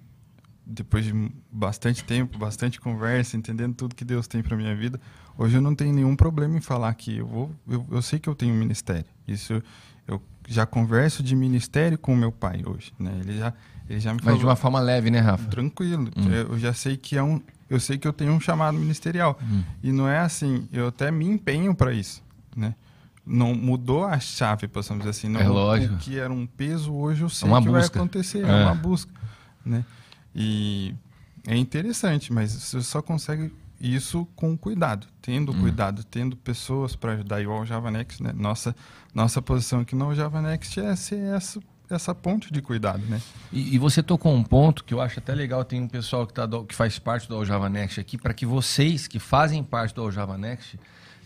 depois 0.65 1.05
de 1.05 1.31
bastante 1.51 2.03
tempo, 2.03 2.37
bastante 2.39 2.79
conversa, 2.81 3.37
entendendo 3.37 3.75
tudo 3.75 3.93
que 3.93 4.03
Deus 4.03 4.25
tem 4.27 4.41
para 4.41 4.57
minha 4.57 4.75
vida, 4.75 4.99
hoje 5.37 5.55
eu 5.57 5.61
não 5.61 5.75
tenho 5.75 5.93
nenhum 5.93 6.15
problema 6.15 6.57
em 6.57 6.61
falar 6.61 6.91
que 6.95 7.17
eu 7.17 7.27
vou, 7.27 7.51
eu, 7.67 7.85
eu 7.91 8.01
sei 8.01 8.17
que 8.17 8.27
eu 8.27 8.33
tenho 8.33 8.53
um 8.53 8.57
ministério. 8.57 9.05
Isso 9.27 9.61
eu 10.07 10.19
já 10.47 10.65
converso 10.65 11.21
de 11.21 11.35
ministério 11.35 11.97
com 11.97 12.15
meu 12.15 12.31
pai 12.31 12.63
hoje, 12.65 12.91
né? 12.97 13.19
Ele 13.21 13.37
já 13.37 13.53
ele 13.87 13.99
já 13.99 14.11
me 14.11 14.15
Mas 14.17 14.23
falou 14.25 14.39
de 14.39 14.45
uma 14.45 14.55
forma 14.55 14.79
leve, 14.79 15.11
né, 15.11 15.19
Rafa? 15.19 15.47
tranquilo. 15.49 16.09
Eu 16.31 16.57
já 16.57 16.73
sei 16.73 16.97
que 16.97 17.15
é 17.15 17.21
um, 17.21 17.39
eu 17.69 17.79
sei 17.79 17.99
que 17.99 18.07
eu 18.07 18.13
tenho 18.13 18.31
um 18.33 18.39
chamado 18.39 18.77
ministerial 18.77 19.39
e 19.83 19.91
não 19.91 20.07
é 20.07 20.19
assim. 20.19 20.67
Eu 20.71 20.87
até 20.87 21.11
me 21.11 21.27
empenho 21.27 21.75
para 21.75 21.93
isso. 21.93 22.23
né? 22.55 22.73
Não 23.25 23.55
mudou 23.55 24.05
a 24.05 24.19
chave, 24.19 24.67
possamos 24.67 25.01
dizer 25.03 25.09
assim. 25.11 25.27
Não, 25.29 25.41
É 25.41 25.47
lógico. 25.47 25.95
O 25.95 25.97
que 25.97 26.19
era 26.19 26.31
um 26.31 26.45
peso, 26.45 26.93
hoje 26.93 27.23
eu 27.23 27.29
sei 27.29 27.47
uma 27.49 27.61
que 27.61 27.69
vai 27.69 27.81
busca. 27.81 27.97
acontecer. 27.99 28.45
É. 28.45 28.49
É. 28.49 28.63
uma 28.65 28.75
busca, 28.75 29.11
né? 29.65 29.83
E 30.33 30.93
é 31.47 31.55
interessante, 31.57 32.31
mas 32.31 32.51
você 32.51 32.81
só 32.81 33.01
consegue 33.01 33.51
isso 33.79 34.27
com 34.35 34.55
cuidado, 34.57 35.07
tendo 35.21 35.51
Hum. 35.51 35.59
cuidado, 35.61 36.03
tendo 36.03 36.35
pessoas 36.35 36.95
para 36.95 37.13
ajudar, 37.13 37.41
igual 37.41 37.61
o 37.61 37.65
Java 37.65 37.89
Next, 37.91 38.21
né? 38.21 38.31
Nossa, 38.35 38.75
nossa 39.13 39.41
posição 39.41 39.79
aqui 39.81 39.95
no 39.95 40.13
Java 40.15 40.41
Next 40.41 40.79
é 40.79 40.95
ser 40.95 41.19
essa, 41.35 41.59
essa 41.89 42.15
ponte 42.15 42.51
de 42.53 42.61
cuidado, 42.61 43.03
né? 43.07 43.21
E, 43.51 43.75
e 43.75 43.77
você 43.77 44.01
tocou 44.01 44.33
um 44.33 44.43
ponto 44.43 44.83
que 44.83 44.93
eu 44.93 45.01
acho 45.01 45.19
até 45.19 45.33
legal, 45.35 45.63
tem 45.65 45.81
um 45.81 45.87
pessoal 45.87 46.25
que, 46.25 46.33
tá 46.33 46.45
do- 46.45 46.63
que 46.63 46.73
faz 46.75 46.97
parte 46.99 47.27
do 47.27 47.35
Aljava 47.35 47.69
Next 47.69 47.99
aqui, 47.99 48.17
para 48.17 48.33
que 48.33 48.45
vocês 48.45 49.07
que 49.07 49.19
fazem 49.19 49.63
parte 49.63 49.93
do 49.95 50.01
Aljava 50.03 50.37
Next 50.37 50.79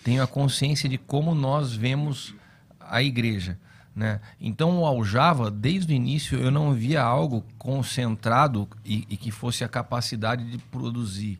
tenham 0.03 0.23
a 0.23 0.27
consciência 0.27 0.87
de 0.87 0.97
como 0.97 1.33
nós 1.33 1.73
vemos 1.73 2.35
a 2.79 3.01
igreja. 3.03 3.57
Né? 3.95 4.19
Então, 4.39 4.79
o 4.79 4.85
Aljava, 4.85 5.51
desde 5.51 5.93
o 5.93 5.95
início, 5.95 6.39
eu 6.39 6.49
não 6.49 6.73
via 6.73 7.01
algo 7.01 7.43
concentrado 7.57 8.67
e, 8.85 9.05
e 9.09 9.17
que 9.17 9.31
fosse 9.31 9.63
a 9.63 9.67
capacidade 9.67 10.49
de 10.49 10.57
produzir 10.57 11.39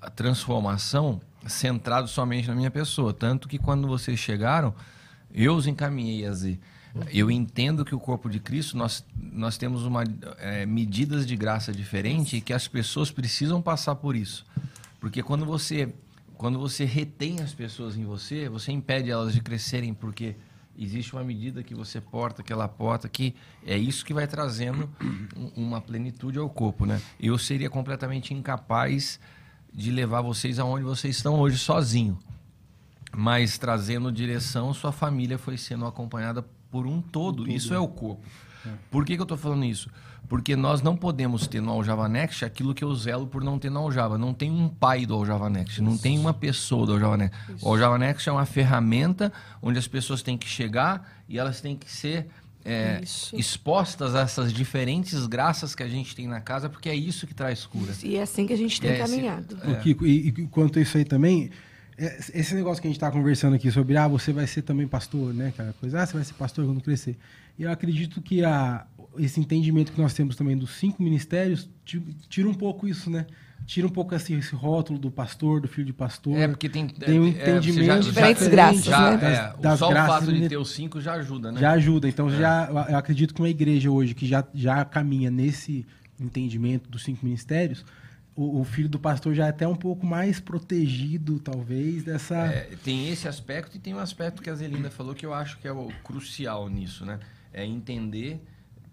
a 0.00 0.08
transformação 0.08 1.20
centrado 1.46 2.08
somente 2.08 2.48
na 2.48 2.54
minha 2.54 2.70
pessoa. 2.70 3.12
Tanto 3.12 3.48
que 3.48 3.58
quando 3.58 3.86
vocês 3.86 4.18
chegaram, 4.18 4.74
eu 5.32 5.54
os 5.54 5.66
encaminhei 5.66 6.26
a 6.26 6.32
Z. 6.32 6.58
Eu 7.12 7.30
entendo 7.30 7.84
que 7.84 7.94
o 7.94 8.00
corpo 8.00 8.28
de 8.28 8.40
Cristo, 8.40 8.76
nós, 8.76 9.04
nós 9.16 9.56
temos 9.56 9.84
uma, 9.84 10.02
eh, 10.38 10.66
medidas 10.66 11.24
de 11.24 11.36
graça 11.36 11.72
diferente 11.72 12.36
e 12.36 12.40
que 12.40 12.52
as 12.52 12.66
pessoas 12.66 13.10
precisam 13.10 13.62
passar 13.62 13.94
por 13.94 14.16
isso. 14.16 14.44
Porque 14.98 15.22
quando 15.22 15.46
você, 15.46 15.92
quando 16.40 16.58
você 16.58 16.86
retém 16.86 17.40
as 17.42 17.52
pessoas 17.52 17.98
em 17.98 18.04
você, 18.06 18.48
você 18.48 18.72
impede 18.72 19.10
elas 19.10 19.34
de 19.34 19.42
crescerem, 19.42 19.92
porque 19.92 20.36
existe 20.78 21.12
uma 21.12 21.22
medida 21.22 21.62
que 21.62 21.74
você 21.74 22.00
porta, 22.00 22.42
que 22.42 22.50
ela 22.50 22.66
porta, 22.66 23.10
que 23.10 23.34
é 23.66 23.76
isso 23.76 24.02
que 24.02 24.14
vai 24.14 24.26
trazendo 24.26 24.88
um- 25.36 25.66
uma 25.66 25.82
plenitude 25.82 26.38
ao 26.38 26.48
corpo. 26.48 26.86
Né? 26.86 26.98
Eu 27.20 27.36
seria 27.36 27.68
completamente 27.68 28.32
incapaz 28.32 29.20
de 29.70 29.90
levar 29.90 30.22
vocês 30.22 30.58
aonde 30.58 30.82
vocês 30.82 31.14
estão 31.16 31.38
hoje 31.38 31.58
sozinho 31.58 32.18
mas 33.12 33.58
trazendo 33.58 34.10
direção, 34.10 34.72
sua 34.72 34.92
família 34.92 35.36
foi 35.36 35.58
sendo 35.58 35.84
acompanhada 35.84 36.42
por 36.70 36.86
um 36.86 37.02
todo. 37.02 37.50
Isso 37.50 37.74
é 37.74 37.78
o 37.78 37.88
corpo. 37.88 38.22
Por 38.90 39.04
que, 39.04 39.14
que 39.14 39.20
eu 39.20 39.24
estou 39.24 39.38
falando 39.38 39.64
isso? 39.64 39.88
Porque 40.28 40.54
nós 40.54 40.80
não 40.80 40.96
podemos 40.96 41.46
ter 41.46 41.60
no 41.60 41.72
Aljava 41.72 42.08
Next 42.08 42.44
aquilo 42.44 42.72
que 42.74 42.84
eu 42.84 42.94
zelo 42.94 43.26
por 43.26 43.42
não 43.42 43.58
ter 43.58 43.70
no 43.70 43.80
Aljava. 43.80 44.16
Não 44.16 44.32
tem 44.32 44.50
um 44.50 44.68
pai 44.68 45.04
do 45.06 45.14
Aljava 45.14 45.50
Next, 45.50 45.82
não 45.82 45.96
tem 45.98 46.18
uma 46.18 46.32
pessoa 46.32 46.86
do 46.86 46.92
Aljava 46.92 47.16
Next. 47.16 47.36
O 47.62 47.68
Aljava 47.72 47.98
Next 47.98 48.28
é 48.28 48.32
uma 48.32 48.46
ferramenta 48.46 49.32
onde 49.60 49.78
as 49.78 49.88
pessoas 49.88 50.22
têm 50.22 50.38
que 50.38 50.48
chegar 50.48 51.20
e 51.28 51.38
elas 51.38 51.60
têm 51.60 51.76
que 51.76 51.90
ser 51.90 52.28
é, 52.64 53.00
Isso. 53.02 53.34
expostas 53.34 54.14
a 54.14 54.20
essas 54.20 54.52
diferentes 54.52 55.26
graças 55.26 55.74
que 55.74 55.82
a 55.82 55.88
gente 55.88 56.14
tem 56.14 56.28
na 56.28 56.40
casa, 56.40 56.68
porque 56.68 56.88
é 56.90 56.94
isso 56.94 57.26
que 57.26 57.34
traz 57.34 57.64
cura. 57.64 57.92
E 58.02 58.16
é 58.16 58.22
assim 58.22 58.46
que 58.46 58.52
a 58.52 58.56
gente 58.56 58.80
tem 58.80 58.90
É, 58.90 58.98
caminhado. 58.98 59.56
Ô, 59.66 59.74
Kiko, 59.80 60.06
e, 60.06 60.28
e 60.28 60.32
quanto 60.48 60.78
a 60.78 60.82
isso 60.82 60.96
aí 60.98 61.04
também, 61.04 61.46
é, 61.46 61.50
esse 62.34 62.54
negócio 62.54 62.80
que 62.80 62.86
a 62.88 62.90
gente 62.90 62.96
está 62.96 63.10
conversando 63.10 63.54
aqui 63.56 63.70
sobre, 63.70 63.96
ah, 63.96 64.08
você 64.08 64.32
vai 64.32 64.46
ser 64.46 64.62
também 64.62 64.86
pastor, 64.88 65.34
né? 65.34 65.48
Aquela 65.48 65.72
coisa, 65.74 66.00
ah, 66.02 66.06
você 66.06 66.14
vai 66.14 66.24
ser 66.24 66.34
pastor 66.34 66.64
quando 66.64 66.80
crescer. 66.80 67.16
E 67.58 67.62
eu 67.64 67.70
acredito 67.70 68.22
que 68.22 68.42
a, 68.44 68.86
esse 69.18 69.38
entendimento 69.38 69.92
que 69.92 70.00
nós 70.00 70.14
temos 70.14 70.34
também 70.36 70.56
dos 70.56 70.70
cinco 70.70 71.02
ministérios 71.02 71.68
ti- 71.84 72.02
tira 72.28 72.48
um 72.48 72.54
pouco 72.54 72.88
isso, 72.88 73.10
né? 73.10 73.26
Tira 73.66 73.86
um 73.86 73.90
pouco 73.90 74.14
esse, 74.14 74.32
esse 74.32 74.54
rótulo 74.54 74.98
do 74.98 75.10
pastor, 75.10 75.60
do 75.60 75.68
filho 75.68 75.86
de 75.86 75.92
pastor. 75.92 76.34
É, 76.36 76.48
porque 76.48 76.68
tem, 76.68 76.88
Tem 76.88 77.20
um 77.20 77.26
é, 77.28 77.30
você 77.34 77.38
entendimento 77.50 78.00
Diferentes 78.04 78.44
diferente, 78.44 78.50
graças, 78.50 78.84
já, 78.84 79.10
né? 79.10 79.16
das- 79.18 79.38
é, 79.38 79.62
das 79.62 79.78
só 79.78 79.86
o 79.86 79.90
graças 79.90 80.14
fato 80.26 80.32
de 80.32 80.48
ter 80.48 80.56
os 80.56 80.70
cinco 80.70 81.00
já 81.00 81.12
ajuda, 81.14 81.52
né? 81.52 81.60
já 81.60 81.72
ajuda. 81.72 82.08
Então, 82.08 82.30
já, 82.30 82.68
eu 82.88 82.96
acredito 82.96 83.34
que 83.34 83.40
uma 83.42 83.48
igreja 83.50 83.90
hoje 83.90 84.14
que 84.14 84.26
já, 84.26 84.42
já 84.54 84.84
caminha 84.84 85.30
nesse 85.30 85.86
entendimento 86.18 86.88
dos 86.90 87.04
cinco 87.04 87.24
ministérios, 87.24 87.84
o, 88.40 88.60
o 88.60 88.64
filho 88.64 88.88
do 88.88 88.98
pastor 88.98 89.34
já 89.34 89.44
é 89.44 89.48
até 89.50 89.68
um 89.68 89.76
pouco 89.76 90.06
mais 90.06 90.40
protegido, 90.40 91.38
talvez, 91.38 92.04
dessa. 92.04 92.46
É, 92.46 92.74
tem 92.82 93.10
esse 93.10 93.28
aspecto 93.28 93.76
e 93.76 93.80
tem 93.80 93.92
um 93.92 93.98
aspecto 93.98 94.40
que 94.40 94.48
a 94.48 94.54
Zelinda 94.54 94.90
falou 94.90 95.14
que 95.14 95.26
eu 95.26 95.34
acho 95.34 95.58
que 95.58 95.68
é 95.68 95.72
o 95.72 95.88
crucial 96.02 96.66
nisso, 96.70 97.04
né? 97.04 97.20
É 97.52 97.66
entender 97.66 98.42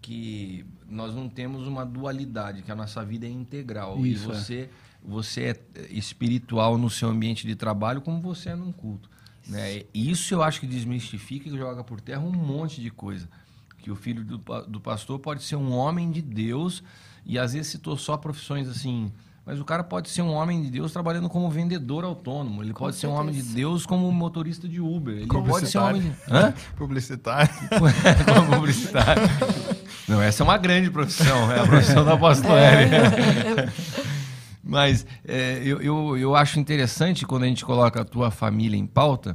que 0.02 0.66
nós 0.86 1.14
não 1.14 1.30
temos 1.30 1.66
uma 1.66 1.86
dualidade, 1.86 2.60
que 2.60 2.70
a 2.70 2.76
nossa 2.76 3.02
vida 3.02 3.26
é 3.26 3.30
integral. 3.30 4.04
Isso, 4.04 4.28
e 4.28 4.32
é. 4.32 4.34
você, 4.34 4.70
você 5.02 5.42
é 5.44 5.86
espiritual 5.88 6.76
no 6.76 6.90
seu 6.90 7.08
ambiente 7.08 7.46
de 7.46 7.56
trabalho 7.56 8.02
como 8.02 8.20
você 8.20 8.50
é 8.50 8.54
num 8.54 8.70
culto. 8.70 9.08
Né? 9.46 9.84
Isso 9.94 10.34
eu 10.34 10.42
acho 10.42 10.60
que 10.60 10.66
desmistifica 10.66 11.48
e 11.48 11.56
joga 11.56 11.82
por 11.82 12.02
terra 12.02 12.20
um 12.20 12.32
monte 12.32 12.82
de 12.82 12.90
coisa. 12.90 13.26
Que 13.78 13.90
o 13.90 13.96
filho 13.96 14.22
do, 14.22 14.36
do 14.66 14.78
pastor 14.78 15.18
pode 15.18 15.42
ser 15.42 15.56
um 15.56 15.72
homem 15.72 16.10
de 16.10 16.20
Deus 16.20 16.82
e 17.24 17.38
às 17.38 17.54
vezes 17.54 17.68
citou 17.68 17.96
só 17.96 18.14
profissões 18.18 18.68
assim. 18.68 19.10
Mas 19.48 19.58
o 19.58 19.64
cara 19.64 19.82
pode 19.82 20.10
ser 20.10 20.20
um 20.20 20.34
homem 20.34 20.60
de 20.60 20.70
Deus 20.70 20.92
trabalhando 20.92 21.26
como 21.26 21.48
vendedor 21.48 22.04
autônomo. 22.04 22.62
Ele 22.62 22.74
pode 22.74 22.96
ser 22.96 23.06
um 23.06 23.14
homem 23.14 23.34
de 23.34 23.42
Deus 23.42 23.86
como 23.86 24.12
motorista 24.12 24.68
de 24.68 24.78
Uber. 24.78 25.16
Ele 25.16 25.26
pode 25.26 25.68
ser 25.68 25.78
um 25.78 25.84
homem 25.84 26.02
de... 26.02 26.12
Hã? 26.30 26.52
Publicitário. 26.76 27.50
como 28.34 28.56
publicitário. 28.58 29.22
Não, 30.06 30.20
essa 30.20 30.42
é 30.42 30.44
uma 30.44 30.58
grande 30.58 30.90
profissão. 30.90 31.50
É 31.50 31.60
a 31.60 31.66
profissão 31.66 32.04
da 32.04 32.12
apóstola 32.12 32.60
Érica. 32.60 33.72
Mas 34.62 35.06
é, 35.26 35.62
eu, 35.64 35.80
eu, 35.80 36.18
eu 36.18 36.36
acho 36.36 36.60
interessante 36.60 37.24
quando 37.24 37.44
a 37.44 37.46
gente 37.46 37.64
coloca 37.64 38.02
a 38.02 38.04
tua 38.04 38.30
família 38.30 38.76
em 38.76 38.86
pauta, 38.86 39.34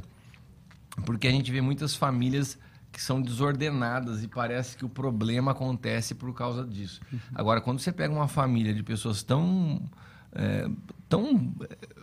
porque 1.04 1.26
a 1.26 1.32
gente 1.32 1.50
vê 1.50 1.60
muitas 1.60 1.96
famílias 1.96 2.56
que 2.94 3.02
são 3.02 3.20
desordenadas 3.20 4.22
e 4.22 4.28
parece 4.28 4.76
que 4.76 4.84
o 4.84 4.88
problema 4.88 5.50
acontece 5.50 6.14
por 6.14 6.32
causa 6.32 6.64
disso. 6.64 7.00
Agora, 7.34 7.60
quando 7.60 7.80
você 7.80 7.90
pega 7.92 8.14
uma 8.14 8.28
família 8.28 8.72
de 8.72 8.82
pessoas 8.82 9.22
tão. 9.22 9.82
é, 10.32 10.68
tão 11.08 11.52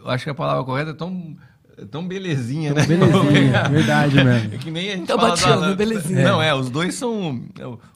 eu 0.03 0.09
acho 0.09 0.23
que 0.25 0.29
a 0.29 0.35
palavra 0.35 0.63
correta 0.63 0.91
é 0.91 0.93
tão. 0.93 1.35
Tão 1.89 2.07
belezinha, 2.07 2.73
né? 2.75 2.85
Belezinha, 2.85 3.63
verdade 3.71 4.15
mesmo. 4.23 4.53
É 4.53 4.57
que 4.57 4.69
nem 4.69 4.91
a 4.91 4.95
gente 4.97 5.07
fala 5.07 5.21
do 5.21 5.27
bateando, 5.29 5.63
Alan. 5.63 5.75
belezinha. 5.75 6.23
Não, 6.23 6.39
é, 6.41 6.53
os 6.53 6.69
dois 6.69 6.93
são. 6.93 7.43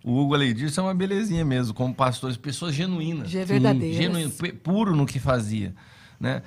O 0.03 0.21
Hugo 0.21 0.33
Aleidir 0.33 0.71
são 0.71 0.85
uma 0.85 0.93
belezinha 0.95 1.45
mesmo, 1.45 1.71
como 1.73 1.93
pastores, 1.93 2.35
pessoas 2.37 2.73
genuínas. 2.73 3.29
Já 3.29 3.41
é 3.41 3.45
verdadeiras. 3.45 3.97
Genuíno, 3.97 4.31
pu- 4.31 4.55
puro 4.63 4.95
no 4.95 5.05
que 5.05 5.19
fazia. 5.19 5.75
Né? 6.19 6.41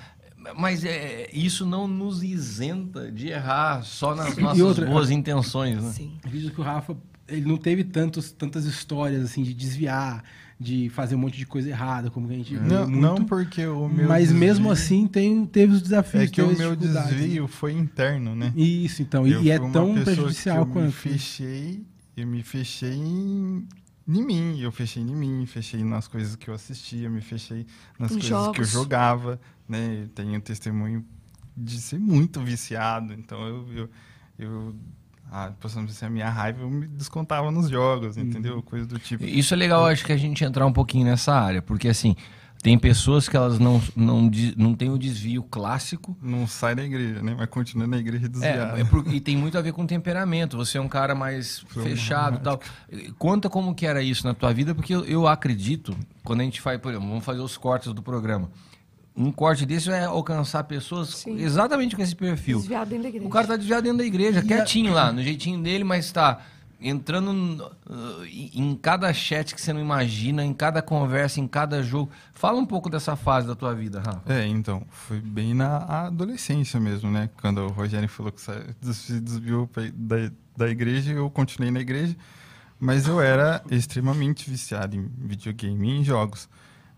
Mas 0.56 0.84
é, 0.84 1.28
isso 1.32 1.64
não 1.66 1.86
nos 1.88 2.22
isenta 2.22 3.10
de 3.10 3.28
errar 3.28 3.82
só 3.82 4.14
nas 4.14 4.36
nossas 4.36 4.60
outra- 4.60 4.86
boas 4.86 5.10
intenções. 5.10 5.82
Né? 5.82 5.90
Sim. 5.92 6.12
Que 6.22 6.60
o 6.60 6.64
Rafa 6.64 6.96
ele 7.26 7.44
não 7.46 7.56
teve 7.58 7.84
tantos, 7.84 8.32
tantas 8.32 8.64
histórias 8.64 9.22
assim 9.22 9.42
de 9.42 9.52
desviar, 9.52 10.24
de 10.58 10.88
fazer 10.88 11.14
um 11.14 11.18
monte 11.18 11.36
de 11.36 11.44
coisa 11.44 11.68
errada, 11.68 12.10
como 12.10 12.26
que 12.26 12.32
a 12.32 12.36
gente 12.36 12.56
vê 12.56 12.60
Não, 12.66 12.88
muito. 12.88 13.00
não 13.00 13.24
porque 13.26 13.66
o 13.66 13.86
meu 13.86 14.08
mas 14.08 14.32
mesmo 14.32 14.70
assim 14.70 15.06
tem, 15.06 15.44
teve 15.44 15.74
os 15.74 15.82
desafios. 15.82 16.24
É 16.24 16.26
que 16.26 16.40
teve 16.42 16.54
o 16.54 16.58
meu 16.58 16.70
né? 16.70 16.76
desvio 16.76 17.46
foi 17.46 17.72
interno, 17.74 18.34
né? 18.34 18.50
Isso, 18.56 19.02
então. 19.02 19.26
E, 19.26 19.32
Eu 19.32 19.42
e 19.42 19.50
é 19.50 19.58
tão 19.58 19.94
prejudicial 20.02 20.64
que 20.64 20.70
eu 20.70 20.72
quanto. 20.72 20.86
me 20.86 20.92
fechei, 20.92 21.82
eu 22.16 22.26
me 22.26 22.42
fechei 22.42 22.94
em, 22.94 23.66
em 24.08 24.22
mim, 24.24 24.58
eu 24.60 24.72
fechei 24.72 25.02
em 25.02 25.14
mim, 25.14 25.44
fechei 25.44 25.84
nas 25.84 26.08
coisas 26.08 26.34
que 26.34 26.48
eu 26.48 26.54
assistia, 26.54 27.10
me 27.10 27.20
fechei 27.20 27.66
nas 27.98 28.10
coisas 28.10 28.48
que 28.54 28.60
eu 28.62 28.64
jogava, 28.64 29.38
né? 29.68 30.02
Eu 30.04 30.08
tenho 30.08 30.40
testemunho 30.40 31.04
de 31.56 31.80
ser 31.80 31.98
muito 31.98 32.40
viciado, 32.40 33.12
então 33.12 33.40
eu, 33.46 33.66
eu, 33.72 33.90
eu 34.38 34.74
ah, 35.30 35.52
possamos 35.60 35.92
dizer, 35.92 36.06
a 36.06 36.10
minha 36.10 36.30
raiva 36.30 36.62
eu 36.62 36.70
me 36.70 36.86
descontava 36.86 37.50
nos 37.50 37.68
jogos, 37.68 38.16
Uhum. 38.16 38.22
entendeu? 38.22 38.62
Coisa 38.62 38.86
do 38.86 38.98
tipo. 38.98 39.24
Isso 39.24 39.52
é 39.54 39.56
legal, 39.56 39.84
acho 39.86 40.04
que 40.04 40.12
a 40.12 40.16
gente 40.16 40.44
entrar 40.44 40.64
um 40.66 40.72
pouquinho 40.72 41.04
nessa 41.04 41.34
área, 41.34 41.60
porque 41.60 41.88
assim, 41.88 42.14
tem 42.62 42.78
pessoas 42.78 43.28
que 43.28 43.36
elas 43.36 43.58
não, 43.58 43.80
não, 43.94 44.30
não 44.56 44.74
têm 44.74 44.90
o 44.90 44.98
desvio 44.98 45.42
clássico, 45.42 46.16
Não 46.22 46.46
sai 46.46 46.74
da 46.74 46.82
igreja, 46.84 47.22
né? 47.22 47.34
Mas 47.38 47.48
continua 47.48 47.86
na 47.86 47.98
igreja. 47.98 48.28
É, 48.42 48.80
é 48.80 48.84
por- 48.84 49.06
e 49.12 49.20
tem 49.20 49.36
muito 49.36 49.56
a 49.58 49.60
ver 49.60 49.72
com 49.72 49.84
temperamento. 49.86 50.56
Você 50.56 50.78
é 50.78 50.80
um 50.80 50.88
cara 50.88 51.14
mais 51.14 51.58
fechado 51.68 52.38
e 52.38 52.40
tal. 52.40 52.60
Conta 53.18 53.48
como 53.50 53.74
que 53.74 53.84
era 53.86 54.02
isso 54.02 54.26
na 54.26 54.32
tua 54.34 54.52
vida, 54.52 54.74
porque 54.74 54.94
eu, 54.94 55.04
eu 55.04 55.28
acredito, 55.28 55.96
quando 56.24 56.40
a 56.40 56.44
gente 56.44 56.60
faz, 56.60 56.80
por 56.80 56.90
exemplo, 56.90 57.08
vamos 57.08 57.24
fazer 57.24 57.40
os 57.40 57.56
cortes 57.56 57.92
do 57.92 58.02
programa. 58.02 58.50
Um 59.18 59.32
corte 59.32 59.66
desse 59.66 59.90
é 59.90 60.04
alcançar 60.04 60.62
pessoas 60.62 61.08
Sim. 61.08 61.40
exatamente 61.40 61.96
com 61.96 62.02
esse 62.02 62.14
perfil. 62.14 62.58
Desviado 62.58 62.88
dentro 62.88 63.02
da 63.02 63.08
igreja. 63.08 63.26
O 63.26 63.30
cara 63.30 63.46
tá 63.48 63.56
desviado 63.56 63.82
dentro 63.82 63.98
da 63.98 64.04
igreja, 64.04 64.42
quietinho 64.42 64.92
lá, 64.92 65.12
no 65.12 65.20
jeitinho 65.20 65.60
dele, 65.60 65.82
mas 65.82 66.12
tá 66.12 66.40
entrando 66.80 67.30
uh, 67.90 68.24
em 68.24 68.78
cada 68.80 69.12
chat 69.12 69.52
que 69.52 69.60
você 69.60 69.72
não 69.72 69.80
imagina, 69.80 70.44
em 70.44 70.54
cada 70.54 70.80
conversa, 70.80 71.40
em 71.40 71.48
cada 71.48 71.82
jogo. 71.82 72.12
Fala 72.32 72.58
um 72.58 72.64
pouco 72.64 72.88
dessa 72.88 73.16
fase 73.16 73.48
da 73.48 73.56
tua 73.56 73.74
vida, 73.74 74.00
Rafa. 74.00 74.22
É, 74.32 74.46
então, 74.46 74.86
foi 74.88 75.20
bem 75.20 75.52
na 75.52 75.78
adolescência 76.06 76.78
mesmo, 76.78 77.10
né? 77.10 77.28
Quando 77.40 77.62
o 77.62 77.68
Rogério 77.68 78.08
falou 78.08 78.30
que 78.30 78.40
se 78.40 79.20
desviou 79.20 79.68
da, 79.94 80.30
da 80.56 80.68
igreja, 80.68 81.10
eu 81.10 81.28
continuei 81.28 81.72
na 81.72 81.80
igreja, 81.80 82.16
mas 82.78 83.08
eu 83.08 83.20
era 83.20 83.60
extremamente 83.68 84.48
viciado 84.48 84.94
em 84.94 85.10
videogame 85.18 85.88
e 85.88 85.98
em 85.98 86.04
jogos, 86.04 86.48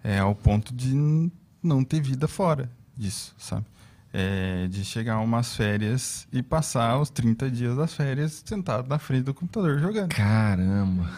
é, 0.05 0.19
ao 0.19 0.35
ponto 0.35 0.75
de 0.75 1.31
não 1.63 1.85
ter 1.85 2.01
vida 2.01 2.27
fora 2.29 2.71
disso, 2.97 3.35
sabe? 3.39 3.65
é, 4.13 4.67
de 4.69 4.85
chegar 4.85 5.19
umas 5.21 5.55
férias 5.55 6.27
e 6.33 6.43
passar 6.43 6.99
os 6.99 7.11
30 7.11 7.51
dias 7.51 7.77
das 7.77 7.95
férias 7.95 8.43
sentado 8.45 8.89
na 8.89 8.99
frente 8.99 9.25
do 9.25 9.35
computador 9.35 9.79
jogando. 9.79 10.09
Caramba. 10.09 11.09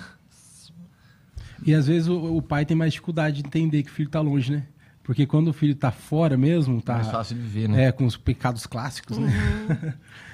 E 1.65 1.75
às 1.75 1.87
vezes 1.87 2.09
o, 2.09 2.37
o 2.37 2.43
pai 2.43 2.67
tem 2.67 2.77
mais 2.77 2.93
dificuldade 2.93 3.41
de 3.41 3.47
entender 3.47 3.83
que 3.83 3.91
o 3.91 3.93
filho 3.93 4.11
tá 4.11 4.21
longe, 4.21 4.53
né? 4.53 4.67
Porque 5.03 5.27
quando 5.27 5.49
o 5.49 5.53
filho 5.53 5.75
tá 5.75 5.91
fora 5.91 6.37
mesmo, 6.37 6.81
tá. 6.81 6.95
Mais 6.95 7.11
fácil 7.11 7.37
de 7.37 7.43
viver, 7.43 7.69
né? 7.69 7.85
É, 7.85 7.93
com 7.93 8.05
os 8.05 8.17
pecados 8.17 8.67
clássicos, 8.67 9.19
né? 9.19 9.31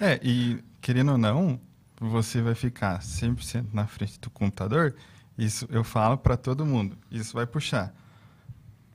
É, 0.00 0.18
e 0.22 0.62
querendo 0.80 1.12
ou 1.12 1.18
não, 1.18 1.60
você 2.00 2.40
vai 2.40 2.54
ficar 2.54 3.00
100% 3.00 3.66
na 3.72 3.86
frente 3.86 4.18
do 4.20 4.30
computador. 4.30 4.94
Isso 5.36 5.66
eu 5.70 5.84
falo 5.84 6.16
para 6.16 6.36
todo 6.36 6.64
mundo. 6.64 6.96
Isso 7.10 7.34
vai 7.34 7.46
puxar 7.46 7.94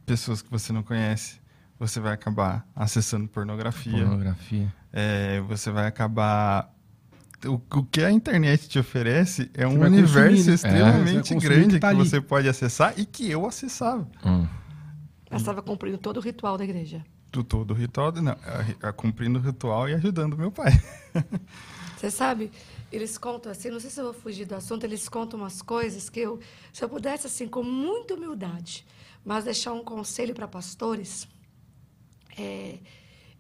pessoas 0.05 0.41
que 0.41 0.49
você 0.49 0.71
não 0.73 0.83
conhece. 0.83 1.41
Você 1.79 1.99
vai 1.99 2.13
acabar 2.13 2.65
acessando 2.75 3.27
pornografia. 3.27 3.91
Pornografia. 4.05 4.73
É, 4.91 5.41
você 5.41 5.71
vai 5.71 5.87
acabar. 5.87 6.71
O, 7.45 7.55
o 7.77 7.83
que 7.83 8.01
a 8.03 8.11
internet 8.11 8.69
te 8.69 8.79
oferece 8.79 9.51
é 9.53 9.67
um 9.67 9.81
universo 9.81 10.13
consumir? 10.13 10.49
É, 10.49 10.53
extremamente 10.53 11.33
consumir 11.33 11.37
o 11.37 11.41
grande 11.41 11.73
que 11.75 11.79
tá 11.81 11.89
que 11.89 11.95
você 11.95 12.21
pode 12.21 12.47
acessar 12.47 12.93
e 12.97 13.05
que 13.05 13.29
eu 13.29 13.45
acessava. 13.45 14.07
Hum. 14.25 14.47
Ela 15.29 15.39
estava 15.39 15.61
cumprindo 15.61 15.97
todo 15.97 16.17
o 16.17 16.19
ritual 16.21 16.57
da 16.57 16.63
igreja. 16.63 17.03
Do 17.31 17.43
todo 17.43 17.71
o 17.71 17.73
ritual, 17.73 18.11
não, 18.13 18.31
a- 18.33 18.89
a- 18.89 18.93
cumprindo 18.93 19.39
o 19.39 19.41
ritual 19.41 19.89
e 19.89 19.93
ajudando 19.95 20.37
meu 20.37 20.51
pai. 20.51 20.71
Você 21.97 22.11
sabe, 22.11 22.51
eles 22.91 23.17
contam 23.17 23.51
assim, 23.51 23.69
não 23.69 23.79
sei 23.79 23.89
se 23.89 23.99
eu 23.99 24.05
vou 24.05 24.13
fugir 24.13 24.45
do 24.45 24.55
assunto, 24.55 24.83
eles 24.83 25.07
contam 25.09 25.39
umas 25.39 25.61
coisas 25.61 26.09
que 26.09 26.19
eu, 26.19 26.39
se 26.71 26.83
eu 26.83 26.89
pudesse, 26.89 27.27
assim, 27.27 27.47
com 27.47 27.63
muita 27.63 28.13
humildade, 28.13 28.85
mas 29.23 29.45
deixar 29.45 29.73
um 29.73 29.83
conselho 29.83 30.33
para 30.33 30.47
pastores, 30.47 31.27
é, 32.37 32.79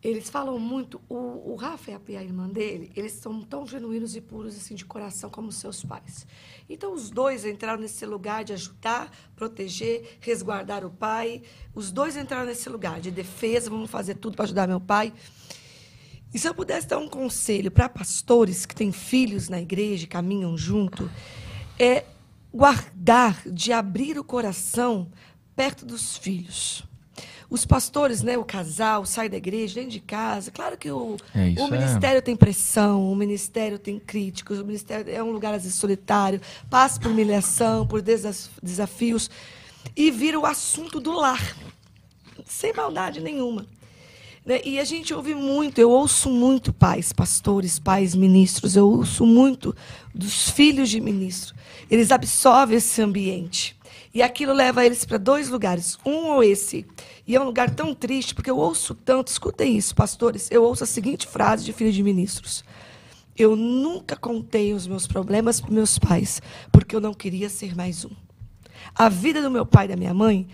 eles 0.03 0.29
falam 0.29 0.59
muito, 0.59 1.01
o, 1.07 1.53
o 1.53 1.55
Rafa 1.55 1.91
e 2.09 2.17
a, 2.17 2.21
irmã 2.21 2.49
dele, 2.49 2.91
eles 2.93 3.13
são 3.13 3.41
tão 3.41 3.65
genuínos 3.65 4.17
e 4.17 4.21
puros 4.21 4.53
assim 4.55 4.75
de 4.75 4.83
coração 4.83 5.29
como 5.29 5.49
seus 5.49 5.81
pais. 5.83 6.27
Então 6.69 6.93
os 6.93 7.09
dois 7.09 7.45
entraram 7.45 7.81
nesse 7.81 8.05
lugar 8.05 8.43
de 8.43 8.51
ajudar, 8.51 9.09
proteger, 9.33 10.17
resguardar 10.19 10.85
o 10.85 10.89
pai. 10.89 11.41
Os 11.73 11.89
dois 11.89 12.17
entraram 12.17 12.45
nesse 12.45 12.67
lugar 12.67 12.99
de 12.99 13.11
defesa, 13.11 13.69
vamos 13.69 13.89
fazer 13.89 14.15
tudo 14.15 14.35
para 14.35 14.43
ajudar 14.43 14.67
meu 14.67 14.81
pai. 14.81 15.13
E 16.33 16.39
se 16.39 16.49
eu 16.49 16.53
pudesse 16.53 16.87
dar 16.87 16.97
um 16.97 17.07
conselho 17.07 17.71
para 17.71 17.87
pastores 17.87 18.65
que 18.65 18.75
têm 18.75 18.91
filhos 18.91 19.47
na 19.47 19.61
igreja 19.61 20.03
e 20.03 20.07
caminham 20.07 20.57
junto, 20.57 21.09
é 21.79 22.03
guardar 22.53 23.41
de 23.47 23.71
abrir 23.71 24.19
o 24.19 24.23
coração 24.23 25.09
perto 25.55 25.85
dos 25.85 26.17
filhos. 26.17 26.83
Os 27.49 27.65
pastores, 27.65 28.23
né, 28.23 28.35
o 28.37 28.43
casal, 28.43 29.05
sai 29.05 29.29
da 29.29 29.37
igreja, 29.37 29.75
dentro 29.75 29.91
de 29.91 29.99
casa. 29.99 30.49
Claro 30.49 30.75
que 30.75 30.89
o, 30.89 31.17
É, 31.35 31.53
o 31.61 31.67
é- 31.67 31.71
ministério 31.71 32.21
tem 32.21 32.35
pressão, 32.35 33.11
o 33.11 33.15
ministério 33.15 33.77
tem 33.77 33.99
críticos, 33.99 34.59
o 34.59 34.65
ministério 34.65 35.13
é 35.13 35.21
um 35.21 35.31
lugar 35.31 35.53
às 35.53 35.61
vezes 35.63 35.77
solitário, 35.77 36.41
passa 36.69 36.99
por 36.99 37.11
humilhação, 37.11 37.85
por 37.85 38.01
desaf- 38.01 38.49
desafios, 38.61 39.29
e 39.95 40.09
vira 40.09 40.39
o 40.39 40.45
assunto 40.47 40.99
do 40.99 41.11
lar, 41.11 41.55
sem 42.45 42.73
maldade 42.73 43.19
nenhuma. 43.19 43.67
Né? 44.43 44.59
E 44.65 44.79
a 44.79 44.83
gente 44.83 45.13
ouve 45.13 45.35
muito, 45.35 45.79
eu 45.79 45.91
ouço 45.91 46.29
muito 46.31 46.73
pais, 46.73 47.13
pastores, 47.13 47.77
pais, 47.77 48.15
ministros, 48.15 48.75
eu 48.75 48.89
ouço 48.89 49.25
muito 49.27 49.75
dos 50.13 50.49
filhos 50.49 50.89
de 50.89 50.99
ministro. 50.99 51.53
Eles 51.89 52.11
absorvem 52.11 52.77
esse 52.77 52.99
ambiente. 53.01 53.75
E 54.13 54.21
aquilo 54.21 54.53
leva 54.53 54.85
eles 54.85 55.03
para 55.05 55.17
dois 55.17 55.49
lugares. 55.49 55.97
Um 56.05 56.27
ou 56.27 56.43
esse. 56.43 56.85
E 57.25 57.35
é 57.35 57.41
um 57.41 57.45
lugar 57.45 57.69
tão 57.69 57.95
triste, 57.95 58.35
porque 58.35 58.51
eu 58.51 58.57
ouço 58.57 58.93
tanto, 58.93 59.29
escutem 59.29 59.75
isso, 59.75 59.95
pastores, 59.95 60.51
eu 60.51 60.63
ouço 60.63 60.83
a 60.83 60.87
seguinte 60.87 61.25
frase 61.25 61.65
de 61.65 61.73
filho 61.73 61.91
de 61.91 62.03
ministros. 62.03 62.63
Eu 63.35 63.55
nunca 63.55 64.15
contei 64.15 64.73
os 64.73 64.85
meus 64.85 65.07
problemas 65.07 65.59
para 65.59 65.71
meus 65.71 65.97
pais, 65.97 66.41
porque 66.71 66.95
eu 66.95 67.01
não 67.01 67.13
queria 67.13 67.49
ser 67.49 67.75
mais 67.75 68.05
um. 68.05 68.11
A 68.93 69.09
vida 69.09 69.41
do 69.41 69.49
meu 69.49 69.65
pai 69.65 69.85
e 69.85 69.87
da 69.87 69.95
minha 69.95 70.13
mãe 70.13 70.47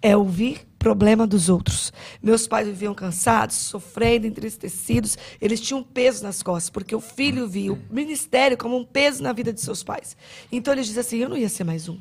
é 0.00 0.16
ouvir 0.16 0.66
problema 0.78 1.26
dos 1.26 1.48
outros. 1.48 1.92
Meus 2.22 2.46
pais 2.46 2.68
viviam 2.68 2.94
cansados, 2.94 3.56
sofrendo, 3.56 4.26
entristecidos. 4.26 5.16
Eles 5.40 5.60
tinham 5.60 5.80
um 5.80 5.84
peso 5.84 6.22
nas 6.22 6.42
costas, 6.42 6.70
porque 6.70 6.94
o 6.94 7.00
filho 7.00 7.48
via 7.48 7.72
o 7.72 7.78
ministério 7.90 8.56
como 8.56 8.76
um 8.76 8.84
peso 8.84 9.22
na 9.22 9.32
vida 9.32 9.52
de 9.52 9.60
seus 9.60 9.82
pais. 9.82 10.16
Então 10.50 10.72
eles 10.74 10.86
dizem 10.86 11.00
assim: 11.00 11.18
eu 11.18 11.28
não 11.28 11.36
ia 11.36 11.48
ser 11.48 11.64
mais 11.64 11.88
um. 11.88 11.98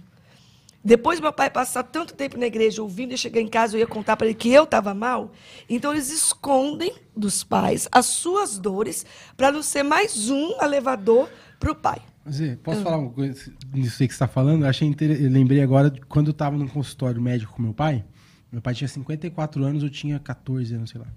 Depois 0.83 1.19
meu 1.19 1.31
pai 1.31 1.49
passar 1.49 1.83
tanto 1.83 2.15
tempo 2.15 2.37
na 2.37 2.47
igreja 2.47 2.81
ouvindo 2.81 3.13
e 3.13 3.17
chegar 3.17 3.39
em 3.39 3.47
casa 3.47 3.75
eu 3.75 3.79
ia 3.79 3.87
contar 3.87 4.17
para 4.17 4.27
ele 4.27 4.35
que 4.35 4.51
eu 4.51 4.63
estava 4.63 4.93
mal. 4.93 5.31
Então 5.69 5.91
eles 5.91 6.11
escondem 6.11 6.93
dos 7.15 7.43
pais 7.43 7.87
as 7.91 8.07
suas 8.07 8.57
dores 8.57 9.05
para 9.37 9.51
não 9.51 9.61
ser 9.61 9.83
mais 9.83 10.29
um 10.29 10.59
elevador 10.61 11.29
para 11.59 11.71
o 11.71 11.75
pai. 11.75 12.01
Zé, 12.29 12.55
posso 12.55 12.81
falar 12.81 12.97
uma 12.97 13.11
coisa 13.11 13.33
nisso 13.73 14.01
aí 14.01 14.07
que 14.07 14.13
você 14.13 14.23
está 14.23 14.27
falando? 14.27 14.63
Eu, 14.63 14.69
achei 14.69 14.87
inter... 14.87 15.21
eu 15.21 15.29
lembrei 15.29 15.61
agora 15.61 15.89
de 15.89 16.01
quando 16.01 16.27
eu 16.27 16.31
estava 16.31 16.57
num 16.57 16.67
consultório 16.67 17.21
médico 17.21 17.53
com 17.53 17.61
meu 17.61 17.73
pai. 17.73 18.03
Meu 18.51 18.61
pai 18.61 18.73
tinha 18.73 18.87
54 18.87 19.63
anos, 19.63 19.81
eu 19.81 19.89
tinha 19.89 20.19
14 20.19 20.73
anos, 20.75 20.89
sei 20.89 20.99
lá. 20.99 21.07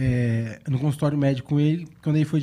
É, 0.00 0.60
no 0.68 0.78
consultório 0.78 1.18
médico 1.18 1.48
com 1.48 1.58
ele, 1.58 1.88
quando 2.00 2.14
ele 2.14 2.24
foi 2.24 2.40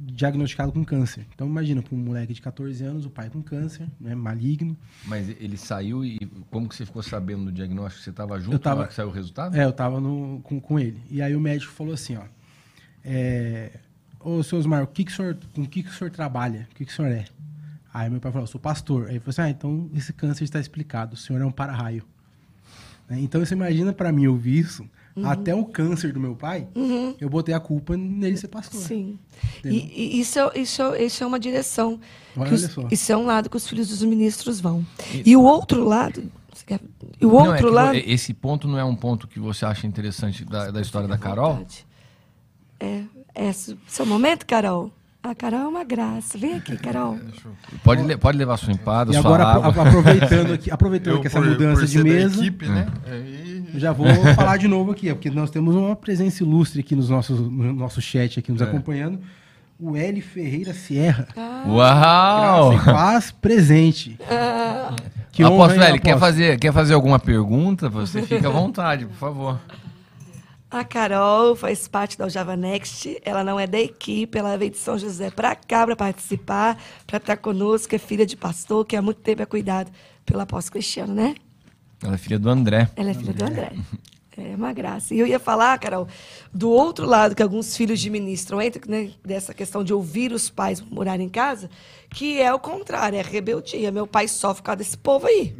diagnosticado 0.00 0.72
com 0.72 0.82
câncer. 0.82 1.26
Então 1.34 1.46
imagina, 1.46 1.82
para 1.82 1.94
um 1.94 1.98
moleque 1.98 2.32
de 2.32 2.40
14 2.40 2.82
anos, 2.82 3.04
o 3.04 3.10
pai 3.10 3.28
com 3.28 3.42
câncer, 3.42 3.86
né, 4.00 4.14
maligno. 4.14 4.74
Mas 5.04 5.28
ele 5.28 5.58
saiu 5.58 6.02
e 6.02 6.18
como 6.50 6.66
que 6.66 6.74
você 6.74 6.86
ficou 6.86 7.02
sabendo 7.02 7.44
do 7.44 7.52
diagnóstico? 7.52 8.02
Você 8.02 8.08
estava 8.08 8.40
junto 8.40 8.54
Eu 8.54 8.58
tava- 8.58 8.86
que 8.86 8.94
saiu 8.94 9.08
o 9.08 9.12
resultado? 9.12 9.54
É, 9.54 9.64
eu 9.64 9.72
tava 9.72 10.00
no, 10.00 10.40
com, 10.42 10.58
com 10.58 10.80
ele. 10.80 10.98
E 11.10 11.20
aí 11.20 11.36
o 11.36 11.40
médico 11.40 11.72
falou 11.72 11.92
assim, 11.92 12.16
ó. 12.16 12.22
É, 13.04 13.80
Ô, 14.18 14.42
seu 14.42 14.58
Osmar, 14.58 14.82
o 14.82 14.86
que 14.86 15.04
que 15.04 15.12
o 15.12 15.14
senhor, 15.14 15.36
com 15.54 15.60
o 15.60 15.68
que, 15.68 15.82
que 15.82 15.90
o 15.90 15.92
senhor 15.92 16.10
trabalha? 16.10 16.66
O 16.72 16.74
que, 16.74 16.86
que 16.86 16.90
o 16.90 16.94
senhor 16.94 17.10
é? 17.10 17.26
Aí 17.92 18.08
meu 18.08 18.18
pai 18.18 18.32
falou, 18.32 18.44
eu 18.44 18.50
sou 18.50 18.58
pastor. 18.58 19.04
Aí 19.04 19.10
ele 19.12 19.20
falou 19.20 19.30
assim, 19.30 19.42
ah, 19.42 19.50
então 19.50 19.90
esse 19.94 20.14
câncer 20.14 20.44
está 20.44 20.58
explicado. 20.58 21.12
O 21.12 21.16
senhor 21.18 21.42
é 21.42 21.44
um 21.44 21.52
para-raio. 21.52 22.02
Né? 23.06 23.20
Então 23.20 23.44
você 23.44 23.52
imagina 23.54 23.92
para 23.92 24.10
mim 24.10 24.26
ouvir 24.26 24.60
isso, 24.60 24.88
até 25.22 25.54
o 25.54 25.64
câncer 25.64 26.12
do 26.12 26.18
meu 26.18 26.34
pai, 26.34 26.66
eu 27.20 27.28
botei 27.30 27.54
a 27.54 27.60
culpa 27.60 27.96
nele 27.96 28.36
ser 28.36 28.48
pastor. 28.48 28.80
Sim. 28.80 29.18
Entendeu? 29.58 29.78
E, 29.78 30.16
e 30.16 30.20
isso, 30.20 30.38
é, 30.40 30.50
isso, 30.58 30.82
é, 30.82 31.04
isso 31.04 31.22
é 31.22 31.26
uma 31.26 31.38
direção. 31.38 32.00
Olha 32.36 32.48
que 32.48 32.54
os- 32.54 32.62
só. 32.62 32.88
isso 32.90 33.12
é 33.12 33.16
um 33.16 33.24
lado 33.26 33.48
que 33.48 33.56
os 33.56 33.66
filhos 33.68 33.88
dos 33.88 34.02
ministros 34.02 34.60
vão. 34.60 34.84
E 35.24 35.36
o 35.36 35.42
outro 35.42 35.84
lado. 35.84 36.24
você 36.52 36.64
quer- 36.66 36.80
E 37.20 37.26
o 37.26 37.30
Não, 37.30 37.46
é 37.46 37.48
outro 37.50 37.68
que 37.68 37.74
lado. 37.74 37.96
Esse 37.96 38.34
ponto 38.34 38.66
não 38.66 38.78
é 38.78 38.84
um 38.84 38.94
ponto 38.96 39.28
que 39.28 39.38
você 39.38 39.64
acha 39.64 39.86
interessante 39.86 40.44
da, 40.44 40.70
da 40.70 40.80
história 40.80 41.06
da 41.06 41.16
Carol? 41.18 41.54
vontade. 41.54 41.86
É, 42.80 43.02
é 43.34 43.52
seu 43.52 44.04
momento, 44.06 44.44
Carol? 44.46 44.90
A 45.22 45.34
Carol 45.34 45.60
é 45.60 45.66
uma 45.68 45.84
graça. 45.84 46.36
Vem 46.36 46.54
aqui, 46.54 46.76
Carol. 46.76 47.18
Pode, 47.82 48.02
le- 48.02 48.16
pode 48.18 48.36
levar 48.36 48.56
sua 48.58 48.72
empada, 48.72 49.10
E 49.10 49.14
sua 49.14 49.20
agora, 49.22 49.44
água. 49.44 49.68
apro- 49.68 49.80
aproveitando 49.82 50.52
aqui, 50.52 50.70
aproveitando 50.70 51.14
Eu, 51.14 51.20
que 51.22 51.28
essa 51.28 51.40
por- 51.40 51.48
mudança 51.48 51.80
por 51.80 51.86
de 51.86 52.02
mesa, 52.04 52.40
equipe, 52.40 52.66
né? 52.68 52.86
Aí- 53.06 53.50
eu 53.52 53.53
já 53.78 53.92
vou 53.92 54.06
falar 54.34 54.56
de 54.56 54.68
novo 54.68 54.92
aqui, 54.92 55.12
porque 55.12 55.30
nós 55.30 55.50
temos 55.50 55.74
uma 55.74 55.94
presença 55.96 56.42
ilustre 56.42 56.80
aqui 56.80 56.94
nos 56.94 57.08
nossos, 57.08 57.38
no 57.40 57.72
nosso 57.72 58.00
chat 58.00 58.38
aqui 58.38 58.50
nos 58.52 58.60
É. 58.60 58.64
acompanhando. 58.64 59.20
O 59.78 59.96
L 59.96 60.20
Ferreira 60.20 60.72
Sierra. 60.72 61.26
Uau! 61.66 62.70
Graça 62.70 62.82
e 62.90 62.92
paz 62.92 63.30
presente. 63.32 64.18
Que 65.32 65.44
honra, 65.44 65.54
Apóstolo 65.54 65.82
L, 65.84 65.98
quer 65.98 66.18
fazer, 66.18 66.58
quer 66.60 66.72
fazer 66.72 66.94
alguma 66.94 67.18
pergunta? 67.18 67.88
Você 67.88 68.22
fica 68.22 68.46
à 68.46 68.50
vontade, 68.50 69.04
por 69.04 69.16
favor. 69.16 69.60
A 70.70 70.82
Carol 70.84 71.54
faz 71.54 71.86
parte 71.88 72.16
da 72.18 72.28
Java 72.28 72.56
Next. 72.56 73.20
Ela 73.24 73.42
não 73.44 73.58
é 73.58 73.66
da 73.66 73.78
equipe, 73.80 74.38
ela 74.38 74.56
veio 74.56 74.70
de 74.70 74.78
São 74.78 74.96
José 74.98 75.30
para 75.30 75.54
cá 75.56 75.84
para 75.84 75.96
participar, 75.96 76.76
para 77.06 77.16
estar 77.18 77.36
conosco. 77.36 77.94
É 77.94 77.98
filha 77.98 78.24
de 78.26 78.36
pastor, 78.36 78.84
que 78.84 78.96
há 78.96 79.02
muito 79.02 79.20
tempo 79.20 79.42
é 79.42 79.46
cuidado 79.46 79.90
pelo 80.24 80.40
apóstolo 80.40 80.72
Cristiano, 80.74 81.14
né? 81.14 81.34
Ela 82.02 82.14
é 82.14 82.18
filha 82.18 82.38
do 82.38 82.48
André. 82.48 82.90
Ela 82.96 83.10
é 83.10 83.14
filha 83.14 83.32
do 83.32 83.44
André. 83.44 83.72
É 84.36 84.56
uma 84.56 84.72
graça. 84.72 85.14
E 85.14 85.18
eu 85.18 85.26
ia 85.26 85.38
falar, 85.38 85.78
Carol, 85.78 86.08
do 86.52 86.68
outro 86.68 87.06
lado 87.06 87.36
que 87.36 87.42
alguns 87.42 87.76
filhos 87.76 88.00
de 88.00 88.10
ministro 88.10 88.60
entram, 88.60 88.82
né, 88.88 89.12
dessa 89.24 89.54
questão 89.54 89.84
de 89.84 89.92
ouvir 89.94 90.32
os 90.32 90.50
pais 90.50 90.80
morar 90.80 91.20
em 91.20 91.28
casa, 91.28 91.70
que 92.10 92.40
é 92.40 92.52
o 92.52 92.58
contrário, 92.58 93.16
é 93.16 93.22
rebeldia. 93.22 93.92
Meu 93.92 94.06
pai 94.06 94.26
sofre 94.26 94.62
por 94.62 94.66
causa 94.66 94.78
desse 94.78 94.98
povo 94.98 95.26
aí. 95.26 95.54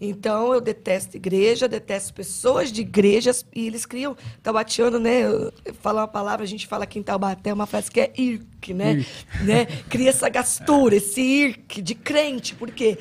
Então, 0.00 0.52
eu 0.52 0.60
detesto 0.60 1.16
igreja, 1.16 1.66
detesto 1.66 2.12
pessoas 2.12 2.70
de 2.70 2.82
igrejas, 2.82 3.44
e 3.54 3.66
eles 3.66 3.86
criam, 3.86 4.16
Taubatiano, 4.42 4.98
né? 4.98 5.22
falo 5.80 5.98
uma 5.98 6.08
palavra, 6.08 6.44
a 6.44 6.48
gente 6.48 6.66
fala 6.66 6.84
aqui 6.84 6.98
em 6.98 7.02
Taubaté, 7.02 7.52
uma 7.52 7.66
frase 7.66 7.90
que 7.90 8.00
é 8.00 8.12
irk, 8.16 8.74
né? 8.74 9.04
né? 9.42 9.66
Cria 9.88 10.10
essa 10.10 10.28
gastura, 10.28 10.96
esse 10.96 11.20
irk 11.20 11.80
de 11.80 11.94
crente, 11.94 12.54
porque 12.54 12.98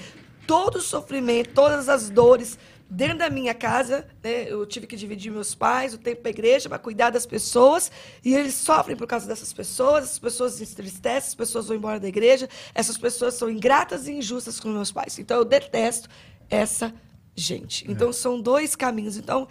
todo 0.47 0.77
o 0.77 0.81
sofrimento, 0.81 1.51
todas 1.53 1.89
as 1.89 2.09
dores, 2.09 2.57
dentro 2.89 3.19
da 3.19 3.29
minha 3.29 3.53
casa, 3.53 4.05
né, 4.23 4.45
eu 4.47 4.65
tive 4.65 4.85
que 4.85 4.95
dividir 4.95 5.31
meus 5.31 5.55
pais, 5.55 5.93
o 5.93 5.97
tempo 5.97 6.21
para 6.21 6.29
a 6.29 6.31
igreja, 6.31 6.69
para 6.69 6.77
cuidar 6.77 7.09
das 7.09 7.25
pessoas, 7.25 7.91
e 8.23 8.35
eles 8.35 8.53
sofrem 8.53 8.95
por 8.95 9.07
causa 9.07 9.27
dessas 9.27 9.51
pessoas, 9.51 10.03
as 10.03 10.19
pessoas 10.19 10.53
se 10.53 10.63
entristecem, 10.63 11.29
as 11.29 11.35
pessoas 11.35 11.67
vão 11.67 11.75
embora 11.75 11.99
da 11.99 12.07
igreja, 12.07 12.47
essas 12.73 12.97
pessoas 12.97 13.33
são 13.33 13.49
ingratas 13.49 14.07
e 14.07 14.11
injustas 14.11 14.59
com 14.59 14.69
meus 14.69 14.91
pais. 14.91 15.17
Então, 15.17 15.37
eu 15.37 15.45
detesto 15.45 16.07
essa 16.49 16.93
gente. 17.35 17.89
Então, 17.89 18.13
são 18.13 18.39
dois 18.39 18.75
caminhos. 18.75 19.17
Então, 19.17 19.47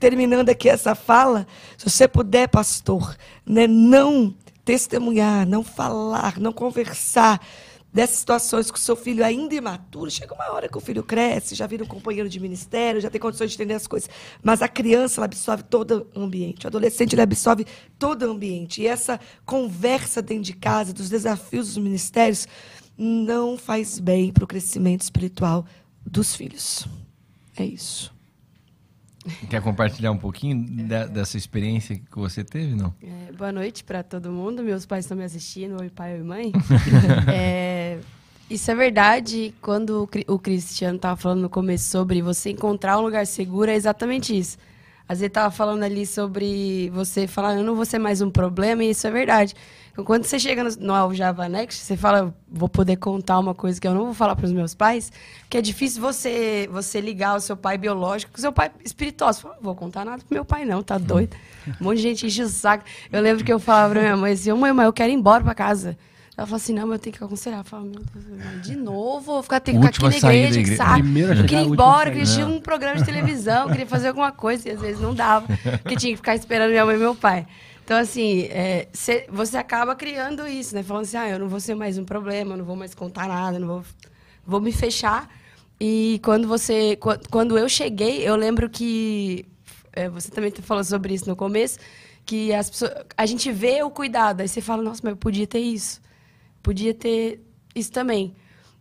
terminando 0.00 0.48
aqui 0.48 0.68
essa 0.68 0.94
fala, 0.94 1.46
se 1.78 1.88
você 1.88 2.08
puder, 2.08 2.48
pastor, 2.48 3.16
né, 3.46 3.66
não 3.68 4.34
testemunhar, 4.64 5.46
não 5.46 5.62
falar, 5.62 6.38
não 6.38 6.52
conversar 6.52 7.40
dessas 7.92 8.18
situações 8.18 8.70
com 8.70 8.76
o 8.76 8.80
seu 8.80 8.96
filho 8.96 9.24
ainda 9.24 9.54
imaturo, 9.54 10.10
chega 10.10 10.34
uma 10.34 10.50
hora 10.50 10.68
que 10.68 10.78
o 10.78 10.80
filho 10.80 11.02
cresce, 11.02 11.54
já 11.54 11.66
vira 11.66 11.84
um 11.84 11.86
companheiro 11.86 12.28
de 12.28 12.40
ministério, 12.40 13.00
já 13.00 13.10
tem 13.10 13.20
condições 13.20 13.50
de 13.50 13.56
entender 13.56 13.74
as 13.74 13.86
coisas. 13.86 14.08
Mas 14.42 14.62
a 14.62 14.68
criança, 14.68 15.20
ela 15.20 15.26
absorve 15.26 15.64
todo 15.64 16.10
o 16.14 16.20
ambiente. 16.20 16.64
O 16.64 16.68
adolescente, 16.68 17.14
ele 17.14 17.22
absorve 17.22 17.66
todo 17.98 18.22
o 18.22 18.30
ambiente. 18.30 18.82
E 18.82 18.86
essa 18.86 19.20
conversa 19.44 20.22
dentro 20.22 20.44
de 20.44 20.54
casa, 20.54 20.92
dos 20.92 21.10
desafios 21.10 21.68
dos 21.68 21.78
ministérios, 21.78 22.48
não 22.96 23.58
faz 23.58 23.98
bem 23.98 24.32
para 24.32 24.44
o 24.44 24.46
crescimento 24.46 25.02
espiritual 25.02 25.66
dos 26.06 26.34
filhos. 26.34 26.86
É 27.56 27.64
isso. 27.64 28.11
Quer 29.48 29.62
compartilhar 29.62 30.10
um 30.10 30.18
pouquinho 30.18 30.64
de, 30.64 31.06
dessa 31.08 31.36
experiência 31.36 31.96
que 31.96 32.18
você 32.18 32.42
teve, 32.42 32.74
não? 32.74 32.92
É, 33.02 33.32
boa 33.32 33.52
noite 33.52 33.84
para 33.84 34.02
todo 34.02 34.30
mundo. 34.30 34.62
Meus 34.62 34.84
pais 34.84 35.04
estão 35.04 35.16
me 35.16 35.24
assistindo, 35.24 35.80
oi 35.80 35.90
pai, 35.90 36.14
oi 36.14 36.22
mãe. 36.22 36.52
é, 37.32 37.98
isso 38.50 38.70
é 38.70 38.74
verdade. 38.74 39.54
Quando 39.60 40.08
o 40.26 40.38
Cristiano 40.38 40.96
estava 40.96 41.16
falando 41.16 41.42
no 41.42 41.48
começo 41.48 41.88
sobre 41.88 42.20
você 42.20 42.50
encontrar 42.50 42.98
um 42.98 43.02
lugar 43.02 43.26
seguro, 43.26 43.70
é 43.70 43.74
exatamente 43.74 44.36
isso. 44.36 44.58
Às 45.08 45.18
vezes 45.18 45.28
estava 45.28 45.50
falando 45.50 45.82
ali 45.82 46.06
sobre 46.06 46.90
você 46.90 47.26
falar, 47.26 47.56
eu 47.56 47.64
não 47.64 47.74
vou 47.74 47.84
ser 47.84 47.98
mais 47.98 48.20
um 48.20 48.30
problema, 48.30 48.82
e 48.82 48.90
isso 48.90 49.06
é 49.06 49.10
verdade. 49.10 49.54
Então, 49.92 50.04
quando 50.04 50.24
você 50.24 50.38
chega 50.38 50.64
no, 50.64 50.70
no 50.70 51.14
Java 51.14 51.48
Next, 51.48 51.84
você 51.84 51.96
fala, 51.96 52.34
vou 52.50 52.68
poder 52.68 52.96
contar 52.96 53.38
uma 53.38 53.54
coisa 53.54 53.78
que 53.78 53.86
eu 53.86 53.94
não 53.94 54.06
vou 54.06 54.14
falar 54.14 54.34
para 54.34 54.46
os 54.46 54.52
meus 54.52 54.74
pais, 54.74 55.12
que 55.50 55.58
é 55.58 55.60
difícil 55.60 56.00
você 56.00 56.68
você 56.72 56.98
ligar 57.00 57.36
o 57.36 57.40
seu 57.40 57.56
pai 57.56 57.76
biológico 57.76 58.32
com 58.32 58.38
o 58.38 58.40
seu 58.40 58.52
pai 58.52 58.70
espiritual. 58.84 59.32
Você 59.32 59.42
fala, 59.42 59.56
não 59.56 59.62
vou 59.62 59.74
contar 59.74 60.04
nada 60.04 60.22
pro 60.26 60.34
meu 60.34 60.44
pai, 60.46 60.64
não, 60.64 60.82
tá 60.82 60.96
doido. 60.96 61.36
Um 61.80 61.84
monte 61.84 61.98
de 61.98 62.02
gente 62.02 62.26
enche 62.26 62.42
o 62.42 62.48
saco. 62.48 62.84
Eu 63.12 63.20
lembro 63.20 63.44
que 63.44 63.52
eu 63.52 63.58
falava 63.58 63.92
pra 63.92 64.02
minha 64.02 64.16
mãe 64.16 64.32
assim, 64.32 64.50
mãe, 64.52 64.72
mãe, 64.72 64.86
eu 64.86 64.92
quero 64.92 65.12
ir 65.12 65.14
embora 65.14 65.44
para 65.44 65.54
casa. 65.54 65.96
Ela 66.34 66.46
falou 66.46 66.56
assim, 66.56 66.72
não, 66.72 66.86
mas 66.86 66.94
eu 66.94 66.98
tenho 66.98 67.16
que 67.16 67.22
aconselhar. 67.22 67.60
Eu 67.60 67.64
falo, 67.64 67.84
meu 67.84 68.00
Deus, 68.00 68.62
de 68.62 68.74
novo, 68.74 69.20
vou 69.20 69.42
ficar, 69.42 69.60
ter 69.60 69.72
que 69.72 69.78
ficar 69.78 70.08
aqui 70.08 70.22
na 70.22 70.34
igreja, 70.34 70.62
que 70.62 70.76
saco. 70.76 71.06
Eu 71.06 71.44
queria 71.44 71.62
ir 71.62 71.66
embora, 71.66 72.08
queria 72.08 72.22
assistir 72.22 72.44
um 72.44 72.58
programa 72.58 72.96
de 72.96 73.04
televisão, 73.04 73.68
queria 73.68 73.86
fazer 73.86 74.08
alguma 74.08 74.32
coisa, 74.32 74.66
e 74.66 74.72
às 74.72 74.80
vezes 74.80 74.98
não 74.98 75.14
dava, 75.14 75.46
porque 75.82 75.94
tinha 75.94 76.12
que 76.12 76.16
ficar 76.16 76.34
esperando 76.34 76.70
minha 76.70 76.86
mãe 76.86 76.96
e 76.96 76.98
meu 76.98 77.14
pai. 77.14 77.46
Então, 77.84 77.98
assim, 77.98 78.42
é, 78.44 78.88
cê, 78.92 79.26
você 79.30 79.56
acaba 79.56 79.94
criando 79.94 80.46
isso, 80.46 80.74
né? 80.74 80.82
Falando 80.82 81.04
assim, 81.04 81.16
ah, 81.16 81.28
eu 81.28 81.38
não 81.38 81.48
vou 81.48 81.60
ser 81.60 81.74
mais 81.74 81.98
um 81.98 82.04
problema, 82.04 82.56
não 82.56 82.64
vou 82.64 82.76
mais 82.76 82.94
contar 82.94 83.28
nada, 83.28 83.58
não 83.58 83.66
vou, 83.66 83.84
vou 84.46 84.60
me 84.60 84.72
fechar. 84.72 85.28
E 85.80 86.20
quando 86.24 86.46
você, 86.46 86.96
quando 87.30 87.58
eu 87.58 87.68
cheguei, 87.68 88.26
eu 88.26 88.36
lembro 88.36 88.70
que 88.70 89.44
é, 89.92 90.08
você 90.08 90.30
também 90.30 90.52
falou 90.52 90.84
sobre 90.84 91.14
isso 91.14 91.28
no 91.28 91.34
começo, 91.34 91.78
que 92.24 92.52
as 92.54 92.70
pessoas, 92.70 92.92
a 93.16 93.26
gente 93.26 93.50
vê 93.50 93.82
o 93.82 93.90
cuidado, 93.90 94.42
aí 94.42 94.48
você 94.48 94.60
fala, 94.60 94.82
nossa, 94.82 95.00
mas 95.02 95.12
eu 95.12 95.16
podia 95.16 95.46
ter 95.46 95.58
isso 95.60 96.00
podia 96.62 96.94
ter 96.94 97.40
isso 97.74 97.90
também. 97.90 98.34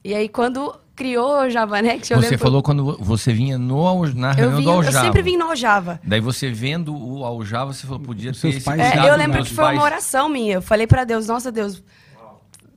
E 0.04 0.14
aí, 0.14 0.30
quando 0.30 0.80
criou 1.02 1.46
o 1.46 1.50
Java 1.50 1.82
Next, 1.82 2.14
eu 2.14 2.22
Você 2.22 2.38
falou 2.38 2.62
quando 2.62 2.96
você 3.00 3.34
vinha 3.34 3.58
no, 3.58 4.06
na 4.14 4.32
reunião 4.32 4.58
vim, 4.58 4.64
do 4.64 4.72
Aljava. 4.72 4.98
Eu 4.98 5.02
sempre 5.02 5.22
vim 5.24 5.36
no 5.36 5.46
Aljava. 5.46 6.00
Daí 6.04 6.20
você 6.20 6.52
vendo 6.52 6.96
o 6.96 7.26
Aljava, 7.26 7.74
você 7.74 7.88
falou, 7.88 8.00
podia 8.00 8.32
ter 8.32 8.50
esse 8.50 8.62
pais 8.62 8.80
é, 8.80 9.10
Eu 9.10 9.16
lembro 9.16 9.44
que 9.44 9.50
foi 9.50 9.64
pais. 9.64 9.78
uma 9.78 9.84
oração 9.84 10.30
minha. 10.30 10.56
Eu 10.56 10.62
falei 10.62 10.86
para 10.86 11.04
Deus, 11.04 11.28
nossa 11.28 11.52
Deus, 11.52 11.84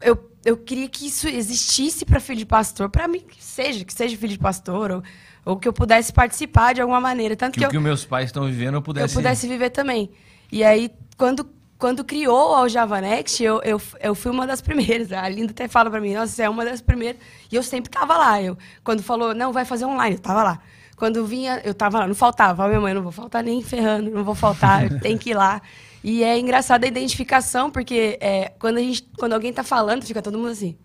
eu, 0.00 0.30
eu 0.42 0.56
queria 0.56 0.88
que 0.88 1.06
isso 1.06 1.28
existisse 1.28 2.06
para 2.06 2.18
filho 2.18 2.38
de 2.38 2.46
pastor, 2.46 2.88
para 2.88 3.06
mim 3.06 3.20
que 3.20 3.44
seja, 3.44 3.84
que 3.84 3.92
seja 3.92 4.16
filho 4.16 4.32
de 4.32 4.38
pastor, 4.38 4.90
ou, 4.90 5.02
ou 5.44 5.56
que 5.58 5.68
eu 5.68 5.72
pudesse 5.72 6.10
participar 6.10 6.72
de 6.72 6.80
alguma 6.80 7.00
maneira. 7.00 7.36
Tanto 7.36 7.54
que, 7.54 7.60
que 7.60 7.66
o 7.66 7.70
que 7.70 7.78
meus 7.78 8.06
pais 8.06 8.26
estão 8.26 8.46
vivendo 8.46 8.76
eu 8.76 8.82
pudesse... 8.82 9.14
Eu 9.14 9.20
pudesse 9.20 9.46
viver 9.46 9.68
também. 9.68 10.10
E 10.50 10.64
aí, 10.64 10.90
quando 11.18 11.44
quando 11.78 12.04
criou 12.04 12.56
o 12.56 12.68
Java 12.68 13.00
Next, 13.00 13.42
eu, 13.42 13.60
eu, 13.62 13.80
eu 14.00 14.14
fui 14.14 14.30
uma 14.30 14.46
das 14.46 14.60
primeiras. 14.60 15.12
A 15.12 15.28
Linda 15.28 15.50
até 15.50 15.68
fala 15.68 15.90
para 15.90 16.00
mim, 16.00 16.14
nossa, 16.14 16.32
você 16.32 16.42
é 16.42 16.48
uma 16.48 16.64
das 16.64 16.80
primeiras. 16.80 17.20
E 17.50 17.56
eu 17.56 17.62
sempre 17.62 17.90
tava 17.90 18.16
lá. 18.16 18.40
Eu, 18.40 18.56
quando 18.82 19.02
falou, 19.02 19.34
não, 19.34 19.52
vai 19.52 19.64
fazer 19.64 19.84
online, 19.84 20.16
eu 20.16 20.20
tava 20.20 20.42
lá. 20.42 20.60
Quando 20.96 21.26
vinha, 21.26 21.60
eu 21.64 21.74
tava 21.74 21.98
lá, 21.98 22.06
não 22.06 22.14
faltava. 22.14 22.66
minha 22.68 22.80
mãe, 22.80 22.94
não 22.94 23.02
vou 23.02 23.12
faltar 23.12 23.42
nem 23.42 23.62
ferrando, 23.62 24.10
não 24.10 24.24
vou 24.24 24.34
faltar, 24.34 24.88
tem 25.00 25.18
que 25.18 25.30
ir 25.30 25.34
lá. 25.34 25.60
E 26.02 26.22
é 26.22 26.38
engraçada 26.38 26.86
a 26.86 26.88
identificação, 26.88 27.70
porque 27.70 28.18
é, 28.20 28.52
quando, 28.58 28.76
a 28.76 28.80
gente, 28.80 29.08
quando 29.18 29.32
alguém 29.32 29.52
tá 29.52 29.64
falando, 29.64 30.04
fica 30.04 30.22
todo 30.22 30.38
mundo 30.38 30.50
assim. 30.50 30.76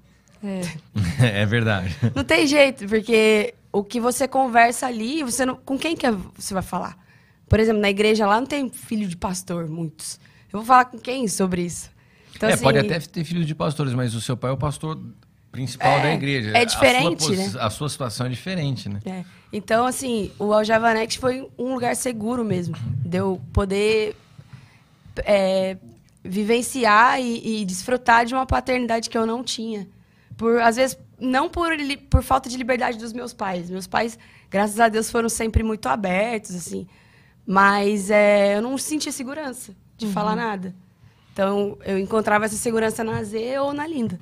É. 0.43 0.61
é 1.41 1.45
verdade. 1.45 1.95
Não 2.15 2.23
tem 2.23 2.47
jeito, 2.47 2.87
porque 2.87 3.53
o 3.71 3.83
que 3.83 3.99
você 3.99 4.27
conversa 4.27 4.87
ali, 4.87 5.21
você 5.23 5.45
não, 5.45 5.55
com 5.55 5.77
quem 5.77 5.95
que 5.95 6.05
é, 6.05 6.11
você 6.11 6.53
vai 6.53 6.63
falar? 6.63 6.97
Por 7.47 7.59
exemplo, 7.59 7.81
na 7.81 7.89
igreja 7.89 8.25
lá 8.25 8.39
não 8.39 8.47
tem 8.47 8.69
filho 8.69 9.07
de 9.07 9.17
pastor, 9.17 9.67
muitos. 9.67 10.19
Eu 10.51 10.59
vou 10.59 10.65
falar 10.65 10.85
com 10.85 10.97
quem 10.97 11.27
sobre 11.27 11.63
isso? 11.63 11.89
Então, 12.35 12.49
é, 12.49 12.53
assim, 12.53 12.63
pode 12.63 12.77
até 12.77 12.99
ter 12.99 13.23
filhos 13.23 13.45
de 13.45 13.53
pastores, 13.53 13.93
mas 13.93 14.15
o 14.15 14.21
seu 14.21 14.35
pai 14.35 14.49
é 14.49 14.53
o 14.53 14.57
pastor 14.57 14.99
principal 15.51 15.99
é, 15.99 16.03
da 16.03 16.13
igreja. 16.13 16.57
É 16.57 16.65
diferente, 16.65 17.23
a 17.23 17.27
sua, 17.27 17.35
né? 17.35 17.51
A 17.59 17.69
sua 17.69 17.89
situação 17.89 18.25
é 18.25 18.29
diferente, 18.29 18.89
né? 18.89 18.99
É. 19.05 19.23
Então, 19.51 19.85
assim, 19.85 20.31
o 20.39 20.53
Aljavanex 20.53 21.15
foi 21.15 21.47
um 21.57 21.73
lugar 21.73 21.95
seguro 21.95 22.43
mesmo. 22.43 22.75
De 23.05 23.17
eu 23.17 23.41
poder 23.53 24.15
é, 25.17 25.77
vivenciar 26.23 27.19
e, 27.19 27.61
e, 27.61 27.65
desfrutar 27.65 28.25
de 28.25 28.33
uma 28.33 28.45
paternidade 28.45 29.09
que 29.09 29.17
eu 29.17 29.25
não 29.25 29.43
tinha. 29.43 29.87
Por, 30.37 30.61
às 30.61 30.75
vezes, 30.75 30.97
não 31.19 31.49
por, 31.49 31.69
por 32.09 32.23
falta 32.23 32.49
de 32.49 32.57
liberdade 32.57 32.97
dos 32.97 33.13
meus 33.13 33.33
pais. 33.33 33.69
Meus 33.69 33.87
pais, 33.87 34.17
graças 34.49 34.79
a 34.79 34.87
Deus, 34.87 35.11
foram 35.11 35.29
sempre 35.29 35.61
muito 35.61 35.87
abertos, 35.87 36.55
assim. 36.55 36.87
Mas 37.45 38.09
é, 38.09 38.55
eu 38.55 38.61
não 38.61 38.77
sentia 38.77 39.11
segurança 39.11 39.75
de 39.99 40.05
uhum. 40.07 40.11
falar 40.11 40.35
nada. 40.35 40.73
Então, 41.33 41.77
eu 41.85 41.97
encontrava 41.97 42.45
essa 42.45 42.55
segurança 42.55 43.03
na 43.03 43.23
Z 43.23 43.59
ou 43.59 43.73
na 43.73 43.85
Linda. 43.85 44.19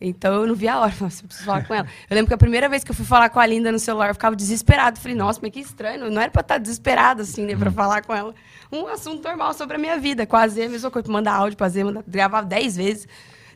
Então, 0.00 0.34
eu 0.34 0.46
não 0.46 0.54
via 0.54 0.74
a 0.74 0.80
hora, 0.80 0.94
nossa, 1.00 1.22
eu 1.22 1.28
preciso 1.28 1.46
falar 1.46 1.64
com 1.64 1.74
ela. 1.74 1.86
Eu 2.10 2.14
lembro 2.14 2.28
que 2.28 2.34
a 2.34 2.38
primeira 2.38 2.68
vez 2.68 2.82
que 2.82 2.90
eu 2.90 2.94
fui 2.94 3.04
falar 3.04 3.30
com 3.30 3.38
a 3.38 3.46
Linda 3.46 3.70
no 3.70 3.78
celular, 3.78 4.08
eu 4.08 4.14
ficava 4.14 4.34
desesperado. 4.34 4.98
Falei, 4.98 5.16
nossa, 5.16 5.38
mas 5.40 5.52
que 5.52 5.60
estranho. 5.60 6.10
Não 6.10 6.20
era 6.20 6.30
pra 6.30 6.40
estar 6.40 6.58
desesperado, 6.58 7.22
assim, 7.22 7.46
né, 7.46 7.56
pra 7.56 7.68
uhum. 7.68 7.74
falar 7.74 8.02
com 8.02 8.12
ela. 8.12 8.34
Um 8.70 8.86
assunto 8.88 9.22
normal 9.22 9.54
sobre 9.54 9.76
a 9.76 9.78
minha 9.78 9.98
vida. 9.98 10.26
Com 10.26 10.36
a 10.36 10.48
Z, 10.48 10.64
a 10.64 10.68
mesma 10.68 10.90
coisa. 10.90 11.10
Mandar 11.10 11.34
áudio 11.34 11.56
pra 11.56 11.68
Z, 11.68 11.84
mandar, 11.84 12.04
gravar 12.06 12.42
dez 12.42 12.76
vezes. 12.76 13.06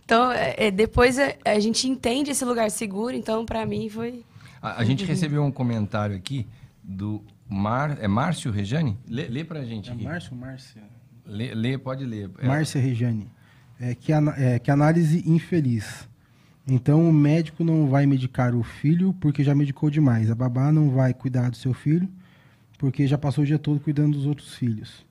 Então, 0.05 0.31
é, 0.31 0.55
é 0.57 0.71
depois 0.71 1.19
a, 1.19 1.25
é, 1.45 1.57
a, 1.57 1.61
gente 1.61 1.89
entende 1.89 2.31
esse 2.31 2.45
lugar 2.45 2.71
seguro. 2.71 3.17
Então, 3.17 3.45
pra 3.45 3.67
mim, 3.67 3.89
foi... 3.89 4.25
A, 4.63 4.81
a 4.81 4.85
gente 4.85 5.03
uhum. 5.03 5.09
recebeu 5.09 5.43
um 5.43 5.51
comentário 5.51 6.15
aqui 6.15 6.47
do 6.83 7.23
Mar... 7.49 7.99
É 8.01 8.07
Márcio 8.07 8.53
Rejane? 8.53 8.97
Lê, 9.09 9.27
lê 9.27 9.43
pra 9.43 9.65
gente 9.65 9.91
é 9.91 9.93
aqui. 9.93 10.05
Márcio 10.05 10.37
Márcia? 10.37 10.96
Lê, 11.27 11.55
lê, 11.55 11.79
pode 11.79 12.05
ler. 12.05 12.31
É. 12.39 12.47
Márcia 12.47 12.81
Regiane. 12.81 13.29
É, 13.79 13.95
que, 13.95 14.13
é, 14.13 14.59
que 14.59 14.71
análise 14.71 15.23
infeliz. 15.29 16.09
Então, 16.67 17.09
o 17.09 17.13
médico 17.13 17.63
não 17.63 17.89
vai 17.89 18.07
medicar 18.07 18.55
o 18.55 18.63
filho 18.63 19.15
porque 19.21 19.45
já 19.45 19.55
medicou 19.55 19.91
demais. 19.91 20.31
A 20.31 20.35
babá 20.35 20.73
não 20.73 20.91
vai 20.91 21.13
cuidar 21.13 21.51
do 21.51 21.57
seu 21.57 21.75
filho 21.75 22.09
porque 22.79 23.07
já 23.07 23.17
passou 23.17 23.45
o 23.45 23.47
dia 23.47 23.59
todo 23.59 23.81
cuidando 23.81 24.17
dos 24.17 24.27
outros 24.27 24.55
filhos. 24.55 25.05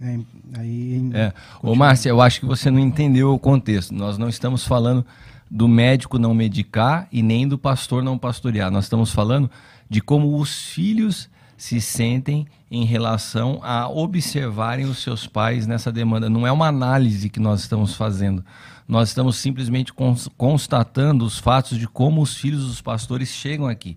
É, 0.00 0.18
aí, 0.58 1.10
é. 1.14 1.32
Ô, 1.62 1.74
Márcia, 1.74 2.10
eu 2.10 2.20
acho 2.20 2.40
que 2.40 2.46
você 2.46 2.70
não 2.70 2.80
entendeu 2.80 3.32
o 3.32 3.38
contexto. 3.38 3.94
Nós 3.94 4.18
não 4.18 4.28
estamos 4.28 4.66
falando 4.66 5.06
do 5.50 5.68
médico 5.68 6.18
não 6.18 6.34
medicar 6.34 7.06
e 7.12 7.22
nem 7.22 7.46
do 7.46 7.56
pastor 7.56 8.02
não 8.02 8.18
pastorear. 8.18 8.70
Nós 8.70 8.84
estamos 8.84 9.12
falando 9.12 9.50
de 9.88 10.00
como 10.00 10.36
os 10.38 10.72
filhos 10.72 11.30
se 11.62 11.80
sentem 11.80 12.44
em 12.68 12.84
relação 12.84 13.60
a 13.62 13.88
observarem 13.88 14.84
os 14.84 14.98
seus 14.98 15.28
pais 15.28 15.64
nessa 15.64 15.92
demanda. 15.92 16.28
Não 16.28 16.44
é 16.44 16.50
uma 16.50 16.66
análise 16.66 17.30
que 17.30 17.38
nós 17.38 17.60
estamos 17.60 17.94
fazendo. 17.94 18.44
Nós 18.88 19.10
estamos 19.10 19.36
simplesmente 19.36 19.92
constatando 20.36 21.24
os 21.24 21.38
fatos 21.38 21.78
de 21.78 21.86
como 21.86 22.20
os 22.20 22.36
filhos 22.36 22.66
dos 22.66 22.80
pastores 22.80 23.28
chegam 23.28 23.68
aqui. 23.68 23.96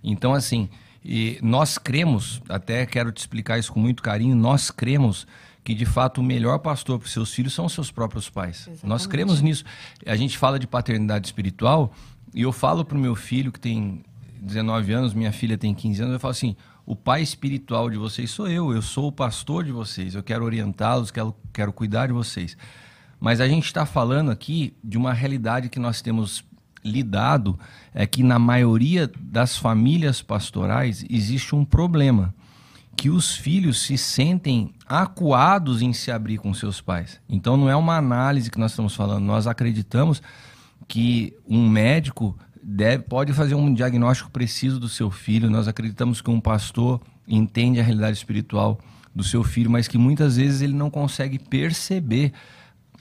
Então, 0.00 0.32
assim, 0.32 0.68
nós 1.42 1.76
cremos, 1.76 2.40
até 2.48 2.86
quero 2.86 3.10
te 3.10 3.18
explicar 3.18 3.58
isso 3.58 3.72
com 3.72 3.80
muito 3.80 4.00
carinho, 4.00 4.36
nós 4.36 4.70
cremos 4.70 5.26
que 5.64 5.74
de 5.74 5.84
fato 5.84 6.20
o 6.20 6.24
melhor 6.24 6.60
pastor 6.60 7.00
para 7.00 7.06
os 7.06 7.12
seus 7.12 7.34
filhos 7.34 7.52
são 7.52 7.64
os 7.64 7.72
seus 7.72 7.90
próprios 7.90 8.30
pais. 8.30 8.58
Exatamente. 8.58 8.86
Nós 8.86 9.08
cremos 9.08 9.42
nisso. 9.42 9.64
A 10.06 10.14
gente 10.14 10.38
fala 10.38 10.56
de 10.56 10.68
paternidade 10.68 11.26
espiritual 11.26 11.92
e 12.32 12.42
eu 12.42 12.52
falo 12.52 12.84
para 12.84 12.96
o 12.96 13.00
meu 13.00 13.16
filho 13.16 13.50
que 13.50 13.58
tem 13.58 14.04
19 14.40 14.92
anos, 14.92 15.14
minha 15.14 15.32
filha 15.32 15.58
tem 15.58 15.74
15 15.74 16.02
anos, 16.02 16.14
eu 16.14 16.20
falo 16.20 16.30
assim: 16.30 16.56
o 16.84 16.96
pai 16.96 17.22
espiritual 17.22 17.88
de 17.88 17.96
vocês 17.96 18.30
sou 18.30 18.48
eu, 18.48 18.72
eu 18.72 18.82
sou 18.82 19.08
o 19.08 19.12
pastor 19.12 19.64
de 19.64 19.72
vocês, 19.72 20.14
eu 20.14 20.22
quero 20.22 20.44
orientá-los, 20.44 21.10
quero, 21.10 21.34
quero 21.52 21.72
cuidar 21.72 22.06
de 22.06 22.12
vocês. 22.12 22.56
Mas 23.20 23.40
a 23.40 23.46
gente 23.46 23.66
está 23.66 23.86
falando 23.86 24.30
aqui 24.30 24.74
de 24.82 24.98
uma 24.98 25.12
realidade 25.12 25.68
que 25.68 25.78
nós 25.78 26.02
temos 26.02 26.44
lidado, 26.84 27.58
é 27.94 28.06
que 28.06 28.22
na 28.22 28.38
maioria 28.38 29.10
das 29.20 29.56
famílias 29.56 30.20
pastorais 30.20 31.04
existe 31.08 31.54
um 31.54 31.64
problema, 31.64 32.34
que 32.96 33.08
os 33.08 33.34
filhos 33.34 33.82
se 33.82 33.96
sentem 33.96 34.74
acuados 34.86 35.82
em 35.82 35.92
se 35.92 36.10
abrir 36.10 36.38
com 36.38 36.52
seus 36.52 36.80
pais. 36.80 37.20
Então 37.28 37.56
não 37.56 37.70
é 37.70 37.76
uma 37.76 37.96
análise 37.96 38.50
que 38.50 38.58
nós 38.58 38.72
estamos 38.72 38.94
falando, 38.94 39.24
nós 39.24 39.46
acreditamos 39.46 40.20
que 40.88 41.32
um 41.48 41.68
médico 41.68 42.36
deve, 42.62 43.02
pode 43.02 43.32
fazer 43.32 43.54
um 43.54 43.72
diagnóstico 43.72 44.30
preciso 44.30 44.78
do 44.78 44.88
seu 44.88 45.10
filho. 45.10 45.50
Nós 45.50 45.66
acreditamos 45.66 46.20
que 46.20 46.30
um 46.30 46.40
pastor 46.40 47.00
entende 47.26 47.80
a 47.80 47.82
realidade 47.82 48.16
espiritual 48.16 48.78
do 49.14 49.24
seu 49.24 49.42
filho, 49.42 49.70
mas 49.70 49.88
que 49.88 49.98
muitas 49.98 50.36
vezes 50.36 50.62
ele 50.62 50.72
não 50.72 50.90
consegue 50.90 51.38
perceber 51.38 52.32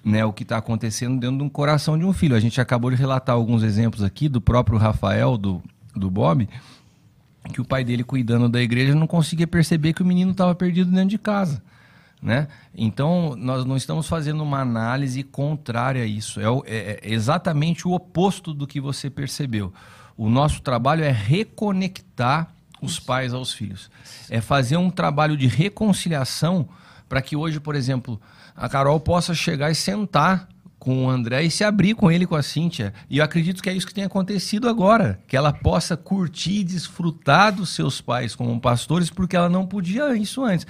né, 0.03 0.25
o 0.25 0.33
que 0.33 0.43
está 0.43 0.57
acontecendo 0.57 1.19
dentro 1.19 1.37
de 1.37 1.43
um 1.43 1.49
coração 1.49 1.97
de 1.97 2.03
um 2.03 2.11
filho. 2.11 2.35
A 2.35 2.39
gente 2.39 2.59
acabou 2.59 2.89
de 2.89 2.97
relatar 2.97 3.35
alguns 3.35 3.63
exemplos 3.63 4.03
aqui 4.03 4.27
do 4.27 4.41
próprio 4.41 4.77
Rafael, 4.77 5.37
do, 5.37 5.61
do 5.95 6.09
Bob, 6.09 6.49
que 7.53 7.61
o 7.61 7.65
pai 7.65 7.83
dele 7.83 8.03
cuidando 8.03 8.49
da 8.49 8.61
igreja 8.61 8.95
não 8.95 9.07
conseguia 9.07 9.47
perceber 9.47 9.93
que 9.93 10.01
o 10.01 10.05
menino 10.05 10.31
estava 10.31 10.53
perdido 10.55 10.91
dentro 10.91 11.09
de 11.09 11.17
casa. 11.17 11.61
Né? 12.21 12.47
Então, 12.75 13.35
nós 13.35 13.65
não 13.65 13.75
estamos 13.75 14.07
fazendo 14.07 14.43
uma 14.43 14.59
análise 14.59 15.23
contrária 15.23 16.03
a 16.03 16.05
isso. 16.05 16.39
É, 16.39 16.49
o, 16.49 16.63
é, 16.67 16.99
é 17.01 17.11
exatamente 17.11 17.87
o 17.87 17.93
oposto 17.93 18.53
do 18.53 18.67
que 18.67 18.79
você 18.79 19.09
percebeu. 19.09 19.73
O 20.15 20.29
nosso 20.29 20.61
trabalho 20.61 21.03
é 21.03 21.11
reconectar 21.11 22.53
os 22.79 22.99
pais 22.99 23.33
aos 23.33 23.51
filhos. 23.51 23.89
É 24.29 24.39
fazer 24.39 24.77
um 24.77 24.91
trabalho 24.91 25.35
de 25.35 25.47
reconciliação 25.47 26.69
para 27.09 27.21
que 27.21 27.35
hoje, 27.35 27.59
por 27.59 27.75
exemplo, 27.75 28.21
a 28.55 28.69
Carol 28.69 28.99
possa 28.99 29.33
chegar 29.33 29.71
e 29.71 29.75
sentar 29.75 30.47
com 30.77 31.05
o 31.05 31.09
André 31.09 31.43
e 31.43 31.51
se 31.51 31.63
abrir 31.63 31.95
com 31.95 32.11
ele, 32.11 32.25
com 32.25 32.35
a 32.35 32.43
Cíntia. 32.43 32.93
E 33.09 33.17
eu 33.17 33.23
acredito 33.23 33.61
que 33.61 33.69
é 33.69 33.73
isso 33.73 33.85
que 33.85 33.93
tem 33.93 34.03
acontecido 34.03 34.69
agora. 34.69 35.19
Que 35.27 35.37
ela 35.37 35.53
possa 35.53 35.97
curtir 35.97 36.59
e 36.59 36.63
desfrutar 36.63 37.53
dos 37.53 37.69
seus 37.69 37.99
pais 37.99 38.35
como 38.35 38.59
pastores, 38.59 39.09
porque 39.09 39.35
ela 39.35 39.49
não 39.49 39.65
podia 39.65 40.15
isso 40.15 40.43
antes 40.43 40.67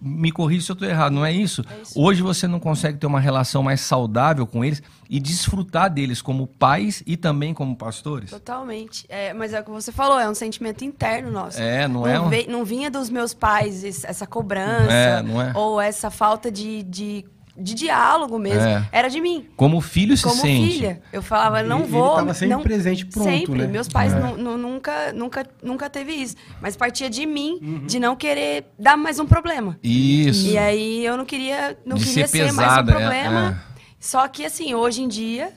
me 0.00 0.30
corrija 0.30 0.64
se 0.66 0.70
eu 0.70 0.74
estou 0.74 0.88
errado, 0.88 1.12
não 1.12 1.26
é 1.26 1.32
isso? 1.32 1.64
é 1.68 1.82
isso? 1.82 2.00
Hoje 2.00 2.22
você 2.22 2.46
não 2.46 2.60
consegue 2.60 2.98
ter 2.98 3.06
uma 3.06 3.18
relação 3.18 3.62
mais 3.62 3.80
saudável 3.80 4.46
com 4.46 4.64
eles 4.64 4.82
e 5.10 5.18
desfrutar 5.18 5.92
deles 5.92 6.22
como 6.22 6.46
pais 6.46 7.02
e 7.06 7.16
também 7.16 7.52
como 7.52 7.74
pastores? 7.76 8.30
Totalmente. 8.30 9.04
É, 9.08 9.32
mas 9.34 9.52
é 9.52 9.60
o 9.60 9.64
que 9.64 9.70
você 9.70 9.90
falou, 9.90 10.18
é 10.18 10.28
um 10.28 10.34
sentimento 10.34 10.84
interno 10.84 11.30
nosso. 11.30 11.60
É, 11.60 11.88
não, 11.88 12.02
não 12.02 12.08
é? 12.08 12.20
Um... 12.20 12.50
não 12.50 12.64
vinha 12.64 12.90
dos 12.90 13.10
meus 13.10 13.34
pais 13.34 13.84
essa 14.04 14.26
cobrança 14.26 14.92
é, 14.92 15.22
não 15.22 15.42
é? 15.42 15.52
ou 15.54 15.80
essa 15.80 16.10
falta 16.10 16.50
de, 16.50 16.82
de 16.84 17.24
de 17.58 17.74
diálogo 17.74 18.38
mesmo. 18.38 18.60
É. 18.60 18.88
Era 18.92 19.08
de 19.08 19.20
mim. 19.20 19.46
Como 19.56 19.80
filho 19.80 20.16
se 20.16 20.22
Como 20.22 20.36
sente. 20.36 20.58
Como 20.58 20.72
filha. 20.72 21.02
Eu 21.12 21.22
falava, 21.22 21.62
não 21.62 21.80
ele, 21.80 21.88
vou. 21.88 22.06
Ele 22.06 22.16
tava 22.16 22.34
sempre 22.34 22.54
não, 22.54 22.62
presente 22.62 23.06
pronto, 23.06 23.28
Sempre. 23.28 23.58
Né? 23.58 23.66
Meus 23.66 23.88
pais 23.88 24.12
é. 24.12 24.18
nunca, 24.18 25.12
nunca, 25.12 25.46
nunca 25.62 25.90
teve 25.90 26.12
isso. 26.12 26.36
Mas 26.60 26.76
partia 26.76 27.10
de 27.10 27.26
mim, 27.26 27.58
uhum. 27.60 27.86
de 27.86 27.98
não 27.98 28.16
querer 28.16 28.66
dar 28.78 28.96
mais 28.96 29.18
um 29.18 29.26
problema. 29.26 29.78
Isso. 29.82 30.48
E 30.48 30.58
aí 30.58 31.04
eu 31.04 31.16
não 31.16 31.24
queria, 31.24 31.76
não 31.84 31.96
de 31.96 32.04
queria 32.04 32.26
ser, 32.26 32.46
ser 32.46 32.52
mais 32.52 32.76
um 32.76 32.80
é, 32.80 32.92
problema. 32.92 33.62
É. 33.64 33.68
Só 34.00 34.28
que 34.28 34.44
assim, 34.44 34.74
hoje 34.74 35.02
em 35.02 35.08
dia 35.08 35.52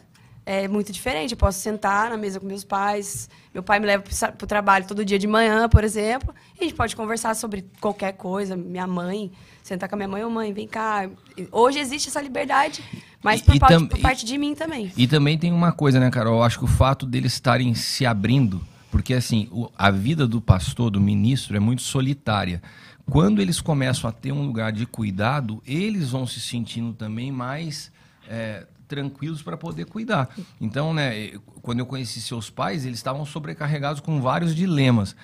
é 0.45 0.67
muito 0.67 0.91
diferente. 0.91 1.31
Eu 1.31 1.37
posso 1.37 1.59
sentar 1.59 2.09
na 2.09 2.17
mesa 2.17 2.39
com 2.39 2.45
meus 2.45 2.63
pais. 2.63 3.29
Meu 3.53 3.61
pai 3.61 3.79
me 3.79 3.85
leva 3.85 4.03
para 4.03 4.43
o 4.43 4.47
trabalho 4.47 4.85
todo 4.87 5.05
dia 5.05 5.19
de 5.19 5.27
manhã, 5.27 5.67
por 5.69 5.83
exemplo. 5.83 6.33
E 6.55 6.61
a 6.61 6.63
gente 6.63 6.75
pode 6.75 6.95
conversar 6.95 7.35
sobre 7.35 7.65
qualquer 7.79 8.13
coisa. 8.13 8.55
Minha 8.55 8.87
mãe 8.87 9.31
sentar 9.63 9.87
com 9.87 9.95
a 9.95 9.97
minha 9.97 10.07
mãe, 10.07 10.23
ô 10.23 10.29
mãe, 10.29 10.53
vem 10.53 10.67
cá. 10.67 11.09
Hoje 11.51 11.79
existe 11.79 12.09
essa 12.09 12.21
liberdade, 12.21 12.83
mas 13.21 13.41
por, 13.41 13.57
parte, 13.59 13.85
por 13.85 13.99
parte 13.99 14.25
de 14.25 14.37
mim 14.37 14.55
também. 14.55 14.91
E 14.97 15.07
também 15.07 15.37
tem 15.37 15.51
uma 15.51 15.71
coisa, 15.71 15.99
né, 15.99 16.09
Carol? 16.09 16.37
Eu 16.37 16.43
acho 16.43 16.59
que 16.59 16.65
o 16.65 16.67
fato 16.67 17.05
deles 17.05 17.33
estarem 17.33 17.73
se 17.75 18.05
abrindo, 18.05 18.61
porque 18.89 19.13
assim, 19.13 19.47
o, 19.51 19.69
a 19.77 19.91
vida 19.91 20.27
do 20.27 20.41
pastor, 20.41 20.89
do 20.89 20.99
ministro, 20.99 21.55
é 21.55 21.59
muito 21.59 21.81
solitária. 21.81 22.61
Quando 23.09 23.41
eles 23.41 23.59
começam 23.59 24.09
a 24.09 24.13
ter 24.13 24.31
um 24.31 24.45
lugar 24.45 24.71
de 24.71 24.85
cuidado, 24.85 25.61
eles 25.65 26.11
vão 26.11 26.25
se 26.25 26.39
sentindo 26.39 26.93
também 26.93 27.31
mais 27.31 27.91
é, 28.27 28.65
tranquilos 28.91 29.41
para 29.41 29.55
poder 29.55 29.85
cuidar. 29.85 30.29
Então, 30.59 30.93
né, 30.93 31.31
quando 31.61 31.79
eu 31.79 31.85
conheci 31.85 32.21
seus 32.21 32.49
pais, 32.49 32.85
eles 32.85 32.99
estavam 32.99 33.25
sobrecarregados 33.25 34.01
com 34.01 34.21
vários 34.21 34.53
dilemas. 34.53 35.15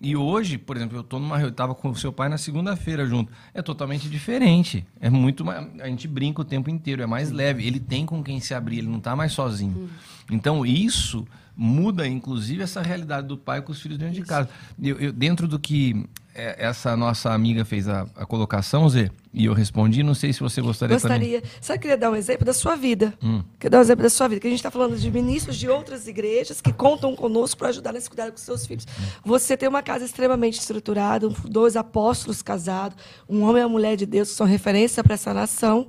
E 0.00 0.16
hoje, 0.16 0.58
por 0.58 0.76
exemplo, 0.76 0.98
eu 0.98 1.04
tô 1.04 1.20
numa 1.20 1.40
eu 1.40 1.50
estava 1.50 1.76
com 1.76 1.88
o 1.90 1.94
seu 1.94 2.12
pai 2.12 2.28
na 2.28 2.36
segunda-feira 2.36 3.06
junto. 3.06 3.32
É 3.54 3.62
totalmente 3.62 4.08
diferente. 4.08 4.84
É 5.00 5.08
muito 5.08 5.44
mais, 5.44 5.64
a 5.80 5.86
gente 5.86 6.08
brinca 6.08 6.42
o 6.42 6.44
tempo 6.44 6.68
inteiro, 6.68 7.00
é 7.02 7.06
mais 7.06 7.30
leve. 7.30 7.64
Ele 7.64 7.78
tem 7.78 8.04
com 8.04 8.20
quem 8.24 8.40
se 8.40 8.52
abrir, 8.52 8.78
ele 8.78 8.88
não 8.88 8.98
está 8.98 9.14
mais 9.14 9.32
sozinho. 9.32 9.76
Uhum. 9.76 9.88
Então, 10.32 10.66
isso 10.66 11.24
muda 11.56 12.08
inclusive 12.08 12.62
essa 12.62 12.82
realidade 12.82 13.28
do 13.28 13.36
pai 13.36 13.62
com 13.62 13.70
os 13.70 13.80
filhos 13.80 13.96
dentro 13.98 14.14
isso. 14.14 14.22
de 14.22 14.28
casa. 14.28 14.48
Eu, 14.82 14.98
eu, 14.98 15.12
dentro 15.12 15.46
do 15.46 15.58
que 15.58 16.04
essa 16.34 16.96
nossa 16.96 17.32
amiga 17.32 17.64
fez 17.64 17.88
a, 17.88 18.06
a, 18.16 18.24
colocação, 18.24 18.88
Zé, 18.88 19.10
e 19.34 19.44
eu 19.44 19.52
respondi, 19.52 20.02
não 20.02 20.14
sei 20.14 20.32
se 20.32 20.40
você 20.40 20.62
gostaria 20.62 20.96
Gostaria. 20.96 21.40
Também. 21.40 21.56
Só 21.60 21.76
queria 21.76 21.96
dar 21.96 22.10
um 22.10 22.16
exemplo 22.16 22.44
da 22.44 22.54
sua 22.54 22.74
vida. 22.74 23.12
Hum. 23.22 23.42
Queria 23.58 23.70
dar 23.70 23.78
um 23.78 23.80
exemplo 23.82 24.02
da 24.02 24.10
sua 24.10 24.28
vida, 24.28 24.40
que 24.40 24.46
a 24.46 24.50
gente 24.50 24.58
está 24.58 24.70
falando 24.70 24.96
de 24.96 25.10
ministros 25.10 25.56
de 25.56 25.68
outras 25.68 26.06
igrejas 26.06 26.60
que 26.60 26.72
contam 26.72 27.14
conosco 27.14 27.58
para 27.58 27.68
ajudar 27.68 27.92
nesse 27.92 28.08
cuidado 28.08 28.30
com 28.32 28.38
seus 28.38 28.66
filhos. 28.66 28.86
Hum. 28.86 29.04
Você 29.24 29.56
tem 29.56 29.68
uma 29.68 29.82
casa 29.82 30.04
extremamente 30.04 30.58
estruturada, 30.58 31.28
dois 31.44 31.76
apóstolos 31.76 32.40
casados, 32.40 32.96
um 33.28 33.42
homem 33.42 33.62
e 33.62 33.64
uma 33.64 33.70
mulher 33.70 33.96
de 33.96 34.06
Deus 34.06 34.30
que 34.30 34.34
são 34.34 34.46
referência 34.46 35.04
para 35.04 35.14
essa 35.14 35.34
nação. 35.34 35.86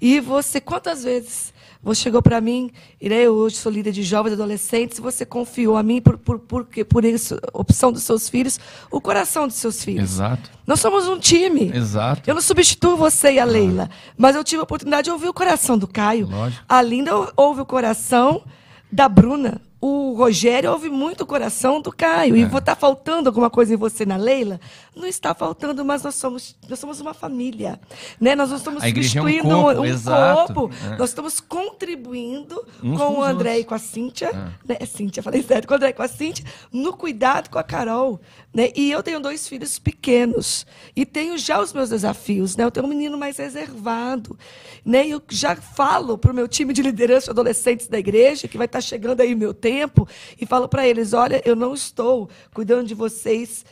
E 0.00 0.20
você, 0.20 0.60
quantas 0.60 1.04
vezes 1.04 1.52
você 1.82 2.02
chegou 2.02 2.22
para 2.22 2.40
mim, 2.40 2.70
e 3.00 3.08
né, 3.08 3.22
eu 3.22 3.34
hoje 3.34 3.56
sou 3.56 3.72
líder 3.72 3.92
de 3.92 4.02
jovens 4.02 4.32
e 4.32 4.34
adolescentes, 4.34 5.00
você 5.00 5.26
confiou 5.26 5.76
a 5.76 5.82
mim, 5.82 6.00
por, 6.00 6.16
por, 6.16 6.38
por, 6.38 6.66
por 6.88 7.04
isso, 7.04 7.38
opção 7.52 7.90
dos 7.90 8.04
seus 8.04 8.28
filhos, 8.28 8.60
o 8.90 9.00
coração 9.00 9.48
dos 9.48 9.56
seus 9.56 9.82
filhos. 9.82 10.12
Exato. 10.12 10.50
Nós 10.66 10.78
somos 10.80 11.08
um 11.08 11.18
time. 11.18 11.72
Exato. 11.74 12.22
Eu 12.28 12.34
não 12.34 12.42
substituo 12.42 12.96
você 12.96 13.32
e 13.32 13.40
a 13.40 13.44
Leila, 13.44 13.90
ah. 13.90 14.12
mas 14.16 14.36
eu 14.36 14.44
tive 14.44 14.60
a 14.60 14.62
oportunidade 14.62 15.06
de 15.06 15.10
ouvir 15.10 15.28
o 15.28 15.34
coração 15.34 15.76
do 15.76 15.88
Caio. 15.88 16.28
Lógico. 16.30 16.64
A 16.68 16.80
Linda 16.80 17.12
ouve 17.36 17.62
o 17.62 17.66
coração 17.66 18.44
da 18.90 19.08
Bruna 19.08 19.60
o 19.84 20.12
Rogério 20.12 20.70
ouve 20.70 20.88
muito 20.88 21.22
o 21.22 21.26
coração 21.26 21.80
do 21.80 21.90
Caio. 21.90 22.36
É. 22.36 22.38
E 22.38 22.42
está 22.42 22.76
faltando 22.76 23.28
alguma 23.28 23.50
coisa 23.50 23.74
em 23.74 23.76
você 23.76 24.06
na 24.06 24.16
Leila? 24.16 24.60
Não 24.94 25.08
está 25.08 25.34
faltando, 25.34 25.84
mas 25.84 26.04
nós 26.04 26.14
somos, 26.14 26.54
nós 26.68 26.78
somos 26.78 27.00
uma 27.00 27.12
família. 27.12 27.80
Né? 28.20 28.36
Nós 28.36 28.50
não 28.50 28.58
estamos 28.58 28.80
substituindo 28.80 29.50
é 29.50 29.56
um 29.56 29.62
corpo, 29.62 29.82
um 29.82 30.46
corpo. 30.46 30.70
É. 30.86 30.96
Nós 30.96 31.08
estamos 31.08 31.40
contribuindo 31.40 32.64
Uns 32.80 32.96
com 32.96 33.14
o 33.14 33.22
André 33.24 33.56
outros. 33.56 33.64
e 33.64 33.64
com 33.64 33.74
a 33.74 33.78
Cíntia. 33.80 34.28
É. 34.28 34.72
Né? 34.72 34.86
Cíntia, 34.86 35.20
falei 35.20 35.42
certo, 35.42 35.66
com 35.66 35.74
o 35.74 35.76
André 35.76 35.88
e 35.88 35.92
com 35.94 36.02
a 36.04 36.08
Cíntia, 36.08 36.44
no 36.72 36.92
cuidado 36.92 37.50
com 37.50 37.58
a 37.58 37.64
Carol. 37.64 38.20
Né? 38.54 38.70
E 38.76 38.88
eu 38.88 39.02
tenho 39.02 39.18
dois 39.18 39.48
filhos 39.48 39.80
pequenos. 39.80 40.64
E 40.94 41.04
tenho 41.04 41.36
já 41.36 41.60
os 41.60 41.72
meus 41.72 41.88
desafios. 41.88 42.54
Né? 42.54 42.62
Eu 42.62 42.70
tenho 42.70 42.86
um 42.86 42.88
menino 42.88 43.18
mais 43.18 43.36
reservado. 43.36 44.38
Né? 44.84 45.08
E 45.08 45.10
eu 45.10 45.22
já 45.28 45.56
falo 45.56 46.16
para 46.16 46.30
o 46.30 46.34
meu 46.34 46.46
time 46.46 46.72
de 46.72 46.82
liderança 46.82 47.24
de 47.24 47.30
adolescentes 47.30 47.88
da 47.88 47.98
igreja, 47.98 48.46
que 48.46 48.56
vai 48.56 48.66
estar 48.66 48.78
tá 48.78 48.82
chegando 48.82 49.20
aí 49.20 49.34
meu 49.34 49.52
tempo 49.52 49.71
tempo 49.72 50.06
e 50.38 50.44
falo 50.44 50.68
para 50.68 50.86
eles: 50.86 51.14
olha, 51.14 51.40
eu 51.46 51.56
não 51.56 51.72
estou 51.72 52.28
cuidando 52.52 52.86
de 52.86 52.94
vocês 52.94 53.64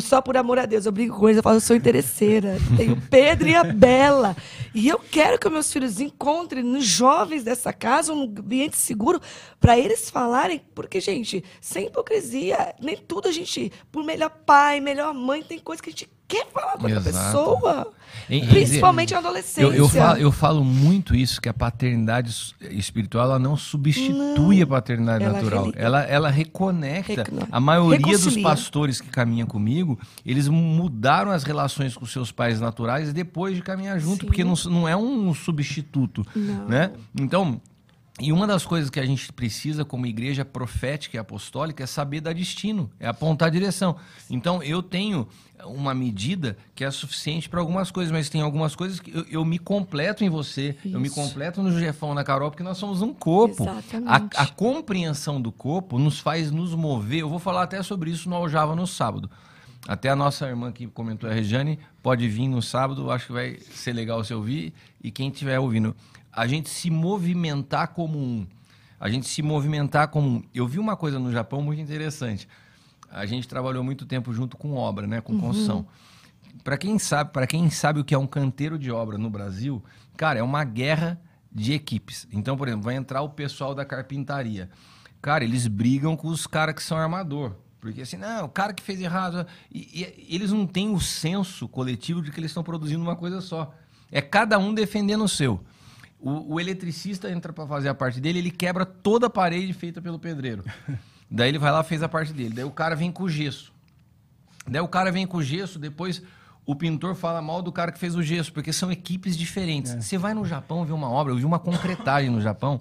só 0.00 0.20
por 0.20 0.36
amor 0.36 0.58
a 0.58 0.66
Deus. 0.66 0.84
Eu 0.84 0.92
brinco 0.92 1.18
com 1.18 1.26
eles, 1.26 1.38
eu 1.38 1.42
falo, 1.42 1.56
eu 1.56 1.60
sou 1.60 1.76
interesseira. 1.76 2.58
Tenho 2.76 3.00
Pedro 3.08 3.48
e 3.48 3.54
a 3.54 3.64
Bela. 3.64 4.36
E 4.74 4.88
eu 4.88 4.98
quero 4.98 5.38
que 5.38 5.48
meus 5.48 5.72
filhos 5.72 6.00
encontrem 6.00 6.62
nos 6.62 6.84
jovens 6.84 7.44
dessa 7.44 7.72
casa 7.72 8.12
um 8.12 8.24
ambiente 8.24 8.76
seguro 8.76 9.20
para 9.58 9.78
eles 9.78 10.10
falarem, 10.10 10.60
porque, 10.74 11.00
gente, 11.00 11.42
sem 11.60 11.86
hipocrisia, 11.86 12.74
nem 12.80 12.96
tudo 12.96 13.28
a 13.28 13.32
gente, 13.32 13.72
por 13.90 14.04
melhor 14.04 14.30
pai, 14.44 14.80
melhor 14.80 15.14
mãe, 15.14 15.42
tem 15.42 15.58
coisa 15.58 15.82
que 15.82 15.88
a 15.88 15.92
gente 15.92 16.10
quer 16.26 16.46
falar 16.52 16.78
com 16.78 16.86
a 16.86 17.00
pessoa. 17.00 17.92
Em, 18.28 18.44
principalmente 18.44 19.12
na 19.12 19.20
adolescência. 19.20 19.62
Eu, 19.62 19.72
eu, 19.72 19.88
falo, 19.88 20.18
eu, 20.18 20.32
falo, 20.32 20.64
muito 20.64 21.14
isso, 21.14 21.40
que 21.40 21.48
a 21.48 21.54
paternidade 21.54 22.54
espiritual 22.70 23.24
ela 23.24 23.38
não 23.38 23.56
substitui 23.56 24.56
não, 24.56 24.62
a 24.62 24.66
paternidade 24.66 25.22
ela 25.22 25.32
natural. 25.34 25.72
Ela, 25.76 26.02
ela 26.02 26.28
reconecta. 26.28 27.24
a 27.50 27.60
maioria 27.60 28.06
Reconcilia. 28.06 28.34
dos 28.34 28.42
pastores 28.42 29.00
que 29.00 29.08
caminham 29.08 29.46
comigo, 29.46 29.98
eles 30.24 30.48
mudaram 30.48 31.30
as 31.30 31.44
relações 31.44 31.96
com 31.96 32.04
seus 32.04 32.32
pais 32.32 32.60
naturais 32.60 33.12
depois 33.12 33.54
de 33.54 33.62
caminhar 33.62 33.98
junto, 34.00 34.22
Sim. 34.22 34.26
porque 34.26 34.42
não, 34.42 34.54
não 34.70 34.88
é 34.88 34.96
um 34.96 35.32
substituto. 35.32 36.26
Não. 36.34 36.66
Né? 36.66 36.90
Então, 37.14 37.60
e 38.18 38.32
uma 38.32 38.46
das 38.46 38.64
coisas 38.64 38.88
que 38.88 38.98
a 38.98 39.04
gente 39.04 39.30
precisa 39.30 39.84
como 39.84 40.06
igreja 40.06 40.42
profética 40.42 41.18
e 41.18 41.20
apostólica 41.20 41.84
é 41.84 41.86
saber 41.86 42.22
dar 42.22 42.32
destino, 42.32 42.90
é 42.98 43.06
apontar 43.06 43.48
a 43.48 43.50
direção. 43.50 43.96
Então 44.30 44.62
eu 44.62 44.82
tenho 44.82 45.28
uma 45.64 45.94
medida 45.94 46.56
que 46.74 46.84
é 46.84 46.90
suficiente 46.90 47.48
para 47.48 47.60
algumas 47.60 47.90
coisas, 47.90 48.12
mas 48.12 48.28
tem 48.28 48.40
algumas 48.40 48.74
coisas 48.74 49.00
que 49.00 49.10
eu, 49.10 49.24
eu 49.30 49.44
me 49.44 49.58
completo 49.58 50.24
em 50.24 50.28
você, 50.28 50.76
Isso. 50.84 50.94
eu 50.94 51.00
me 51.00 51.08
completo 51.08 51.62
no 51.62 51.78
Jefão, 51.78 52.14
na 52.14 52.22
Carol, 52.22 52.50
porque 52.50 52.62
nós 52.62 52.76
somos 52.76 53.02
um 53.02 53.12
corpo. 53.12 53.66
A, 54.06 54.16
a, 54.42 54.46
compreensão 54.46 55.40
do 55.40 55.50
corpo 55.50 55.98
nos 55.98 56.20
faz 56.20 56.50
nos 56.50 56.74
mover. 56.74 57.20
Eu 57.20 57.28
vou 57.28 57.38
falar 57.38 57.62
até 57.62 57.82
sobre 57.82 58.10
isso 58.10 58.28
no 58.28 58.36
Aljava 58.36 58.76
no 58.76 58.86
sábado. 58.86 59.30
Até 59.88 60.08
a 60.10 60.16
nossa 60.16 60.46
irmã 60.46 60.72
que 60.72 60.86
comentou, 60.86 61.30
a 61.30 61.32
Regiane, 61.32 61.78
pode 62.02 62.28
vir 62.28 62.48
no 62.48 62.60
sábado, 62.60 63.10
acho 63.10 63.26
que 63.26 63.32
vai 63.32 63.58
ser 63.58 63.92
legal 63.92 64.22
você 64.22 64.34
ouvir. 64.34 64.74
E 65.02 65.10
quem 65.10 65.28
estiver 65.28 65.58
ouvindo, 65.58 65.94
a 66.32 66.46
gente 66.46 66.68
se 66.68 66.90
movimentar 66.90 67.88
como 67.88 68.18
um. 68.18 68.46
A 68.98 69.08
gente 69.08 69.28
se 69.28 69.42
movimentar 69.42 70.08
como 70.08 70.28
um. 70.28 70.42
Eu 70.54 70.66
vi 70.66 70.78
uma 70.78 70.96
coisa 70.96 71.18
no 71.18 71.30
Japão 71.30 71.62
muito 71.62 71.80
interessante 71.80 72.48
a 73.10 73.26
gente 73.26 73.46
trabalhou 73.48 73.82
muito 73.82 74.06
tempo 74.06 74.32
junto 74.32 74.56
com 74.56 74.74
obra, 74.74 75.06
né, 75.06 75.20
com 75.20 75.32
uhum. 75.32 75.40
construção. 75.40 75.86
Para 76.62 76.76
quem 76.76 76.98
sabe, 76.98 77.32
para 77.32 77.46
quem 77.46 77.70
sabe 77.70 78.00
o 78.00 78.04
que 78.04 78.14
é 78.14 78.18
um 78.18 78.26
canteiro 78.26 78.78
de 78.78 78.90
obra 78.90 79.18
no 79.18 79.30
Brasil, 79.30 79.82
cara, 80.16 80.38
é 80.38 80.42
uma 80.42 80.64
guerra 80.64 81.20
de 81.52 81.72
equipes. 81.72 82.26
Então, 82.32 82.56
por 82.56 82.68
exemplo, 82.68 82.84
vai 82.84 82.96
entrar 82.96 83.22
o 83.22 83.30
pessoal 83.30 83.74
da 83.74 83.84
carpintaria. 83.84 84.68
Cara, 85.22 85.44
eles 85.44 85.66
brigam 85.66 86.16
com 86.16 86.28
os 86.28 86.46
caras 86.46 86.74
que 86.74 86.82
são 86.82 86.98
armador. 86.98 87.56
Porque 87.80 88.02
assim, 88.02 88.16
não, 88.16 88.46
o 88.46 88.48
cara 88.48 88.72
que 88.72 88.82
fez 88.82 89.00
errado. 89.00 89.46
E, 89.72 90.24
e 90.28 90.34
eles 90.34 90.50
não 90.50 90.66
têm 90.66 90.92
o 90.92 91.00
senso 91.00 91.68
coletivo 91.68 92.20
de 92.20 92.30
que 92.30 92.40
eles 92.40 92.50
estão 92.50 92.62
produzindo 92.62 93.02
uma 93.02 93.16
coisa 93.16 93.40
só. 93.40 93.72
É 94.10 94.20
cada 94.20 94.58
um 94.58 94.74
defendendo 94.74 95.24
o 95.24 95.28
seu. 95.28 95.64
O, 96.18 96.54
o 96.54 96.60
eletricista 96.60 97.30
entra 97.30 97.52
para 97.52 97.66
fazer 97.66 97.88
a 97.88 97.94
parte 97.94 98.20
dele, 98.20 98.38
ele 98.38 98.50
quebra 98.50 98.84
toda 98.84 99.26
a 99.26 99.30
parede 99.30 99.72
feita 99.72 100.00
pelo 100.00 100.18
pedreiro. 100.18 100.64
Daí 101.30 101.48
ele 101.48 101.58
vai 101.58 101.72
lá 101.72 101.82
fez 101.82 102.02
a 102.02 102.08
parte 102.08 102.32
dele. 102.32 102.54
Daí 102.54 102.64
o 102.64 102.70
cara 102.70 102.94
vem 102.94 103.10
com 103.10 103.24
o 103.24 103.28
gesso. 103.28 103.72
Daí 104.66 104.80
o 104.80 104.88
cara 104.88 105.12
vem 105.12 105.26
com 105.26 105.38
o 105.38 105.42
gesso, 105.42 105.78
depois 105.78 106.22
o 106.64 106.74
pintor 106.74 107.14
fala 107.14 107.40
mal 107.40 107.62
do 107.62 107.70
cara 107.70 107.92
que 107.92 107.98
fez 107.98 108.16
o 108.16 108.22
gesso, 108.22 108.52
porque 108.52 108.72
são 108.72 108.90
equipes 108.90 109.36
diferentes. 109.36 109.92
Você 110.04 110.18
vai 110.18 110.34
no 110.34 110.44
Japão 110.44 110.84
ver 110.84 110.92
uma 110.92 111.08
obra, 111.08 111.32
eu 111.32 111.36
vi 111.36 111.44
uma 111.44 111.60
concretagem 111.60 112.28
no 112.28 112.40
Japão. 112.40 112.80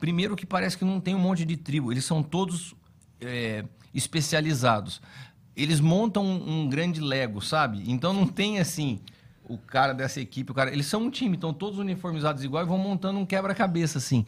Primeiro 0.00 0.34
que 0.34 0.46
parece 0.46 0.78
que 0.78 0.84
não 0.84 1.00
tem 1.00 1.14
um 1.14 1.18
monte 1.18 1.44
de 1.44 1.56
tribo, 1.56 1.92
eles 1.92 2.04
são 2.04 2.22
todos 2.22 2.74
é, 3.20 3.64
especializados. 3.94 5.02
Eles 5.54 5.80
montam 5.80 6.24
um, 6.24 6.62
um 6.62 6.68
grande 6.68 7.00
Lego, 7.00 7.42
sabe? 7.42 7.82
Então 7.86 8.12
não 8.12 8.26
tem 8.26 8.58
assim 8.58 9.00
o 9.44 9.58
cara 9.58 9.92
dessa 9.92 10.20
equipe, 10.20 10.52
o 10.52 10.54
cara, 10.54 10.70
eles 10.70 10.86
são 10.86 11.02
um 11.02 11.10
time, 11.10 11.34
estão 11.34 11.52
todos 11.52 11.78
uniformizados 11.78 12.44
igual 12.44 12.62
e 12.62 12.66
vão 12.66 12.78
montando 12.78 13.18
um 13.18 13.26
quebra-cabeça 13.26 13.98
assim. 13.98 14.24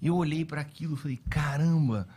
E 0.00 0.06
eu 0.06 0.16
olhei 0.16 0.44
para 0.44 0.60
aquilo 0.60 0.94
e 0.94 0.96
falei, 0.96 1.20
caramba, 1.28 2.08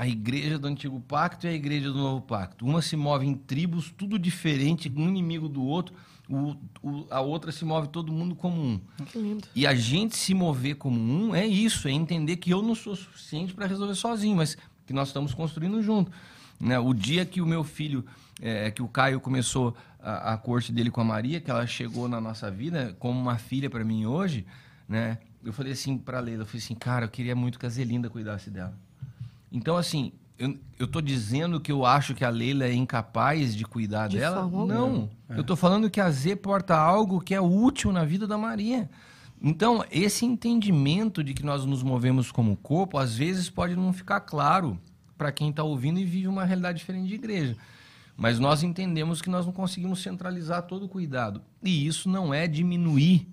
a 0.00 0.08
igreja 0.08 0.58
do 0.58 0.66
antigo 0.66 0.98
pacto 0.98 1.46
e 1.46 1.50
a 1.50 1.52
igreja 1.52 1.92
do 1.92 1.98
novo 1.98 2.22
pacto. 2.22 2.64
Uma 2.64 2.80
se 2.80 2.96
move 2.96 3.26
em 3.26 3.34
tribos, 3.34 3.92
tudo 3.94 4.18
diferente, 4.18 4.90
um 4.96 5.06
inimigo 5.06 5.46
do 5.46 5.62
outro. 5.62 5.94
O, 6.26 6.56
o, 6.82 7.06
a 7.10 7.20
outra 7.20 7.52
se 7.52 7.66
move 7.66 7.86
todo 7.88 8.10
mundo 8.10 8.34
como 8.34 8.62
um. 8.62 8.80
Que 9.04 9.18
lindo. 9.18 9.46
E 9.54 9.66
a 9.66 9.74
gente 9.74 10.16
se 10.16 10.32
mover 10.32 10.76
como 10.76 10.98
um 10.98 11.34
é 11.34 11.46
isso, 11.46 11.86
é 11.86 11.90
entender 11.90 12.38
que 12.38 12.50
eu 12.50 12.62
não 12.62 12.74
sou 12.74 12.96
suficiente 12.96 13.52
para 13.52 13.66
resolver 13.66 13.94
sozinho, 13.94 14.38
mas 14.38 14.56
que 14.86 14.94
nós 14.94 15.08
estamos 15.08 15.34
construindo 15.34 15.82
junto. 15.82 16.10
Né? 16.58 16.78
O 16.78 16.94
dia 16.94 17.26
que 17.26 17.42
o 17.42 17.46
meu 17.46 17.62
filho, 17.62 18.02
é, 18.40 18.70
que 18.70 18.80
o 18.80 18.88
Caio 18.88 19.20
começou 19.20 19.76
a, 19.98 20.32
a 20.32 20.38
corte 20.38 20.72
dele 20.72 20.90
com 20.90 21.02
a 21.02 21.04
Maria, 21.04 21.42
que 21.42 21.50
ela 21.50 21.66
chegou 21.66 22.08
na 22.08 22.22
nossa 22.22 22.50
vida 22.50 22.96
como 22.98 23.20
uma 23.20 23.36
filha 23.36 23.68
para 23.68 23.84
mim 23.84 24.06
hoje, 24.06 24.46
né? 24.88 25.18
Eu 25.44 25.52
falei 25.52 25.72
assim 25.72 25.98
para 25.98 26.20
Leila, 26.20 26.44
eu 26.44 26.46
falei 26.46 26.62
assim, 26.64 26.74
cara, 26.74 27.04
eu 27.04 27.10
queria 27.10 27.36
muito 27.36 27.58
que 27.58 27.66
a 27.66 27.68
Zelinda 27.68 28.08
cuidasse 28.08 28.48
dela. 28.48 28.74
Então, 29.52 29.76
assim, 29.76 30.12
eu, 30.38 30.58
eu 30.78 30.86
tô 30.86 31.00
dizendo 31.00 31.60
que 31.60 31.70
eu 31.70 31.84
acho 31.84 32.14
que 32.14 32.24
a 32.24 32.30
Leila 32.30 32.64
é 32.64 32.72
incapaz 32.72 33.54
de 33.54 33.64
cuidar 33.64 34.08
De 34.08 34.18
dela? 34.18 34.36
Não. 34.36 34.42
alguma. 34.42 35.10
Eu 35.28 35.44
tô 35.44 35.54
falando 35.54 35.90
que 35.90 36.00
a 36.00 36.10
Z 36.10 36.36
porta 36.36 36.76
algo 36.76 37.20
que 37.20 37.34
é 37.34 37.40
útil 37.40 37.92
na 37.92 38.04
vida 38.04 38.26
da 38.26 38.38
Maria. 38.38 38.88
Então, 39.42 39.84
esse 39.90 40.24
entendimento 40.24 41.24
de 41.24 41.32
que 41.32 41.44
nós 41.44 41.64
nos 41.64 41.82
movemos 41.82 42.30
como 42.30 42.56
corpo, 42.56 42.98
às 42.98 43.16
vezes 43.16 43.48
pode 43.48 43.74
não 43.74 43.92
ficar 43.92 44.20
claro 44.20 44.78
para 45.16 45.32
quem 45.32 45.50
está 45.50 45.62
ouvindo 45.62 45.98
e 45.98 46.04
vive 46.04 46.28
uma 46.28 46.44
realidade 46.44 46.78
diferente 46.78 47.08
de 47.08 47.14
igreja. 47.14 47.56
Mas 48.16 48.38
nós 48.38 48.62
entendemos 48.62 49.22
que 49.22 49.30
nós 49.30 49.46
não 49.46 49.52
conseguimos 49.52 50.02
centralizar 50.02 50.62
todo 50.62 50.84
o 50.84 50.88
cuidado. 50.88 51.42
E 51.62 51.86
isso 51.86 52.08
não 52.08 52.34
é 52.34 52.46
diminuir 52.46 53.26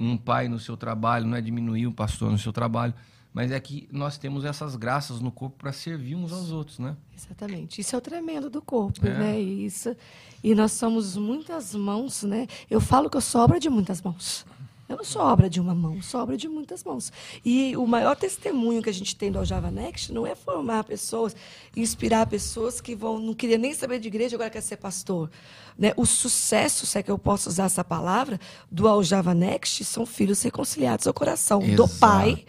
um 0.00 0.16
pai 0.16 0.48
no 0.48 0.58
seu 0.58 0.76
trabalho, 0.76 1.26
não 1.26 1.36
é 1.36 1.40
diminuir 1.40 1.86
um 1.86 1.92
pastor 1.92 2.30
no 2.30 2.38
seu 2.38 2.52
trabalho, 2.52 2.94
mas 3.36 3.52
é 3.52 3.60
que 3.60 3.86
nós 3.92 4.16
temos 4.16 4.46
essas 4.46 4.76
graças 4.76 5.20
no 5.20 5.30
corpo 5.30 5.58
para 5.58 5.70
servir 5.70 6.14
uns 6.14 6.32
aos 6.32 6.50
outros, 6.50 6.78
né? 6.78 6.96
Exatamente. 7.14 7.82
Isso 7.82 7.94
é 7.94 7.98
o 7.98 8.00
tremendo 8.00 8.48
do 8.48 8.62
corpo, 8.62 9.06
É. 9.06 9.10
né? 9.10 9.38
E 9.38 9.66
Isso. 9.66 9.94
E 10.42 10.54
nós 10.54 10.72
somos 10.72 11.18
muitas 11.18 11.74
mãos, 11.74 12.22
né? 12.22 12.46
Eu 12.70 12.80
falo 12.80 13.10
que 13.10 13.16
eu 13.18 13.20
sou 13.20 13.42
obra 13.42 13.60
de 13.60 13.68
muitas 13.68 14.00
mãos. 14.00 14.46
Eu 14.88 14.96
não 14.96 15.04
sou 15.04 15.20
obra 15.20 15.50
de 15.50 15.60
uma 15.60 15.74
mão, 15.74 16.00
sou 16.00 16.22
obra 16.22 16.34
de 16.34 16.48
muitas 16.48 16.82
mãos. 16.82 17.12
E 17.44 17.76
o 17.76 17.86
maior 17.86 18.16
testemunho 18.16 18.80
que 18.82 18.88
a 18.88 18.94
gente 18.94 19.14
tem 19.14 19.30
do 19.30 19.38
Aljava 19.38 19.70
Next 19.70 20.10
não 20.14 20.26
é 20.26 20.34
formar 20.34 20.84
pessoas, 20.84 21.36
inspirar 21.76 22.24
pessoas 22.26 22.80
que 22.80 22.94
vão 22.96 23.18
não 23.18 23.34
queria 23.34 23.58
nem 23.58 23.74
saber 23.74 23.98
de 23.98 24.08
igreja, 24.08 24.36
agora 24.36 24.48
quer 24.48 24.62
ser 24.62 24.78
pastor. 24.78 25.28
Né? 25.76 25.92
O 25.94 26.06
sucesso, 26.06 26.86
se 26.86 26.96
é 26.98 27.02
que 27.02 27.10
eu 27.10 27.18
posso 27.18 27.50
usar 27.50 27.64
essa 27.64 27.84
palavra, 27.84 28.40
do 28.70 28.88
Aljava 28.88 29.34
Next 29.34 29.84
são 29.84 30.06
filhos 30.06 30.40
reconciliados 30.40 31.06
ao 31.06 31.12
coração 31.12 31.58
do 31.58 31.84
Exato. 31.84 31.98
pai 31.98 32.44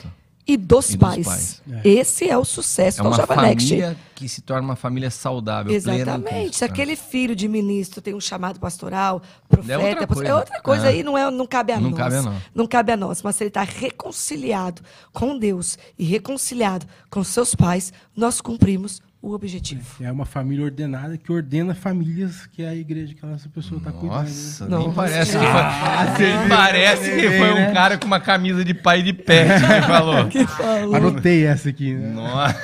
e 0.48 0.56
dos, 0.56 0.92
E 0.92 0.98
dos 0.98 1.08
pais. 1.10 1.26
pais. 1.26 1.62
Esse 1.84 2.30
é 2.30 2.38
o 2.38 2.46
sucesso 2.46 3.02
É 3.02 3.04
do 3.04 3.10
uma 3.10 3.18
Next. 3.18 3.68
família 3.68 3.98
que 4.16 4.30
se 4.30 4.42
torna 4.42 4.64
uma 4.64 4.76
família 4.76 5.12
saudável, 5.12 5.74
Exatamente. 5.74 6.56
Se 6.56 6.64
né? 6.64 6.70
aquele 6.72 6.96
filho 6.96 7.36
de 7.36 7.48
ministro 7.48 8.02
tem 8.02 8.16
um 8.16 8.22
chamado 8.22 8.60
pastoral, 8.60 9.22
profeta, 9.48 9.74
É 9.74 9.78
outra 9.90 10.08
coisa. 10.08 10.28
é 10.30 10.34
outra 10.34 10.62
coisa 10.62 10.86
É. 10.86 10.90
aí, 10.90 11.04
não, 11.04 11.18
é, 11.18 11.30
não 11.30 11.46
cabe 11.46 11.74
a 11.74 11.80
Não 11.80 11.90
nós. 11.90 12.00
cabe 12.00 12.16
a 12.16 12.22
nós. 12.22 12.44
Não 12.56 12.66
cabe 12.68 12.92
a 12.94 12.98
nós. 12.98 13.22
Mas 13.22 13.36
se 13.36 13.44
ele 13.44 13.50
está 13.50 13.64
reconciliado 13.64 14.82
com 15.14 15.38
Deus 15.38 15.78
e 16.00 16.06
reconciliado 16.06 16.86
com 17.10 17.24
seus 17.24 17.54
pais, 17.54 17.92
nós 18.16 18.40
cumprimos 18.42 19.02
o 19.30 19.34
objetivo. 19.34 20.04
É 20.04 20.12
uma 20.12 20.26
família 20.26 20.64
ordenada 20.66 21.18
que 21.18 21.32
ordena 21.32 21.74
famílias 21.76 22.46
que 22.48 22.64
é 22.64 22.70
a 22.70 22.76
igreja 22.76 23.14
que 23.14 23.26
essa 23.26 23.50
pessoa 23.50 23.78
está 23.80 23.92
cuidando. 23.92 24.24
né? 24.24 24.30
Nossa, 24.30 24.68
Não, 24.68 24.80
nem 24.80 24.94
parece 24.94 25.32
que 25.38 25.46
Ah, 25.46 26.14
foi, 26.16 26.26
nem 26.26 26.50
parece 26.50 27.12
que 27.16 27.30
foi 27.38 27.52
um 27.54 27.74
cara 27.74 27.98
com 27.98 28.06
uma 28.06 28.20
camisa 28.20 28.64
de 28.64 28.74
pai 28.74 29.02
de 29.04 29.14
pet 29.14 29.50
que 29.62 29.82
falou. 29.88 30.28
Que 30.28 30.46
falou. 30.48 30.96
Anotei 30.96 31.46
essa 31.46 31.70
aqui, 31.70 31.94
né? 31.94 32.10
Nossa. 32.10 32.58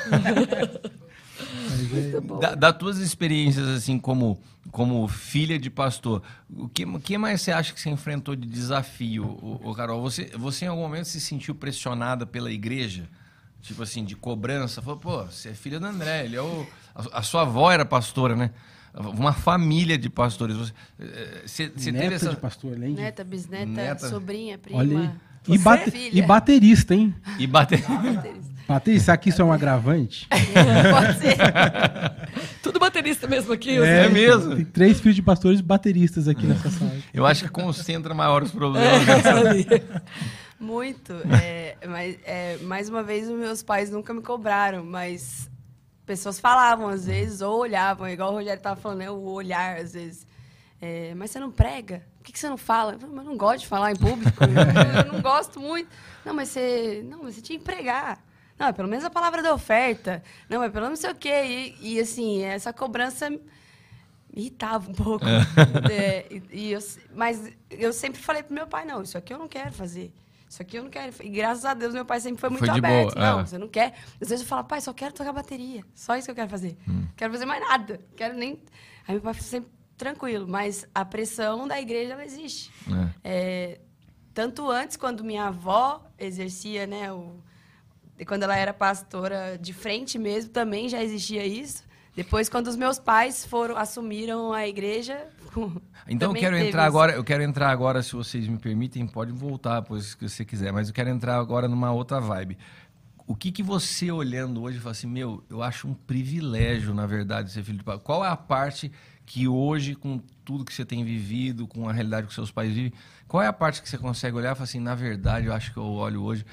Bom. 2.23 2.40
Da, 2.40 2.56
das 2.56 2.77
tuas 2.77 2.98
experiências, 2.98 3.68
assim, 3.68 3.99
como, 3.99 4.40
como 4.72 5.07
filha 5.07 5.60
de 5.60 5.69
pastor, 5.69 6.22
o 6.49 6.68
que, 6.68 6.85
o 6.85 6.99
que 6.99 7.18
mais 7.18 7.41
você 7.41 7.52
acha 7.52 7.73
que 7.73 7.80
você 7.80 7.90
enfrentou 7.90 8.35
de 8.35 8.48
desafio, 8.48 9.26
ô, 9.41 9.69
ô, 9.69 9.76
Carol? 9.76 10.02
Você, 10.02 10.31
você 10.38 10.65
em 10.65 10.69
algum 10.69 10.81
momento 10.81 11.06
se 11.07 11.19
sentiu 11.22 11.53
pressionada 11.53 12.26
pela 12.26 12.52
igreja? 12.52 13.07
Tipo 13.64 13.81
assim, 13.81 14.03
de 14.03 14.14
cobrança? 14.14 14.81
Falou, 14.81 14.99
pô, 14.99 15.23
você 15.23 15.49
é 15.49 15.53
filha 15.53 15.80
do 15.80 15.85
André, 15.85 16.26
ele 16.26 16.35
é 16.35 16.41
o... 16.41 16.68
A, 17.14 17.22
sua 17.23 17.44
avó 17.44 17.72
era 17.72 17.85
pastora, 17.85 18.35
né? 18.35 18.52
Uma 18.94 19.31
família 19.31 19.98
de 19.98 20.10
pastores. 20.10 20.56
Você, 20.57 20.73
eh, 20.99 21.41
você, 21.45 21.72
você 21.73 21.91
Neta 21.91 22.03
teve 22.03 22.15
essa... 22.15 22.30
de 22.30 22.35
pastor, 22.35 22.73
além 22.73 22.94
de... 22.94 23.02
Neta, 23.02 23.23
bisneta, 23.23 23.65
Neta. 23.65 24.10
sobrinha, 24.10 24.57
prima. 24.57 24.77
Olha 24.80 24.99
aí. 24.99 25.10
E, 25.48 25.56
é 25.56 25.57
bate- 25.57 26.10
e 26.11 26.22
baterista, 26.22 26.94
hein? 26.94 27.15
E 27.40 27.48
bater... 27.48 27.81
Baterista, 28.68 29.11
aqui 29.11 29.27
isso 29.30 29.41
é 29.41 29.45
um 29.45 29.52
agravante? 29.52 30.26
Pode 30.31 31.19
ser. 31.19 31.35
Tudo 32.61 32.80
baterista 32.80 33.27
mesmo 33.27 33.52
aqui. 33.52 33.77
É 33.77 34.03
Zé. 34.06 34.10
mesmo? 34.10 34.56
Tem 34.56 34.64
três 34.64 35.02
filhos 35.02 35.18
de 35.18 35.22
pastores 35.22 35.60
bateristas 35.60 36.30
aqui 36.30 36.45
nessa 36.45 36.69
sala. 36.72 36.91
Eu 37.14 37.26
acho 37.26 37.44
que 37.44 37.49
concentra 37.49 38.14
maiores 38.14 38.52
problemas. 38.52 39.02
Muito. 40.64 41.14
É, 41.44 41.76
mas, 41.88 42.18
é, 42.23 42.57
mais 42.57 42.90
uma 42.90 43.03
vez, 43.03 43.30
os 43.30 43.38
meus 43.38 43.61
pais 43.61 43.90
nunca 43.90 44.14
me 44.14 44.22
cobraram, 44.22 44.84
mas 44.84 45.49
pessoas 46.06 46.40
falavam 46.40 46.88
às 46.88 47.06
vezes, 47.06 47.41
ou 47.41 47.60
olhavam, 47.60 48.07
igual 48.07 48.31
o 48.31 48.35
Rogério 48.35 48.57
estava 48.57 48.80
falando, 48.80 48.99
né, 48.99 49.10
o 49.10 49.31
olhar 49.31 49.77
às 49.77 49.94
vezes. 49.94 50.26
É, 50.81 51.14
mas 51.15 51.31
você 51.31 51.40
não 51.40 51.52
prega? 51.52 52.03
Por 52.18 52.26
que, 52.26 52.34
que 52.34 52.40
você 52.40 52.49
não 52.49 52.57
fala? 52.57 52.98
Eu 53.02 53.07
mas 53.07 53.26
não 53.26 53.38
gosto 53.38 53.61
de 53.61 53.68
falar 53.68 53.91
em 53.91 53.95
público. 53.95 54.44
eu 54.44 55.14
não 55.14 55.22
gosto 55.22 55.60
muito. 55.60 55.90
Não, 56.26 56.34
mas 56.34 56.49
você. 56.49 57.02
Não, 57.06 57.23
mas 57.23 57.35
você 57.35 57.41
tinha 57.41 57.57
que 57.57 57.65
pregar. 57.65 58.22
Não, 58.57 58.68
é 58.68 58.73
pelo 58.73 58.88
menos 58.88 59.03
a 59.06 59.10
palavra 59.10 59.41
da 59.41 59.53
oferta. 59.53 60.22
Não, 60.49 60.61
é 60.61 60.69
pelo 60.69 60.85
menos 60.85 60.99
não 60.99 61.10
sei 61.10 61.11
o 61.11 61.15
quê. 61.15 61.76
E, 61.81 61.94
e, 61.94 61.99
assim, 61.99 62.44
essa 62.44 62.72
cobrança 62.73 63.30
me 63.30 63.41
irritava 64.35 64.90
um 64.90 64.94
pouco. 64.94 65.26
É, 65.91 66.26
e, 66.30 66.44
e 66.52 66.72
eu, 66.72 66.80
mas 67.15 67.52
eu 67.69 67.94
sempre 67.94 68.22
falei 68.22 68.44
pro 68.44 68.53
meu 68.53 68.68
pai, 68.68 68.85
não, 68.85 69.02
isso 69.02 69.18
aqui 69.18 69.34
eu 69.34 69.40
não 69.40 69.48
quero 69.48 69.72
fazer. 69.72 70.11
Isso 70.54 70.62
aqui 70.62 70.78
eu 70.78 70.84
não 70.84 70.92
quero. 70.92 71.12
E 71.24 71.30
graças 71.30 71.66
a 71.66 71.74
Deus 71.74 71.96
meu 71.96 72.06
pai 72.06 72.20
sempre 72.20 72.40
foi 72.40 72.50
muito 72.52 72.64
Foi 72.64 72.78
aberto. 72.78 73.16
boa, 73.16 73.26
não, 73.26 73.40
é. 73.40 73.46
você 73.46 73.58
não 73.58 73.68
quer. 73.68 73.96
Às 74.22 74.30
vezes 74.30 74.42
eu 74.42 74.48
falo, 74.48 74.64
pai, 74.64 74.80
só 74.82 74.94
quero 74.94 75.12
tocar 75.12 75.34
bateria. 75.34 75.84
Só 75.96 76.16
isso 76.16 76.26
que 76.26 76.32
eu 76.32 76.36
quero 76.36 76.50
fazer. 76.50 76.78
Hum. 76.88 77.08
Quero 77.18 77.34
fazer 77.34 77.46
mais 77.46 77.60
nada. 77.60 78.00
Quero 78.16 78.36
nem. 78.36 78.62
Aí 79.08 79.16
meu 79.16 79.22
pai 79.22 79.34
foi 79.34 79.42
sempre 79.42 79.72
tranquilo. 79.98 80.48
Mas 80.48 80.88
a 80.94 81.04
pressão 81.04 81.68
da 81.68 81.82
igreja, 81.82 82.14
ela 82.14 82.24
existe. 82.24 82.72
É. 82.88 83.10
É, 83.24 83.82
tanto 84.32 84.70
antes, 84.70 84.96
quando 84.96 85.24
minha 85.24 85.46
avó 85.48 86.08
exercia, 86.20 86.86
né, 86.86 87.12
o, 87.12 87.42
quando 88.28 88.44
ela 88.44 88.56
era 88.56 88.76
pastora 88.76 89.58
de 89.60 89.74
frente 89.74 90.20
mesmo, 90.20 90.52
também 90.52 90.88
já 90.88 91.02
existia 91.02 91.44
isso. 91.44 91.84
Depois, 92.15 92.48
quando 92.48 92.68
os 92.68 92.76
meus 92.76 92.99
pais 92.99 93.45
foram 93.45 93.76
assumiram 93.76 94.53
a 94.53 94.68
igreja, 94.68 95.27
Então 96.07 96.31
eu 96.31 96.40
quero 96.40 96.57
entrar 96.57 96.84
isso. 96.84 96.88
agora, 96.88 97.14
eu 97.14 97.23
quero 97.23 97.44
entrar 97.44 97.69
agora, 97.69 98.02
se 98.03 98.14
vocês 98.14 98.48
me 98.48 98.57
permitem, 98.57 99.06
pode 99.07 99.31
voltar, 99.31 99.81
pois 99.81 100.14
que 100.15 100.27
você 100.27 100.44
quiser, 100.44 100.72
mas 100.72 100.88
eu 100.88 100.94
quero 100.94 101.10
entrar 101.10 101.38
agora 101.38 101.68
numa 101.68 101.91
outra 101.91 102.19
vibe. 102.19 102.57
O 103.26 103.35
que 103.35 103.52
que 103.52 103.64
você 103.64 104.11
olhando 104.11 104.61
hoje 104.61 104.80
fala 104.80 104.91
assim, 104.91 105.07
meu, 105.07 105.44
eu 105.49 105.64
acho 105.64 105.88
um 105.88 105.94
privilégio, 105.94 106.94
na 106.94 107.06
verdade, 107.06 107.52
ser 107.52 107.64
filho 107.64 107.77
de 107.77 107.84
pai. 107.84 107.98
Qual 107.98 108.23
é 108.23 108.27
a 108.27 108.35
parte 108.35 108.91
que 109.26 109.48
hoje, 109.48 109.95
com 109.95 110.19
tudo 110.44 110.65
que 110.65 110.73
você 110.73 110.84
tem 110.84 111.06
vivido, 111.06 111.65
com 111.65 111.88
a 111.88 111.94
realidade 111.94 112.27
que 112.27 112.34
seus 112.34 112.52
pais 112.52 112.73
vivem, 112.73 112.91
qual 113.26 113.41
é 113.41 113.48
a 113.48 113.53
parte 113.53 113.81
que 113.81 113.90
você 113.90 113.98
consegue 113.98 114.35
olhar 114.35 114.52
e 114.52 114.56
falar 114.56 114.65
assim, 114.65 114.80
na 114.80 114.94
verdade, 114.94 115.48
eu 115.48 115.53
acho 115.53 115.72
que 115.72 115.77
eu 115.77 115.85
olho 115.85 116.22
hoje, 116.22 116.45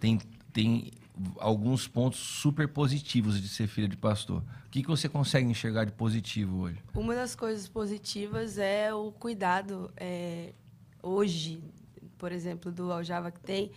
tem, 0.00 0.18
tem 0.52 0.90
alguns 1.38 1.86
pontos 1.86 2.18
super 2.18 2.66
positivos 2.66 3.40
de 3.40 3.48
ser 3.48 3.68
filho 3.68 3.86
de 3.86 3.96
pastor. 3.96 4.42
O 4.76 4.78
que, 4.78 4.82
que 4.82 4.90
você 4.90 5.08
consegue 5.08 5.48
enxergar 5.48 5.86
de 5.86 5.92
positivo 5.92 6.64
hoje? 6.64 6.76
Uma 6.94 7.14
das 7.14 7.34
coisas 7.34 7.66
positivas 7.66 8.58
é 8.58 8.92
o 8.92 9.10
cuidado. 9.10 9.90
é, 9.96 10.52
hoje, 11.02 11.64
por 12.18 12.30
exemplo, 12.30 12.70
do 12.70 12.92
Aljava 12.92 13.30
que 13.30 13.40
tem, 13.40 13.72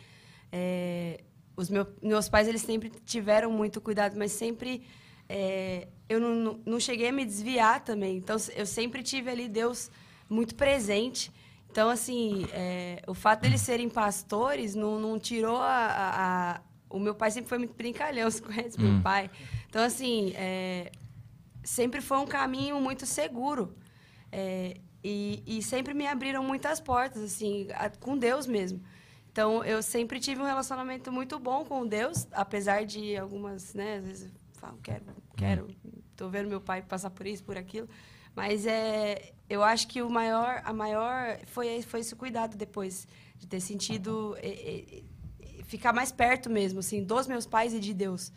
é, 0.51 1.21
os 1.55 1.69
meu- 1.69 1.87
meus 2.01 2.27
pais 2.27 2.49
eles 2.49 2.61
sempre 2.63 2.89
tiveram 3.05 3.49
muito 3.49 3.79
cuidado, 3.79 4.17
mas 4.17 4.33
sempre 4.33 4.83
é, 5.29 5.87
eu 6.09 6.19
não, 6.19 6.35
não, 6.35 6.59
não 6.65 6.79
cheguei 6.81 7.07
a 7.07 7.13
me 7.13 7.23
desviar 7.23 7.81
também. 7.81 8.17
Então, 8.17 8.35
eu 8.53 8.65
sempre 8.65 9.01
tive 9.01 9.31
ali 9.31 9.47
Deus 9.47 9.89
muito 10.29 10.53
presente. 10.53 11.31
Então, 11.71 11.87
assim, 11.89 12.45
é, 12.51 13.01
o 13.07 13.13
fato 13.13 13.43
deles 13.43 13.61
serem 13.61 13.87
pastores 13.87 14.75
não, 14.75 14.99
não 14.99 15.17
tirou 15.17 15.61
a, 15.61 15.77
a, 15.77 16.51
a, 16.55 16.61
O 16.89 16.99
meu 16.99 17.15
pai 17.15 17.31
sempre 17.31 17.47
foi 17.47 17.57
muito 17.57 17.73
brincalhão, 17.73 18.27
você 18.29 18.41
conhece 18.41 18.77
hum. 18.77 18.95
meu 18.95 19.01
pai? 19.01 19.31
Então, 19.69 19.83
assim, 19.83 20.33
é, 20.35 20.91
sempre 21.63 22.01
foi 22.01 22.17
um 22.17 22.25
caminho 22.25 22.81
muito 22.81 23.05
seguro. 23.05 23.75
É, 24.31 24.77
e, 25.03 25.41
e, 25.45 25.63
sempre 25.63 25.93
me 25.93 26.05
abriram 26.05 26.43
muitas 26.43 26.79
portas, 26.79 27.21
assim, 27.23 27.67
com 27.99 28.17
Deus 28.17 28.45
mesmo. 28.45 28.81
Então, 29.31 29.63
eu 29.63 29.81
sempre 29.81 30.19
tive 30.19 30.41
um 30.41 30.45
relacionamento 30.45 31.11
muito 31.11 31.39
bom 31.39 31.63
com 31.63 31.87
Deus, 31.87 32.27
apesar 32.31 32.83
de 32.83 33.15
algumas, 33.15 33.73
né, 33.73 33.97
às 33.97 34.05
vezes 34.05 34.25
eu 34.25 34.31
falo, 34.59 34.77
quero, 34.83 35.05
quero, 35.37 35.67
tô 36.17 36.27
vendo 36.27 36.49
meu 36.49 36.59
pai 36.59 36.81
passar 36.81 37.11
por 37.11 37.25
isso, 37.25 37.43
por 37.43 37.57
aquilo. 37.57 37.87
Mas 38.35 38.65
é, 38.65 39.31
eu 39.49 39.63
acho 39.63 39.87
que 39.87 40.01
o 40.01 40.09
maior, 40.09 40.61
a 40.65 40.73
maior 40.73 41.39
foi, 41.45 41.81
foi 41.83 42.01
esse 42.01 42.15
cuidado 42.15 42.57
depois, 42.57 43.07
de 43.37 43.47
ter 43.47 43.61
sentido 43.61 44.35
é, 44.41 44.49
é, 44.49 45.03
ficar 45.63 45.93
mais 45.93 46.11
perto 46.11 46.49
mesmo, 46.49 46.79
assim, 46.79 47.03
dos 47.03 47.27
meus 47.27 47.45
pais 47.45 47.73
e 47.73 47.79
de 47.79 47.93
Deus. 47.93 48.33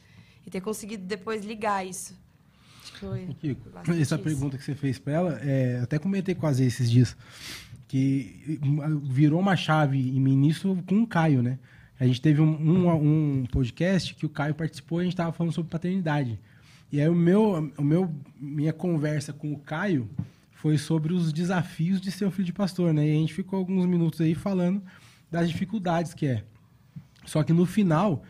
E 0.46 0.50
ter 0.50 0.60
conseguido 0.60 1.04
depois 1.04 1.44
ligar 1.44 1.86
isso. 1.86 2.14
Foi 2.98 3.28
Kiko, 3.40 3.68
essa 4.00 4.18
pergunta 4.18 4.56
que 4.56 4.64
você 4.64 4.74
fez 4.74 4.98
para 4.98 5.12
ela, 5.12 5.40
é, 5.42 5.80
até 5.82 5.98
comentei 5.98 6.34
quase 6.34 6.64
esses 6.64 6.90
dias, 6.90 7.16
que 7.88 8.60
virou 9.02 9.40
uma 9.40 9.56
chave 9.56 9.98
em 9.98 10.20
mim 10.20 10.36
nisso 10.36 10.78
com 10.86 11.02
o 11.02 11.06
Caio, 11.06 11.42
né? 11.42 11.58
A 11.98 12.06
gente 12.06 12.20
teve 12.20 12.40
um, 12.40 12.48
um, 12.48 13.40
um 13.40 13.46
podcast 13.46 14.14
que 14.14 14.26
o 14.26 14.28
Caio 14.28 14.54
participou 14.54 14.98
e 14.98 15.02
a 15.02 15.04
gente 15.04 15.12
estava 15.14 15.32
falando 15.32 15.52
sobre 15.52 15.70
paternidade. 15.70 16.38
E 16.90 17.00
aí 17.00 17.08
o 17.08 17.14
meu, 17.14 17.72
o 17.78 17.82
meu, 17.82 18.12
minha 18.40 18.72
conversa 18.72 19.32
com 19.32 19.52
o 19.52 19.58
Caio 19.58 20.08
foi 20.52 20.78
sobre 20.78 21.12
os 21.12 21.32
desafios 21.32 22.00
de 22.00 22.10
ser 22.10 22.24
um 22.24 22.30
filho 22.30 22.46
de 22.46 22.52
pastor, 22.52 22.92
né? 22.92 23.06
E 23.06 23.10
a 23.10 23.14
gente 23.14 23.34
ficou 23.34 23.58
alguns 23.58 23.86
minutos 23.86 24.20
aí 24.20 24.34
falando 24.34 24.82
das 25.30 25.48
dificuldades 25.48 26.12
que 26.14 26.26
é. 26.26 26.44
Só 27.24 27.42
que 27.42 27.52
no 27.52 27.66
final, 27.66 28.22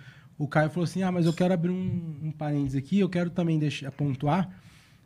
o 0.43 0.49
Caio 0.49 0.71
falou 0.71 0.85
assim: 0.85 1.03
ah, 1.03 1.13
mas 1.13 1.25
eu 1.25 1.33
quero 1.33 1.55
abrir 1.55 1.71
um, 1.71 2.17
um 2.21 2.33
parênteses 2.33 2.77
aqui, 2.77 2.99
eu 2.99 3.09
quero 3.09 3.31
também 3.31 3.61
deixar, 3.61 3.93
pontuar 3.93 4.51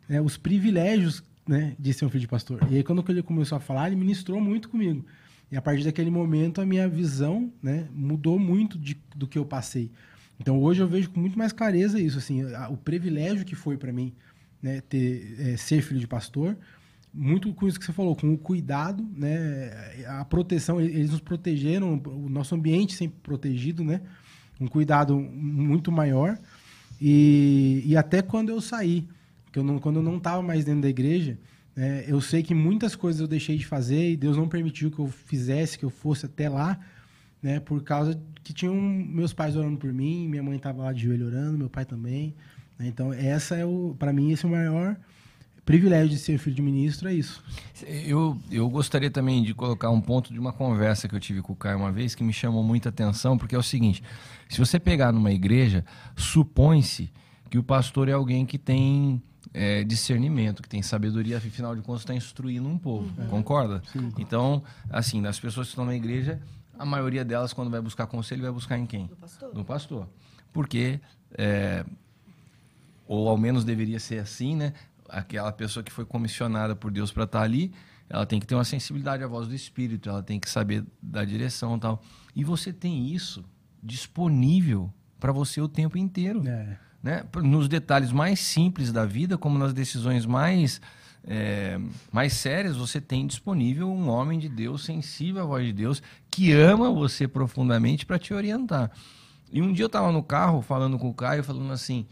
né, 0.09 0.19
os 0.19 0.35
privilégios 0.35 1.23
né, 1.47 1.75
de 1.77 1.93
ser 1.93 2.05
um 2.05 2.09
filho 2.09 2.21
de 2.21 2.27
pastor. 2.27 2.59
E 2.71 2.77
aí, 2.77 2.83
quando 2.83 3.05
ele 3.07 3.21
começou 3.21 3.55
a 3.55 3.59
falar, 3.59 3.87
ele 3.87 3.95
ministrou 3.95 4.41
muito 4.41 4.67
comigo. 4.67 5.05
E 5.51 5.55
a 5.55 5.61
partir 5.61 5.83
daquele 5.83 6.09
momento, 6.09 6.59
a 6.59 6.65
minha 6.65 6.89
visão 6.89 7.53
né, 7.61 7.87
mudou 7.93 8.39
muito 8.39 8.79
de, 8.79 8.97
do 9.15 9.27
que 9.27 9.37
eu 9.37 9.45
passei. 9.45 9.91
Então, 10.39 10.59
hoje 10.59 10.81
eu 10.81 10.87
vejo 10.87 11.11
com 11.11 11.19
muito 11.19 11.37
mais 11.37 11.53
clareza 11.53 11.99
isso, 11.99 12.17
assim, 12.17 12.43
a, 12.53 12.67
o 12.69 12.75
privilégio 12.75 13.45
que 13.45 13.55
foi 13.55 13.77
para 13.77 13.93
mim 13.93 14.13
né, 14.61 14.81
ter, 14.81 15.35
é, 15.39 15.55
ser 15.55 15.83
filho 15.83 15.99
de 15.99 16.07
pastor, 16.07 16.57
muito 17.13 17.53
com 17.53 17.67
isso 17.67 17.79
que 17.79 17.85
você 17.85 17.93
falou, 17.93 18.15
com 18.15 18.33
o 18.33 18.37
cuidado, 18.37 19.07
né, 19.15 20.03
a 20.07 20.25
proteção, 20.25 20.81
eles 20.81 21.11
nos 21.11 21.21
protegeram, 21.21 22.01
o 22.05 22.27
nosso 22.27 22.53
ambiente 22.55 22.93
sempre 22.93 23.19
protegido, 23.21 23.83
né, 23.83 24.01
um 24.59 24.67
cuidado 24.67 25.19
muito 25.19 25.91
maior. 25.91 26.37
E, 26.99 27.83
e 27.85 27.95
até 27.95 28.21
quando 28.21 28.49
eu 28.49 28.59
saí, 28.59 29.07
que 29.51 29.59
eu 29.59 29.63
não, 29.63 29.79
quando 29.79 29.97
eu 29.97 30.03
não 30.03 30.17
estava 30.17 30.41
mais 30.41 30.65
dentro 30.65 30.81
da 30.81 30.89
igreja, 30.89 31.37
é, 31.75 32.05
eu 32.07 32.19
sei 32.19 32.41
que 32.41 32.55
muitas 32.55 32.95
coisas 32.95 33.21
eu 33.21 33.27
deixei 33.27 33.57
de 33.57 33.65
fazer 33.65 34.11
e 34.11 34.17
Deus 34.17 34.35
não 34.35 34.49
permitiu 34.49 34.89
que 34.89 34.99
eu 34.99 35.07
fizesse, 35.07 35.77
que 35.77 35.85
eu 35.85 35.91
fosse 35.91 36.25
até 36.25 36.49
lá, 36.49 36.79
né? 37.41 37.59
Por 37.59 37.83
causa 37.83 38.19
que 38.43 38.51
tinham 38.51 38.75
meus 38.75 39.31
pais 39.31 39.55
orando 39.55 39.77
por 39.77 39.93
mim, 39.93 40.27
minha 40.27 40.41
mãe 40.41 40.57
estava 40.57 40.83
lá 40.83 40.93
de 40.93 41.03
joelho 41.03 41.27
orando, 41.27 41.57
meu 41.57 41.69
pai 41.69 41.85
também. 41.85 42.33
Né? 42.79 42.87
Então 42.87 43.13
essa 43.13 43.55
é 43.55 43.63
o, 43.63 43.95
para 43.97 44.11
mim 44.11 44.31
esse 44.31 44.43
é 44.43 44.47
o 44.47 44.51
maior 44.51 44.97
privilégio 45.67 46.07
de 46.07 46.17
ser 46.17 46.37
filho 46.37 46.55
de 46.55 46.61
ministro 46.61 47.09
é 47.09 47.13
isso. 47.13 47.43
Eu, 48.05 48.39
eu 48.49 48.69
gostaria 48.69 49.11
também 49.11 49.43
de 49.43 49.53
colocar 49.53 49.89
um 49.89 49.99
ponto 49.99 50.31
de 50.31 50.39
uma 50.39 50.53
conversa 50.53 51.09
que 51.09 51.13
eu 51.13 51.19
tive 51.19 51.41
com 51.41 51.51
o 51.51 51.55
Caio 51.57 51.77
uma 51.77 51.91
vez 51.91 52.15
que 52.15 52.23
me 52.23 52.31
chamou 52.31 52.63
muita 52.63 52.87
atenção, 52.87 53.37
porque 53.37 53.53
é 53.53 53.57
o 53.57 53.63
seguinte: 53.63 54.01
se 54.47 54.57
você 54.59 54.79
pegar 54.79 55.11
numa 55.11 55.29
igreja, 55.29 55.83
supõe-se 56.15 57.11
que 57.49 57.57
o 57.57 57.63
pastor 57.63 58.07
é 58.07 58.13
alguém 58.13 58.45
que 58.45 58.57
tem 58.57 59.21
é, 59.53 59.83
discernimento, 59.83 60.63
que 60.63 60.69
tem 60.69 60.81
sabedoria, 60.81 61.37
afinal 61.37 61.75
de 61.75 61.81
contas 61.81 62.03
está 62.03 62.15
instruindo 62.15 62.65
um 62.65 62.77
povo, 62.77 63.11
uhum. 63.21 63.27
concorda? 63.27 63.81
Sim. 63.91 64.13
Então, 64.17 64.63
assim, 64.89 65.21
das 65.21 65.37
pessoas 65.37 65.67
que 65.67 65.71
estão 65.73 65.83
na 65.83 65.95
igreja, 65.95 66.41
a 66.79 66.85
maioria 66.85 67.25
delas, 67.25 67.51
quando 67.51 67.69
vai 67.69 67.81
buscar 67.81 68.07
conselho, 68.07 68.41
vai 68.41 68.51
buscar 68.51 68.77
em 68.77 68.85
quem? 68.85 69.09
No 69.09 69.17
pastor. 69.17 69.53
No 69.53 69.65
pastor. 69.65 70.07
Porque, 70.53 71.01
é, 71.37 71.83
ou 73.05 73.27
ao 73.27 73.37
menos 73.37 73.65
deveria 73.65 73.99
ser 73.99 74.19
assim, 74.19 74.55
né? 74.55 74.73
Aquela 75.09 75.51
pessoa 75.51 75.83
que 75.83 75.91
foi 75.91 76.05
comissionada 76.05 76.75
por 76.75 76.91
Deus 76.91 77.11
para 77.11 77.23
estar 77.23 77.39
tá 77.39 77.45
ali, 77.45 77.71
ela 78.09 78.25
tem 78.25 78.39
que 78.39 78.47
ter 78.47 78.55
uma 78.55 78.63
sensibilidade 78.63 79.23
à 79.23 79.27
voz 79.27 79.47
do 79.47 79.55
Espírito, 79.55 80.09
ela 80.09 80.23
tem 80.23 80.39
que 80.39 80.49
saber 80.49 80.85
da 81.01 81.25
direção 81.25 81.75
e 81.75 81.79
tal. 81.79 82.01
E 82.35 82.43
você 82.43 82.71
tem 82.71 83.09
isso 83.09 83.43
disponível 83.83 84.91
para 85.19 85.31
você 85.31 85.59
o 85.61 85.67
tempo 85.67 85.97
inteiro. 85.97 86.47
É. 86.47 86.77
Né? 87.01 87.23
Nos 87.43 87.67
detalhes 87.67 88.11
mais 88.11 88.39
simples 88.39 88.91
da 88.91 89.05
vida, 89.05 89.37
como 89.37 89.57
nas 89.57 89.73
decisões 89.73 90.25
mais, 90.25 90.81
é, 91.25 91.79
mais 92.11 92.33
sérias, 92.33 92.77
você 92.77 93.01
tem 93.01 93.27
disponível 93.27 93.89
um 93.89 94.09
homem 94.09 94.39
de 94.39 94.49
Deus, 94.49 94.85
sensível 94.85 95.43
à 95.43 95.45
voz 95.45 95.65
de 95.65 95.73
Deus, 95.73 96.01
que 96.31 96.51
ama 96.51 96.91
você 96.91 97.27
profundamente 97.27 98.05
para 98.05 98.17
te 98.17 98.33
orientar. 98.33 98.91
E 99.51 99.61
um 99.61 99.71
dia 99.71 99.83
eu 99.83 99.87
estava 99.87 100.11
no 100.11 100.23
carro 100.23 100.61
falando 100.61 100.97
com 100.97 101.09
o 101.09 101.13
Caio, 101.13 101.43
falando 101.43 101.71
assim, 101.71 102.05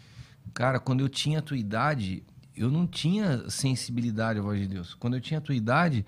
cara, 0.53 0.79
quando 0.79 1.01
eu 1.01 1.09
tinha 1.09 1.39
a 1.39 1.41
tua 1.41 1.57
idade, 1.57 2.23
eu 2.55 2.71
não 2.71 2.87
tinha 2.87 3.49
sensibilidade 3.49 4.39
à 4.39 4.41
voz 4.41 4.59
de 4.59 4.67
Deus. 4.67 4.93
Quando 4.93 5.15
eu 5.15 5.21
tinha 5.21 5.39
a 5.39 5.41
tua 5.41 5.55
idade, 5.55 6.05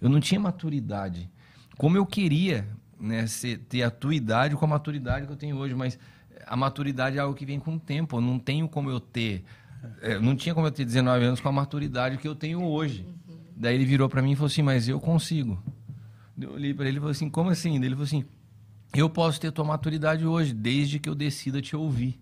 eu 0.00 0.08
não 0.08 0.20
tinha 0.20 0.40
maturidade. 0.40 1.30
Como 1.76 1.96
eu 1.96 2.04
queria 2.04 2.66
né, 2.98 3.26
ser, 3.26 3.58
ter 3.58 3.82
a 3.82 3.90
tua 3.90 4.14
idade 4.14 4.56
com 4.56 4.64
a 4.64 4.68
maturidade 4.68 5.26
que 5.26 5.32
eu 5.32 5.36
tenho 5.36 5.56
hoje, 5.56 5.74
mas 5.74 5.98
a 6.46 6.56
maturidade 6.56 7.16
é 7.16 7.20
algo 7.20 7.34
que 7.34 7.46
vem 7.46 7.58
com 7.58 7.74
o 7.74 7.80
tempo. 7.80 8.16
Eu 8.16 8.20
não 8.20 8.38
tenho 8.38 8.68
como 8.68 8.90
eu 8.90 9.00
ter. 9.00 9.44
É, 10.00 10.18
não 10.18 10.34
tinha 10.34 10.54
como 10.54 10.66
eu 10.66 10.70
ter 10.70 10.84
19 10.84 11.24
anos 11.24 11.40
com 11.40 11.48
a 11.48 11.52
maturidade 11.52 12.16
que 12.16 12.26
eu 12.26 12.34
tenho 12.34 12.62
hoje. 12.64 13.06
Uhum. 13.28 13.36
Daí 13.56 13.74
ele 13.74 13.84
virou 13.84 14.08
para 14.08 14.22
mim 14.22 14.32
e 14.32 14.36
falou 14.36 14.46
assim: 14.46 14.62
Mas 14.62 14.88
eu 14.88 15.00
consigo. 15.00 15.62
Eu 16.38 16.52
olhei 16.52 16.74
para 16.74 16.88
ele 16.88 16.96
e 16.96 17.00
falei 17.00 17.12
assim: 17.12 17.30
Como 17.30 17.50
assim? 17.50 17.78
Daí 17.78 17.88
ele 17.88 17.94
falou 17.94 18.06
assim: 18.06 18.24
Eu 18.94 19.08
posso 19.08 19.40
ter 19.40 19.52
tua 19.52 19.64
maturidade 19.64 20.26
hoje, 20.26 20.52
desde 20.52 20.98
que 20.98 21.08
eu 21.08 21.14
decida 21.14 21.60
te 21.60 21.76
ouvir. 21.76 22.20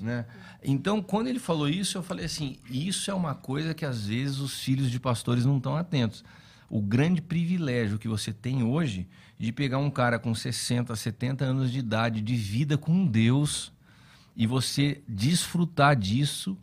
Né? 0.00 0.26
Então, 0.64 1.02
quando 1.02 1.28
ele 1.28 1.38
falou 1.38 1.68
isso, 1.68 1.98
eu 1.98 2.02
falei 2.02 2.24
assim: 2.24 2.56
isso 2.70 3.10
é 3.10 3.14
uma 3.14 3.34
coisa 3.34 3.74
que 3.74 3.84
às 3.84 4.06
vezes 4.06 4.38
os 4.38 4.58
filhos 4.60 4.90
de 4.90 4.98
pastores 4.98 5.44
não 5.44 5.58
estão 5.58 5.76
atentos. 5.76 6.24
O 6.70 6.80
grande 6.80 7.20
privilégio 7.20 7.98
que 7.98 8.08
você 8.08 8.32
tem 8.32 8.62
hoje 8.62 9.06
de 9.38 9.52
pegar 9.52 9.78
um 9.78 9.90
cara 9.90 10.18
com 10.18 10.34
60, 10.34 10.96
70 10.96 11.44
anos 11.44 11.70
de 11.70 11.78
idade, 11.78 12.22
de 12.22 12.34
vida 12.34 12.78
com 12.78 13.06
Deus, 13.06 13.72
e 14.34 14.46
você 14.46 15.02
desfrutar 15.06 15.94
disso 15.94 16.56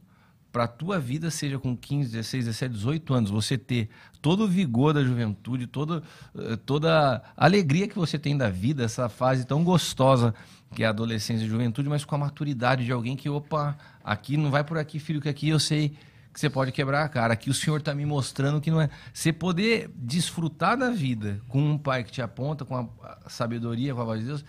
para 0.52 0.66
a 0.66 0.68
tua 0.68 1.00
vida, 1.00 1.32
seja 1.32 1.58
com 1.58 1.78
15, 1.78 2.12
16, 2.12 2.46
17, 2.46 2.74
18 2.74 3.14
anos, 3.14 3.32
você 3.32 3.58
ter 3.58 3.90
todo 4.22 4.44
o 4.44 4.48
vigor 4.48 4.94
da 4.94 5.02
juventude, 5.02 5.66
toda, 5.66 6.04
eh, 6.38 6.58
toda 6.66 7.24
a 7.38 7.46
alegria 7.46 7.88
que 7.88 7.96
você 7.96 8.20
tem 8.20 8.36
da 8.36 8.50
vida, 8.50 8.84
essa 8.84 9.08
fase 9.08 9.46
tão 9.46 9.64
gostosa 9.64 10.34
que 10.74 10.84
é 10.84 10.88
a 10.88 10.90
adolescência 10.90 11.46
e 11.46 11.50
juventude, 11.50 11.90
mas 11.90 12.06
com 12.06 12.16
a 12.16 12.18
maturidade 12.18 12.86
de 12.86 12.92
alguém 12.92 13.16
que, 13.16 13.30
opa, 13.30 13.78
aqui 14.04 14.38
não 14.38 14.52
vai 14.52 14.64
por 14.64 14.78
aqui, 14.78 15.00
filho, 15.00 15.22
que 15.22 15.30
aqui 15.30 15.50
eu 15.50 15.60
sei 15.60 15.96
que 16.34 16.40
você 16.40 16.50
pode 16.50 16.72
quebrar 16.72 17.04
a 17.04 17.10
cara. 17.10 17.34
Aqui 17.34 17.50
o 17.50 17.54
senhor 17.54 17.80
está 17.80 17.94
me 17.94 18.06
mostrando 18.06 18.62
que 18.62 18.72
não 18.72 18.80
é. 18.80 18.90
Você 19.14 19.34
poder 19.34 19.90
desfrutar 19.96 20.78
da 20.78 20.90
vida 20.90 21.42
com 21.48 21.60
um 21.60 21.78
pai 21.78 22.04
que 22.04 22.12
te 22.12 22.22
aponta, 22.22 22.64
com 22.64 22.76
a 22.78 23.30
sabedoria, 23.30 23.94
com 23.94 24.02
a 24.02 24.06
voz 24.06 24.22
de 24.22 24.28
Deus, 24.28 24.46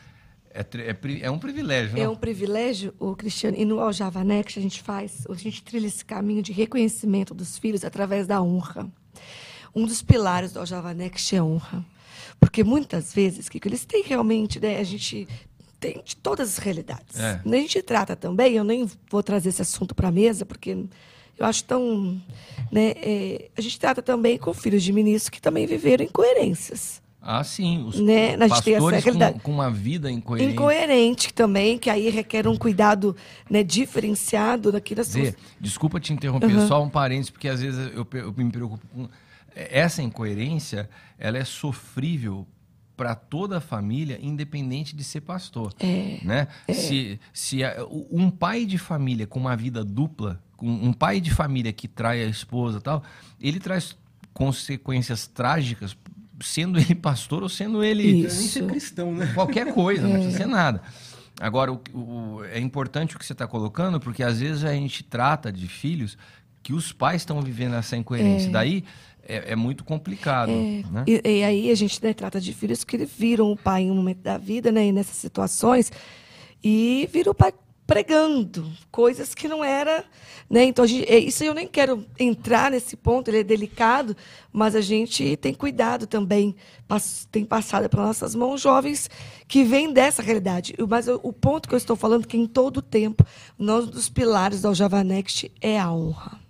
é, 0.54 0.60
é, 0.60 0.96
é 1.22 1.30
um 1.30 1.38
privilégio. 1.38 1.96
Não? 1.96 2.02
É 2.02 2.08
um 2.08 2.16
privilégio, 2.16 2.94
o 2.98 3.16
Cristiano. 3.16 3.56
E 3.56 3.64
no 3.64 3.80
Aljava 3.80 4.22
Next 4.22 4.58
a 4.58 4.62
gente 4.62 4.82
faz, 4.82 5.26
a 5.28 5.34
gente 5.34 5.62
trilha 5.62 5.86
esse 5.86 6.04
caminho 6.04 6.42
de 6.42 6.52
reconhecimento 6.52 7.34
dos 7.34 7.58
filhos 7.58 7.84
através 7.84 8.26
da 8.26 8.40
honra. 8.40 8.88
Um 9.74 9.86
dos 9.86 10.02
pilares 10.02 10.52
do 10.52 10.60
Aljava 10.60 10.92
Next 10.94 11.34
é 11.34 11.42
honra. 11.42 11.84
Porque 12.38 12.64
muitas 12.64 13.14
vezes, 13.14 13.48
que 13.48 13.60
eles 13.66 13.84
têm 13.84 14.02
realmente, 14.02 14.60
né, 14.60 14.78
a 14.78 14.84
gente 14.84 15.28
tem 15.82 16.00
de 16.04 16.14
todas 16.14 16.50
as 16.50 16.58
realidades. 16.58 17.18
É. 17.18 17.40
A 17.44 17.56
gente 17.56 17.82
trata 17.82 18.14
também, 18.14 18.54
eu 18.54 18.62
nem 18.62 18.88
vou 19.10 19.22
trazer 19.22 19.48
esse 19.48 19.60
assunto 19.60 19.94
para 19.94 20.08
a 20.08 20.12
mesa, 20.12 20.46
porque 20.46 20.84
eu 21.36 21.44
acho 21.44 21.64
tão. 21.64 22.20
Né, 22.70 22.92
é, 22.96 23.50
a 23.56 23.60
gente 23.60 23.78
trata 23.80 24.00
também 24.00 24.38
com 24.38 24.54
filhos 24.54 24.82
de 24.82 24.92
ministros 24.92 25.28
que 25.28 25.42
também 25.42 25.66
viveram 25.66 26.04
incoerências. 26.04 27.02
Ah, 27.20 27.44
sim. 27.44 27.84
Os 27.86 28.00
né? 28.00 28.34
A 28.34 28.48
gente 28.48 28.62
tem 28.62 28.74
essa 28.74 28.90
realidade. 28.90 29.34
Com, 29.34 29.40
com, 29.40 29.52
uma 29.52 29.70
vida 29.70 30.10
incoerente. 30.10 30.52
Incoerente 30.52 31.34
também, 31.34 31.78
que 31.78 31.88
aí 31.88 32.10
requer 32.10 32.48
um 32.48 32.56
cuidado 32.56 33.16
né, 33.48 33.64
daqui 34.72 34.94
das 34.94 35.08
Zê, 35.08 35.26
suas... 35.26 35.36
Desculpa 35.60 36.00
te 36.00 36.12
interromper, 36.12 36.52
uhum. 36.52 36.66
só 36.66 36.82
um 36.82 36.88
parênteses, 36.88 37.30
porque 37.30 37.48
às 37.48 37.60
vezes 37.60 37.92
eu, 37.94 38.06
eu 38.12 38.32
me 38.36 38.50
preocupo 38.50 38.84
com... 38.92 39.08
Essa 39.54 40.02
incoerência, 40.02 40.88
ela 41.18 41.38
é 41.38 41.44
sofrível 41.44 42.46
para 43.02 43.16
toda 43.16 43.58
a 43.58 43.60
família, 43.60 44.16
independente 44.22 44.94
de 44.94 45.02
ser 45.02 45.22
pastor. 45.22 45.74
É, 45.80 46.20
né? 46.22 46.46
É. 46.68 46.72
Se, 46.72 47.18
se 47.32 47.58
um 48.12 48.30
pai 48.30 48.64
de 48.64 48.78
família 48.78 49.26
com 49.26 49.40
uma 49.40 49.56
vida 49.56 49.84
dupla, 49.84 50.40
um, 50.60 50.88
um 50.88 50.92
pai 50.92 51.20
de 51.20 51.32
família 51.32 51.72
que 51.72 51.88
trai 51.88 52.22
a 52.22 52.26
esposa 52.26 52.78
e 52.78 52.80
tal, 52.80 53.02
ele 53.40 53.58
traz 53.58 53.96
consequências 54.32 55.26
trágicas, 55.26 55.96
sendo 56.40 56.78
ele 56.78 56.94
pastor 56.94 57.42
ou 57.42 57.48
sendo 57.48 57.82
ele 57.82 58.22
Nem 58.22 58.30
ser 58.30 58.66
cristão, 58.68 59.12
né? 59.12 59.32
qualquer 59.34 59.72
coisa, 59.74 60.02
não 60.06 60.10
É. 60.10 60.18
precisa 60.18 60.36
ser 60.38 60.46
nada. 60.46 60.80
Agora, 61.40 61.72
o, 61.72 61.80
o- 61.92 62.44
é 62.44 62.60
importante 62.60 63.16
o 63.16 63.18
que 63.18 63.26
você 63.26 63.32
está 63.32 63.46
colocando, 63.48 63.98
porque 63.98 64.22
às 64.22 64.38
vezes 64.38 64.62
a 64.64 64.72
gente 64.72 65.02
trata 65.02 65.50
de 65.50 65.66
filhos 65.66 66.16
que 66.62 66.72
os 66.72 66.92
pais 66.92 67.22
estão 67.22 67.42
vivendo 67.42 67.74
essa 67.74 67.96
incoerência. 67.96 68.48
Daí 68.50 68.84
é, 69.26 69.52
é 69.52 69.56
muito 69.56 69.84
complicado. 69.84 70.50
né? 70.90 71.04
E, 71.06 71.20
e 71.24 71.44
aí 71.44 71.70
a 71.70 71.74
gente 71.74 72.02
né, 72.02 72.12
trata 72.12 72.40
de 72.40 72.52
filhos 72.52 72.84
que 72.84 72.98
viram 73.04 73.52
o 73.52 73.56
pai 73.56 73.82
em 73.82 73.90
um 73.90 73.94
momento 73.94 74.20
da 74.20 74.38
vida, 74.38 74.70
né, 74.72 74.86
e 74.86 74.92
nessas 74.92 75.16
situações, 75.16 75.90
e 76.62 77.08
viram 77.12 77.32
o 77.32 77.34
pai 77.34 77.52
pregando 77.86 78.70
coisas 78.90 79.34
que 79.34 79.48
não 79.48 79.62
era, 79.62 80.04
né? 80.48 80.64
Então 80.64 80.86
gente, 80.86 81.04
é, 81.12 81.18
isso 81.18 81.42
eu 81.44 81.52
nem 81.52 81.66
quero 81.66 82.06
entrar 82.18 82.70
nesse 82.70 82.96
ponto, 82.96 83.28
ele 83.28 83.40
é 83.40 83.42
delicado, 83.42 84.16
mas 84.52 84.74
a 84.74 84.80
gente 84.80 85.36
tem 85.36 85.52
cuidado 85.52 86.06
também, 86.06 86.54
tem 87.30 87.44
passado 87.44 87.88
para 87.88 88.04
nossas 88.04 88.34
mãos 88.34 88.60
jovens 88.60 89.10
que 89.48 89.64
vêm 89.64 89.92
dessa 89.92 90.22
realidade. 90.22 90.74
Mas 90.88 91.08
o, 91.08 91.20
o 91.22 91.32
ponto 91.32 91.68
que 91.68 91.74
eu 91.74 91.78
estou 91.78 91.96
falando 91.96 92.24
é 92.24 92.26
que 92.26 92.36
em 92.36 92.46
todo 92.46 92.78
o 92.78 92.82
tempo, 92.82 93.26
nós 93.58 93.84
um 93.84 93.90
dos 93.90 94.08
pilares 94.08 94.62
da 94.62 94.68
Aljava 94.68 95.02
Next 95.02 95.50
é 95.60 95.78
a 95.78 95.92
honra. 95.92 96.40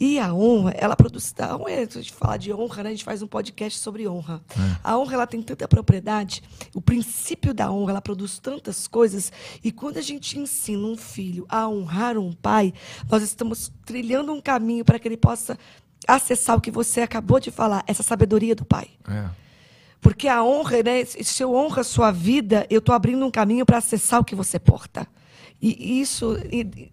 E 0.00 0.18
a 0.18 0.32
honra, 0.32 0.72
ela 0.76 0.96
produz. 0.96 1.34
A 1.38 1.56
honra, 1.56 1.70
a 1.70 1.84
gente 1.86 2.12
fala 2.12 2.36
de 2.36 2.52
honra, 2.52 2.82
né? 2.82 2.88
a 2.90 2.92
gente 2.92 3.04
faz 3.04 3.22
um 3.22 3.26
podcast 3.26 3.78
sobre 3.78 4.08
honra. 4.08 4.42
A 4.82 4.98
honra 4.98 5.14
ela 5.14 5.26
tem 5.26 5.42
tanta 5.42 5.66
propriedade, 5.68 6.42
o 6.74 6.80
princípio 6.80 7.54
da 7.54 7.70
honra 7.70 7.92
ela 7.92 8.02
produz 8.02 8.38
tantas 8.38 8.86
coisas. 8.86 9.32
E 9.62 9.70
quando 9.72 9.98
a 9.98 10.02
gente 10.02 10.38
ensina 10.38 10.86
um 10.86 10.96
filho 10.96 11.46
a 11.48 11.68
honrar 11.68 12.18
um 12.18 12.32
pai, 12.32 12.72
nós 13.10 13.22
estamos 13.22 13.72
trilhando 13.84 14.32
um 14.32 14.40
caminho 14.40 14.84
para 14.84 14.98
que 14.98 15.08
ele 15.08 15.16
possa 15.16 15.58
acessar 16.06 16.56
o 16.56 16.60
que 16.60 16.70
você 16.70 17.00
acabou 17.00 17.38
de 17.38 17.50
falar, 17.50 17.84
essa 17.86 18.02
sabedoria 18.02 18.54
do 18.54 18.64
pai. 18.64 18.88
É. 19.08 19.42
Porque 20.00 20.26
a 20.26 20.42
honra, 20.42 20.82
né? 20.82 21.04
Se 21.04 21.42
eu 21.42 21.54
honro 21.54 21.80
a 21.80 21.84
sua 21.84 22.10
vida, 22.10 22.66
eu 22.68 22.80
estou 22.80 22.92
abrindo 22.92 23.24
um 23.24 23.30
caminho 23.30 23.64
para 23.64 23.78
acessar 23.78 24.20
o 24.20 24.24
que 24.24 24.34
você 24.34 24.58
porta. 24.58 25.06
E 25.64 26.00
isso, 26.00 26.36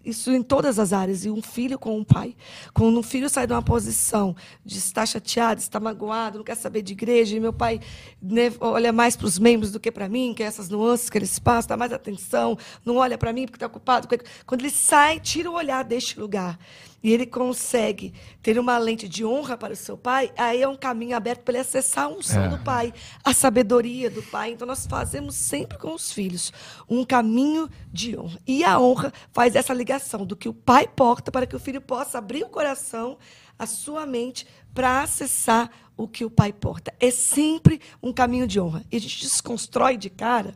isso 0.04 0.30
em 0.30 0.44
todas 0.44 0.78
as 0.78 0.92
áreas. 0.92 1.24
E 1.24 1.30
um 1.30 1.42
filho 1.42 1.76
com 1.76 1.98
um 1.98 2.04
pai. 2.04 2.36
Quando 2.72 3.00
um 3.00 3.02
filho 3.02 3.28
sai 3.28 3.44
de 3.44 3.52
uma 3.52 3.62
posição 3.62 4.36
de 4.64 4.78
estar 4.78 5.04
chateado, 5.06 5.60
estar 5.60 5.80
magoado, 5.80 6.38
não 6.38 6.44
quer 6.44 6.54
saber 6.54 6.80
de 6.82 6.92
igreja, 6.92 7.36
e 7.36 7.40
meu 7.40 7.52
pai 7.52 7.80
né, 8.22 8.52
olha 8.60 8.92
mais 8.92 9.16
para 9.16 9.26
os 9.26 9.40
membros 9.40 9.72
do 9.72 9.80
que 9.80 9.90
para 9.90 10.08
mim, 10.08 10.32
que 10.32 10.44
é 10.44 10.46
essas 10.46 10.68
nuances 10.68 11.10
que 11.10 11.18
eles 11.18 11.36
passam, 11.40 11.70
dá 11.70 11.76
mais 11.76 11.92
atenção, 11.92 12.56
não 12.84 12.96
olha 12.96 13.18
para 13.18 13.32
mim 13.32 13.44
porque 13.44 13.56
está 13.56 13.66
ocupado. 13.66 14.06
Quando 14.46 14.60
ele 14.60 14.70
sai, 14.70 15.18
tira 15.18 15.50
o 15.50 15.54
olhar 15.54 15.82
deste 15.82 16.20
lugar 16.20 16.56
e 17.02 17.12
ele 17.12 17.26
consegue 17.26 18.12
ter 18.42 18.58
uma 18.58 18.76
lente 18.78 19.08
de 19.08 19.24
honra 19.24 19.56
para 19.56 19.72
o 19.72 19.76
seu 19.76 19.96
pai, 19.96 20.30
aí 20.36 20.62
é 20.62 20.68
um 20.68 20.76
caminho 20.76 21.16
aberto 21.16 21.42
para 21.42 21.52
ele 21.54 21.60
acessar 21.60 22.04
a 22.04 22.08
unção 22.08 22.44
É. 22.44 22.48
do 22.48 22.58
pai, 22.58 22.92
a 23.24 23.32
sabedoria 23.32 24.10
do 24.10 24.22
pai. 24.22 24.52
Então 24.52 24.66
nós 24.66 24.86
fazemos 24.86 25.34
sempre 25.34 25.78
com 25.78 25.94
os 25.94 26.12
filhos 26.12 26.52
um 26.88 27.04
caminho 27.04 27.68
de 27.92 28.18
honra. 28.18 28.38
E 28.46 28.62
a 28.64 28.78
honra 28.78 29.12
faz 29.32 29.56
essa 29.56 29.72
ligação 29.72 30.26
do 30.26 30.36
que 30.36 30.48
o 30.48 30.54
pai 30.54 30.86
porta 30.86 31.30
para 31.32 31.46
que 31.46 31.56
o 31.56 31.60
filho 31.60 31.80
possa 31.80 32.18
abrir 32.18 32.44
o 32.44 32.48
coração, 32.48 33.16
a 33.58 33.66
sua 33.66 34.04
mente, 34.06 34.46
para 34.74 35.02
acessar 35.02 35.70
o 35.96 36.06
que 36.08 36.24
o 36.24 36.30
pai 36.30 36.52
porta. 36.52 36.94
É 37.00 37.10
sempre 37.10 37.80
um 38.02 38.12
caminho 38.12 38.46
de 38.46 38.60
honra. 38.60 38.84
E 38.90 38.96
a 38.96 39.00
gente 39.00 39.20
desconstrói 39.20 39.96
de 39.96 40.10
cara 40.10 40.54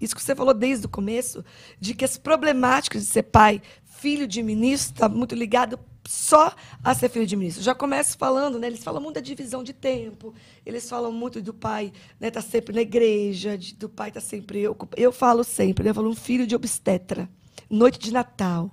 isso 0.00 0.14
que 0.16 0.22
você 0.22 0.34
falou 0.34 0.54
desde 0.54 0.86
o 0.86 0.88
começo, 0.88 1.44
de 1.80 1.94
que 1.94 2.04
as 2.04 2.16
problemáticas 2.16 3.02
de 3.02 3.08
ser 3.08 3.22
pai, 3.24 3.62
filho 4.06 4.24
de 4.24 4.40
ministro, 4.40 4.94
está 4.94 5.08
muito 5.08 5.34
ligado 5.34 5.80
só 6.06 6.54
a 6.84 6.94
ser 6.94 7.08
filho 7.08 7.26
de 7.26 7.34
ministro. 7.34 7.60
Já 7.60 7.74
começo 7.74 8.16
falando, 8.16 8.56
né? 8.56 8.68
Eles 8.68 8.84
falam 8.84 9.02
muito 9.02 9.16
da 9.16 9.20
divisão 9.20 9.64
de 9.64 9.72
tempo, 9.72 10.32
eles 10.64 10.88
falam 10.88 11.10
muito 11.10 11.42
do 11.42 11.52
pai 11.52 11.92
né, 12.20 12.30
tá 12.30 12.40
sempre 12.40 12.72
na 12.72 12.82
igreja, 12.82 13.58
de- 13.58 13.74
do 13.74 13.88
pai 13.88 14.12
tá 14.12 14.20
sempre 14.20 14.68
ocupado. 14.68 15.02
Eu 15.02 15.10
falo 15.10 15.42
sempre, 15.42 15.82
né? 15.82 15.90
Eu 15.90 15.94
falo 15.96 16.08
um 16.08 16.14
filho 16.14 16.46
de 16.46 16.54
obstetra, 16.54 17.28
noite 17.68 17.98
de 17.98 18.12
Natal. 18.12 18.70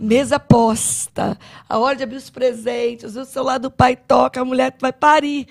Mesa 0.00 0.38
posta, 0.38 1.36
a 1.68 1.76
hora 1.76 1.96
de 1.96 2.04
abrir 2.04 2.16
os 2.18 2.30
presentes, 2.30 3.16
o 3.16 3.24
celular 3.24 3.58
do 3.58 3.72
pai 3.72 3.96
toca, 3.96 4.40
a 4.40 4.44
mulher 4.44 4.72
vai 4.80 4.92
parir. 4.92 5.48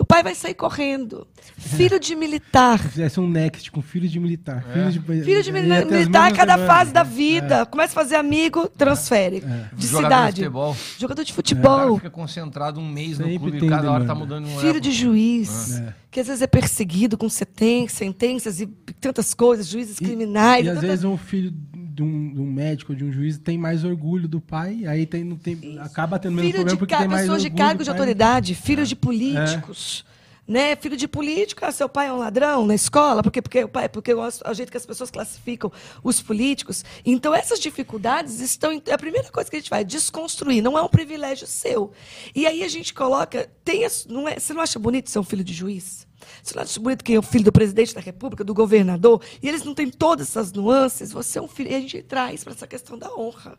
O 0.00 0.04
pai 0.04 0.22
vai 0.22 0.34
sair 0.34 0.54
correndo. 0.54 1.26
Filho 1.56 1.98
de 1.98 2.14
militar. 2.14 2.78
Se 2.80 2.88
fizesse 2.90 3.18
um 3.18 3.28
next 3.28 3.70
com 3.72 3.82
filho 3.82 4.08
de 4.08 4.20
militar. 4.20 4.64
Filho 4.72 4.90
de, 4.92 5.00
Filho 5.24 5.42
de 5.42 5.50
ia 5.50 5.84
militar, 5.84 6.32
cada 6.32 6.56
fase 6.66 6.92
da 6.92 7.02
vida. 7.02 7.66
Começa 7.66 7.92
a 7.92 7.94
fazer 8.02 8.14
amigo, 8.14 8.68
transfere. 8.68 9.42
De 9.74 9.86
Jogador 9.88 10.06
cidade. 10.08 10.34
de 10.36 10.42
futebol. 10.42 10.76
Jogador 10.98 11.24
de 11.24 11.32
O 11.32 11.34
cara 11.34 11.36
futebol. 11.36 11.96
fica 11.96 12.10
concentrado 12.10 12.78
um 12.80 12.88
mês 12.88 13.16
Sempre 13.16 13.32
no 13.34 13.40
clube 13.40 13.66
e 13.66 13.68
cada 13.68 13.90
hora 13.90 14.04
tá 14.04 14.14
demanda. 14.14 14.40
mudando 14.40 14.46
um 14.54 14.58
Filho 14.60 14.80
de 14.80 14.92
juiz. 14.92 15.80
É. 15.80 15.94
Que 16.10 16.20
às 16.20 16.26
vezes 16.28 16.42
é 16.42 16.46
perseguido 16.46 17.18
com 17.18 17.28
senten- 17.28 17.88
sentenças 17.88 18.60
e 18.60 18.66
tantas 19.00 19.34
coisas, 19.34 19.66
juízes 19.66 19.98
criminais. 19.98 20.64
E 20.64 20.68
às 20.68 20.74
tantas- 20.76 20.90
vezes 20.90 21.04
um 21.04 21.16
filho 21.18 21.52
de 21.98 22.02
um, 22.04 22.32
de 22.32 22.40
um 22.40 22.46
médico, 22.50 22.94
de 22.94 23.04
um 23.04 23.10
juiz, 23.10 23.38
tem 23.38 23.58
mais 23.58 23.82
orgulho 23.84 24.28
do 24.28 24.40
pai, 24.40 24.86
aí 24.86 25.04
tem, 25.04 25.24
não 25.24 25.36
tem, 25.36 25.78
acaba 25.80 26.16
tendo 26.18 26.36
menos 26.36 26.50
filho 26.52 26.54
problema 26.64 26.76
de 26.76 26.78
porque 26.78 26.96
tem 26.96 27.08
mais 27.08 27.22
pessoas 27.22 27.42
de 27.42 27.48
do 27.48 27.54
de 27.84 27.90
pai. 27.90 27.98
autoridade, 27.98 28.54
filho 28.54 28.86
de 28.86 28.94
políticos. 28.94 30.04
Né? 30.46 30.74
Filho 30.76 30.96
de 30.96 31.06
político, 31.06 31.62
ah, 31.62 31.70
seu 31.70 31.90
pai 31.90 32.06
é 32.06 32.12
um 32.12 32.16
ladrão 32.16 32.64
na 32.64 32.74
escola, 32.74 33.22
porque, 33.22 33.42
porque 33.42 33.64
o 33.64 33.68
pai, 33.68 33.86
porque 33.86 34.14
o, 34.14 34.20
o 34.22 34.54
jeito 34.54 34.70
que 34.70 34.78
as 34.78 34.86
pessoas 34.86 35.10
classificam 35.10 35.70
os 36.02 36.22
políticos. 36.22 36.82
Então, 37.04 37.34
essas 37.34 37.60
dificuldades 37.60 38.40
estão. 38.40 38.72
em- 38.72 38.82
A 38.90 38.96
primeira 38.96 39.28
coisa 39.30 39.50
que 39.50 39.56
a 39.56 39.58
gente 39.58 39.68
vai 39.68 39.82
é 39.82 39.84
desconstruir, 39.84 40.62
não 40.62 40.78
é 40.78 40.80
um 40.82 40.88
privilégio 40.88 41.46
seu. 41.46 41.92
E 42.34 42.46
aí 42.46 42.62
a 42.62 42.68
gente 42.68 42.94
coloca. 42.94 43.46
Tem, 43.62 43.86
não 44.08 44.26
é, 44.26 44.38
você 44.38 44.54
não 44.54 44.62
acha 44.62 44.78
bonito 44.78 45.10
ser 45.10 45.18
um 45.18 45.22
filho 45.22 45.44
de 45.44 45.52
juiz? 45.52 46.07
Não 46.54 46.62
acha 46.62 46.80
bonito 46.80 47.04
que 47.04 47.14
é 47.14 47.18
o 47.18 47.22
filho 47.22 47.44
do 47.44 47.52
presidente 47.52 47.94
da 47.94 48.00
República, 48.00 48.42
do 48.44 48.54
governador, 48.54 49.22
e 49.42 49.48
eles 49.48 49.64
não 49.64 49.74
têm 49.74 49.90
todas 49.90 50.28
essas 50.28 50.52
nuances? 50.52 51.12
Você 51.12 51.38
é 51.38 51.42
um 51.42 51.48
filho. 51.48 51.70
E 51.70 51.74
a 51.74 51.80
gente 51.80 52.02
traz 52.02 52.44
para 52.44 52.52
essa 52.52 52.66
questão 52.66 52.98
da 52.98 53.12
honra, 53.14 53.58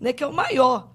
né? 0.00 0.12
que 0.12 0.22
é 0.22 0.26
o 0.26 0.32
maior 0.32 0.92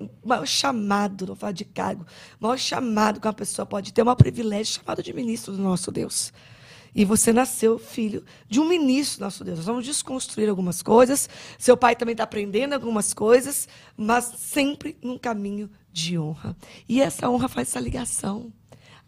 o 0.00 0.28
maior 0.28 0.46
chamado, 0.46 1.26
não 1.26 1.34
falo 1.34 1.52
de 1.52 1.64
cargo, 1.64 2.06
o 2.40 2.44
maior 2.44 2.56
chamado 2.56 3.20
que 3.20 3.26
uma 3.26 3.32
pessoa 3.32 3.66
pode 3.66 3.92
ter, 3.92 4.00
é 4.00 4.04
um 4.04 4.14
privilégio 4.14 4.74
chamado 4.74 5.02
de 5.02 5.12
ministro 5.12 5.52
do 5.52 5.60
nosso 5.60 5.90
Deus. 5.90 6.32
E 6.94 7.04
você 7.04 7.32
nasceu 7.32 7.78
filho 7.78 8.24
de 8.48 8.60
um 8.60 8.64
ministro 8.66 9.22
nosso 9.22 9.44
Deus. 9.44 9.58
Nós 9.58 9.66
vamos 9.66 9.84
desconstruir 9.84 10.48
algumas 10.48 10.82
coisas. 10.82 11.28
Seu 11.58 11.76
pai 11.76 11.94
também 11.94 12.12
está 12.12 12.24
aprendendo 12.24 12.72
algumas 12.72 13.12
coisas, 13.12 13.68
mas 13.96 14.24
sempre 14.36 14.96
num 15.02 15.18
caminho 15.18 15.70
de 15.92 16.18
honra. 16.18 16.56
E 16.88 17.00
essa 17.00 17.28
honra 17.28 17.48
faz 17.48 17.68
essa 17.68 17.80
ligação. 17.80 18.52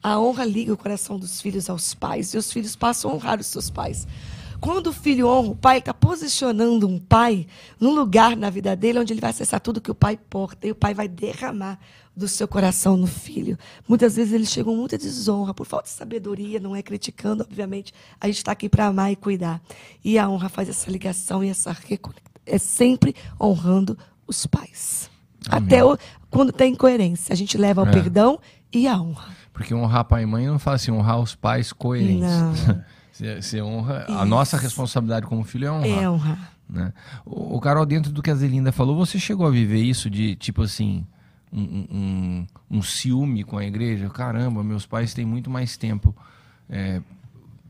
A 0.03 0.19
honra 0.19 0.45
liga 0.45 0.73
o 0.73 0.77
coração 0.77 1.19
dos 1.19 1.41
filhos 1.41 1.69
aos 1.69 1.95
pais, 1.95 2.33
e 2.33 2.39
os 2.39 2.51
filhos 2.53 2.75
passam 2.75 3.11
a 3.11 3.15
honrar 3.15 3.39
os 3.41 3.47
seus 3.47 3.69
pais. 3.69 4.07
Quando 4.61 4.89
o 4.89 4.93
filho 4.93 5.27
honra 5.27 5.49
o 5.51 5.57
pai, 5.57 5.79
está 5.79 5.93
posicionando 5.95 6.87
um 6.87 6.99
pai 6.99 7.47
num 7.79 7.95
lugar 7.95 8.37
na 8.37 8.51
vida 8.51 8.77
dele 8.77 8.99
onde 8.99 9.13
ele 9.13 9.21
vai 9.21 9.31
acessar 9.31 9.59
tudo 9.61 9.81
que 9.81 9.91
o 9.91 9.95
pai 9.95 10.19
porta 10.19 10.67
e 10.67 10.71
o 10.71 10.75
pai 10.75 10.93
vai 10.93 11.09
derramar 11.09 11.79
do 12.15 12.29
seu 12.29 12.47
coração 12.47 12.95
no 12.97 13.07
filho. 13.07 13.59
Muitas 13.89 14.17
vezes 14.17 14.35
eles 14.35 14.51
chegam 14.51 14.77
muita 14.77 14.99
desonra 14.99 15.55
por 15.55 15.67
falta 15.67 15.87
de 15.87 15.93
sabedoria, 15.95 16.61
não 16.61 16.77
é 16.77 16.83
criticando, 16.83 17.43
obviamente. 17.43 17.95
A 18.21 18.27
gente 18.27 18.37
está 18.37 18.53
aqui 18.53 18.69
para 18.69 18.87
amar 18.87 19.11
e 19.11 19.17
cuidar. 19.17 19.63
E 20.05 20.19
a 20.19 20.29
honra 20.29 20.51
faz 20.51 20.69
essa 20.69 20.91
ligação 20.91 21.43
e 21.43 21.49
essa 21.49 21.73
reconecta. 21.73 22.31
É 22.45 22.59
sempre 22.59 23.15
honrando 23.41 23.97
os 24.27 24.45
pais. 24.47 25.09
Até 25.49 25.83
o- 25.83 25.97
quando 26.31 26.53
tem 26.53 26.73
incoerência. 26.75 27.33
A 27.33 27.37
gente 27.37 27.57
leva 27.57 27.81
ao 27.81 27.87
É. 27.87 27.93
perdão 27.93 28.39
e 28.71 28.87
a 28.87 29.01
honra. 29.01 29.40
Porque 29.61 29.75
honrar 29.75 30.07
pai 30.07 30.23
e 30.23 30.27
mãe 30.27 30.47
não 30.47 30.59
fala 30.59 30.77
assim, 30.77 30.91
honrar 30.91 31.19
os 31.21 31.35
pais 31.35 31.71
coerentes. 31.71 32.21
Não. 32.67 32.83
Você, 33.13 33.43
você 33.43 33.61
honra. 33.61 34.07
A 34.09 34.13
Isso. 34.13 34.25
nossa 34.25 34.57
responsabilidade 34.57 35.27
como 35.27 35.45
filho 35.45 35.67
é 35.67 35.71
honrar. 35.71 36.03
É 36.03 36.09
honrar. 36.09 36.53
né? 36.67 36.93
O, 37.27 37.57
o 37.57 37.61
Carol, 37.61 37.85
dentro 37.85 38.11
do 38.11 38.23
que 38.23 38.31
a 38.31 38.35
Zelinda 38.35 38.73
falou, 38.73 38.97
você 38.97 39.19
chegou 39.19 39.47
a 39.47 39.51
viver 39.51 39.83
isso 39.83 40.09
de, 40.09 40.35
tipo 40.37 40.63
assim, 40.63 41.05
um, 41.53 41.61
um, 41.61 41.87
um- 41.91 42.47
um 42.79 42.83
ciúme 42.83 43.45
com 43.45 43.59
a 43.59 43.65
igreja? 43.67 44.09
Caramba, 44.09 44.65
meus 44.65 44.87
pais 44.87 45.13
têm 45.13 45.27
muito 45.27 45.51
mais 45.51 45.77
tempo 45.77 46.17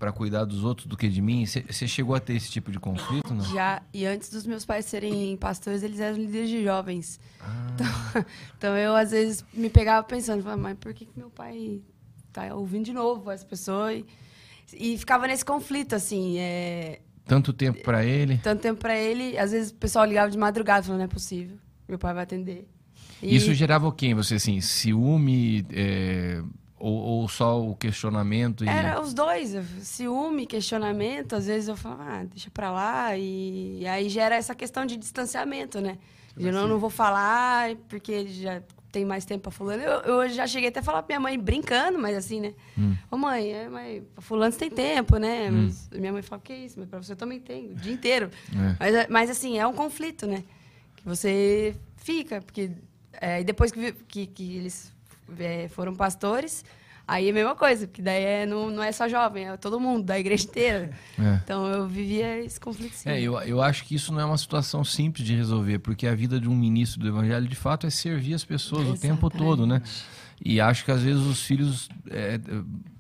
para 0.00 0.10
cuidar 0.12 0.46
dos 0.46 0.64
outros 0.64 0.86
do 0.86 0.96
que 0.96 1.08
de 1.10 1.20
mim. 1.20 1.44
Você 1.44 1.86
chegou 1.86 2.14
a 2.16 2.20
ter 2.20 2.32
esse 2.34 2.50
tipo 2.50 2.72
de 2.72 2.80
conflito, 2.80 3.34
não? 3.34 3.44
Já, 3.44 3.82
e 3.92 4.06
antes 4.06 4.30
dos 4.30 4.46
meus 4.46 4.64
pais 4.64 4.86
serem 4.86 5.36
pastores, 5.36 5.82
eles 5.82 6.00
eram 6.00 6.16
líderes 6.16 6.48
de 6.48 6.64
jovens. 6.64 7.20
Então, 7.74 8.24
então 8.56 8.76
eu, 8.78 8.96
às 8.96 9.10
vezes, 9.10 9.44
me 9.52 9.68
pegava 9.68 10.02
pensando, 10.02 10.42
mas 10.58 10.78
por 10.78 10.94
que, 10.94 11.04
que 11.04 11.12
meu 11.18 11.28
pai 11.28 11.82
tá 12.32 12.52
ouvindo 12.54 12.86
de 12.86 12.94
novo 12.94 13.30
essa 13.30 13.44
pessoa? 13.44 13.92
E, 13.92 14.06
e 14.72 14.96
ficava 14.96 15.26
nesse 15.26 15.44
conflito, 15.44 15.94
assim, 15.94 16.38
é, 16.38 17.00
Tanto 17.26 17.52
tempo 17.52 17.82
para 17.82 18.02
ele. 18.02 18.38
tanto 18.38 18.62
tempo 18.62 18.80
pra 18.80 18.98
ele, 18.98 19.36
às 19.36 19.52
vezes 19.52 19.70
o 19.70 19.74
pessoal 19.74 20.06
ligava 20.06 20.30
de 20.30 20.38
madrugada, 20.38 20.82
falando, 20.82 21.00
não 21.00 21.04
é 21.04 21.08
possível, 21.08 21.58
meu 21.86 21.98
pai 21.98 22.14
vai 22.14 22.22
atender. 22.22 22.66
E- 23.22 23.36
Isso 23.36 23.52
gerava 23.52 23.86
o 23.86 23.92
quê 23.92 24.06
em 24.06 24.14
você, 24.14 24.36
assim? 24.36 24.62
Ciúme 24.62 25.66
é, 25.70 26.42
ou, 26.80 26.92
ou 26.94 27.28
só 27.28 27.62
o 27.62 27.76
questionamento? 27.76 28.64
E... 28.64 28.68
Era 28.68 29.00
os 29.00 29.12
dois, 29.14 29.54
eu- 29.54 29.62
ciúme, 29.80 30.46
questionamento, 30.46 31.34
às 31.36 31.46
vezes 31.46 31.68
eu 31.68 31.76
falava, 31.76 32.02
ah, 32.04 32.24
deixa 32.24 32.50
pra 32.50 32.70
lá, 32.72 33.16
e, 33.16 33.80
e 33.80 33.86
aí 33.86 34.08
gera 34.08 34.34
essa 34.34 34.54
questão 34.54 34.84
de 34.86 34.96
distanciamento, 34.96 35.80
né? 35.80 35.98
Eu 36.38 36.52
não, 36.52 36.66
não 36.66 36.78
vou 36.78 36.88
falar 36.90 37.74
porque 37.88 38.10
ele 38.10 38.32
já 38.32 38.62
tem 38.90 39.04
mais 39.04 39.24
tempo 39.24 39.42
pra 39.42 39.50
fulano. 39.50 39.82
Eu, 39.82 40.22
eu 40.22 40.28
já 40.30 40.46
cheguei 40.46 40.68
até 40.70 40.80
a 40.80 40.82
falar 40.82 41.02
pra 41.02 41.16
minha 41.16 41.20
mãe, 41.20 41.38
brincando, 41.38 41.98
mas 41.98 42.16
assim, 42.16 42.40
né? 42.40 42.54
Hum. 42.78 42.96
Ô 43.10 43.16
mãe, 43.16 43.52
é, 43.52 43.68
mas 43.68 44.02
pra 44.14 44.22
fulano 44.22 44.50
você 44.52 44.58
tem 44.58 44.70
tempo, 44.70 45.18
né? 45.18 45.50
Mas 45.50 45.88
minha 45.92 46.12
mãe 46.12 46.22
fala, 46.22 46.40
que 46.40 46.54
isso? 46.54 46.78
Mas 46.78 46.88
pra 46.88 47.02
você 47.02 47.14
também 47.14 47.40
tem, 47.40 47.72
o 47.72 47.74
dia 47.74 47.92
inteiro. 47.92 48.30
É. 48.54 48.76
Mas, 48.80 49.08
mas 49.08 49.30
assim, 49.30 49.58
é 49.58 49.66
um 49.66 49.72
conflito, 49.74 50.26
né? 50.26 50.42
Que 50.96 51.04
você 51.04 51.76
fica, 51.96 52.40
porque 52.40 52.70
é, 53.20 53.40
e 53.40 53.44
depois 53.44 53.70
que, 53.70 53.92
que, 53.92 54.26
que 54.26 54.56
eles 54.56 54.92
é, 55.38 55.68
foram 55.68 55.94
pastores, 55.94 56.64
aí 57.06 57.26
é 57.26 57.30
a 57.30 57.34
mesma 57.34 57.54
coisa, 57.56 57.86
porque 57.86 58.00
daí 58.02 58.22
é, 58.22 58.46
não, 58.46 58.70
não 58.70 58.82
é 58.82 58.92
só 58.92 59.08
jovem, 59.08 59.48
é 59.48 59.56
todo 59.56 59.78
mundo, 59.80 60.04
da 60.04 60.18
igreja 60.18 60.44
inteira. 60.44 60.90
É. 61.18 61.40
Então 61.44 61.66
eu 61.66 61.86
vivia 61.88 62.38
esse 62.44 62.58
conflito 62.60 62.94
sim. 62.94 63.08
É, 63.10 63.20
eu, 63.20 63.34
eu 63.42 63.60
acho 63.62 63.84
que 63.84 63.94
isso 63.94 64.12
não 64.12 64.20
é 64.20 64.24
uma 64.24 64.38
situação 64.38 64.84
simples 64.84 65.26
de 65.26 65.34
resolver, 65.34 65.78
porque 65.80 66.06
a 66.06 66.14
vida 66.14 66.38
de 66.40 66.48
um 66.48 66.54
ministro 66.56 67.00
do 67.00 67.08
evangelho, 67.08 67.48
de 67.48 67.56
fato, 67.56 67.86
é 67.86 67.90
servir 67.90 68.34
as 68.34 68.44
pessoas 68.44 68.88
o 68.88 68.96
tempo 69.00 69.28
todo, 69.30 69.66
né? 69.66 69.82
E 70.42 70.60
acho 70.60 70.84
que 70.84 70.90
às 70.90 71.02
vezes 71.02 71.22
os 71.22 71.42
filhos. 71.42 71.88
é, 72.08 72.40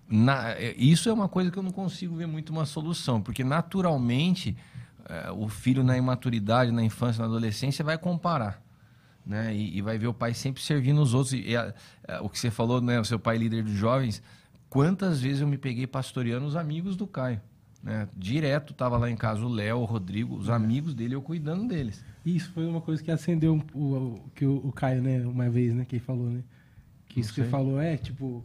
na- 0.08 0.50
é, 0.50 0.74
isso 0.76 1.08
é 1.08 1.12
uma 1.12 1.28
coisa 1.28 1.50
que 1.50 1.58
eu 1.58 1.62
não 1.62 1.70
consigo 1.70 2.14
ver 2.16 2.26
muito 2.26 2.50
uma 2.50 2.66
solução, 2.66 3.22
porque 3.22 3.42
naturalmente 3.44 4.56
é, 5.08 5.30
o 5.32 5.48
filho 5.48 5.82
na 5.82 5.96
imaturidade, 5.96 6.70
na 6.70 6.82
infância, 6.84 7.20
na 7.22 7.26
adolescência, 7.28 7.84
vai 7.84 7.96
comparar. 7.96 8.60
Né? 9.26 9.54
E, 9.54 9.78
e 9.78 9.82
vai 9.82 9.98
ver 9.98 10.06
o 10.08 10.14
pai 10.14 10.34
sempre 10.34 10.62
servindo 10.62 11.00
os 11.00 11.14
outros. 11.14 11.32
E, 11.34 11.54
é, 11.54 11.74
é, 12.08 12.20
o 12.20 12.28
que 12.28 12.38
você 12.38 12.50
falou, 12.50 12.80
né? 12.80 12.98
O 13.00 13.04
seu 13.04 13.18
pai 13.18 13.36
líder 13.38 13.62
dos 13.62 13.74
jovens. 13.74 14.22
Quantas 14.68 15.20
vezes 15.20 15.40
eu 15.40 15.48
me 15.48 15.58
peguei 15.58 15.86
pastoreando 15.86 16.46
os 16.46 16.56
amigos 16.56 16.96
do 16.96 17.06
Caio? 17.06 17.40
Né? 17.82 18.06
Direto 18.16 18.74
tava 18.74 18.96
lá 18.98 19.10
em 19.10 19.16
casa 19.16 19.44
o 19.44 19.48
Léo, 19.48 19.78
o 19.78 19.84
Rodrigo, 19.84 20.36
os 20.36 20.50
amigos 20.50 20.94
dele, 20.94 21.14
eu 21.14 21.22
cuidando 21.22 21.66
deles. 21.66 22.04
Isso 22.24 22.50
foi 22.52 22.66
uma 22.66 22.80
coisa 22.80 23.02
que 23.02 23.10
acendeu 23.10 23.54
um- 23.54 23.62
o, 23.74 23.94
o- 23.96 24.20
que 24.34 24.44
o, 24.44 24.56
o 24.64 24.70
Caio, 24.72 25.00
né, 25.02 25.20
uma 25.26 25.48
vez, 25.48 25.74
né, 25.74 25.84
que 25.88 25.96
ele 25.96 26.04
falou, 26.04 26.26
né? 26.28 26.40
Que 27.08 27.20
isso 27.20 27.30
que 27.30 27.36
sei. 27.36 27.44
você 27.44 27.50
falou 27.50 27.80
é, 27.80 27.96
tipo, 27.96 28.44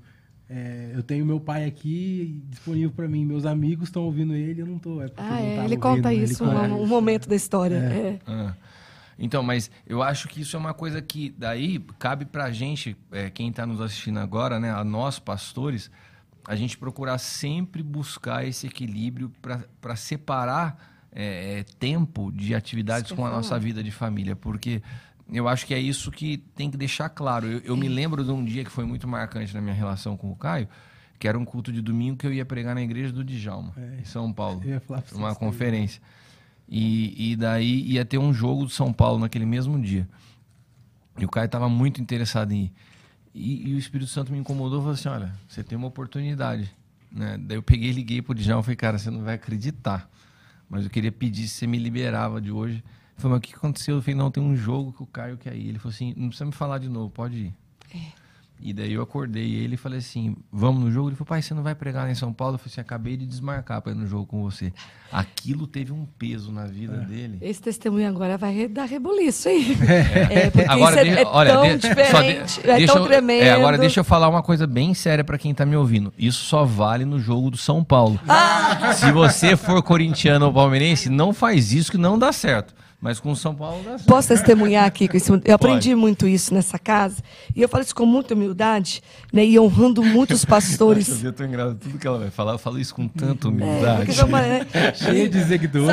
é, 0.50 0.92
eu 0.96 1.04
tenho 1.04 1.26
meu 1.26 1.40
pai 1.40 1.66
aqui 1.66 2.42
disponível 2.50 2.92
pra 2.92 3.08
mim, 3.10 3.26
meus 3.26 3.46
amigos 3.46 3.90
estão 3.90 4.04
ouvindo 4.04 4.34
ele, 4.34 4.62
eu 4.62 4.66
não 4.66 4.80
tô. 4.80 5.02
É 5.02 5.12
Ah, 5.18 5.30
não 5.30 5.36
é, 5.38 5.42
ele 5.52 5.60
ouvindo, 5.62 5.80
conta 5.82 6.10
né? 6.10 6.16
isso, 6.16 6.44
conta 6.44 6.62
um, 6.74 6.82
um 6.84 6.88
momento 6.88 7.28
da 7.28 7.36
história. 7.36 7.76
é. 7.76 8.20
Ah. 8.26 8.56
Então, 9.18 9.42
mas 9.42 9.72
eu 9.88 10.04
acho 10.04 10.28
que 10.28 10.42
isso 10.42 10.56
é 10.56 10.60
uma 10.60 10.74
coisa 10.74 11.02
que 11.02 11.34
daí 11.38 11.80
cabe 11.98 12.26
pra 12.26 12.52
gente, 12.52 12.98
é, 13.12 13.30
quem 13.30 13.50
está 13.50 13.66
nos 13.66 13.80
assistindo 13.80 14.20
agora, 14.20 14.60
né, 14.60 14.72
a 14.72 14.84
nós 14.84 15.20
pastores, 15.20 15.90
a 16.48 16.56
gente 16.56 16.78
procurar 16.78 17.18
sempre 17.18 17.82
buscar 17.82 18.46
esse 18.46 18.68
equilíbrio 18.68 19.32
para 19.82 19.96
separar 19.96 20.78
é, 21.12 21.60
é, 21.60 21.64
tempo 21.80 22.32
de 22.32 22.54
atividades 22.54 23.12
com 23.12 23.26
a 23.26 23.30
nossa 23.30 23.58
vida 23.58 23.82
de 23.82 23.90
família, 23.90 24.36
porque 24.36 24.82
eu 25.32 25.48
acho 25.48 25.66
que 25.66 25.74
é 25.74 25.80
isso 25.80 26.12
que 26.12 26.38
tem 26.38 26.70
que 26.70 26.78
deixar 26.78 27.10
claro. 27.10 27.48
Eu, 27.48 27.60
eu 27.60 27.78
me 27.78 27.88
lembro 27.88 28.24
de 28.24 28.32
um 28.32 28.44
dia 28.44 28.64
que 28.64 28.70
foi 28.70 28.86
muito 28.86 29.08
marcante 29.08 29.54
na 29.56 29.62
minha 29.62 29.74
relação 29.74 30.18
com 30.18 30.30
o 30.30 30.36
Caio, 30.36 30.68
que 31.18 31.28
era 31.28 31.40
um 31.40 31.46
culto 31.46 31.72
de 31.72 31.82
domingo 31.82 32.18
que 32.18 32.28
eu 32.28 32.34
ia 32.34 32.46
pregar 32.46 32.76
na 32.76 32.82
igreja 32.82 33.14
do 33.14 33.24
Djalma, 33.24 33.74
É. 33.78 34.02
em 34.02 34.06
São 34.06 34.32
Paulo 34.34 34.62
uma 35.16 35.34
conferência. 35.34 36.02
E, 36.68 37.32
e 37.32 37.36
daí 37.36 37.82
ia 37.84 38.04
ter 38.04 38.18
um 38.18 38.34
jogo 38.34 38.64
do 38.64 38.70
São 38.70 38.92
Paulo 38.92 39.20
naquele 39.20 39.46
mesmo 39.46 39.80
dia. 39.80 40.08
E 41.18 41.26
o 41.26 41.30
Caio 41.30 41.46
estava 41.46 41.70
muito 41.70 42.02
interessado 42.02 42.52
em 42.52 42.64
ir. 42.64 42.74
E, 43.34 43.70
e 43.70 43.74
o 43.76 43.78
Espírito 43.78 44.10
Santo 44.10 44.32
me 44.32 44.38
incomodou 44.38 44.80
e 44.80 44.82
falou 44.82 44.94
assim: 44.94 45.10
olha, 45.10 45.34
você 45.48 45.64
tem 45.64 45.78
uma 45.78 45.88
oportunidade. 45.88 46.74
Né? 47.12 47.38
Daí 47.38 47.58
eu 47.58 47.64
peguei 47.64 47.92
liguei 47.92 48.22
pro 48.22 48.34
Djalma 48.34 48.62
e 48.62 48.64
falei, 48.64 48.76
cara, 48.76 48.98
você 48.98 49.10
não 49.10 49.24
vai 49.24 49.36
acreditar. 49.36 50.10
Mas 50.70 50.84
eu 50.84 50.90
queria 50.90 51.12
pedir 51.12 51.48
se 51.48 51.56
você 51.56 51.68
me 51.68 51.78
liberava 51.78 52.42
de 52.42 52.52
hoje. 52.52 52.76
Ele 52.76 53.22
falou, 53.22 53.38
mas 53.38 53.40
o 53.40 53.42
que 53.42 53.56
aconteceu? 53.56 53.96
Eu 53.96 54.02
falei, 54.02 54.16
não, 54.16 54.32
tem 54.32 54.44
um 54.44 54.56
jogo 54.56 54.92
que 54.92 55.04
o 55.04 55.06
Caio 55.06 55.38
quer 55.38 55.56
ir. 55.56 55.70
Ele 55.70 55.80
falou 55.80 55.94
assim, 55.94 56.14
não 56.18 56.28
precisa 56.28 56.46
me 56.46 56.52
falar 56.52 56.80
de 56.80 56.90
novo, 56.90 57.10
pode 57.10 57.36
ir. 57.38 57.54
E 58.62 58.74
daí 58.74 58.94
eu 58.94 59.02
acordei 59.02 59.54
ele 59.54 59.76
e 59.76 59.78
falei 59.78 60.00
assim, 60.00 60.36
vamos 60.52 60.82
no 60.84 60.92
jogo? 60.92 61.10
Ele 61.10 61.16
falou, 61.16 61.28
pai, 61.28 61.42
você 61.42 61.54
não 61.54 61.62
vai 61.62 61.76
pregar 61.76 62.06
lá 62.06 62.10
em 62.12 62.16
São 62.16 62.34
Paulo? 62.34 62.56
Eu 62.56 62.58
falei 62.60 62.72
assim, 62.72 62.82
acabei 62.82 63.16
de 63.18 63.26
desmarcar 63.26 63.82
para 63.82 63.92
ir 63.92 63.96
no 63.96 64.08
jogo 64.08 64.26
com 64.26 64.42
você. 64.42 64.74
Aquilo 65.12 65.68
teve 65.68 65.92
um 65.92 66.06
peso 66.18 66.52
na 66.52 66.66
vida 66.66 66.98
dele. 66.98 67.38
Esse 67.42 67.62
testemunho 67.62 68.08
agora 68.08 68.38
vai 68.38 68.68
dar 68.68 68.86
rebuliço 68.86 69.50
aí. 69.50 69.78
É, 70.32 70.50
porque 70.50 70.68
Agora, 70.70 70.96
isso 70.96 71.00
é, 71.00 71.04
deixa- 71.04 71.22
é 71.22 71.26
olha, 71.32 71.54
tão 71.54 71.62
de- 71.64 71.70
só 71.70 71.78
de- 71.90 71.96
diferente, 71.96 72.60
é 72.64 72.78
deixa 72.78 72.94
tão 72.94 73.02
eu- 73.04 73.08
tremendo. 73.08 73.44
É, 73.44 73.52
agora 73.52 73.78
deixa 73.78 74.00
eu 74.00 74.04
falar 74.04 74.30
uma 74.30 74.42
coisa 74.42 74.66
bem 74.66 74.94
séria 74.94 75.24
pra 75.24 75.38
quem 75.38 75.54
tá 75.54 75.66
me 75.66 75.76
ouvindo. 75.76 76.12
Isso 76.18 76.44
só 76.46 76.64
vale 76.66 77.06
no 77.06 77.20
jogo 77.20 77.52
do 77.52 77.58
São 77.58 77.84
Paulo. 77.84 78.20
Ah! 78.28 78.94
Se 78.94 79.12
você 79.12 79.56
for 79.56 79.84
corintiano 79.84 80.46
ou 80.48 80.54
palmeirense, 80.54 81.10
não 81.10 81.34
faz 81.34 81.72
isso 81.72 81.92
que 81.92 81.98
não 81.98 82.18
dá 82.18 82.32
certo. 82.32 82.74
Mas 83.02 83.20
com 83.20 83.36
São 83.36 83.54
Paulo 83.54 83.84
dá 83.84 83.92
certo. 83.98 84.06
Posso 84.08 84.28
testemunhar 84.30 84.86
aqui 84.86 85.08
com 85.08 85.16
isso? 85.16 85.40
Eu 85.46 85.56
aprendi 85.56 85.94
muito 85.94 86.28
isso 86.28 86.52
nessa 86.54 86.80
casa. 86.80 87.22
E 87.56 87.62
eu 87.62 87.70
falo 87.70 87.84
isso 87.84 87.94
com 87.94 88.06
muita 88.06 88.34
humildade, 88.34 89.04
né? 89.32 89.46
E 89.46 89.60
honrando 89.60 90.02
muitos 90.02 90.44
pastores. 90.46 91.24
Eu 91.24 91.32
tô 91.32 91.44
engraçado 91.44 91.78
tudo 91.78 92.00
que 92.00 92.08
ela 92.08 92.18
vai 92.18 92.32
falar. 92.32 92.54
Eu 92.54 92.58
falo 92.58 92.80
isso 92.80 92.96
com 92.96 93.08
tanta 93.08 93.48
É, 93.48 93.52
humildade. 93.52 94.14
falei, 94.14 94.50
né? 94.50 94.68
Cheio 94.96 95.30
de 95.30 95.44
seguidores. 95.44 95.92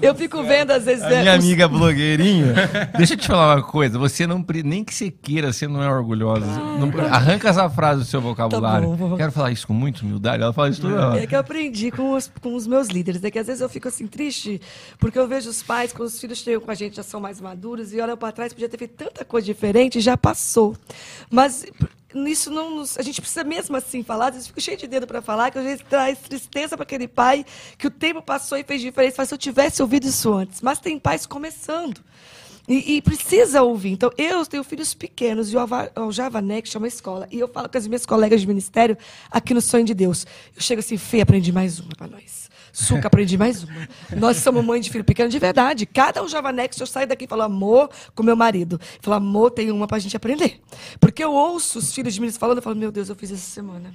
Que 0.00 0.06
eu 0.06 0.14
fico 0.14 0.42
vendo, 0.42 0.72
às 0.72 0.84
vezes, 0.84 1.04
A 1.04 1.10
né, 1.10 1.20
minha 1.22 1.38
os- 1.38 1.44
amiga 1.44 1.68
blogueirinha, 1.68 2.54
deixa 2.96 3.14
eu 3.14 3.18
te 3.18 3.26
falar 3.28 3.56
uma 3.56 3.62
coisa. 3.62 3.96
Você 3.98 4.26
não, 4.26 4.44
nem 4.64 4.82
que 4.82 4.92
você 4.92 5.10
queira, 5.12 5.52
você 5.52 5.68
não 5.68 5.80
é 5.82 5.88
orgulhosa. 5.88 6.44
Não 6.46 6.90
arranca 7.08 7.50
essa 7.50 7.70
frase 7.70 8.00
do 8.00 8.06
seu 8.06 8.20
vocabulário. 8.20 8.90
Tá 8.90 8.96
bom, 8.96 9.08
vou- 9.10 9.16
Quero 9.16 9.30
falar 9.30 9.52
isso 9.52 9.66
com 9.66 9.74
muita 9.74 10.02
humildade. 10.02 10.42
Ela 10.42 10.52
fala 10.52 10.70
isso 10.70 10.80
toda 10.80 11.08
hora. 11.10 11.22
É 11.22 11.26
que 11.26 11.36
eu 11.36 11.40
aprendi 11.40 11.90
com 11.92 12.14
os, 12.16 12.28
com 12.40 12.54
os 12.56 12.66
meus 12.66 12.88
líderes. 12.88 13.22
É 13.22 13.30
que 13.30 13.38
às 13.38 13.46
vezes 13.46 13.60
eu 13.60 13.68
fico 13.68 13.86
assim 13.86 14.06
triste, 14.08 14.60
porque 14.98 15.16
eu 15.18 15.28
vejo 15.28 15.48
os 15.50 15.62
pais, 15.62 15.92
os 16.04 16.20
filhos 16.20 16.38
chegam 16.38 16.60
com 16.60 16.70
a 16.70 16.74
gente, 16.74 16.96
já 16.96 17.02
são 17.02 17.20
mais 17.20 17.40
maduros, 17.40 17.92
e 17.92 18.00
olham 18.00 18.16
para 18.16 18.32
trás, 18.32 18.52
podia 18.52 18.68
ter 18.68 18.78
feito 18.78 18.94
tanta 18.94 19.24
coisa 19.24 19.44
diferente, 19.44 20.00
já 20.00 20.16
passou. 20.16 20.76
Mas 21.30 21.64
nisso 22.14 22.50
não 22.50 22.74
nos- 22.76 22.98
a 22.98 23.02
gente 23.02 23.20
precisa 23.20 23.44
mesmo 23.44 23.76
assim 23.76 24.02
falar, 24.02 24.30
vezes 24.30 24.48
fico 24.48 24.60
cheio 24.60 24.76
de 24.76 24.86
dedo 24.86 25.06
para 25.06 25.22
falar, 25.22 25.50
que 25.50 25.58
às 25.58 25.64
vezes 25.64 25.84
traz 25.88 26.18
tristeza 26.18 26.76
para 26.76 26.82
aquele 26.82 27.06
pai, 27.06 27.44
que 27.78 27.86
o 27.86 27.90
tempo 27.90 28.20
passou 28.20 28.58
e 28.58 28.64
fez 28.64 28.80
diferença. 28.80 29.16
Fala, 29.16 29.26
se 29.26 29.34
eu 29.34 29.38
tivesse 29.38 29.80
ouvido 29.82 30.06
isso 30.06 30.32
antes. 30.32 30.60
Mas 30.60 30.78
tem 30.80 30.98
pais 30.98 31.24
começando. 31.26 32.00
E, 32.68 32.96
e 32.96 33.02
precisa 33.02 33.62
ouvir. 33.62 33.90
Então, 33.92 34.12
eu 34.16 34.44
tenho 34.46 34.62
filhos 34.62 34.94
pequenos 34.94 35.52
e 35.52 35.56
o 35.56 35.58
Alva- 35.58 35.90
o 35.96 36.12
Java 36.12 36.40
Next 36.40 36.76
é 36.76 36.78
uma 36.78 36.86
escola. 36.86 37.26
E 37.30 37.40
eu 37.40 37.48
falo 37.48 37.68
com 37.68 37.76
as 37.78 37.86
minhas 37.86 38.06
colegas 38.06 38.40
de 38.40 38.46
ministério 38.46 38.96
aqui 39.30 39.52
no 39.54 39.60
Sonho 39.60 39.84
de 39.84 39.94
Deus. 39.94 40.24
Eu 40.54 40.62
chego 40.62 40.78
assim, 40.80 40.96
Fê, 40.96 41.20
aprendi 41.20 41.50
mais 41.50 41.80
uma 41.80 41.90
para 41.96 42.06
nós. 42.06 42.49
Suca, 42.72 43.08
aprendi 43.08 43.36
mais 43.36 43.64
uma. 43.64 43.88
Nós 44.16 44.36
somos 44.38 44.64
mãe 44.64 44.80
de 44.80 44.90
filho 44.90 45.04
pequeno 45.04 45.28
de 45.28 45.38
verdade. 45.38 45.86
Cada 45.86 46.22
um 46.22 46.28
Java 46.28 46.52
Next, 46.52 46.80
eu 46.80 46.86
saio 46.86 47.06
daqui 47.06 47.24
e 47.24 47.28
falo 47.28 47.42
amor 47.42 47.90
com 48.14 48.22
meu 48.22 48.36
marido. 48.36 48.80
Eu 48.80 48.98
falo, 49.02 49.16
amor, 49.16 49.50
tem 49.50 49.70
uma 49.70 49.86
pra 49.86 49.98
gente 49.98 50.16
aprender. 50.16 50.60
Porque 51.00 51.22
eu 51.22 51.32
ouço 51.32 51.78
os 51.78 51.92
filhos 51.94 52.14
de 52.14 52.20
ministros 52.20 52.38
falando, 52.40 52.58
eu 52.58 52.62
falo, 52.62 52.76
meu 52.76 52.92
Deus, 52.92 53.08
eu 53.08 53.16
fiz 53.16 53.30
essa 53.32 53.50
semana. 53.50 53.92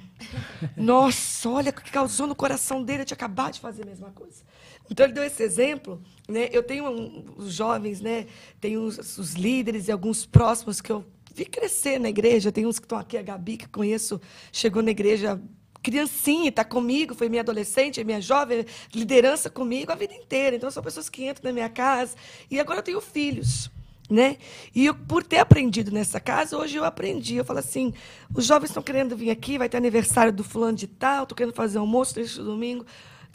Nossa, 0.76 1.48
olha 1.48 1.70
o 1.70 1.72
que 1.72 1.90
causou 1.90 2.26
no 2.26 2.34
coração 2.34 2.82
dele, 2.82 3.02
eu 3.02 3.06
tinha 3.06 3.16
acabado 3.16 3.54
de 3.54 3.60
fazer 3.60 3.82
a 3.82 3.86
mesma 3.86 4.10
coisa. 4.10 4.42
Então 4.90 5.04
ele 5.06 5.12
deu 5.12 5.24
esse 5.24 5.42
exemplo, 5.42 6.00
né? 6.28 6.48
Eu 6.52 6.62
tenho 6.62 6.88
um- 6.88 7.24
os 7.36 7.52
jovens, 7.54 8.00
né? 8.00 8.26
Tenho 8.60 8.82
os, 8.82 9.18
os 9.18 9.34
líderes 9.34 9.88
e 9.88 9.92
alguns 9.92 10.24
próximos 10.24 10.80
que 10.80 10.92
eu 10.92 11.04
vi 11.34 11.44
crescer 11.44 11.98
na 11.98 12.08
igreja. 12.08 12.52
Tem 12.52 12.66
uns 12.66 12.78
que 12.78 12.84
estão 12.84 12.98
aqui, 12.98 13.16
a 13.18 13.22
Gabi, 13.22 13.56
que 13.56 13.68
conheço, 13.68 14.20
chegou 14.52 14.82
na 14.82 14.90
igreja 14.92 15.40
criancinha, 15.86 16.48
está 16.48 16.64
comigo, 16.64 17.14
foi 17.14 17.28
minha 17.28 17.42
adolescente, 17.42 18.02
minha 18.02 18.20
jovem, 18.20 18.66
liderança 18.92 19.48
comigo 19.48 19.92
a 19.92 19.94
vida 19.94 20.12
inteira. 20.12 20.56
Então 20.56 20.68
são 20.68 20.82
pessoas 20.82 21.08
que 21.08 21.24
entram 21.24 21.44
na 21.44 21.52
minha 21.52 21.68
casa. 21.68 22.16
E 22.50 22.58
agora 22.58 22.80
eu 22.80 22.82
tenho 22.82 23.00
filhos. 23.00 23.70
Né? 24.10 24.36
E 24.74 24.86
eu, 24.86 24.94
por 24.94 25.22
ter 25.22 25.38
aprendido 25.38 25.92
nessa 25.92 26.18
casa, 26.18 26.56
hoje 26.56 26.76
eu 26.76 26.84
aprendi. 26.84 27.36
Eu 27.36 27.44
falo 27.44 27.60
assim: 27.60 27.94
os 28.34 28.44
jovens 28.44 28.70
estão 28.70 28.82
querendo 28.82 29.16
vir 29.16 29.30
aqui, 29.30 29.58
vai 29.58 29.68
ter 29.68 29.76
aniversário 29.76 30.32
do 30.32 30.42
fulano 30.42 30.76
de 30.76 30.88
tal, 30.88 31.22
estou 31.22 31.36
querendo 31.36 31.54
fazer 31.54 31.78
almoço 31.78 32.18
neste 32.18 32.40
domingo. 32.40 32.84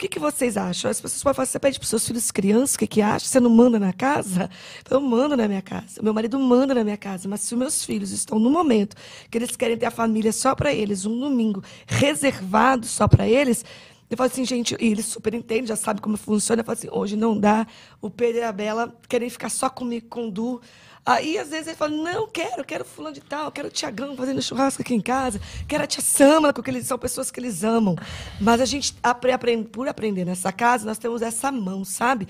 Que, 0.02 0.08
que 0.08 0.18
vocês 0.18 0.56
acham? 0.56 0.90
As 0.90 1.00
pessoas 1.00 1.22
podem 1.22 1.36
falar, 1.36 1.46
você 1.46 1.60
pede 1.60 1.78
para 1.78 1.84
os 1.84 1.88
seus 1.88 2.04
filhos 2.04 2.32
crianças, 2.32 2.74
o 2.74 2.78
que, 2.80 2.88
que 2.88 3.00
acham? 3.00 3.28
Você 3.28 3.38
não 3.38 3.48
manda 3.48 3.78
na 3.78 3.92
casa? 3.92 4.50
Eu 4.90 5.00
mando 5.00 5.36
na 5.36 5.46
minha 5.46 5.62
casa. 5.62 6.02
Meu 6.02 6.12
marido 6.12 6.40
manda 6.40 6.74
na 6.74 6.82
minha 6.82 6.96
casa. 6.96 7.28
Mas 7.28 7.42
se 7.42 7.54
os 7.54 7.58
meus 7.60 7.84
filhos 7.84 8.10
estão 8.10 8.36
no 8.36 8.50
momento 8.50 8.96
que 9.30 9.38
eles 9.38 9.54
querem 9.54 9.76
ter 9.76 9.86
a 9.86 9.92
família 9.92 10.32
só 10.32 10.56
para 10.56 10.72
eles, 10.72 11.06
um 11.06 11.20
domingo 11.20 11.62
reservado 11.86 12.84
só 12.84 13.06
para 13.06 13.28
eles, 13.28 13.64
eu 14.10 14.16
falo 14.16 14.28
assim, 14.28 14.44
gente, 14.44 14.76
e 14.80 14.88
eles 14.88 15.06
super 15.06 15.34
entendem, 15.34 15.68
já 15.68 15.76
sabem 15.76 16.02
como 16.02 16.16
funciona. 16.16 16.62
Eu 16.62 16.66
falo 16.66 16.76
assim, 16.76 16.88
hoje 16.90 17.16
não 17.16 17.38
dá. 17.38 17.64
O 18.00 18.10
Pedro 18.10 18.40
e 18.40 18.42
a 18.42 18.50
Bela 18.50 18.92
querem 19.08 19.30
ficar 19.30 19.50
só 19.50 19.70
comigo, 19.70 20.08
com 20.08 20.26
o 20.26 20.30
Du. 20.32 20.60
Aí, 21.04 21.36
às 21.36 21.48
vezes, 21.48 21.66
ele 21.66 21.76
fala, 21.76 21.90
não, 21.90 22.28
quero, 22.28 22.64
quero 22.64 22.84
fulano 22.84 23.14
de 23.14 23.20
tal, 23.20 23.50
quero 23.50 23.66
o 23.66 23.70
Tiagão 23.70 24.16
fazendo 24.16 24.40
churrasco 24.40 24.82
aqui 24.82 24.94
em 24.94 25.00
casa, 25.00 25.40
quero 25.66 25.82
a 25.82 25.86
tia 25.86 26.00
Samla, 26.00 26.52
porque 26.52 26.70
eles 26.70 26.86
são 26.86 26.96
pessoas 26.96 27.28
que 27.28 27.40
eles 27.40 27.64
amam. 27.64 27.96
Mas 28.40 28.60
a 28.60 28.64
gente, 28.64 28.94
apre- 29.02 29.32
aprende, 29.32 29.68
por 29.68 29.88
aprender 29.88 30.24
nessa 30.24 30.52
casa, 30.52 30.86
nós 30.86 30.98
temos 30.98 31.20
essa 31.20 31.50
mão, 31.50 31.84
sabe? 31.84 32.28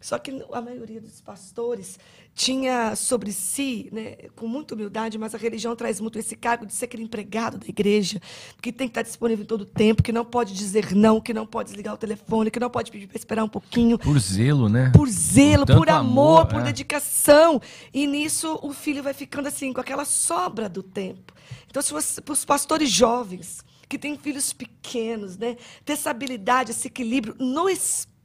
Só 0.00 0.18
que 0.18 0.44
a 0.52 0.60
maioria 0.60 1.00
dos 1.00 1.20
pastores 1.20 1.98
tinha 2.34 2.96
sobre 2.96 3.32
si, 3.32 3.88
né, 3.92 4.16
com 4.34 4.46
muita 4.46 4.74
humildade, 4.74 5.18
mas 5.18 5.34
a 5.34 5.38
religião 5.38 5.76
traz 5.76 6.00
muito 6.00 6.18
esse 6.18 6.34
cargo 6.34 6.64
de 6.64 6.72
ser 6.72 6.86
aquele 6.86 7.02
empregado 7.02 7.58
da 7.58 7.66
igreja, 7.66 8.20
que 8.62 8.72
tem 8.72 8.86
que 8.86 8.92
estar 8.92 9.02
disponível 9.02 9.44
todo 9.44 9.62
o 9.62 9.66
tempo, 9.66 10.02
que 10.02 10.12
não 10.12 10.24
pode 10.24 10.54
dizer 10.54 10.94
não, 10.94 11.20
que 11.20 11.34
não 11.34 11.46
pode 11.46 11.70
desligar 11.70 11.94
o 11.94 11.98
telefone, 11.98 12.50
que 12.50 12.60
não 12.60 12.70
pode 12.70 12.90
pedir 12.90 13.06
para 13.06 13.18
esperar 13.18 13.44
um 13.44 13.48
pouquinho. 13.48 13.98
Por 13.98 14.18
zelo, 14.18 14.68
né? 14.68 14.90
Por 14.94 15.08
zelo, 15.08 15.66
Por 15.66 15.76
por, 15.76 15.90
amor, 15.90 16.40
amor, 16.40 16.46
por 16.46 16.60
é. 16.60 16.64
dedicação. 16.64 17.60
E 17.92 18.06
nisso 18.06 18.58
o 18.62 18.72
filho 18.72 19.02
vai 19.02 19.12
ficando 19.12 19.48
assim, 19.48 19.72
com 19.72 19.80
aquela 19.80 20.04
sobra 20.04 20.68
do 20.68 20.82
tempo. 20.82 21.34
Então, 21.68 21.82
se 21.82 21.92
você, 21.92 22.20
para 22.20 22.32
os 22.32 22.44
pastores 22.44 22.90
jovens, 22.90 23.64
que 23.88 23.98
têm 23.98 24.16
filhos 24.16 24.52
pequenos, 24.52 25.36
né, 25.36 25.56
ter 25.84 25.94
essa 25.94 26.10
habilidade, 26.10 26.70
esse 26.70 26.86
equilíbrio 26.86 27.34
no 27.38 27.68
espírito, 27.68 28.19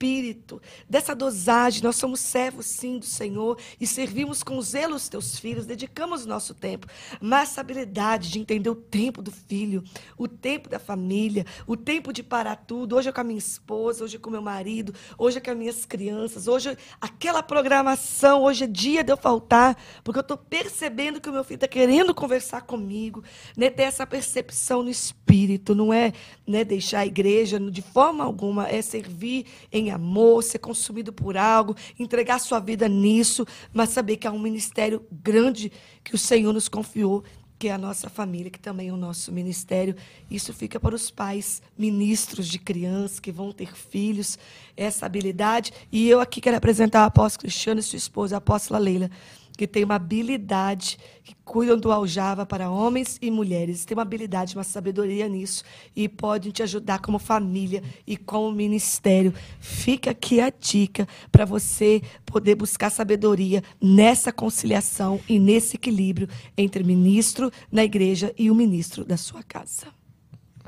dessa 0.90 1.16
dosagem, 1.16 1.84
nós 1.84 1.96
somos 1.96 2.20
servos 2.20 2.66
sim 2.66 2.98
do 2.98 3.06
Senhor 3.06 3.58
e 3.80 3.88
servimos 3.88 4.44
com 4.44 4.62
zelo 4.62 4.96
os 4.96 5.10
teus 5.10 5.40
filhos, 5.40 5.66
dedicamos 5.66 6.26
o 6.26 6.28
nosso 6.28 6.54
tempo, 6.54 6.88
mas 7.20 7.50
essa 7.50 7.62
habilidade 7.62 8.32
de 8.32 8.40
entender 8.40 8.70
o 8.70 8.76
tempo 8.76 9.22
do 9.22 9.32
filho, 9.32 9.84
o 10.18 10.28
tempo 10.28 10.68
da 10.68 10.80
família, 10.80 11.46
o 11.66 11.78
tempo 11.78 12.12
de 12.12 12.22
parar 12.22 12.56
tudo, 12.56 12.96
hoje 12.96 13.10
é 13.10 13.12
com 13.12 13.22
a 13.22 13.24
minha 13.24 13.40
esposa, 13.40 14.04
hoje 14.04 14.18
é 14.18 14.20
com 14.20 14.30
meu 14.30 14.42
marido, 14.42 14.94
hoje 15.18 15.38
é 15.38 15.42
com 15.42 15.52
as 15.52 15.58
minhas 15.58 15.86
crianças, 15.86 16.48
hoje 16.48 16.78
aquela 17.00 17.42
programação, 17.42 18.44
hoje 18.44 18.66
é 18.66 18.68
dia 18.68 19.04
de 19.04 19.12
eu 19.12 19.18
faltar, 19.18 19.78
porque 20.04 20.20
eu 20.20 20.22
estou 20.22 20.38
percebendo 20.38 21.22
que 21.22 21.30
o 21.30 21.34
meu 21.34 21.44
filho 21.44 21.56
está 21.56 21.68
querendo 21.68 22.14
conversar 22.14 22.62
comigo, 22.62 23.24
né, 23.56 23.70
ter 23.70 23.84
essa 23.84 24.06
percepção 24.06 24.84
no 24.84 24.90
espírito, 24.90 25.74
não 25.74 25.94
é 25.94 26.14
né, 26.46 26.64
deixar 26.64 27.00
a 27.00 27.06
igreja 27.06 27.60
de 27.60 27.82
forma 27.82 28.24
alguma, 28.24 28.68
é 28.68 28.82
servir 28.82 29.46
em 29.72 29.92
amor, 29.96 30.44
ser 30.44 30.60
consumido 30.60 31.12
por 31.12 31.38
algo, 31.38 31.76
entregar 32.00 32.40
sua 32.40 32.60
vida 32.60 32.88
nisso, 32.88 33.46
mas 33.74 33.90
saber 33.90 34.18
que 34.18 34.28
há 34.28 34.32
um 34.32 34.40
ministério 34.40 35.06
grande 35.12 35.72
que 36.04 36.16
o 36.16 36.18
Senhor 36.18 36.54
nos 36.54 36.68
confiou, 36.68 37.24
que 37.58 37.70
é 37.70 37.72
a 37.72 37.78
nossa 37.78 38.10
família, 38.10 38.52
que 38.52 38.60
também 38.60 38.90
é 38.90 38.94
o 38.94 38.98
nosso 38.98 39.32
ministério. 39.32 39.96
Isso 40.30 40.54
fica 40.54 40.80
para 40.80 40.96
os 40.96 41.10
pais, 41.10 41.62
ministros 41.78 42.48
de 42.48 42.60
crianças 42.60 43.20
que 43.20 43.32
vão 43.32 43.52
ter 43.52 43.74
filhos, 43.76 44.38
essa 44.76 45.06
habilidade. 45.06 45.72
E 45.92 46.08
eu 46.10 46.20
aqui 46.20 46.42
quero 46.42 46.58
apresentar 46.58 47.04
o 47.04 47.08
apóstolo 47.08 47.42
Cristiano 47.42 47.80
e 47.80 47.84
sua 47.84 47.98
esposa, 47.98 48.36
a 48.36 48.38
apóstola 48.40 48.80
Leila, 48.80 49.10
que 49.56 49.68
tem 49.68 49.84
uma 49.84 49.96
habilidade, 49.96 50.98
que 51.24 51.36
cuidam 51.44 51.78
do 51.78 51.92
aljava 51.92 52.46
para 52.46 52.70
homens 52.70 53.18
e 53.22 53.32
mulheres. 53.32 53.86
Tem 53.86 53.96
uma 53.96 54.02
habilidade, 54.02 54.56
uma 54.56 54.64
sabedoria 54.64 55.28
nisso 55.28 55.64
e 55.96 56.10
podem 56.10 56.52
te 56.52 56.62
ajudar 56.64 57.00
como 57.00 57.20
família 57.20 57.84
e 58.06 58.18
como 58.18 58.52
ministério. 58.52 59.34
Fica 59.60 60.12
aqui 60.12 60.40
a 60.42 60.50
dica 60.50 61.08
para 61.32 61.46
você 61.46 62.02
poder 62.26 62.56
buscar 62.56 62.90
sabedoria 62.90 63.64
nessa 63.82 64.32
conciliação 64.32 65.20
e 65.28 65.40
nesse 65.40 65.76
equilíbrio 65.76 66.28
entre 66.58 66.84
ministro 66.84 67.52
na 67.72 67.84
igreja 67.84 68.34
e 68.38 68.52
o 68.52 68.56
ministro 68.56 69.06
da 69.06 69.18
sua 69.18 69.44
casa. 69.44 69.88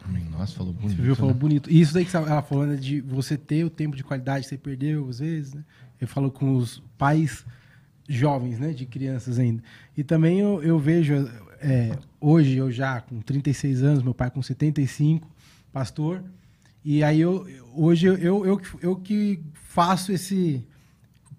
Amém. 0.07 0.23
Nossa, 0.29 0.53
falou 0.53 0.71
bonito. 0.71 0.95
Você 0.95 1.01
viu, 1.01 1.15
falou 1.15 1.33
né? 1.33 1.39
bonito. 1.39 1.71
E 1.71 1.81
isso 1.81 1.93
daí 1.93 2.05
que 2.05 2.15
ela 2.15 2.41
falou, 2.41 2.65
né, 2.65 2.75
de 2.75 3.01
você 3.01 3.37
ter 3.37 3.65
o 3.65 3.69
tempo 3.69 3.95
de 3.95 4.03
qualidade 4.03 4.43
que 4.43 4.49
você 4.49 4.57
perdeu, 4.57 5.07
às 5.09 5.19
vezes, 5.19 5.53
né? 5.53 5.63
Ele 5.99 6.09
falou 6.09 6.31
com 6.31 6.55
os 6.55 6.81
pais 6.97 7.45
jovens, 8.07 8.59
né, 8.59 8.71
de 8.71 8.85
crianças 8.85 9.37
ainda. 9.37 9.61
E 9.95 10.03
também 10.03 10.39
eu, 10.39 10.63
eu 10.63 10.79
vejo, 10.79 11.29
é, 11.59 11.97
hoje 12.21 12.55
eu 12.55 12.71
já 12.71 13.01
com 13.01 13.19
36 13.19 13.83
anos, 13.83 14.03
meu 14.03 14.13
pai 14.13 14.31
com 14.31 14.41
75, 14.41 15.27
pastor, 15.71 16.23
e 16.83 17.03
aí 17.03 17.19
eu, 17.19 17.45
hoje 17.75 18.07
eu, 18.07 18.17
eu, 18.17 18.45
eu, 18.45 18.61
eu 18.81 18.95
que 18.95 19.41
faço 19.53 20.11
esse, 20.11 20.65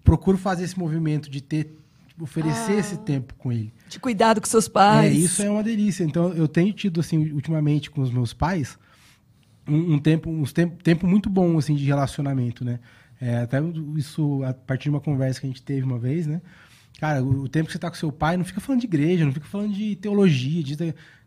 procuro 0.03 0.37
fazer 0.37 0.63
esse 0.63 0.77
movimento 0.77 1.29
de 1.29 1.41
ter, 1.41 1.75
oferecer 2.21 2.73
esse 2.73 2.97
tempo 2.97 3.33
com 3.35 3.51
ele. 3.51 3.73
De 3.87 3.99
cuidado 3.99 4.39
com 4.39 4.47
seus 4.47 4.67
pais. 4.67 5.11
É, 5.11 5.15
isso 5.15 5.41
é 5.41 5.49
uma 5.49 5.63
delícia. 5.63 6.03
Então, 6.03 6.31
eu 6.33 6.47
tenho 6.47 6.71
tido, 6.73 6.99
assim, 6.99 7.31
ultimamente 7.31 7.89
com 7.89 8.01
os 8.01 8.11
meus 8.11 8.33
pais, 8.33 8.77
um, 9.67 9.93
um 9.93 9.99
tempo, 9.99 10.29
um 10.29 10.43
tempo, 10.43 10.83
tempo 10.83 11.07
muito 11.07 11.29
bom, 11.29 11.57
assim, 11.57 11.75
de 11.75 11.85
relacionamento, 11.85 12.63
né? 12.63 12.79
É, 13.21 13.39
até 13.39 13.57
isso 13.97 14.43
a 14.43 14.53
partir 14.53 14.83
de 14.83 14.89
uma 14.91 15.01
conversa 15.01 15.39
que 15.39 15.45
a 15.45 15.49
gente 15.49 15.61
teve 15.61 15.83
uma 15.83 15.99
vez, 15.99 16.25
né? 16.25 16.41
Cara, 16.99 17.23
o, 17.23 17.47
tempo 17.47 17.67
que 17.67 17.73
você 17.73 17.79
tá 17.79 17.89
com 17.89 17.95
seu 17.95 18.11
pai, 18.11 18.35
não 18.35 18.43
fica 18.43 18.59
falando 18.59 18.81
de 18.81 18.87
igreja, 18.87 19.23
não 19.25 19.31
fica 19.31 19.45
falando 19.45 19.73
de 19.73 19.95
teologia, 19.95 20.61
de, 20.61 20.75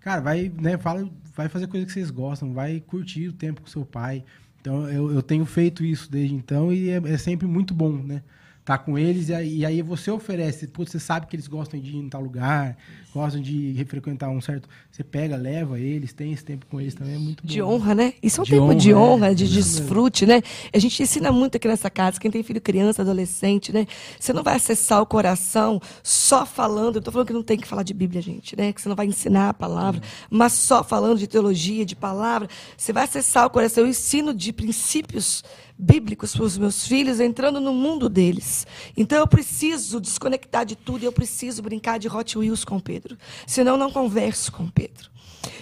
cara, 0.00 0.20
vai, 0.20 0.52
né, 0.60 0.76
fala, 0.76 1.08
vai 1.34 1.48
fazer 1.48 1.66
coisa 1.66 1.86
que 1.86 1.92
vocês 1.92 2.10
gostam, 2.10 2.52
vai 2.52 2.80
curtir 2.80 3.28
o 3.28 3.32
tempo 3.32 3.62
com 3.62 3.66
seu 3.66 3.84
pai. 3.84 4.22
Então, 4.60 4.86
eu, 4.88 5.10
eu 5.10 5.22
tenho 5.22 5.46
feito 5.46 5.82
isso 5.82 6.10
desde 6.10 6.34
então 6.34 6.72
e 6.72 6.90
é, 6.90 6.96
é 6.96 7.18
sempre 7.18 7.46
muito 7.46 7.72
bom, 7.72 7.92
né? 7.92 8.22
Tá 8.64 8.78
com 8.78 8.98
eles 8.98 9.28
e 9.28 9.34
aí, 9.34 9.56
e 9.58 9.66
aí 9.66 9.82
você 9.82 10.10
oferece, 10.10 10.68
putz, 10.68 10.92
você 10.92 11.00
sabe 11.00 11.26
que 11.26 11.34
eles 11.34 11.48
gostam 11.48 11.80
de 11.80 11.90
ir 11.90 11.96
em 11.96 12.08
tal 12.08 12.22
lugar, 12.22 12.76
gostam 13.12 13.40
de 13.42 13.84
frequentar 13.88 14.28
um 14.30 14.40
certo. 14.40 14.68
Você 14.90 15.04
pega, 15.04 15.36
leva 15.36 15.78
eles, 15.78 16.12
tem 16.12 16.32
esse 16.32 16.44
tempo 16.44 16.66
com 16.66 16.80
eles 16.80 16.94
também, 16.94 17.14
é 17.14 17.18
muito 17.18 17.46
De 17.46 17.60
bom. 17.60 17.74
honra, 17.74 17.94
né? 17.94 18.14
Isso 18.22 18.40
é 18.40 18.42
um 18.42 18.44
De 18.44 18.50
tempo 18.50 18.74
de 18.74 18.94
honra, 18.94 19.26
honra, 19.26 19.30
é. 19.32 19.34
de 19.34 19.44
mesmo. 19.44 19.56
desfrute, 19.56 20.26
né? 20.26 20.42
A 20.72 20.78
gente 20.78 21.02
ensina 21.02 21.30
muito 21.30 21.56
aqui 21.56 21.68
nessa 21.68 21.90
casa, 21.90 22.18
quem 22.18 22.30
tem 22.30 22.42
filho 22.42 22.60
criança, 22.60 23.02
adolescente, 23.02 23.72
né? 23.72 23.86
Você 24.18 24.32
não 24.32 24.42
vai 24.42 24.56
acessar 24.56 25.00
o 25.02 25.06
coração 25.06 25.80
só 26.02 26.46
falando, 26.46 26.96
eu 26.96 27.02
tô 27.02 27.12
falando 27.12 27.26
que 27.26 27.32
não 27.32 27.42
tem 27.42 27.58
que 27.58 27.66
falar 27.66 27.82
de 27.82 27.92
Bíblia, 27.94 28.22
gente, 28.22 28.56
né? 28.56 28.72
Que 28.72 28.80
você 28.80 28.88
não 28.88 28.96
vai 28.96 29.06
ensinar 29.06 29.50
a 29.50 29.54
palavra, 29.54 30.00
mas 30.30 30.52
só 30.54 30.82
falando 30.82 31.18
de 31.18 31.26
teologia, 31.26 31.84
de 31.84 31.96
palavra. 31.96 32.48
Você 32.76 32.92
vai 32.92 33.04
acessar 33.04 33.46
o 33.46 33.50
coração. 33.50 33.84
Eu 33.84 33.90
ensino 33.90 34.32
de 34.34 34.52
princípios 34.52 35.42
bíblicos 35.78 36.32
para 36.34 36.44
os 36.44 36.56
meus 36.56 36.86
filhos, 36.86 37.18
entrando 37.18 37.60
no 37.60 37.72
mundo 37.72 38.08
deles. 38.08 38.66
Então 38.96 39.18
eu 39.18 39.26
preciso 39.26 40.00
desconectar 40.00 40.64
de 40.64 40.76
tudo 40.76 41.02
e 41.02 41.06
eu 41.06 41.12
preciso 41.12 41.60
brincar 41.62 41.98
de 41.98 42.08
Hot 42.08 42.38
Wheels 42.38 42.64
com 42.64 42.76
o 42.76 42.80
Pedro. 42.80 43.01
Senão 43.46 43.72
eu 43.72 43.78
não 43.78 43.90
converso 43.90 44.52
com 44.52 44.68
Pedro. 44.68 45.10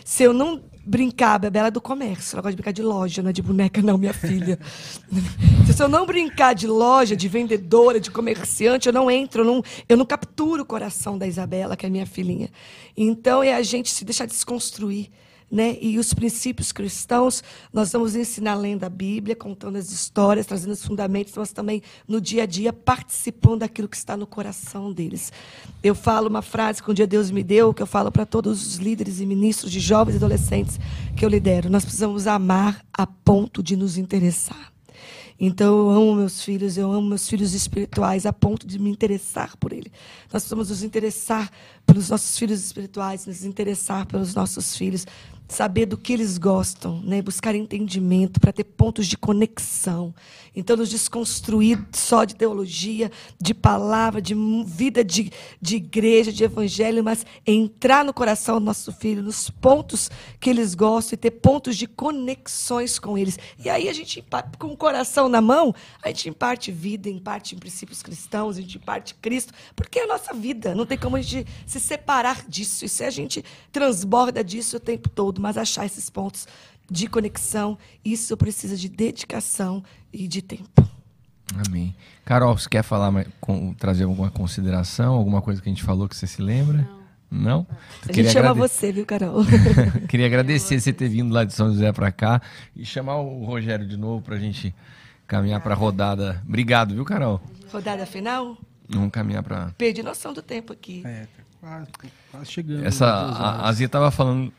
Se 0.05 0.23
eu 0.23 0.33
não 0.33 0.63
brincar, 0.85 1.39
Bebela 1.39 1.69
é 1.69 1.71
do 1.71 1.81
comércio, 1.81 2.35
ela 2.35 2.43
gosta 2.43 2.51
de 2.51 2.57
brincar 2.57 2.73
de 2.73 2.83
loja, 2.83 3.23
não 3.23 3.31
é 3.31 3.33
de 3.33 3.43
boneca, 3.43 3.81
não, 3.81 3.97
minha 3.97 4.13
filha. 4.13 4.59
Se 5.73 5.83
eu 5.83 5.89
não 5.89 6.05
brincar 6.05 6.55
de 6.55 6.67
loja, 6.67 7.15
de 7.15 7.29
vendedora, 7.29 8.01
de 8.01 8.11
comerciante, 8.11 8.89
eu 8.89 8.93
não 8.93 9.11
entro, 9.11 9.43
eu 9.43 9.47
não, 9.47 9.63
eu 9.89 9.97
não 9.97 10.05
capturo 10.05 10.63
o 10.63 10.67
coração 10.67 11.17
da 11.17 11.27
Isabela, 11.27 11.77
que 11.77 11.87
é 11.87 11.89
minha 11.89 12.07
filhinha. 12.07 12.51
Então 12.97 13.43
é 13.43 13.55
a 13.55 13.63
gente 13.63 13.91
se 13.91 14.05
deixar 14.05 14.27
desconstruir. 14.27 15.11
Né? 15.51 15.77
E 15.81 15.99
os 15.99 16.15
princípios 16.15 16.71
cristãos, 16.71 17.43
nós 17.73 17.91
vamos 17.91 18.15
ensinar 18.15 18.53
além 18.53 18.79
da 18.79 18.89
Bíblia, 18.89 19.35
contando 19.35 19.77
as 19.77 19.91
histórias, 19.91 20.47
trazendo 20.47 20.73
os 20.73 20.85
fundamentos, 20.85 21.33
mas 21.37 21.53
também 21.53 21.83
no 22.07 22.21
dia 22.21 22.45
a 22.45 22.47
dia 22.47 22.73
participando 22.73 23.61
daquilo 23.61 23.89
que 23.89 23.97
está 23.97 24.17
no 24.17 24.29
coração 24.29 24.93
deles. 24.93 25.33
Eu 25.83 25.95
falo 25.95 26.29
uma 26.29 26.43
frase 26.43 26.81
que 26.81 26.89
um 26.91 26.95
dia 26.95 27.07
Deus 27.07 27.33
me 27.33 27.43
deu, 27.43 27.75
que 27.75 27.83
eu 27.83 27.87
falo 27.87 28.13
para 28.13 28.25
todos 28.25 28.65
os 28.65 28.77
líderes 28.77 29.19
e 29.19 29.27
ministros 29.27 29.73
de 29.73 29.81
jovens 29.81 30.15
e 30.15 30.17
adolescentes 30.19 30.79
que 31.17 31.25
eu 31.25 31.29
lidero. 31.29 31.69
Nós 31.69 31.85
precisamos 31.85 32.29
amar 32.29 32.85
a 32.93 33.07
ponto 33.07 33.61
de 33.61 33.75
nos 33.75 33.99
interessar. 33.99 34.71
Então 35.43 35.79
eu 35.79 35.91
amo 35.91 36.15
meus 36.17 36.45
filhos, 36.45 36.77
eu 36.77 36.93
amo 36.93 37.09
meus 37.09 37.27
filhos 37.27 37.55
espirituais 37.55 38.27
a 38.27 38.33
ponto 38.33 38.67
de 38.67 38.79
me 38.79 38.91
interessar 38.91 39.57
por 39.57 39.73
ele. 39.73 39.91
Nós 40.25 40.43
precisamos 40.43 40.69
nos 40.69 40.83
interessar 40.83 41.51
pelos 41.87 42.11
nossos 42.11 42.39
filhos 42.39 42.63
espirituais, 42.63 43.25
nos 43.25 43.43
interessar 43.43 44.05
pelos 44.05 44.35
nossos 44.35 44.77
filhos, 44.77 45.07
saber 45.51 45.87
do 45.87 45.97
que 45.97 46.13
eles 46.13 46.39
gostam, 46.39 47.01
né? 47.03 47.21
buscar 47.21 47.55
entendimento 47.55 48.41
para 48.41 48.53
ter 48.53 48.65
pontos 48.65 49.07
de 49.07 49.17
conexão. 49.17 50.15
Então, 50.55 50.77
nos 50.77 50.91
desconstruir 50.91 51.79
só 51.93 52.25
de 52.25 52.35
teologia, 52.35 53.11
de 53.41 53.55
palavra, 53.55 54.21
de 54.21 54.35
vida 54.65 55.05
de, 55.05 55.31
de 55.61 55.77
igreja, 55.77 56.33
de 56.33 56.43
evangelho, 56.43 57.05
mas 57.05 57.25
entrar 57.47 58.05
no 58.05 58.13
coração 58.13 58.59
do 58.59 58.65
nosso 58.65 58.93
filho, 58.93 59.23
nos 59.23 59.49
pontos 59.49 60.11
que 60.41 60.51
eles 60.51 60.75
gostam 60.75 61.15
e 61.15 61.19
ter 61.19 61.31
pontos 61.31 61.77
de 61.77 61.87
conexões 61.87 62.99
com 62.99 63.17
eles. 63.17 63.39
E 63.65 63.71
aí 63.71 63.89
a 63.89 63.93
gente, 63.93 64.25
com 64.59 64.69
o 64.69 64.77
coração 64.77 65.29
na 65.29 65.41
mão, 65.41 65.75
a 66.03 66.09
gente 66.09 66.29
imparte 66.29 66.73
vida, 66.73 67.09
imparte 67.09 67.55
princípios 67.55 68.03
cristãos, 68.03 68.57
a 68.57 68.61
gente 68.61 68.77
imparte 68.77 69.15
Cristo, 69.15 69.53
porque 69.77 70.01
é 70.01 70.05
a 70.05 70.09
nossa 70.09 70.35
vida. 70.35 70.75
Não 70.75 70.87
tem 70.87 70.99
como 70.99 71.17
a 71.17 71.23
gente 71.23 71.49
se 71.67 71.79
separar 71.79 72.45
disso. 72.49 72.85
E 72.85 72.89
se 72.89 73.05
a 73.05 73.11
gente 73.11 73.45
transborda 73.71 74.43
disso 74.43 74.79
o 74.79 74.81
tempo 74.81 75.09
todo, 75.09 75.40
mas 75.41 75.57
achar 75.57 75.87
esses 75.87 76.09
pontos 76.11 76.47
de 76.91 77.07
conexão, 77.07 77.79
isso 78.05 78.37
precisa 78.37 78.77
de 78.77 78.89
dedicação 78.89 79.83
e 80.13 80.27
de 80.27 80.43
tempo. 80.43 80.89
Amém. 81.67 81.95
Carol, 82.25 82.57
você 82.57 82.69
quer 82.69 82.83
falar, 82.83 83.13
trazer 83.79 84.05
alguma 84.05 84.31
consideração, 84.31 85.15
alguma 85.15 85.43
coisa 85.43 85.61
que 85.61 85.69
a 85.69 85.73
gente 85.73 85.83
falou 85.83 86.09
que 86.09 86.17
você 86.17 86.27
se 86.27 86.41
lembra? 86.43 86.89
Não? 87.31 87.67
A 88.09 88.13
gente 88.13 88.31
chama 88.31 88.53
você, 88.53 88.91
viu, 88.91 89.07
Carol? 89.07 89.45
Queria 90.09 90.27
agradecer 90.27 90.81
você 90.81 90.93
ter 90.93 91.09
vindo 91.09 91.33
lá 91.33 91.45
de 91.45 91.55
São 91.55 91.71
José 91.71 91.93
para 91.93 92.11
cá 92.11 92.43
e 92.75 92.85
chamar 92.85 93.17
o 93.19 93.45
Rogério 93.45 93.87
de 93.87 93.97
novo 93.97 94.21
para 94.21 94.35
a 94.35 94.39
gente 94.39 94.75
caminhar 95.29 95.61
para 95.61 95.75
a 95.75 95.77
rodada. 95.77 96.43
Obrigado, 96.47 96.95
viu, 96.95 97.05
Carol? 97.05 97.41
Rodada 97.73 98.05
final? 98.05 98.59
Vamos 98.89 99.13
caminhar 99.13 99.45
para. 99.45 99.71
Perdi 99.79 100.03
noção 100.03 100.33
do 100.33 100.43
tempo 100.43 100.73
aqui. 100.73 101.03
É, 101.07 101.27
tá 101.37 101.43
quase, 101.61 101.89
quase 102.33 102.51
chegando. 102.51 102.85
Essa, 102.85 103.23
duas 103.27 103.41
a, 103.41 103.69
a 103.69 103.73
Zia 103.73 103.89
tava 103.89 104.11
falando 104.11 104.53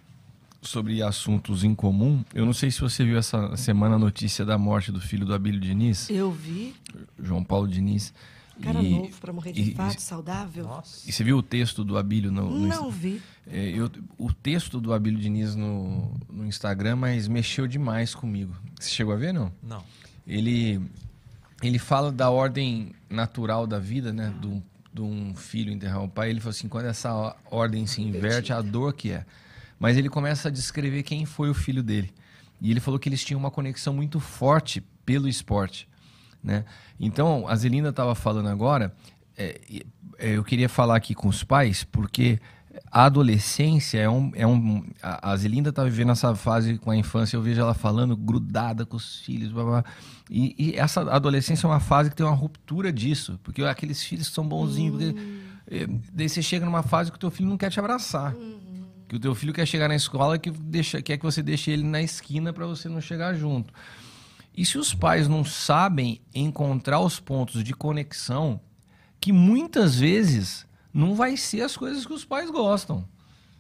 sobre 0.62 1.02
assuntos 1.02 1.64
em 1.64 1.74
comum. 1.74 2.24
Eu 2.34 2.46
não 2.46 2.54
sei 2.54 2.70
se 2.72 2.80
você 2.82 3.04
viu 3.04 3.18
essa 3.18 3.56
semana 3.58 3.96
a 3.96 4.00
notícia 4.00 4.46
da 4.46 4.58
morte 4.58 4.92
do 4.92 5.02
filho 5.02 5.26
do 5.26 5.34
Abílio 5.34 5.60
Diniz, 5.60 6.10
Eu 6.10 6.32
vi. 6.32 6.76
João 7.22 7.44
Paulo 7.44 7.68
Diniz. 7.68 8.14
Cara 8.62 8.80
E- 8.84 8.92
novo 8.92 9.18
pra 9.20 9.34
morrer 9.34 9.54
de 9.54 9.72
infarto, 9.72 10.00
saudável. 10.02 10.66
Nossa. 10.66 11.10
E 11.10 11.12
você 11.12 11.24
viu 11.24 11.38
o 11.38 11.42
texto 11.42 11.84
do 11.84 11.98
Abílio 11.98 12.32
no, 12.32 12.48
no 12.48 12.68
Não 12.68 12.92
vi. 12.92 13.20
É, 13.48 13.70
eu- 13.70 13.90
o 14.20 14.32
texto 14.32 14.80
do 14.80 14.94
Abílio 14.94 15.20
Diniz 15.20 15.56
no, 15.56 16.14
no 16.30 16.46
Instagram, 16.46 16.96
mas 16.96 17.28
mexeu 17.28 17.66
demais 17.66 18.14
comigo. 18.14 18.56
Você 18.80 18.90
chegou 18.92 19.14
a 19.14 19.18
ver, 19.18 19.34
não? 19.34 19.52
Não. 19.64 19.84
Ele, 20.28 20.80
ele 21.64 21.80
fala 21.80 22.12
da 22.12 22.30
ordem 22.30 22.92
natural 23.10 23.66
da 23.66 23.80
vida, 23.80 24.14
né? 24.14 24.32
De 24.40 24.46
um, 24.48 24.62
de 24.94 25.02
um 25.02 25.34
filho 25.34 25.72
enterrar 25.74 26.04
o 26.04 26.08
pai. 26.10 26.30
Ele 26.30 26.40
falou 26.40 26.52
assim, 26.52 26.68
quando 26.68 26.86
essa 26.86 27.36
ordem 27.50 27.88
se 27.88 28.00
inverte, 28.04 28.54
a 28.54 28.62
dor 28.62 28.94
que 28.94 29.10
é. 29.12 29.26
Mas 29.82 29.98
ele 29.98 30.10
começa 30.10 30.48
a 30.48 30.52
descrever 30.52 31.02
quem 31.02 31.26
foi 31.26 31.50
o 31.50 31.56
filho 31.56 31.82
dele. 31.82 32.14
E 32.62 32.70
ele 32.70 32.80
falou 32.80 33.00
que 33.00 33.10
eles 33.10 33.24
tinham 33.26 33.40
uma 33.40 33.50
conexão 33.50 33.92
muito 33.92 34.20
forte 34.20 34.80
pelo 35.04 35.28
esporte. 35.28 35.90
Né? 36.44 36.66
Então, 37.00 37.48
a 37.48 37.56
Zelinda 37.56 37.90
estava 37.90 38.14
falando 38.14 38.48
agora, 38.48 38.94
é, 39.36 39.60
é, 40.20 40.38
eu 40.38 40.44
queria 40.44 40.70
falar 40.70 40.96
aqui 40.96 41.16
com 41.16 41.28
os 41.28 41.44
pais, 41.44 41.84
porque 41.84 42.40
a 42.92 43.06
adolescência 43.06 43.98
é 43.98 44.08
um. 44.08 44.32
É 44.36 44.46
um 44.46 44.86
a 45.02 45.32
a 45.32 45.36
Zelinda 45.36 45.72
está 45.72 45.84
vivendo 45.84 46.12
essa 46.12 46.36
fase 46.36 46.78
com 46.78 46.92
a 46.92 46.96
infância, 46.96 47.36
eu 47.36 47.42
vejo 47.42 47.60
ela 47.60 47.74
falando 47.74 48.16
grudada 48.16 48.86
com 48.86 48.98
os 48.98 49.22
filhos, 49.22 49.52
blá, 49.52 49.64
blá. 49.64 49.86
E, 50.30 50.56
e 50.60 50.76
essa 50.76 51.02
adolescência 51.12 51.66
é 51.66 51.70
uma 51.70 51.80
fase 51.80 52.12
que 52.12 52.16
tem 52.16 52.26
uma 52.26 52.36
ruptura 52.36 52.94
disso, 52.94 53.40
porque 53.42 53.64
aqueles 53.64 54.04
filhos 54.04 54.30
que 54.30 54.36
são 54.36 54.48
bonzinhos. 54.48 55.02
porque, 55.02 55.16
é, 55.72 55.88
daí 56.14 56.30
você 56.30 56.44
chega 56.44 56.66
numa 56.66 56.84
fase 56.84 57.10
que 57.10 57.18
o 57.18 57.20
teu 57.20 57.32
filho 57.32 57.50
não 57.50 57.58
quer 57.58 57.72
te 57.72 57.80
abraçar. 57.80 58.36
Que 59.12 59.18
o 59.18 59.20
teu 59.20 59.36
filho 59.36 59.52
quer 59.52 59.66
chegar 59.66 59.90
na 59.90 59.96
escola 59.98 60.40
que 60.40 60.50
deixa, 60.50 61.02
quer 61.02 61.18
que 61.18 61.26
você 61.26 61.44
deixe 61.44 61.70
ele 61.70 61.84
na 61.84 62.02
esquina 62.02 62.54
para 62.54 62.66
você 62.66 62.88
não 62.88 63.02
chegar 63.02 63.34
junto. 63.34 63.74
E 64.56 64.66
se 64.66 64.78
os 64.78 64.94
pais 64.94 65.28
não 65.28 65.44
sabem 65.44 66.22
encontrar 66.34 67.02
os 67.02 67.20
pontos 67.20 67.62
de 67.62 67.74
conexão, 67.74 68.58
que 69.20 69.34
muitas 69.34 70.00
vezes 70.00 70.66
não 70.94 71.14
vai 71.14 71.36
ser 71.36 71.60
as 71.64 71.76
coisas 71.76 72.06
que 72.06 72.14
os 72.14 72.24
pais 72.24 72.50
gostam. 72.50 73.06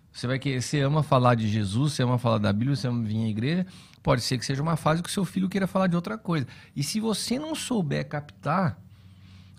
Você 0.10 0.26
vai 0.26 0.40
querer, 0.40 0.62
você 0.62 0.80
ama 0.80 1.04
falar 1.04 1.36
de 1.36 1.50
Jesus, 1.50 1.92
você 1.92 2.04
ama 2.04 2.18
falar 2.18 2.38
da 2.38 2.54
Bíblia, 2.54 2.78
você 2.78 2.88
ama 2.88 3.04
vir 3.04 3.26
à 3.26 3.28
igreja, 3.28 3.66
pode 4.02 4.22
ser 4.22 4.38
que 4.38 4.46
seja 4.46 4.62
uma 4.62 4.78
fase 4.78 5.04
que 5.04 5.10
o 5.10 5.12
seu 5.12 5.26
filho 5.26 5.50
queira 5.50 5.68
falar 5.68 5.88
de 5.88 5.98
outra 5.98 6.18
coisa. 6.18 6.48
E 6.74 6.82
se 6.82 7.02
você 7.02 7.38
não 7.38 7.56
souber 7.56 8.08
captar 8.08 8.82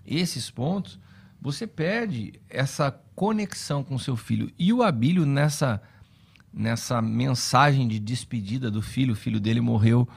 esses 0.03 0.49
pontos, 0.49 0.99
você 1.39 1.67
perde 1.67 2.41
essa 2.49 2.89
conexão 3.15 3.83
com 3.83 3.97
seu 3.97 4.15
filho. 4.15 4.51
E 4.57 4.71
o 4.73 4.83
Abílio, 4.83 5.25
nessa, 5.25 5.81
nessa 6.53 7.01
mensagem 7.01 7.87
de 7.87 7.99
despedida 7.99 8.69
do 8.69 8.81
filho, 8.81 9.13
o 9.13 9.15
filho 9.15 9.39
dele 9.39 9.61
morreu 9.61 10.07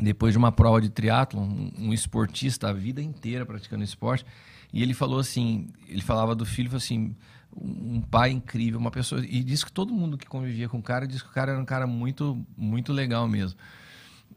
depois 0.00 0.32
de 0.32 0.38
uma 0.38 0.52
prova 0.52 0.80
de 0.80 0.88
triatlon, 0.88 1.42
um, 1.42 1.72
um 1.78 1.92
esportista 1.92 2.68
a 2.68 2.72
vida 2.72 3.02
inteira 3.02 3.44
praticando 3.44 3.82
esporte, 3.82 4.24
e 4.72 4.82
ele 4.82 4.94
falou 4.94 5.18
assim, 5.18 5.68
ele 5.88 6.02
falava 6.02 6.34
do 6.34 6.46
filho, 6.46 6.68
falou 6.68 6.78
assim, 6.78 7.16
um 7.56 8.00
pai 8.00 8.30
incrível, 8.30 8.78
uma 8.78 8.90
pessoa, 8.90 9.24
e 9.24 9.42
disse 9.42 9.64
que 9.64 9.72
todo 9.72 9.92
mundo 9.92 10.16
que 10.16 10.26
convivia 10.26 10.68
com 10.68 10.78
o 10.78 10.82
cara, 10.82 11.06
disse 11.06 11.24
que 11.24 11.30
o 11.30 11.32
cara 11.32 11.52
era 11.52 11.60
um 11.60 11.64
cara 11.64 11.86
muito, 11.86 12.44
muito 12.56 12.92
legal 12.92 13.26
mesmo. 13.26 13.58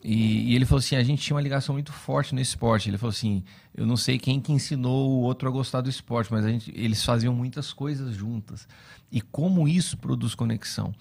E, 0.03 0.51
e 0.51 0.55
ele 0.55 0.65
falou 0.65 0.79
assim, 0.79 0.95
a 0.95 1.03
gente 1.03 1.21
tinha 1.21 1.35
uma 1.35 1.41
ligação 1.41 1.73
muito 1.73 1.93
forte 1.93 2.33
no 2.33 2.41
esporte. 2.41 2.89
Ele 2.89 2.97
falou 2.97 3.11
assim, 3.11 3.43
eu 3.75 3.85
não 3.85 3.95
sei 3.95 4.17
quem 4.17 4.39
que 4.39 4.51
ensinou 4.51 5.11
o 5.11 5.21
outro 5.21 5.47
a 5.47 5.51
gostar 5.51 5.81
do 5.81 5.89
esporte, 5.89 6.31
mas 6.31 6.43
a 6.43 6.49
gente, 6.49 6.71
eles 6.75 7.03
faziam 7.03 7.33
muitas 7.33 7.71
coisas 7.71 8.15
juntas. 8.15 8.67
E 9.11 9.21
como 9.21 9.67
isso 9.67 9.97
produz 9.97 10.33
conexão. 10.33 10.93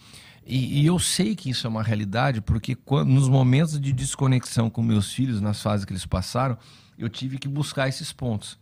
E, 0.46 0.82
e 0.82 0.86
eu 0.86 0.98
sei 0.98 1.34
que 1.34 1.48
isso 1.48 1.66
é 1.66 1.70
uma 1.70 1.82
realidade, 1.82 2.40
porque 2.40 2.74
quando, 2.74 3.08
nos 3.08 3.28
momentos 3.28 3.80
de 3.80 3.92
desconexão 3.92 4.68
com 4.68 4.82
meus 4.82 5.12
filhos, 5.12 5.40
nas 5.40 5.62
fases 5.62 5.84
que 5.84 5.92
eles 5.92 6.06
passaram, 6.06 6.58
eu 6.98 7.08
tive 7.08 7.38
que 7.38 7.48
buscar 7.48 7.88
esses 7.88 8.12
pontos. 8.12 8.58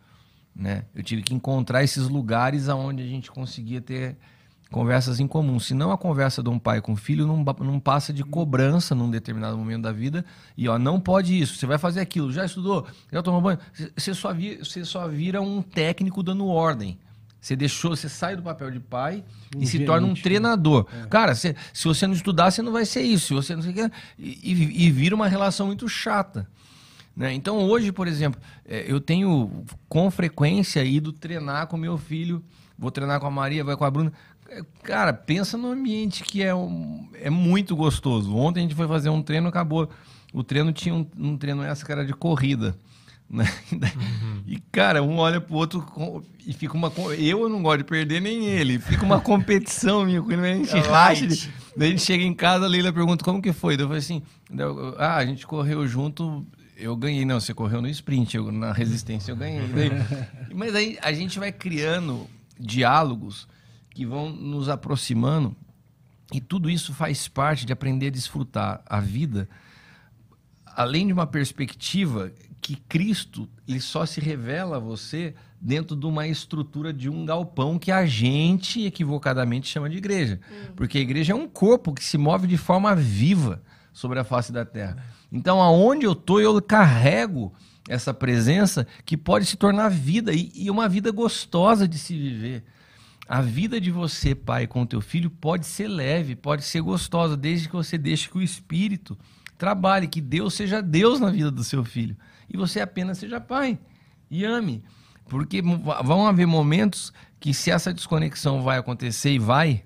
Né? 0.55 0.85
Eu 0.94 1.02
tive 1.02 1.23
que 1.23 1.35
encontrar 1.35 1.82
esses 1.82 2.09
lugares 2.09 2.69
aonde 2.69 3.02
a 3.02 3.06
gente 3.06 3.31
conseguia 3.31 3.81
ter 3.81 4.16
conversas 4.70 5.19
em 5.20 5.27
comum. 5.27 5.59
Senão 5.59 5.90
a 5.90 5.99
conversa 5.99 6.43
de 6.43 6.49
um 6.49 6.59
pai 6.59 6.81
com 6.81 6.95
filho 6.95 7.27
não, 7.27 7.43
não 7.61 7.81
passa 7.81 8.12
de 8.12 8.23
cobrança 8.23 8.95
num 8.95 9.11
determinado 9.11 9.57
momento 9.57 9.82
da 9.82 9.93
vida. 9.93 10.24
E 10.57 10.69
ó, 10.69 10.78
não 10.78 11.01
pode 11.01 11.39
isso, 11.40 11.55
você 11.57 11.66
vai 11.66 11.78
fazer 11.78 12.01
aquilo, 12.01 12.31
já 12.32 12.45
estudou, 12.45 12.86
já 13.12 13.23
tomou 13.23 13.40
banho. 13.40 13.59
Você- 13.97 14.15
só, 14.15 14.32
vi- 14.32 14.59
você 14.59 14.85
só 14.85 15.09
vira 15.09 15.40
um 15.40 15.62
técnico 15.62 16.23
dando 16.23 16.47
ordem. 16.47 16.99
Você 17.40 17.55
deixou, 17.55 17.95
você 17.97 18.09
sai 18.09 18.35
do 18.35 18.43
papel 18.43 18.69
de 18.70 18.81
pai 18.81 19.23
Um 19.57 19.62
e 19.62 19.66
se 19.66 19.78
torna 19.86 20.07
um 20.07 20.11
né? 20.12 20.20
treinador. 20.20 20.85
Cara, 21.09 21.35
você- 21.36 21.55
se 21.73 21.85
você 21.85 22.07
não 22.07 22.12
estudar, 22.15 22.51
você 22.51 22.61
não 22.62 22.73
vai 22.73 22.85
ser 22.85 23.03
isso. 23.03 23.28
Se 23.28 23.35
você 23.35 23.55
não 23.55 23.62
sei 23.62 23.70
o 23.70 23.74
que, 23.74 23.90
e, 24.19 24.53
e- 24.53 24.86
e 24.86 24.90
vira 24.90 25.15
uma 25.15 25.28
relação 25.28 25.66
muito 25.66 25.89
chata. 25.89 26.49
né? 27.16 27.32
Então 27.32 27.59
hoje, 27.65 27.90
por 27.90 28.07
exemplo, 28.07 28.40
é, 28.65 28.85
eu 28.86 29.01
tenho 29.01 29.65
com 29.89 30.09
frequência 30.09 30.85
ido 30.85 31.12
treinar 31.12 31.66
com 31.66 31.77
meu 31.77 31.99
filho, 31.99 32.45
vou 32.78 32.93
treinar 32.93 33.19
com 33.19 33.27
a 33.27 33.31
Maria, 33.31 33.65
vai 33.65 33.77
com 33.77 33.85
a 33.85 33.90
Bruna. 33.90 34.12
Cara, 34.83 35.12
pensa 35.12 35.57
no 35.59 35.70
ambiente 35.70 36.23
que 36.25 36.43
é, 36.43 36.55
um- 36.55 37.09
é 37.15 37.29
muito 37.31 37.77
gostoso. 37.77 38.35
Ontem 38.35 38.61
a 38.61 38.62
gente 38.62 38.75
foi 38.75 38.89
fazer 38.89 39.09
um 39.11 39.23
treino, 39.23 39.49
acabou. 39.49 39.89
O 40.33 40.43
treino 40.43 40.73
tinha 40.73 40.95
um, 40.95 41.07
um 41.19 41.37
treino 41.37 41.62
essa 41.62 41.85
que 41.85 41.93
era 41.93 42.05
de 42.05 42.12
corrida. 42.12 42.77
Né? 43.31 43.45
E, 44.47 44.59
cara, 44.73 45.03
um 45.03 45.19
olha 45.19 45.39
pro 45.39 45.55
outro 45.55 45.85
e 46.47 46.55
fica 46.55 46.73
uma. 46.73 46.91
Eu 47.19 47.47
não 47.51 47.62
gosto 47.62 47.79
de 47.79 47.85
perder, 47.85 48.23
nem 48.23 48.47
ele. 48.47 48.79
Fica 48.79 49.05
uma 49.05 49.20
competição 49.20 50.07
minha 50.07 50.23
com 50.23 50.33
ele. 50.33 50.41
A 50.47 50.55
gente 50.57 50.75
É 50.75 50.81
racha. 50.81 51.27
Daí 51.77 51.89
a 51.89 51.91
gente 51.91 52.03
chega 52.03 52.25
em 52.25 52.33
casa, 52.33 52.65
a 52.65 52.69
Leila 52.69 52.91
pergunta 52.91 53.23
como 53.23 53.43
que 53.43 53.53
foi. 53.53 53.77
Daí 53.77 53.85
eu 53.85 53.89
falei 53.89 53.99
assim: 54.01 54.23
ah, 54.97 55.16
a 55.16 55.27
gente 55.27 55.47
correu 55.47 55.87
junto, 55.87 56.47
eu 56.75 56.97
ganhei. 56.97 57.27
Não, 57.27 57.39
você 57.39 57.53
correu 57.53 57.83
no 57.83 57.89
sprint, 57.91 58.35
eu, 58.35 58.51
na 58.51 58.73
resistência 58.73 59.31
eu 59.33 59.37
ganhei. 59.37 59.66
Daí- 59.75 59.91
mas 60.55 60.75
aí 60.75 60.97
a 61.03 61.12
gente 61.12 61.39
vai 61.39 61.53
criando 61.53 62.27
diálogos 62.59 63.47
que 63.99 64.07
vão 64.07 64.31
nos 64.31 64.69
aproximando 64.69 65.57
e 66.33 66.41
tudo 66.41 66.70
isso 66.70 66.95
faz 66.95 67.27
parte 67.27 67.66
de 67.66 67.73
aprender 67.73 68.07
a 68.07 68.11
desfrutar 68.11 68.81
a 68.87 69.01
vida 69.01 69.49
além 70.77 71.09
de 71.09 71.12
uma 71.12 71.27
perspectiva 71.27 72.31
que 72.61 72.77
Cristo 72.77 73.49
ele 73.66 73.81
só 73.81 74.07
se 74.07 74.20
revela 74.20 74.77
a 74.77 74.79
você 74.79 75.35
dentro 75.61 75.97
de 75.97 76.07
uma 76.07 76.29
estrutura 76.29 76.93
de 76.93 77.09
um 77.09 77.27
galpão 77.27 77.77
que 77.77 77.91
a 77.91 78.07
gente 78.07 78.87
equivocadamente 78.87 79.66
chama 79.66 79.91
de 79.91 79.97
igreja. 79.97 80.39
Porque 80.77 80.99
a 80.99 81.01
igreja 81.01 81.33
é 81.33 81.37
um 81.37 81.49
corpo 81.49 81.93
que 81.93 82.05
se 82.05 82.16
move 82.16 82.47
de 82.47 82.57
forma 82.57 82.95
viva 82.95 83.61
sobre 83.93 84.20
a 84.20 84.25
face 84.25 84.53
da 84.53 84.65
terra. 84.65 85.05
Então, 85.33 85.61
aonde 85.61 86.07
eu 86.07 86.12
estou, 86.12 86.41
eu 86.41 86.62
carrego 86.62 87.53
essa 87.89 88.15
presença 88.15 88.87
que 89.05 89.16
pode 89.16 89.45
se 89.45 89.57
tornar 89.57 89.89
vida 89.89 90.33
e, 90.33 90.53
e 90.55 90.70
uma 90.70 90.89
vida 90.89 91.11
gostosa 91.11 91.89
de 91.89 91.99
se 91.99 92.16
viver. 92.16 92.65
A 93.28 93.42
vida 93.42 93.78
de 93.78 93.90
você, 93.90 94.34
pai, 94.34 94.66
com 94.66 94.82
o 94.82 94.86
teu 94.86 95.02
filho 95.02 95.28
pode 95.28 95.66
ser 95.66 95.86
leve, 95.86 96.34
pode 96.34 96.64
ser 96.64 96.80
gostosa, 96.80 97.36
desde 97.36 97.68
que 97.68 97.76
você 97.76 97.98
deixe 97.98 98.26
que 98.26 98.38
o 98.38 98.42
Espírito 98.42 99.18
trabalhe, 99.59 100.09
que 100.09 100.20
Deus 100.20 100.55
seja 100.55 100.80
Deus 100.80 101.20
na 101.20 101.30
vida 101.30 101.50
do 101.50 101.62
seu 101.62 101.84
filho. 101.84 102.16
E 102.48 102.56
você 102.56 102.80
apenas 102.80 103.18
seja 103.18 103.38
pai 103.38 103.78
e 104.30 104.46
ame. 104.46 104.82
Porque 105.28 105.60
vão 105.60 106.26
haver 106.26 106.46
momentos 106.46 107.12
que 107.38 107.52
se 107.52 107.70
essa 107.70 107.92
desconexão 107.92 108.62
vai 108.62 108.78
acontecer 108.78 109.32
e 109.32 109.38
vai, 109.38 109.84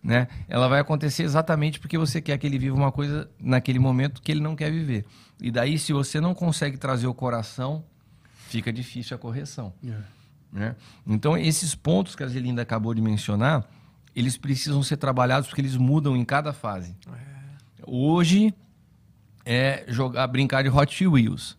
né? 0.00 0.28
Ela 0.46 0.68
vai 0.68 0.78
acontecer 0.78 1.24
exatamente 1.24 1.80
porque 1.80 1.98
você 1.98 2.20
quer 2.20 2.38
que 2.38 2.46
ele 2.46 2.56
viva 2.56 2.76
uma 2.76 2.92
coisa 2.92 3.28
naquele 3.40 3.80
momento 3.80 4.22
que 4.22 4.30
ele 4.30 4.40
não 4.40 4.54
quer 4.54 4.70
viver. 4.70 5.04
E 5.40 5.50
daí, 5.50 5.76
se 5.76 5.92
você 5.92 6.20
não 6.20 6.32
consegue 6.32 6.76
trazer 6.76 7.08
o 7.08 7.14
coração, 7.14 7.84
fica 8.46 8.72
difícil 8.72 9.16
a 9.16 9.18
correção. 9.18 9.74
Né? 10.56 10.74
Então, 11.06 11.36
esses 11.36 11.74
pontos 11.74 12.16
que 12.16 12.22
a 12.24 12.26
Zelinda 12.26 12.62
acabou 12.62 12.94
de 12.94 13.02
mencionar, 13.02 13.68
eles 14.14 14.38
precisam 14.38 14.82
ser 14.82 14.96
trabalhados 14.96 15.48
porque 15.48 15.60
eles 15.60 15.76
mudam 15.76 16.16
em 16.16 16.24
cada 16.24 16.50
fase. 16.52 16.96
Hoje 17.86 18.54
é 19.44 19.84
jogar, 19.88 20.26
brincar 20.26 20.62
de 20.62 20.70
Hot 20.70 21.06
Wheels. 21.06 21.58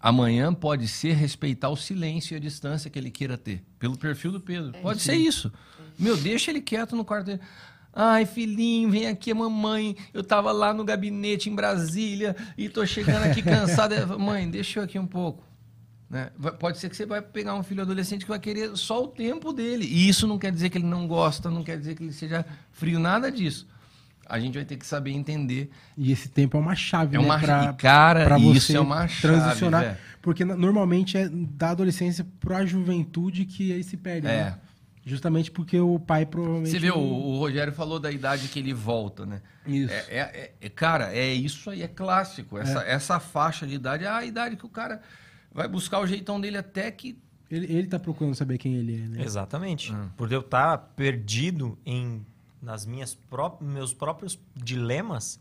Amanhã 0.00 0.52
pode 0.52 0.88
ser 0.88 1.12
respeitar 1.14 1.70
o 1.70 1.76
silêncio 1.76 2.34
e 2.34 2.36
a 2.36 2.40
distância 2.40 2.90
que 2.90 2.98
ele 2.98 3.10
queira 3.10 3.38
ter. 3.38 3.62
Pelo 3.78 3.96
perfil 3.96 4.32
do 4.32 4.40
Pedro. 4.40 4.72
pode 4.82 5.00
ser 5.00 5.14
isso. 5.14 5.50
Meu, 5.96 6.16
deixa 6.16 6.50
ele 6.50 6.60
quieto 6.60 6.96
no 6.96 7.04
quarto 7.04 7.26
dele. 7.26 7.40
Ai, 7.92 8.26
filhinho, 8.26 8.90
vem 8.90 9.06
aqui, 9.06 9.32
mamãe. 9.32 9.96
Eu 10.12 10.24
tava 10.24 10.50
lá 10.50 10.74
no 10.74 10.84
gabinete 10.84 11.48
em 11.48 11.54
Brasília 11.54 12.34
e 12.58 12.68
tô 12.68 12.84
chegando 12.84 13.22
aqui 13.22 13.40
cansada. 13.40 14.04
Mãe, 14.18 14.50
deixa 14.50 14.80
eu 14.80 14.84
aqui 14.84 14.98
um 14.98 15.06
pouco. 15.06 15.53
Né? 16.14 16.30
Pode 16.60 16.78
ser 16.78 16.88
que 16.88 16.96
você 16.96 17.04
vai 17.04 17.20
pegar 17.20 17.56
um 17.56 17.64
filho 17.64 17.82
adolescente 17.82 18.22
que 18.24 18.28
vai 18.28 18.38
querer 18.38 18.76
só 18.76 19.02
o 19.02 19.08
tempo 19.08 19.52
dele. 19.52 19.84
E 19.84 20.08
isso 20.08 20.28
não 20.28 20.38
quer 20.38 20.52
dizer 20.52 20.70
que 20.70 20.78
ele 20.78 20.86
não 20.86 21.08
gosta, 21.08 21.50
não 21.50 21.64
quer 21.64 21.76
dizer 21.76 21.96
que 21.96 22.04
ele 22.04 22.12
seja 22.12 22.46
frio, 22.70 23.00
nada 23.00 23.32
disso. 23.32 23.66
A 24.24 24.38
gente 24.38 24.54
vai 24.54 24.64
ter 24.64 24.76
que 24.76 24.86
saber 24.86 25.10
entender. 25.10 25.70
E 25.98 26.12
esse 26.12 26.28
tempo 26.28 26.56
é 26.56 26.60
uma 26.60 26.76
chave, 26.76 27.16
É 27.16 27.18
né? 27.18 27.24
uma 27.24 27.36
pra- 27.40 27.72
cara, 27.72 28.24
pra 28.26 28.38
isso 28.38 28.68
você 28.68 28.76
é 28.76 28.80
uma 28.80 29.08
chave. 29.08 29.20
transicionar. 29.34 29.82
velho. 29.82 29.96
Porque 30.22 30.44
normalmente 30.44 31.18
é 31.18 31.28
da 31.28 31.70
adolescência 31.70 32.24
pra 32.38 32.64
juventude 32.64 33.44
que 33.44 33.72
aí 33.72 33.82
se 33.82 33.96
perde. 33.96 34.28
É. 34.28 34.44
né? 34.44 34.58
Justamente 35.04 35.50
porque 35.50 35.78
o 35.80 35.98
pai 35.98 36.24
provavelmente. 36.24 36.70
Você 36.80 36.90
o, 36.90 36.94
não- 36.96 37.02
o 37.02 37.38
Rogério 37.40 37.72
falou 37.72 37.98
da 37.98 38.10
idade 38.12 38.46
que 38.46 38.58
ele 38.60 38.72
volta, 38.72 39.26
né? 39.26 39.42
Isso. 39.66 39.92
É, 39.92 39.98
é- 40.08 40.52
é- 40.60 40.68
cara, 40.70 41.12
é 41.12 41.34
isso 41.34 41.68
aí, 41.68 41.82
é 41.82 41.88
clássico. 41.88 42.56
Essa, 42.56 42.82
essa 42.84 43.18
faixa 43.20 43.66
de 43.66 43.74
idade 43.74 44.04
é 44.04 44.08
a 44.08 44.24
idade 44.24 44.54
que 44.56 44.64
o 44.64 44.68
cara 44.70 45.02
vai 45.54 45.68
buscar 45.68 46.00
o 46.00 46.06
jeitão 46.06 46.40
dele 46.40 46.58
até 46.58 46.90
que. 46.90 47.16
Ele, 47.50 47.72
ele 47.72 47.86
tá 47.86 47.98
procurando 47.98 48.34
saber 48.34 48.58
quem 48.58 48.74
ele 48.74 48.96
é, 48.96 49.06
né? 49.06 49.22
Exatamente. 49.22 49.92
Ah. 49.92 50.10
Por 50.16 50.30
eu 50.32 50.40
estar 50.40 50.76
perdido 50.96 51.78
em 51.86 52.26
nas 52.60 52.86
minhas 52.86 53.14
pró 53.14 53.58
meus 53.60 53.92
próprios 53.92 54.38
dilemas, 54.56 55.38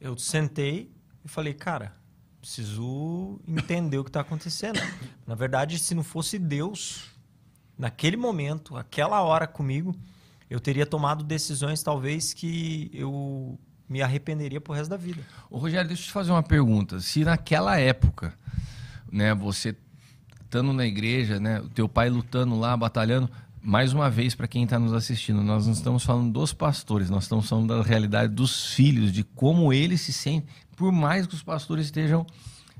eu 0.00 0.16
sentei 0.16 0.90
e 1.22 1.28
falei, 1.28 1.52
cara, 1.52 1.94
preciso 2.40 3.38
entender 3.46 3.98
o 3.98 4.04
que 4.04 4.10
está 4.10 4.20
acontecendo. 4.20 4.80
Na 5.26 5.34
verdade, 5.34 5.78
se 5.78 5.94
não 5.94 6.02
fosse 6.02 6.38
Deus, 6.38 7.10
naquele 7.78 8.16
momento, 8.16 8.76
aquela 8.76 9.20
hora 9.22 9.46
comigo, 9.46 9.94
eu 10.50 10.58
teria 10.58 10.86
tomado 10.86 11.22
decisões 11.22 11.82
talvez 11.82 12.32
que 12.32 12.90
eu 12.92 13.58
me 13.88 14.00
arrependeria 14.00 14.60
pro 14.60 14.72
resto 14.72 14.90
da 14.90 14.96
vida. 14.96 15.22
Ô, 15.50 15.58
Rogério, 15.58 15.86
deixa 15.86 16.04
eu 16.04 16.06
te 16.06 16.12
fazer 16.12 16.32
uma 16.32 16.42
pergunta. 16.42 16.98
Se 16.98 17.24
naquela 17.24 17.78
época, 17.78 18.34
né, 19.12 19.34
você 19.34 19.76
estando 20.42 20.72
na 20.72 20.86
igreja, 20.86 21.38
né, 21.38 21.60
o 21.60 21.68
teu 21.68 21.88
pai 21.88 22.10
lutando 22.10 22.58
lá, 22.58 22.76
batalhando, 22.76 23.30
mais 23.62 23.92
uma 23.92 24.10
vez 24.10 24.34
para 24.34 24.48
quem 24.48 24.64
está 24.64 24.78
nos 24.78 24.92
assistindo, 24.92 25.42
nós 25.42 25.66
não 25.66 25.72
estamos 25.72 26.04
falando 26.04 26.32
dos 26.32 26.52
pastores, 26.52 27.08
nós 27.08 27.24
estamos 27.24 27.48
falando 27.48 27.68
da 27.68 27.82
realidade 27.82 28.34
dos 28.34 28.74
filhos, 28.74 29.12
de 29.12 29.22
como 29.22 29.72
eles 29.72 30.00
se 30.00 30.12
sentem, 30.12 30.48
por 30.76 30.90
mais 30.90 31.26
que 31.26 31.34
os 31.34 31.42
pastores 31.42 31.86
estejam 31.86 32.26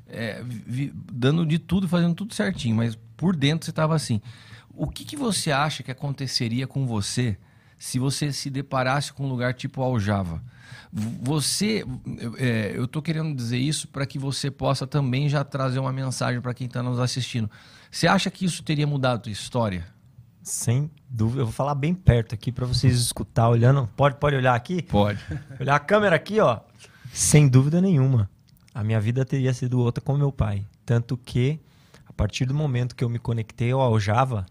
é, 0.09 0.43
dando 1.13 1.47
de 1.47 1.59
tudo, 1.59 1.89
fazendo 1.89 2.15
tudo 2.15 2.35
certinho, 2.35 2.77
mas 2.77 2.99
por 3.17 3.37
dentro 3.37 3.65
você 3.65 3.71
estava 3.71 3.95
assim. 3.95 4.21
O 4.75 4.89
que, 4.89 5.05
que 5.05 5.17
você 5.17 5.53
acha 5.53 5.83
que 5.83 5.91
aconteceria 5.91 6.67
com 6.67 6.87
você 6.87 7.39
se 7.79 7.99
você 7.99 8.33
se 8.33 8.51
deparasse 8.51 9.13
com 9.13 9.25
um 9.25 9.29
lugar 9.29 9.55
tipo 9.55 9.83
Aljava? 9.83 10.43
Você, 10.93 11.87
é, 12.37 12.73
eu 12.75 12.85
estou 12.85 13.01
querendo 13.01 13.35
dizer 13.35 13.57
isso 13.57 13.89
para 13.89 14.05
que 14.05 14.19
você 14.19 14.51
possa 14.51 14.87
também 14.87 15.27
já 15.27 15.43
trazer 15.43 15.79
uma 15.79 15.93
mensagem 15.93 16.41
para 16.41 16.53
quem 16.53 16.67
está 16.67 16.83
nos 16.83 17.01
assistindo. 17.01 17.51
Você 17.91 18.07
acha 18.07 18.31
que 18.31 18.45
isso 18.45 18.63
teria 18.63 18.87
mudado 18.87 19.17
a 19.17 19.19
tua 19.21 19.33
história? 19.33 19.87
Sem 20.43 20.91
dúvida, 21.09 21.41
eu 21.41 21.47
vou 21.47 21.53
falar 21.53 21.75
bem 21.75 21.95
perto 21.95 22.35
aqui 22.35 22.53
para 22.53 22.67
vocês 22.67 22.99
escutar 23.01 23.49
olhando. 23.49 23.89
Pode 23.97 24.17
pode 24.17 24.37
olhar 24.37 24.55
aqui? 24.55 24.83
Pode. 24.83 25.19
Olhar 25.59 25.77
a 25.77 25.81
câmera 25.81 26.17
aqui, 26.17 26.41
ó. 26.41 26.61
Sem 27.13 27.49
dúvida 27.49 27.81
nenhuma. 27.81 28.29
A 28.75 28.83
minha 28.83 29.01
vida 29.01 29.25
teria 29.25 29.55
sido 29.55 29.79
outra 29.79 30.03
com 30.03 30.17
meu 30.17 30.33
pai. 30.33 30.67
Tanto 30.85 31.17
que, 31.17 31.61
a 32.07 32.13
partir 32.13 32.45
do 32.45 32.55
momento 32.55 32.97
que 32.97 33.05
eu 33.05 33.09
me 33.09 33.19
conectei 33.19 33.71
ao 33.71 34.01
Java, 34.01 34.45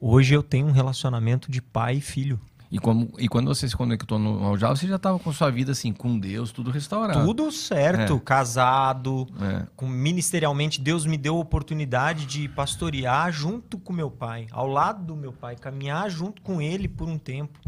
hoje 0.00 0.34
eu 0.34 0.42
tenho 0.42 0.66
um 0.66 0.72
relacionamento 0.72 1.50
de 1.50 1.62
pai 1.62 1.96
e 1.96 2.00
filho. 2.00 2.40
E, 2.74 2.78
como, 2.80 3.08
e 3.20 3.28
quando 3.28 3.46
você 3.46 3.68
se 3.68 3.76
conectou 3.76 4.18
no 4.18 4.44
Aljava, 4.48 4.74
você 4.74 4.88
já 4.88 4.96
estava 4.96 5.16
com 5.16 5.32
sua 5.32 5.48
vida 5.48 5.70
assim, 5.70 5.92
com 5.92 6.18
Deus, 6.18 6.50
tudo 6.50 6.72
restaurado. 6.72 7.24
Tudo 7.24 7.52
certo, 7.52 8.14
É. 8.16 8.18
casado, 8.18 9.28
É. 9.40 9.64
com, 9.76 9.86
ministerialmente, 9.86 10.80
Deus 10.80 11.06
me 11.06 11.16
deu 11.16 11.36
a 11.36 11.38
oportunidade 11.38 12.26
de 12.26 12.48
pastorear 12.48 13.30
junto 13.30 13.78
com 13.78 13.92
meu 13.92 14.10
pai, 14.10 14.48
ao 14.50 14.66
lado 14.66 15.04
do 15.04 15.14
meu 15.14 15.32
pai, 15.32 15.54
caminhar 15.54 16.10
junto 16.10 16.42
com 16.42 16.60
ele 16.60 16.88
por 16.88 17.06
um 17.08 17.16
tempo, 17.16 17.60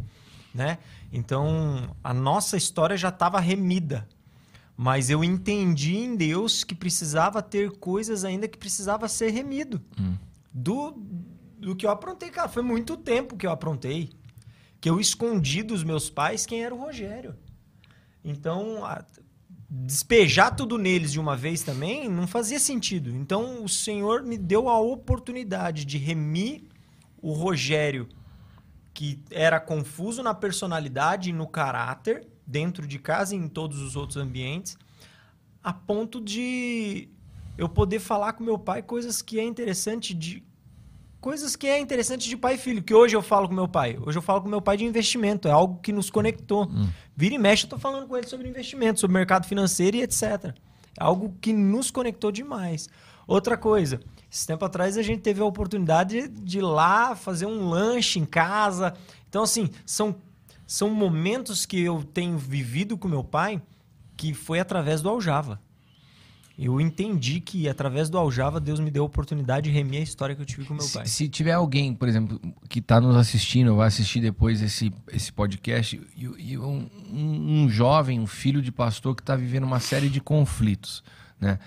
né? 0.53 0.79
Então, 1.13 1.89
a 2.03 2.13
nossa 2.13 2.57
história 2.57 2.97
já 2.97 3.11
estava 3.11 3.39
remida. 3.39 4.09
Mas 4.77 5.09
eu 5.09 5.23
entendi 5.23 5.97
em 5.97 6.17
Deus 6.17 6.65
que 6.65 6.75
precisava 6.75 7.41
ter 7.41 7.71
coisas 7.79 8.25
ainda 8.25 8.49
que 8.49 8.59
precisava 8.59 9.07
ser 9.07 9.31
remido. 9.31 9.81
Do, 10.53 10.95
do 11.61 11.77
que 11.77 11.87
eu 11.87 11.91
aprontei, 11.91 12.29
cara. 12.29 12.49
Foi 12.49 12.63
muito 12.63 12.97
tempo 12.97 13.37
que 13.37 13.47
eu 13.47 13.53
aprontei. 13.53 14.11
Que 14.87 14.91
eu 14.91 15.01
escondi 15.01 15.65
dos 15.65 15.83
meus 15.83 16.09
pais 16.09 16.47
quem 16.47 16.63
era 16.63 16.73
o 16.73 16.79
Rogério. 16.79 17.35
Então, 18.25 18.85
a- 18.85 19.05
despejar 19.69 20.55
tudo 20.55 20.79
neles 20.79 21.11
de 21.11 21.19
uma 21.19 21.37
vez 21.37 21.65
também 21.65 22.09
não 22.09 22.25
fazia 22.25 22.61
sentido. 22.61 23.11
Então, 23.11 23.65
o 23.65 23.69
Senhor 23.69 24.23
me 24.23 24.39
deu 24.39 24.69
a 24.69 24.79
oportunidade 24.79 25.85
de 25.85 25.99
remir 25.99 26.63
o 27.21 27.33
Rogério, 27.33 28.09
que 28.95 29.19
era 29.29 29.59
confuso 29.59 30.23
na 30.23 30.33
personalidade 30.33 31.31
e 31.31 31.33
no 31.33 31.49
caráter, 31.49 32.25
dentro 32.47 32.87
de 32.87 33.01
casa 33.01 33.35
e 33.35 33.39
em 33.39 33.49
todos 33.49 33.81
os 33.81 33.97
outros 33.97 34.17
ambientes, 34.17 34.79
a 35.65 35.73
ponto 35.73 36.21
de 36.21 37.09
eu 37.59 37.69
poder 37.69 37.99
falar 37.99 38.35
com 38.35 38.45
meu 38.45 38.57
pai 38.57 38.83
coisas 38.83 39.21
que 39.21 39.41
é 39.41 39.43
interessante 39.43 40.15
de 40.15 40.45
coisas 41.27 41.57
que 41.57 41.67
é 41.67 41.81
interessante 41.81 42.29
de 42.29 42.37
pai 42.37 42.55
e 42.55 42.57
filho, 42.57 42.81
que 42.81 42.95
hoje 42.95 43.17
eu 43.17 43.21
falo 43.21 43.49
com 43.49 43.55
meu 43.55 43.67
pai. 43.67 43.99
Hoje 44.01 44.17
eu 44.17 44.23
falo 44.23 44.43
com 44.43 44.49
meu 44.49 44.63
pai 44.63 44.77
de 44.77 44.85
investimento, 44.85 45.49
é 45.49 45.51
algo 45.51 45.81
que 45.83 45.91
nos 45.93 46.09
conectou. 46.09 46.71
Vira 47.17 47.35
e 47.35 47.39
mexe, 47.39 47.65
eu 47.65 47.71
tô 47.71 47.77
falando 47.77 48.07
com 48.07 48.17
ele 48.17 48.29
sobre 48.29 48.49
investimento, 48.49 49.01
sobre 49.01 49.15
mercado 49.15 49.45
financeiro 49.45 49.97
e 49.97 50.03
etc. 50.03 50.23
É 50.25 50.53
algo 50.99 51.35
que 51.41 51.53
nos 51.53 51.91
conectou 51.91 52.31
demais. 52.31 52.89
Outra 53.27 53.57
coisa, 53.57 53.99
esse 54.31 54.47
tempo 54.47 54.65
atrás 54.65 54.97
a 54.97 55.03
gente 55.03 55.21
teve 55.21 55.41
a 55.41 55.45
oportunidade 55.45 56.29
de 56.29 56.59
ir 56.59 56.63
lá 56.63 57.17
fazer 57.17 57.47
um 57.47 57.69
lanche 57.69 58.21
em 58.21 58.25
casa. 58.25 58.95
Então, 59.29 59.43
assim, 59.43 59.69
são, 59.85 60.15
são 60.65 60.91
momentos 60.91 61.67
que 61.67 61.83
eu 61.83 62.05
tenho 62.05 62.39
vivido 62.39 62.97
com 62.97 63.09
meu 63.09 63.25
pai 63.25 63.61
que 64.17 64.33
foi 64.33 64.61
através 64.61 65.03
do 65.03 65.09
Aljava. 65.09 65.61
Eu 66.59 66.81
entendi 66.81 67.39
que 67.39 67.69
através 67.69 68.09
do 68.09 68.17
Aljava 68.17 68.59
Deus 68.59 68.81
me 68.81 68.91
deu 68.91 69.03
a 69.03 69.07
oportunidade 69.07 69.69
de 69.69 69.75
remir 69.77 70.01
a 70.01 70.03
história 70.03 70.35
que 70.35 70.41
eu 70.41 70.47
tive 70.47 70.65
com 70.65 70.73
meu 70.73 70.89
pai. 70.89 71.05
Se, 71.07 71.13
se 71.13 71.29
tiver 71.29 71.53
alguém, 71.53 71.93
por 71.95 72.09
exemplo, 72.09 72.41
que 72.69 72.79
está 72.79 72.99
nos 72.99 73.15
assistindo, 73.15 73.73
ou 73.73 73.77
vai 73.77 73.89
assistir 73.89 74.21
depois 74.21 74.63
esse, 74.63 74.91
esse 75.13 75.31
podcast, 75.31 76.01
e, 76.17 76.53
e 76.53 76.59
um, 76.59 76.89
um- 77.13 77.65
um 77.65 77.69
jovem, 77.69 78.19
um 78.19 78.27
filho 78.27 78.63
de 78.63 78.73
pastor 78.73 79.15
que 79.15 79.21
está 79.21 79.37
vivendo 79.37 79.65
uma 79.65 79.81
série 79.81 80.09
de 80.09 80.21
conflitos, 80.21 81.05
né? 81.39 81.59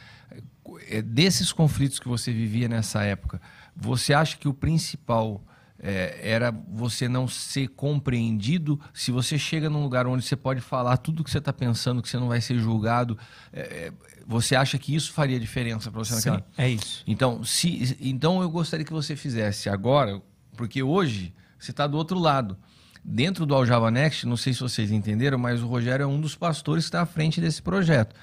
É, 0.88 1.02
Desses 1.04 1.52
conflitos 1.52 2.00
que 2.00 2.08
você 2.08 2.32
vivia 2.32 2.68
nessa 2.68 3.04
época, 3.04 3.40
você 3.76 4.14
acha 4.14 4.38
que 4.38 4.48
o 4.48 4.54
principal 4.54 5.42
é, 5.82 6.20
era 6.22 6.52
você 6.52 7.08
não 7.08 7.28
ser 7.28 7.70
compreendido? 7.70 8.80
Se 8.94 9.12
você 9.12 9.38
chega 9.38 9.70
num 9.70 9.82
lugar 9.82 10.06
onde 10.08 10.24
você 10.24 10.36
pode 10.36 10.62
falar 10.62 10.98
tudo 10.98 11.24
que 11.24 11.32
você 11.32 11.38
está 11.38 11.54
pensando, 11.54 12.02
que 12.02 12.10
você 12.10 12.18
não 12.18 12.28
vai 12.28 12.42
ser 12.42 12.60
julgado, 12.60 13.18
é, 13.54 13.62
é, 13.62 13.94
você 14.28 14.56
acha 14.56 14.78
que 14.78 14.94
isso 14.94 15.14
faria 15.14 15.40
diferença 15.40 15.90
para 15.90 16.00
você 16.00 16.16
naquela? 16.16 16.38
Sim, 16.38 16.44
é 16.58 16.70
isso. 16.70 17.04
Então, 17.08 17.44
se, 17.44 17.98
então 18.02 18.42
eu 18.42 18.50
gostaria 18.50 18.86
que 18.86 18.94
você 18.94 19.16
fizesse 19.16 19.70
agora, 19.70 20.22
porque 20.58 20.84
hoje 20.84 21.34
você 21.58 21.72
está 21.72 21.88
do 21.88 21.98
outro 21.98 22.20
lado. 22.20 22.58
Dentro 23.04 23.46
do 23.46 23.56
Aljava 23.56 23.90
Next, 23.90 24.28
não 24.28 24.36
sei 24.36 24.54
se 24.54 24.60
vocês 24.60 24.92
entenderam, 24.92 25.38
mas 25.38 25.64
o 25.64 25.68
Rogério 25.68 26.04
é 26.04 26.08
um 26.08 26.20
dos 26.20 26.36
pastores 26.36 26.84
que 26.84 26.90
está 26.90 27.02
à 27.02 27.06
frente 27.06 27.40
desse 27.40 27.62
projeto. 27.62 28.14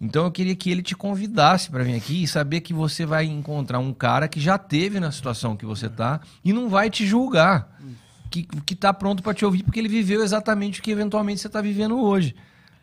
Então 0.00 0.24
eu 0.24 0.30
queria 0.30 0.54
que 0.54 0.70
ele 0.70 0.82
te 0.82 0.94
convidasse 0.94 1.70
para 1.70 1.82
vir 1.82 1.94
aqui 1.96 2.22
e 2.22 2.28
saber 2.28 2.60
que 2.60 2.72
você 2.72 3.04
vai 3.04 3.24
encontrar 3.24 3.78
um 3.80 3.92
cara 3.92 4.28
que 4.28 4.38
já 4.40 4.56
teve 4.56 5.00
na 5.00 5.10
situação 5.10 5.56
que 5.56 5.66
você 5.66 5.86
está 5.86 6.20
e 6.44 6.52
não 6.52 6.68
vai 6.68 6.88
te 6.88 7.04
julgar, 7.06 7.76
que 8.30 8.44
que 8.64 8.74
está 8.74 8.92
pronto 8.94 9.22
para 9.22 9.34
te 9.34 9.44
ouvir 9.44 9.64
porque 9.64 9.80
ele 9.80 9.88
viveu 9.88 10.22
exatamente 10.22 10.78
o 10.78 10.82
que 10.82 10.90
eventualmente 10.92 11.40
você 11.40 11.48
está 11.48 11.60
vivendo 11.60 11.98
hoje. 12.00 12.34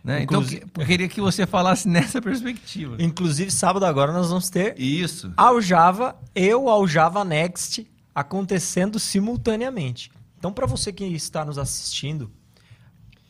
Né? 0.04 0.22
Então 0.24 0.42
Inclusive- 0.42 0.66
que- 0.70 0.82
eu 0.82 0.86
queria 0.86 1.08
que 1.08 1.22
você 1.22 1.48
falasse 1.48 1.88
nessa 1.90 2.22
perspectiva. 2.22 2.96
Inclusive, 3.00 3.50
sábado 3.50 3.86
agora 3.86 4.12
nós 4.12 4.28
vamos 4.30 4.50
ter 4.50 4.80
Isso. 4.80 5.34
Aljava 5.38 6.16
e 6.36 6.54
o 6.54 6.70
Aljava 6.70 7.24
Next 7.26 7.88
acontecendo 8.14 9.00
simultaneamente. 9.00 10.12
Então, 10.38 10.52
para 10.54 10.68
você 10.68 10.92
que 10.94 11.04
está 11.06 11.44
nos 11.44 11.58
assistindo, 11.58 12.30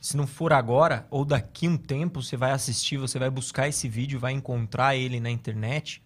se 0.06 0.16
não 0.16 0.28
for 0.28 0.54
agora 0.54 1.08
ou 1.10 1.26
daqui 1.26 1.68
um 1.68 1.76
tempo, 1.76 2.22
você 2.22 2.38
vai 2.38 2.52
assistir, 2.52 2.96
você 2.96 3.18
vai 3.18 3.28
buscar 3.28 3.68
esse 3.68 3.90
vídeo, 3.90 4.20
vai 4.20 4.34
encontrar 4.34 4.96
ele 4.96 5.20
na 5.20 5.32
internet. 5.32 6.00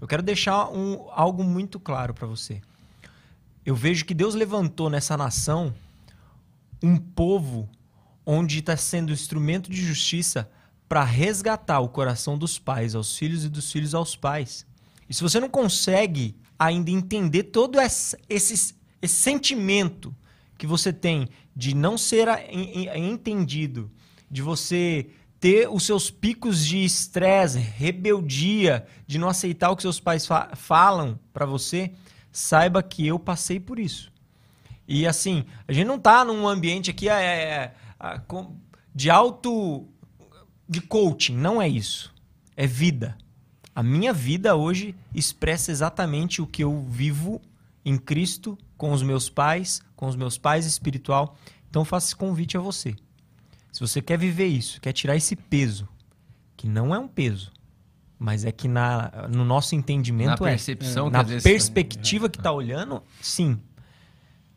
Eu 0.00 0.06
quero 0.06 0.22
deixar 0.22 0.70
um, 0.70 1.08
algo 1.10 1.42
muito 1.42 1.80
claro 1.80 2.14
para 2.14 2.24
você. 2.24 2.62
Eu 3.66 3.74
vejo 3.74 4.04
que 4.04 4.14
Deus 4.14 4.36
levantou 4.36 4.88
nessa 4.88 5.16
nação 5.16 5.74
um 6.80 6.96
povo 6.96 7.68
onde 8.24 8.60
está 8.60 8.76
sendo 8.76 9.12
instrumento 9.12 9.72
de 9.72 9.84
justiça 9.84 10.48
para 10.88 11.02
resgatar 11.02 11.80
o 11.80 11.88
coração 11.88 12.38
dos 12.38 12.60
pais 12.60 12.94
aos 12.94 13.18
filhos 13.18 13.44
e 13.44 13.48
dos 13.48 13.72
filhos 13.72 13.92
aos 13.92 14.14
pais. 14.14 14.64
E 15.10 15.14
se 15.14 15.20
você 15.20 15.40
não 15.40 15.48
consegue 15.48 16.36
ainda 16.56 16.92
entender 16.92 17.42
todo 17.42 17.80
esse, 17.80 18.16
esse, 18.28 18.76
esse 19.02 19.14
sentimento 19.16 20.14
que 20.62 20.66
você 20.68 20.92
tem 20.92 21.28
de 21.56 21.74
não 21.74 21.98
ser 21.98 22.28
entendido, 22.94 23.90
de 24.30 24.40
você 24.40 25.08
ter 25.40 25.68
os 25.68 25.82
seus 25.84 26.08
picos 26.08 26.64
de 26.64 26.84
estresse, 26.84 27.58
rebeldia, 27.58 28.86
de 29.04 29.18
não 29.18 29.28
aceitar 29.28 29.72
o 29.72 29.76
que 29.76 29.82
seus 29.82 29.98
pais 29.98 30.24
fa- 30.24 30.50
falam 30.54 31.18
para 31.32 31.44
você, 31.44 31.90
saiba 32.30 32.80
que 32.80 33.04
eu 33.04 33.18
passei 33.18 33.58
por 33.58 33.80
isso. 33.80 34.12
E 34.86 35.04
assim, 35.04 35.44
a 35.66 35.72
gente 35.72 35.88
não 35.88 35.98
tá 35.98 36.24
num 36.24 36.46
ambiente 36.46 36.90
aqui 36.92 37.08
é, 37.08 37.12
é, 37.20 37.74
é, 38.00 38.20
de 38.94 39.10
alto. 39.10 39.88
de 40.68 40.80
coaching, 40.80 41.34
não 41.34 41.60
é 41.60 41.68
isso. 41.68 42.14
É 42.56 42.68
vida. 42.68 43.18
A 43.74 43.82
minha 43.82 44.12
vida 44.12 44.54
hoje 44.54 44.94
expressa 45.12 45.72
exatamente 45.72 46.40
o 46.40 46.46
que 46.46 46.62
eu 46.62 46.86
vivo 46.88 47.42
em 47.84 47.96
Cristo, 47.96 48.58
com 48.76 48.92
os 48.92 49.02
meus 49.02 49.28
pais, 49.28 49.82
com 49.96 50.06
os 50.06 50.16
meus 50.16 50.38
pais 50.38 50.66
espiritual. 50.66 51.36
Então 51.68 51.84
faço 51.84 52.08
esse 52.08 52.16
convite 52.16 52.56
a 52.56 52.60
você. 52.60 52.94
Se 53.72 53.80
você 53.80 54.02
quer 54.02 54.18
viver 54.18 54.46
isso, 54.46 54.80
quer 54.80 54.92
tirar 54.92 55.16
esse 55.16 55.34
peso, 55.34 55.88
que 56.56 56.68
não 56.68 56.94
é 56.94 56.98
um 56.98 57.08
peso, 57.08 57.50
mas 58.18 58.44
é 58.44 58.52
que 58.52 58.68
na, 58.68 59.28
no 59.30 59.44
nosso 59.44 59.74
entendimento 59.74 60.42
Na 60.42 60.48
é. 60.48 60.52
percepção 60.52 61.10
na 61.10 61.24
perspectiva 61.24 62.28
que 62.28 62.38
está 62.38 62.52
olhando, 62.52 63.02
sim. 63.20 63.58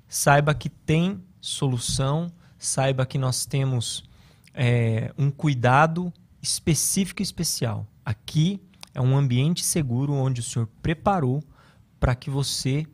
Saiba 0.08 0.54
que 0.54 0.70
tem 0.70 1.24
solução, 1.42 2.32
saiba 2.60 3.06
que 3.06 3.18
nós 3.18 3.46
temos 3.46 4.04
é, 4.54 5.14
um 5.18 5.32
cuidado 5.32 6.14
específico 6.42 7.22
e 7.22 7.24
especial. 7.24 7.88
Aqui 8.04 8.62
é 8.94 9.02
um 9.02 9.18
ambiente 9.18 9.64
seguro 9.64 10.14
onde 10.14 10.42
o 10.42 10.44
Senhor 10.44 10.68
preparou 10.82 11.44
para 12.00 12.14
que 12.14 12.30
você 12.30 12.86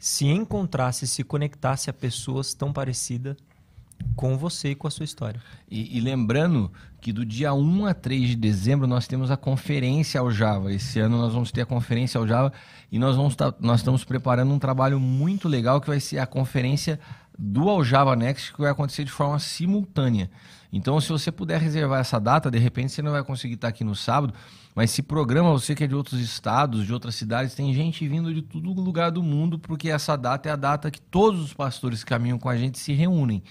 se 0.00 0.24
encontrasse, 0.24 1.06
se 1.06 1.22
conectasse 1.22 1.90
a 1.90 1.92
pessoas 1.92 2.54
tão 2.54 2.72
parecidas 2.72 3.36
com 4.16 4.38
você 4.38 4.70
e 4.70 4.74
com 4.74 4.88
a 4.88 4.90
sua 4.90 5.04
história. 5.04 5.42
E, 5.70 5.98
e 5.98 6.00
lembrando 6.00 6.72
que 7.02 7.12
do 7.12 7.22
dia 7.22 7.52
1 7.52 7.84
a 7.86 7.92
3 7.92 8.30
de 8.30 8.36
dezembro 8.36 8.86
nós 8.86 9.06
temos 9.06 9.30
a 9.30 9.36
conferência 9.36 10.18
ao 10.18 10.30
Java. 10.30 10.72
Esse 10.72 10.98
ano 10.98 11.18
nós 11.18 11.34
vamos 11.34 11.52
ter 11.52 11.60
a 11.60 11.66
conferência 11.66 12.18
ao 12.18 12.26
Java 12.26 12.50
e 12.90 12.98
nós, 12.98 13.14
vamos 13.14 13.36
tá- 13.36 13.54
nós 13.60 13.80
estamos 13.80 14.02
preparando 14.02 14.52
um 14.52 14.58
trabalho 14.58 14.98
muito 14.98 15.46
legal 15.46 15.82
que 15.82 15.86
vai 15.86 16.00
ser 16.00 16.18
a 16.18 16.26
conferência 16.26 16.98
do 17.38 17.68
Ao 17.68 17.84
Java 17.84 18.16
Next, 18.16 18.54
que 18.54 18.60
vai 18.60 18.70
acontecer 18.70 19.04
de 19.04 19.10
forma 19.10 19.38
simultânea. 19.38 20.30
Então, 20.72 21.00
se 21.00 21.08
você 21.08 21.32
puder 21.32 21.60
reservar 21.60 22.00
essa 22.00 22.20
data, 22.20 22.50
de 22.50 22.58
repente 22.58 22.92
você 22.92 23.02
não 23.02 23.10
vai 23.12 23.24
conseguir 23.24 23.54
estar 23.54 23.68
aqui 23.68 23.82
no 23.82 23.96
sábado, 23.96 24.32
mas 24.74 24.90
se 24.90 25.02
programa, 25.02 25.50
você 25.50 25.74
que 25.74 25.82
é 25.82 25.86
de 25.86 25.94
outros 25.94 26.20
estados, 26.20 26.86
de 26.86 26.92
outras 26.92 27.16
cidades, 27.16 27.54
tem 27.54 27.74
gente 27.74 28.06
vindo 28.06 28.32
de 28.32 28.42
todo 28.42 28.80
lugar 28.80 29.10
do 29.10 29.22
mundo, 29.22 29.58
porque 29.58 29.90
essa 29.90 30.16
data 30.16 30.48
é 30.48 30.52
a 30.52 30.56
data 30.56 30.90
que 30.90 31.00
todos 31.00 31.40
os 31.40 31.52
pastores 31.52 32.04
que 32.04 32.10
caminham 32.10 32.38
com 32.38 32.48
a 32.48 32.56
gente 32.56 32.78
se 32.78 32.92
reúnem. 32.92 33.42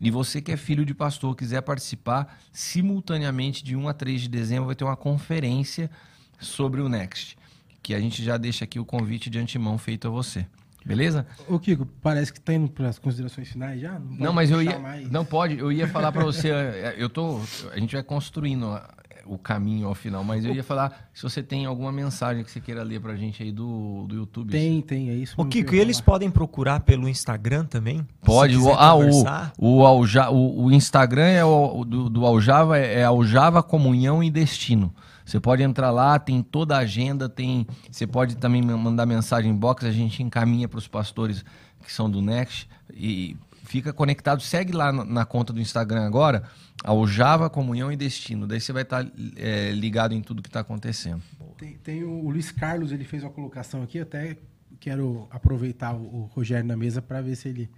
E 0.00 0.10
você 0.10 0.40
que 0.40 0.52
é 0.52 0.56
filho 0.56 0.84
de 0.84 0.94
pastor, 0.94 1.34
quiser 1.34 1.62
participar, 1.62 2.38
simultaneamente 2.52 3.64
de 3.64 3.74
1 3.74 3.88
a 3.88 3.94
3 3.94 4.20
de 4.22 4.28
dezembro 4.28 4.66
vai 4.66 4.74
ter 4.74 4.84
uma 4.84 4.96
conferência 4.96 5.90
sobre 6.38 6.80
o 6.80 6.88
Next, 6.88 7.36
que 7.82 7.94
a 7.94 8.00
gente 8.00 8.22
já 8.22 8.36
deixa 8.36 8.64
aqui 8.64 8.78
o 8.78 8.84
convite 8.84 9.28
de 9.28 9.38
antemão 9.38 9.76
feito 9.78 10.06
a 10.06 10.10
você. 10.10 10.46
Beleza? 10.88 11.26
Ô, 11.46 11.58
Kiko, 11.58 11.86
parece 12.02 12.32
que 12.32 12.40
tá 12.40 12.54
indo 12.54 12.68
para 12.68 12.88
as 12.88 12.98
considerações 12.98 13.46
finais 13.48 13.80
já? 13.80 13.92
Não, 13.98 14.16
pode 14.18 14.34
mas 14.34 14.50
eu 14.50 14.62
ia. 14.62 14.78
mais? 14.78 15.10
Não 15.10 15.24
pode, 15.24 15.58
eu 15.58 15.70
ia 15.70 15.86
falar 15.86 16.10
pra 16.10 16.24
você. 16.24 16.48
Eu 16.96 17.08
tô. 17.10 17.38
A 17.72 17.78
gente 17.78 17.94
vai 17.94 18.02
construindo 18.02 18.66
a- 18.66 18.88
o 19.26 19.36
caminho 19.36 19.86
ao 19.86 19.94
final, 19.94 20.24
mas 20.24 20.42
eu 20.42 20.54
ia 20.54 20.64
falar 20.64 21.10
se 21.12 21.22
você 21.22 21.42
tem 21.42 21.66
alguma 21.66 21.92
mensagem 21.92 22.42
que 22.42 22.50
você 22.50 22.60
queira 22.62 22.82
ler 22.82 22.98
pra 22.98 23.14
gente 23.14 23.42
aí 23.42 23.52
do, 23.52 24.06
do 24.08 24.14
YouTube. 24.14 24.50
Tem, 24.50 24.80
tem, 24.80 25.10
é 25.10 25.14
isso. 25.14 25.36
Que 25.36 25.58
Kiko, 25.62 25.74
e 25.74 25.78
eles 25.78 26.00
podem 26.00 26.30
procurar 26.30 26.80
pelo 26.80 27.06
Instagram 27.06 27.66
também? 27.66 28.06
Pode. 28.22 28.56
O, 28.56 28.72
ah, 28.72 28.94
o, 28.94 28.98
conversar. 29.00 29.52
o, 29.58 29.84
Alja- 29.84 30.30
o, 30.30 30.64
o 30.64 30.72
Instagram 30.72 31.26
é 31.28 31.44
o, 31.44 31.80
o 31.80 31.84
do, 31.84 32.08
do 32.08 32.24
Aljava 32.24 32.78
é 32.78 33.04
Aljava 33.04 33.62
Comunhão 33.62 34.24
e 34.24 34.30
Destino. 34.30 34.94
Você 35.28 35.38
pode 35.38 35.62
entrar 35.62 35.90
lá, 35.90 36.18
tem 36.18 36.42
toda 36.42 36.74
a 36.74 36.78
agenda, 36.78 37.28
tem. 37.28 37.66
Você 37.90 38.06
pode 38.06 38.38
também 38.38 38.62
mandar 38.62 39.04
mensagem 39.04 39.50
em 39.50 39.54
box, 39.54 39.84
a 39.84 39.92
gente 39.92 40.22
encaminha 40.22 40.66
para 40.66 40.78
os 40.78 40.88
pastores 40.88 41.44
que 41.84 41.92
são 41.92 42.10
do 42.10 42.22
Next 42.22 42.66
e 42.94 43.36
fica 43.62 43.92
conectado. 43.92 44.40
Segue 44.40 44.72
lá 44.72 44.90
na, 44.90 45.26
conta 45.26 45.52
do 45.52 45.60
Instagram 45.60 46.06
agora, 46.06 46.44
Aljava 46.82 47.50
Comunhão 47.50 47.92
e 47.92 47.96
Destino. 47.96 48.46
Daí 48.46 48.58
você 48.58 48.72
vai 48.72 48.84
estar 48.84 49.06
é, 49.36 49.70
ligado 49.72 50.14
em 50.14 50.22
tudo 50.22 50.40
que 50.40 50.48
está 50.48 50.60
acontecendo. 50.60 51.22
Tem, 51.58 51.74
tem 51.76 52.04
o, 52.04 52.24
o 52.24 52.30
Luiz 52.30 52.50
Carlos, 52.50 52.90
ele 52.90 53.04
fez 53.04 53.22
uma 53.22 53.30
colocação 53.30 53.82
aqui, 53.82 54.00
até 54.00 54.38
quero 54.80 55.28
aproveitar 55.30 55.94
o, 55.94 56.22
o 56.22 56.30
Rogério 56.32 56.66
na 56.66 56.76
mesa 56.76 57.02
para 57.02 57.20
ver 57.20 57.36
se 57.36 57.50
ele 57.50 57.70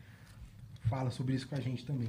fala 0.83 1.11
sobre 1.11 1.35
isso 1.35 1.49
com 1.49 1.57
a 1.57 1.61
gente 1.61 1.85
também. 1.85 2.07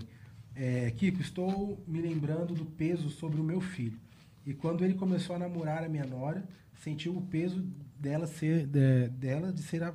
É, 0.56 0.92
Kiko, 0.92 1.20
estou 1.20 1.84
me 1.88 2.00
lembrando 2.00 2.54
do 2.54 2.64
peso 2.64 3.10
sobre 3.10 3.42
o 3.42 3.44
meu 3.44 3.60
filho. 3.60 3.98
E 4.46 4.54
quando 4.54 4.84
ele 4.84 4.94
começou 4.96 5.36
a 5.36 5.40
namorar 5.40 5.84
a 5.84 5.90
minha 5.90 6.06
nora, 6.06 6.44
sentiu 6.84 7.16
o 7.16 7.22
peso 7.22 7.64
dela 8.00 8.26
ser 8.26 8.66
de, 8.66 9.08
dela 9.10 9.52
de 9.52 9.62
ser 9.62 9.84
a 9.84 9.94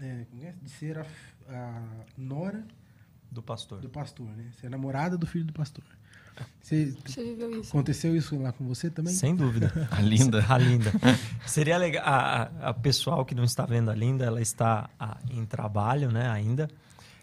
é, 0.00 0.26
como 0.30 0.44
é? 0.44 0.54
de 0.62 0.70
ser 0.70 0.98
a, 0.98 1.06
a 1.48 1.82
nora 2.16 2.64
Do 3.30 3.42
pastor. 3.42 3.80
do 3.80 3.88
pastor, 3.88 4.26
né? 4.36 4.44
Ser 4.60 4.66
a 4.66 4.70
namorada 4.70 5.16
do 5.16 5.26
filho 5.26 5.44
do 5.44 5.52
pastor. 5.52 5.84
Você, 6.60 6.94
Você 7.06 7.24
viveu 7.24 7.60
isso? 7.60 7.70
aconteceu 7.70 8.14
isso 8.14 8.38
lá 8.38 8.52
com 8.52 8.66
você 8.66 8.90
também? 8.90 9.14
Sem 9.14 9.34
dúvida. 9.34 9.72
A 9.90 10.02
linda. 10.02 10.44
A 10.48 10.58
Linda. 10.58 10.92
Seria 11.46 11.78
legal. 11.78 12.04
A, 12.06 12.42
a- 12.42 12.68
a 12.70 12.74
pessoal 12.74 13.24
que 13.24 13.34
não 13.34 13.44
está 13.44 13.64
vendo 13.64 13.90
a 13.90 13.94
Linda, 13.94 14.24
ela 14.26 14.40
está 14.42 14.90
ah, 15.00 15.16
em 15.30 15.46
trabalho, 15.46 16.10
né, 16.12 16.28
ainda. 16.28 16.68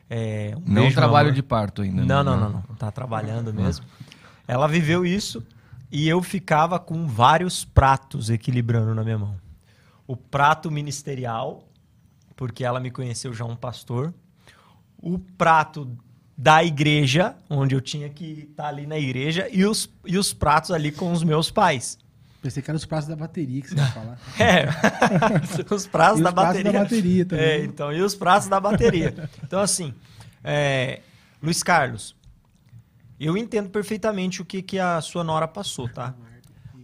É, 0.09 0.53
um 0.57 0.61
Não 0.73 0.81
beijo, 0.83 0.95
trabalho 0.95 1.31
de 1.31 1.43
parto 1.43 1.83
ainda. 1.83 2.03
Não, 2.03 2.23
né? 2.23 2.31
não, 2.31 2.39
não, 2.39 2.49
não. 2.67 2.75
Tá 2.75 2.91
trabalhando 2.91 3.53
mesmo. 3.53 3.85
Ela 4.47 4.67
viveu 4.67 5.05
isso 5.05 5.45
e 5.93 6.09
eu 6.09 6.23
ficava 6.23 6.79
com 6.79 7.05
vários 7.05 7.63
pratos 7.63 8.31
equilibrando 8.31 8.95
na 8.95 9.03
minha 9.03 9.19
mão. 9.19 9.35
O 10.07 10.17
prato 10.17 10.71
ministerial, 10.71 11.69
porque 12.35 12.65
ela 12.65 12.79
me 12.79 12.89
conheceu 12.89 13.31
já 13.31 13.45
um 13.45 13.55
pastor. 13.55 14.11
O 14.97 15.19
prato 15.19 15.95
da 16.35 16.63
igreja, 16.63 17.35
onde 17.47 17.75
eu 17.75 17.79
tinha 17.79 18.09
que 18.09 18.47
estar 18.49 18.69
ali 18.69 18.87
na 18.87 18.97
igreja, 18.97 19.47
e 19.51 19.63
os, 19.65 19.87
e 20.03 20.17
os 20.17 20.33
pratos 20.33 20.71
ali 20.71 20.91
com 20.91 21.11
os 21.11 21.23
meus 21.23 21.51
pais. 21.51 21.99
Pensei 22.41 22.63
que 22.63 22.71
eram 22.71 22.77
os 22.77 22.85
pratos 22.85 23.07
da 23.07 23.15
bateria 23.15 23.61
que 23.61 23.69
você 23.69 23.75
ia 23.75 23.85
falar. 23.85 24.17
É, 24.39 24.65
os 25.71 25.85
pratos, 25.85 26.19
E 26.19 26.23
da, 26.23 26.29
os 26.29 26.33
pratos 26.33 26.33
bateria. 26.33 26.71
da 26.71 26.79
bateria 26.79 27.25
também. 27.27 27.45
É, 27.45 27.63
então, 27.63 27.93
e 27.93 28.01
os 28.01 28.15
pratos 28.15 28.47
da 28.49 28.59
bateria. 28.59 29.29
Então, 29.43 29.59
assim, 29.59 29.93
é, 30.43 31.01
Luiz 31.39 31.61
Carlos, 31.61 32.15
eu 33.25 33.37
entendo 33.37 33.69
perfeitamente 33.69 34.41
o 34.41 34.45
que, 34.45 34.61
que 34.61 34.79
a 34.79 34.99
sua 35.01 35.23
nora 35.23 35.47
passou, 35.47 35.87
tá? 35.87 36.13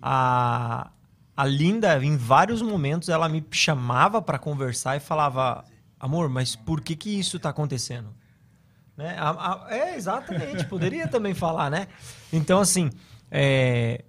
A, 0.01 0.91
a 1.35 1.45
Linda, 1.45 2.03
em 2.03 2.15
vários 2.17 2.61
momentos, 2.61 3.09
ela 3.09 3.27
me 3.27 3.43
chamava 3.51 4.21
para 4.21 4.37
conversar 4.39 4.95
e 4.95 4.99
falava, 4.99 5.63
amor, 5.99 6.29
mas 6.29 6.55
por 6.55 6.81
que 6.81 6.95
que 6.95 7.19
isso 7.19 7.39
tá 7.39 7.49
acontecendo? 7.49 8.13
Né? 8.95 9.15
A- 9.17 9.29
a- 9.65 9.73
é, 9.73 9.95
exatamente, 9.95 10.65
poderia 10.65 11.07
também 11.07 11.33
falar, 11.33 11.69
né? 11.69 11.87
Então, 12.31 12.59
assim, 12.59 12.89
é, 13.31 14.03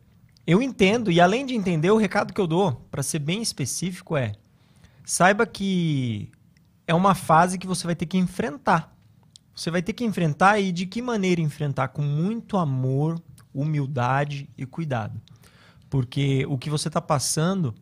eu 0.46 0.60
entendo, 0.60 1.10
e 1.10 1.20
além 1.20 1.46
de 1.46 1.54
entender, 1.54 1.90
o 1.90 1.96
recado 1.96 2.32
que 2.32 2.40
eu 2.40 2.46
dou, 2.46 2.72
para 2.90 3.02
ser 3.02 3.20
bem 3.20 3.40
específico, 3.40 4.16
é: 4.16 4.32
saiba 5.04 5.46
que 5.46 6.30
é 6.86 6.94
uma 6.94 7.14
fase 7.14 7.56
que 7.58 7.66
você 7.68 7.86
vai 7.86 7.94
ter 7.94 8.06
que 8.06 8.18
enfrentar. 8.18 8.89
Você 9.60 9.70
vai 9.70 9.82
ter 9.82 9.92
que 9.92 10.06
enfrentar 10.06 10.58
e 10.58 10.72
de 10.72 10.86
que 10.86 11.02
maneira 11.02 11.38
enfrentar? 11.38 11.88
Com 11.88 12.00
muito 12.00 12.56
amor, 12.56 13.22
humildade 13.52 14.48
e 14.56 14.64
cuidado. 14.64 15.20
Porque 15.90 16.46
o 16.46 16.56
que 16.56 16.70
você 16.70 16.88
está 16.88 16.98
passando 16.98 17.74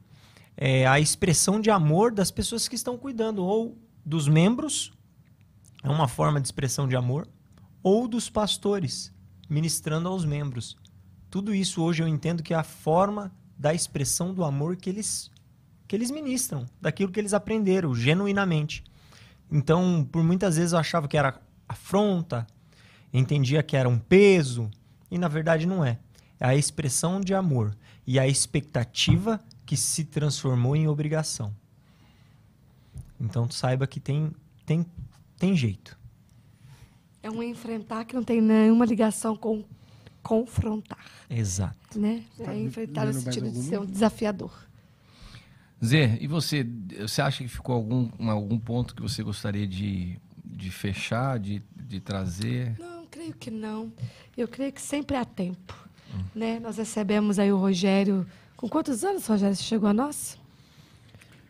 é 0.57 0.89
a 0.89 0.99
expressão 0.99 1.61
de 1.61 1.71
amor 1.71 2.11
das 2.11 2.33
pessoas 2.33 2.67
que 2.67 2.75
estão 2.75 2.99
cuidando, 2.99 3.45
ou 3.45 3.79
dos 4.05 4.27
membros, 4.27 4.93
é 5.81 5.89
uma 5.89 6.09
forma 6.09 6.41
de 6.41 6.49
expressão 6.49 6.89
de 6.89 6.97
amor, 6.97 7.29
ou 7.81 8.09
dos 8.09 8.29
pastores, 8.29 9.15
ministrando 9.49 10.09
aos 10.09 10.25
membros. 10.25 10.77
Tudo 11.31 11.55
isso 11.55 11.81
hoje 11.81 12.03
eu 12.03 12.09
entendo 12.09 12.43
que 12.43 12.55
é 12.55 12.57
a 12.57 12.65
forma 12.65 13.33
da 13.57 13.73
expressão 13.73 14.35
do 14.35 14.43
amor 14.43 14.75
que 14.75 14.91
eles, 14.91 15.31
que 15.87 15.95
eles 15.95 16.11
ministram, 16.11 16.67
daquilo 16.81 17.13
que 17.13 17.21
eles 17.21 17.35
aprenderam, 17.35 17.95
genuinamente. 17.95 18.83
Então, 19.49 20.05
por 20.11 20.25
muitas 20.25 20.57
vezes 20.57 20.73
eu 20.73 20.79
achava 20.81 21.07
que 21.07 21.17
era 21.17 21.41
afronta, 21.69 22.47
entendia 23.13 23.63
que 23.63 23.77
era 23.77 23.89
um 23.89 23.99
peso, 23.99 24.71
e 25.11 25.19
na 25.19 25.29
verdade 25.29 25.67
não 25.67 25.85
é. 25.85 25.99
É 26.41 26.47
a 26.47 26.55
expressão 26.57 27.21
de 27.21 27.35
amor 27.35 27.77
e 28.07 28.19
a 28.19 28.27
expectativa 28.27 29.41
que 29.67 29.77
se 29.77 30.05
transformou 30.05 30.75
em 30.75 30.89
obrigação. 30.89 31.55
Então, 33.21 33.47
tu 33.49 33.55
saiba 33.55 33.87
que 33.87 33.99
tem, 33.99 34.31
tem, 34.65 34.87
tem 35.37 35.57
jeito. 35.57 35.99
É 37.23 37.29
um 37.29 37.43
enfrentar 37.43 38.05
que 38.05 38.15
não 38.15 38.23
tem 38.23 38.41
nenhuma 38.41 38.85
ligação 38.87 39.37
com 39.37 39.65
confrontar, 40.23 41.05
Exato. 41.31 41.99
né? 41.99 42.23
Tá 42.37 42.53
É 42.53 42.59
enfrentar 42.59 43.07
no 43.07 43.15
sentido 43.15 43.51
de 43.51 43.63
ser 43.63 43.81
um 43.81 43.87
desafiador. 43.87 44.53
Zé, 45.85 46.19
e 46.21 46.27
você? 46.27 46.67
Você 47.01 47.23
acha 47.23 47.43
que 47.43 47.49
ficou 47.49 47.75
algum, 47.75 48.11
algum 48.29 48.59
ponto 48.59 48.95
que 48.95 49.01
você 49.01 49.23
gostaria 49.23 49.67
de, 49.67 50.21
de 50.51 50.71
fechar, 50.71 51.39
de, 51.39 51.63
de 51.77 52.01
trazer? 52.01 52.75
Não, 52.79 53.05
creio 53.07 53.35
que 53.35 53.51
não. 53.51 53.93
Eu 54.37 54.49
creio 54.49 54.73
que 54.73 54.81
sempre 54.83 55.17
há 55.17 55.25
tempo. 55.25 55.75
Né? 56.35 56.59
Nós 56.59 56.79
recebemos 56.79 57.39
aí 57.39 57.53
o 57.53 57.59
Rogério. 57.59 58.27
Com 58.57 58.69
quantos 58.69 59.05
anos, 59.05 59.27
Rogério, 59.27 59.55
você 59.55 59.63
chegou 59.63 59.89
a 59.89 59.93
nós? 59.93 60.39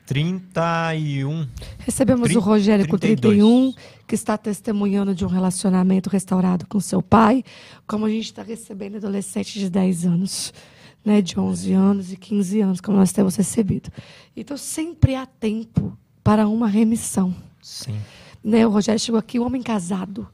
31. 0.07 1.47
Recebemos 1.81 2.29
Trin- 2.29 2.37
o 2.39 2.41
Rogério 2.41 2.89
com 2.89 2.97
32. 2.99 3.37
31, 3.39 3.75
que 4.07 4.15
está 4.15 4.39
testemunhando 4.39 5.15
de 5.15 5.25
um 5.25 5.29
relacionamento 5.29 6.09
restaurado 6.09 6.67
com 6.67 6.81
seu 6.81 7.03
pai, 7.03 7.45
como 7.87 8.07
a 8.07 8.09
gente 8.11 8.25
está 8.25 8.43
recebendo 8.43 8.97
adolescentes 8.97 9.61
de 9.61 9.69
10 9.69 10.07
anos, 10.07 10.53
né, 11.05 11.21
de 11.21 11.39
11 11.39 11.73
anos 11.75 12.13
e 12.13 12.17
15 12.17 12.61
anos, 12.61 12.81
como 12.81 12.97
nós 12.97 13.13
temos 13.13 13.37
recebido. 13.37 13.91
Então, 14.35 14.57
sempre 14.57 15.15
há 15.15 15.27
tempo 15.27 15.97
para 16.25 16.49
uma 16.49 16.69
remissão. 16.69 17.35
Sim. 17.63 17.99
Né? 18.43 18.67
O 18.67 18.71
Rogério 18.71 19.01
chegou 19.01 19.19
aqui, 19.19 19.39
um 19.39 19.45
homem 19.45 19.63
casado, 19.63 20.29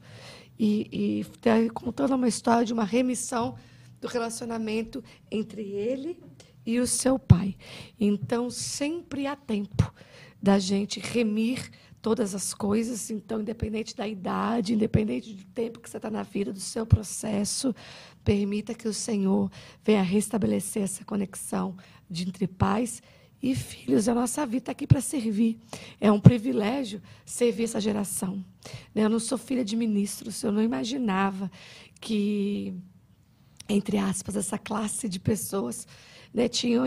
e, 0.57 0.87
e 0.91 1.25
tá 1.39 1.51
contando 1.73 2.15
uma 2.15 2.27
história 2.27 2.65
de 2.65 2.73
uma 2.73 2.85
remissão 2.85 3.55
do 3.99 4.07
relacionamento 4.07 5.03
entre 5.29 5.61
ele 5.61 6.17
e 6.65 6.79
o 6.79 6.87
seu 6.87 7.19
pai. 7.19 7.55
Então, 7.99 8.49
sempre 8.49 9.27
há 9.27 9.35
tempo 9.35 9.93
da 10.41 10.59
gente 10.59 10.99
remir 10.99 11.71
todas 12.01 12.35
as 12.35 12.53
coisas. 12.53 13.09
Então, 13.09 13.41
independente 13.41 13.95
da 13.95 14.07
idade, 14.07 14.73
independente 14.73 15.33
do 15.33 15.43
tempo 15.45 15.79
que 15.79 15.89
você 15.89 15.97
está 15.97 16.09
na 16.09 16.23
vida, 16.23 16.53
do 16.53 16.59
seu 16.59 16.85
processo, 16.85 17.75
permita 18.23 18.73
que 18.73 18.87
o 18.87 18.93
Senhor 18.93 19.51
venha 19.83 20.03
restabelecer 20.03 20.83
essa 20.83 21.03
conexão 21.03 21.75
de 22.09 22.27
entre 22.27 22.47
pais 22.47 23.01
e 23.45 23.53
filhos. 23.53 24.09
A 24.09 24.15
nossa 24.15 24.43
vida 24.43 24.57
está 24.57 24.71
aqui 24.71 24.87
para 24.87 24.99
servir. 24.99 25.59
É 26.01 26.11
um 26.11 26.19
privilégio 26.19 26.99
servir 27.23 27.65
essa 27.65 27.79
geração. 27.79 28.43
né? 28.93 29.03
Eu 29.03 29.09
não 29.09 29.19
sou 29.19 29.37
filha 29.37 29.63
de 29.63 29.75
ministros, 29.75 30.41
eu 30.41 30.51
não 30.51 30.63
imaginava 30.63 31.51
que, 32.01 32.73
entre 33.69 33.99
aspas, 33.99 34.35
essa 34.35 34.57
classe 34.57 35.07
de 35.07 35.19
pessoas 35.19 35.87
né, 36.33 36.47
tinham 36.47 36.85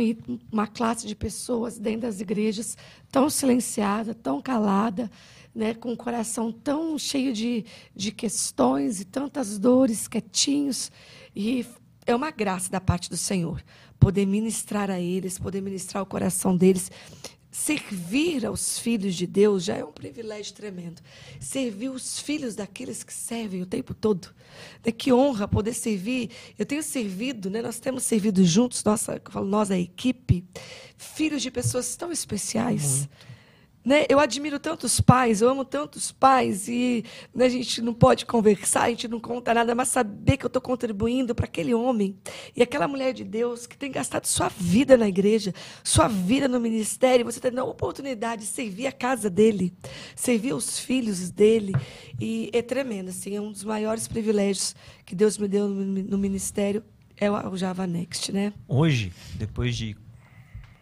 uma 0.50 0.66
classe 0.66 1.06
de 1.06 1.14
pessoas 1.14 1.78
dentro 1.78 2.02
das 2.02 2.20
igrejas 2.20 2.76
tão 3.08 3.30
silenciada, 3.30 4.12
tão 4.12 4.42
calada, 4.42 5.08
né, 5.54 5.74
com 5.74 5.92
o 5.92 5.96
coração 5.96 6.50
tão 6.50 6.98
cheio 6.98 7.32
de, 7.32 7.64
de 7.94 8.10
questões 8.10 9.00
e 9.00 9.04
tantas 9.04 9.60
dores, 9.60 10.08
quietinhos. 10.08 10.90
E 11.36 11.64
é 12.04 12.16
uma 12.16 12.32
graça 12.32 12.68
da 12.68 12.80
parte 12.80 13.08
do 13.08 13.16
Senhor 13.16 13.62
poder 13.98 14.26
ministrar 14.26 14.90
a 14.90 15.00
eles, 15.00 15.38
poder 15.38 15.60
ministrar 15.60 16.02
o 16.02 16.06
coração 16.06 16.56
deles. 16.56 16.90
Servir 17.50 18.46
aos 18.46 18.78
filhos 18.78 19.14
de 19.14 19.26
Deus 19.26 19.64
já 19.64 19.76
é 19.76 19.84
um 19.84 19.90
privilégio 19.90 20.54
tremendo. 20.54 21.02
Servir 21.40 21.88
os 21.88 22.20
filhos 22.20 22.54
daqueles 22.54 23.02
que 23.02 23.12
servem 23.12 23.62
o 23.62 23.66
tempo 23.66 23.94
todo. 23.94 24.28
Né? 24.84 24.92
Que 24.92 25.12
honra 25.12 25.48
poder 25.48 25.74
servir. 25.74 26.30
Eu 26.58 26.64
tenho 26.64 26.82
servido, 26.82 27.50
né? 27.50 27.60
nós 27.60 27.80
temos 27.80 28.04
servido 28.04 28.44
juntos, 28.44 28.84
nossa, 28.84 29.20
nós, 29.44 29.70
a 29.70 29.78
equipe, 29.78 30.44
filhos 30.96 31.42
de 31.42 31.50
pessoas 31.50 31.96
tão 31.96 32.12
especiais. 32.12 32.98
Muito. 32.98 33.27
Né? 33.88 34.04
Eu 34.06 34.20
admiro 34.20 34.58
tantos 34.58 35.00
pais, 35.00 35.40
eu 35.40 35.48
amo 35.48 35.64
tantos 35.64 36.12
pais, 36.12 36.68
e 36.68 37.06
né, 37.34 37.46
a 37.46 37.48
gente 37.48 37.80
não 37.80 37.94
pode 37.94 38.26
conversar, 38.26 38.82
a 38.82 38.90
gente 38.90 39.08
não 39.08 39.18
conta 39.18 39.54
nada, 39.54 39.74
mas 39.74 39.88
saber 39.88 40.36
que 40.36 40.44
eu 40.44 40.48
estou 40.48 40.60
contribuindo 40.60 41.34
para 41.34 41.46
aquele 41.46 41.72
homem 41.72 42.14
e 42.54 42.62
aquela 42.62 42.86
mulher 42.86 43.14
de 43.14 43.24
Deus 43.24 43.66
que 43.66 43.78
tem 43.78 43.90
gastado 43.90 44.26
sua 44.26 44.50
vida 44.50 44.94
na 44.94 45.08
igreja, 45.08 45.54
sua 45.82 46.06
vida 46.06 46.46
no 46.46 46.60
ministério, 46.60 47.24
você 47.24 47.40
tem 47.40 47.58
a 47.58 47.64
oportunidade 47.64 48.42
de 48.42 48.48
servir 48.48 48.86
a 48.86 48.92
casa 48.92 49.30
dele, 49.30 49.72
servir 50.14 50.52
os 50.52 50.78
filhos 50.78 51.30
dele, 51.30 51.72
e 52.20 52.50
é 52.52 52.60
tremendo, 52.60 53.08
assim, 53.08 53.36
é 53.36 53.40
um 53.40 53.50
dos 53.50 53.64
maiores 53.64 54.06
privilégios 54.06 54.76
que 55.06 55.14
Deus 55.14 55.38
me 55.38 55.48
deu 55.48 55.66
no, 55.66 55.86
no 56.02 56.18
ministério, 56.18 56.84
é 57.16 57.30
o 57.30 57.56
Java 57.56 57.86
Next, 57.86 58.32
né? 58.32 58.52
Hoje, 58.68 59.14
depois 59.36 59.74
de 59.74 59.96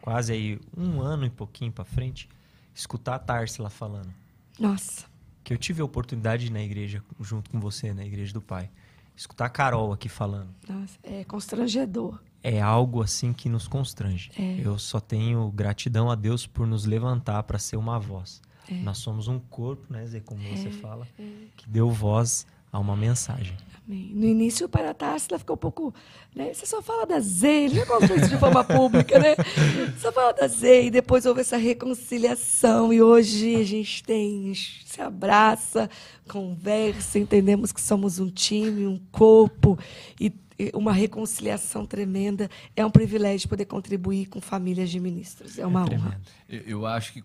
quase 0.01 0.33
aí 0.33 0.59
um 0.77 1.01
ano 1.01 1.25
e 1.25 1.31
pouquinho 1.31 1.71
para 1.71 1.85
frente, 1.85 2.29
escutar 2.77 3.15
a 3.15 3.19
Tarsila 3.19 3.71
falando. 3.71 4.13
Nossa. 4.59 5.07
Que 5.43 5.53
eu 5.53 5.59
tive 5.59 5.81
a 5.81 5.85
oportunidade 5.85 6.45
de 6.45 6.51
ir 6.51 6.53
na 6.53 6.63
igreja 6.63 7.03
junto 7.21 7.51
com 7.51 7.59
você, 7.59 7.95
na 7.95 8.05
igreja 8.05 8.33
do 8.33 8.43
pai. 8.43 8.71
Escutar 9.17 9.47
a 9.47 9.49
Carol 9.49 9.93
aqui 9.93 10.09
falando. 10.09 10.55
Nossa, 10.69 10.99
é 11.03 11.25
constrangedor. 11.25 12.21
É 12.43 12.61
algo 12.61 13.03
assim 13.03 13.33
que 13.33 13.49
nos 13.49 13.67
constrange. 13.67 14.31
É. 14.39 14.61
Eu 14.63 14.79
só 14.79 15.01
tenho 15.01 15.51
gratidão 15.51 16.11
a 16.11 16.15
Deus 16.15 16.47
por 16.47 16.67
nos 16.67 16.85
levantar 16.85 17.43
para 17.45 17.59
ser 17.59 17.77
uma 17.77 17.99
voz. 17.99 18.43
É. 18.69 18.75
Nós 18.75 18.99
somos 18.99 19.27
um 19.27 19.39
corpo, 19.39 19.93
né, 19.93 20.05
Zé, 20.07 20.21
como 20.21 20.43
você 20.43 20.71
fala, 20.71 21.09
que 21.57 21.69
deu 21.69 21.91
voz 21.91 22.47
a 22.71 22.79
uma 22.79 22.97
mensagem. 22.97 23.57
Amém. 23.87 24.11
No 24.15 24.27
início, 24.27 24.67
o 24.67 24.69
pai 24.69 24.83
da 24.83 24.93
Társila 24.93 25.39
ficou 25.39 25.55
um 25.55 25.59
pouco. 25.59 25.95
Né? 26.35 26.53
Você 26.53 26.67
só 26.67 26.83
fala 26.83 27.07
da 27.07 27.21
Z, 27.21 27.49
ele 27.49 27.77
já 27.77 27.87
contou 27.87 28.17
isso 28.17 28.29
de 28.29 28.37
forma 28.37 28.65
pública, 28.65 29.19
né? 29.19 29.37
Só 29.99 30.13
fala 30.13 30.33
da 30.33 30.49
Z, 30.49 30.87
e 30.87 30.91
depois 30.91 31.25
houve 31.25 31.41
essa 31.41 31.57
reconciliação, 31.57 32.93
e 32.93 33.01
hoje 33.01 33.55
a 33.57 33.65
gente 33.65 34.03
tem. 34.03 34.53
se 34.55 35.01
abraça, 35.01 35.89
conversa, 36.29 37.19
entendemos 37.19 37.71
que 37.71 37.81
somos 37.81 38.19
um 38.19 38.29
time, 38.29 38.87
um 38.87 39.01
corpo, 39.13 39.79
e 40.21 40.33
uma 40.75 40.93
reconciliação 40.93 41.87
tremenda. 41.87 42.51
É 42.75 42.85
um 42.85 42.91
privilégio 42.91 43.49
poder 43.49 43.67
contribuir 43.67 44.27
com 44.27 44.41
famílias 44.41 44.91
de 44.91 44.99
ministros. 44.99 45.59
É 45.59 45.67
uma 45.67 45.83
honra. 45.83 45.89
tremendo. 45.89 46.21
Eu, 46.49 46.61
eu 46.63 46.87
acho 46.87 47.13
que 47.13 47.23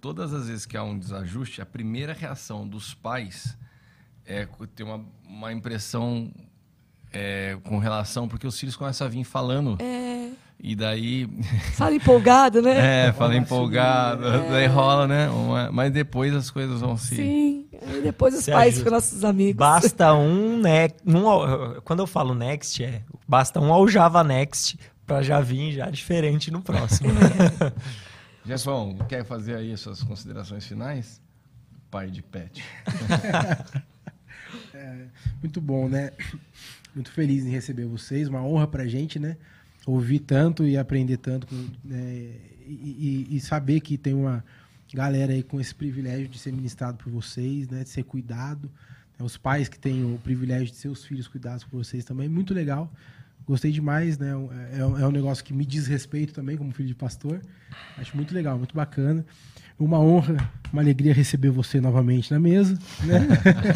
todas 0.00 0.32
as 0.32 0.48
vezes 0.48 0.64
que 0.64 0.76
há 0.76 0.82
um 0.82 0.98
desajuste, 0.98 1.60
a 1.60 1.66
primeira 1.66 2.12
reação 2.12 2.66
dos 2.66 2.94
pais 2.94 3.56
é 4.30 4.46
ter 4.76 4.84
uma, 4.84 5.04
uma 5.28 5.52
impressão 5.52 6.30
é, 7.12 7.58
com 7.64 7.78
relação, 7.78 8.28
porque 8.28 8.46
os 8.46 8.58
filhos 8.58 8.76
começam 8.76 9.06
a 9.06 9.10
vir 9.10 9.24
falando. 9.24 9.76
E 10.62 10.76
daí. 10.76 11.26
Fala 11.74 11.94
empolgado, 11.94 12.60
né? 12.62 13.06
É, 13.08 13.12
fala 13.12 13.34
empolgado, 13.34 14.22
daí 14.50 14.66
rola, 14.66 15.08
né? 15.08 15.28
Uma- 15.30 15.72
mas 15.72 15.90
depois 15.90 16.34
as 16.34 16.50
coisas 16.50 16.80
vão 16.80 16.96
se. 16.98 17.16
Sim. 17.16 17.66
Aí 17.86 18.02
depois 18.02 18.34
os 18.34 18.44
Se 18.44 18.52
pais 18.52 18.74
ajuda. 18.74 18.78
ficam 18.78 18.92
nossos 18.92 19.24
amigos. 19.24 19.56
Basta 19.56 20.12
um, 20.12 20.58
ne 20.60 20.88
um 21.06 21.80
quando 21.82 22.00
eu 22.00 22.06
falo 22.06 22.34
next 22.34 22.84
é 22.84 23.02
basta 23.26 23.58
um 23.58 23.72
ao 23.72 23.88
Java 23.88 24.22
next 24.22 24.78
para 25.06 25.22
já 25.22 25.40
vir 25.40 25.72
já 25.72 25.88
diferente 25.88 26.50
no 26.50 26.60
próximo. 26.60 27.08
Jefão, 28.44 28.98
quer 29.08 29.24
fazer 29.24 29.56
aí 29.56 29.72
as 29.72 29.80
suas 29.80 30.02
considerações 30.02 30.66
finais? 30.66 31.22
Pai 31.90 32.10
de 32.10 32.22
pet. 32.22 32.62
Muito 35.40 35.60
bom, 35.60 35.88
né? 35.88 36.10
Muito 36.94 37.10
feliz 37.12 37.44
em 37.44 37.50
receber 37.50 37.84
vocês, 37.86 38.28
uma 38.28 38.42
honra 38.42 38.66
pra 38.66 38.86
gente, 38.86 39.18
né? 39.18 39.36
Ouvir 39.86 40.18
tanto 40.20 40.66
e 40.66 40.76
aprender 40.76 41.16
tanto, 41.16 41.46
com- 41.46 41.66
né? 41.84 42.32
e, 42.66 43.26
e- 43.30 43.36
e 43.36 43.40
saber 43.40 43.80
que 43.80 43.96
tem 43.98 44.14
uma 44.14 44.44
galera 44.92 45.32
aí 45.32 45.42
com 45.42 45.60
esse 45.60 45.74
privilégio 45.74 46.28
de 46.28 46.38
ser 46.38 46.52
ministrado 46.52 46.98
por 46.98 47.10
vocês, 47.12 47.68
né? 47.68 47.82
De 47.84 47.88
ser 47.88 48.02
cuidado. 48.04 48.70
né? 49.18 49.24
Os 49.24 49.36
pais 49.36 49.68
que 49.68 49.78
têm 49.78 50.04
o 50.04 50.18
privilégio 50.18 50.66
de 50.66 50.76
ser 50.76 50.88
os 50.88 51.04
filhos 51.04 51.26
cuidados 51.28 51.64
por 51.64 51.82
vocês 51.84 52.04
também, 52.04 52.28
muito 52.28 52.52
legal. 52.54 52.92
Gostei 53.46 53.72
demais, 53.72 54.18
né? 54.18 54.30
É, 54.72 54.78
é 54.80 55.06
um 55.06 55.10
negócio 55.10 55.42
que 55.44 55.52
me 55.52 55.64
diz 55.64 55.86
respeito 55.86 56.32
também, 56.32 56.56
como 56.56 56.70
filho 56.72 56.88
de 56.88 56.94
pastor. 56.94 57.40
Acho 57.98 58.14
muito 58.16 58.32
legal, 58.34 58.56
muito 58.58 58.74
bacana. 58.74 59.24
Uma 59.78 59.98
honra, 59.98 60.36
uma 60.72 60.82
alegria 60.82 61.12
receber 61.12 61.50
você 61.50 61.80
novamente 61.80 62.30
na 62.30 62.38
mesa, 62.38 62.78
né? 63.04 63.26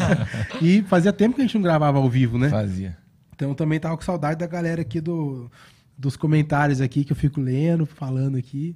e 0.61 0.81
fazia 0.83 1.11
tempo 1.11 1.35
que 1.35 1.41
a 1.41 1.45
gente 1.45 1.55
não 1.55 1.61
gravava 1.61 1.97
ao 1.97 2.09
vivo, 2.09 2.37
né? 2.37 2.49
Fazia. 2.49 2.97
Então 3.33 3.53
também 3.53 3.79
tava 3.79 3.97
com 3.97 4.03
saudade 4.03 4.39
da 4.39 4.47
galera 4.47 4.81
aqui 4.81 5.01
do, 5.01 5.51
dos 5.97 6.15
comentários 6.15 6.79
aqui 6.79 7.03
que 7.03 7.11
eu 7.11 7.15
fico 7.15 7.41
lendo, 7.41 7.85
falando 7.85 8.37
aqui. 8.37 8.75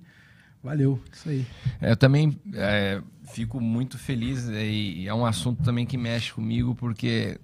Valeu, 0.61 1.01
isso 1.11 1.29
aí. 1.29 1.45
É, 1.79 1.91
Eu 1.91 1.97
também 1.97 2.37
é, 2.53 3.01
fico 3.31 3.61
muito 3.61 3.97
feliz 3.97 4.49
é, 4.49 4.65
e 4.65 5.07
é 5.07 5.13
um 5.13 5.25
assunto 5.25 5.63
também 5.63 5.85
que 5.85 5.97
mexe 5.97 6.33
comigo 6.33 6.75
porque 6.75 7.39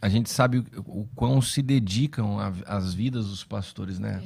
a 0.00 0.08
gente 0.08 0.30
sabe 0.30 0.58
o, 0.58 1.00
o 1.00 1.08
quão 1.14 1.42
se 1.42 1.60
dedicam 1.60 2.38
as 2.66 2.94
vidas 2.94 3.26
dos 3.26 3.42
pastores, 3.42 3.98
né? 3.98 4.22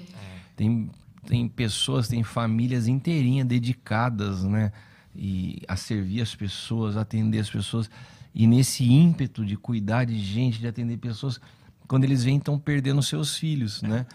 Tem, 0.54 0.90
tem 1.26 1.48
pessoas, 1.48 2.06
tem 2.06 2.22
famílias 2.22 2.86
inteirinhas 2.86 3.46
dedicadas, 3.46 4.44
né? 4.44 4.70
E 5.16 5.62
a 5.68 5.76
servir 5.76 6.20
as 6.20 6.34
pessoas, 6.34 6.96
atender 6.96 7.38
as 7.38 7.50
pessoas. 7.50 7.90
E 8.34 8.46
nesse 8.46 8.84
ímpeto 8.84 9.44
de 9.44 9.56
cuidar 9.56 10.04
de 10.04 10.18
gente, 10.18 10.58
de 10.58 10.66
atender 10.66 10.96
pessoas, 10.96 11.40
quando 11.86 12.04
eles 12.04 12.24
vêm, 12.24 12.38
estão 12.38 12.58
perdendo 12.58 13.02
seus 13.02 13.36
filhos, 13.36 13.82
né? 13.82 14.06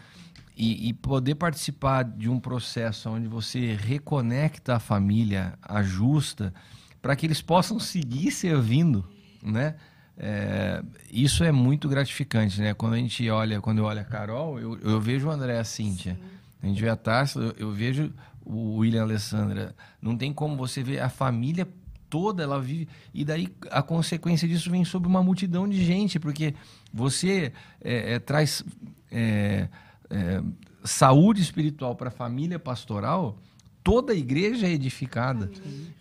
E, 0.57 0.89
e 0.89 0.93
poder 0.93 1.35
participar 1.35 2.03
de 2.03 2.29
um 2.29 2.37
processo 2.37 3.09
onde 3.09 3.27
você 3.27 3.75
reconecta 3.75 4.75
a 4.75 4.79
família, 4.79 5.53
ajusta, 5.61 6.53
para 7.01 7.15
que 7.15 7.25
eles 7.25 7.41
possam 7.41 7.79
seguir 7.79 8.31
servindo, 8.31 9.07
né? 9.41 9.75
É, 10.21 10.83
isso 11.09 11.45
é 11.45 11.51
muito 11.51 11.87
gratificante, 11.87 12.59
né? 12.59 12.73
Quando 12.73 12.93
a 12.93 12.97
gente 12.97 13.29
olha, 13.29 13.61
quando 13.61 13.77
eu 13.77 13.85
olho 13.85 14.01
a 14.01 14.03
Carol, 14.03 14.59
eu, 14.59 14.77
eu 14.81 14.99
vejo 14.99 15.27
o 15.27 15.31
André 15.31 15.55
e 15.55 15.59
a 15.59 15.63
Cíntia. 15.63 16.19
A 16.61 16.67
gente 16.67 16.81
vê 16.81 16.89
a 16.89 16.95
Tarsa, 16.97 17.39
eu, 17.39 17.55
eu 17.57 17.71
vejo 17.71 18.11
o 18.49 18.77
William 18.77 19.03
Alessandra. 19.03 19.75
Não 20.01 20.17
tem 20.17 20.33
como 20.33 20.57
você 20.57 20.81
ver 20.81 20.99
a 20.99 21.07
família 21.07 21.67
toda, 22.09 22.41
ela 22.41 22.59
vive. 22.59 22.89
E 23.13 23.23
daí 23.23 23.47
a 23.69 23.83
consequência 23.83 24.47
disso 24.47 24.71
vem 24.71 24.83
sobre 24.83 25.07
uma 25.07 25.21
multidão 25.21 25.69
de 25.69 25.85
gente, 25.85 26.19
porque 26.19 26.55
você 26.91 27.53
é, 27.79 28.13
é, 28.13 28.19
traz 28.19 28.63
é, 29.11 29.69
é, 30.09 30.41
saúde 30.83 31.41
espiritual 31.41 31.95
para 31.95 32.07
a 32.07 32.11
família 32.11 32.57
pastoral, 32.57 33.37
toda 33.83 34.13
a 34.13 34.15
igreja 34.15 34.65
é 34.65 34.71
edificada. 34.71 35.51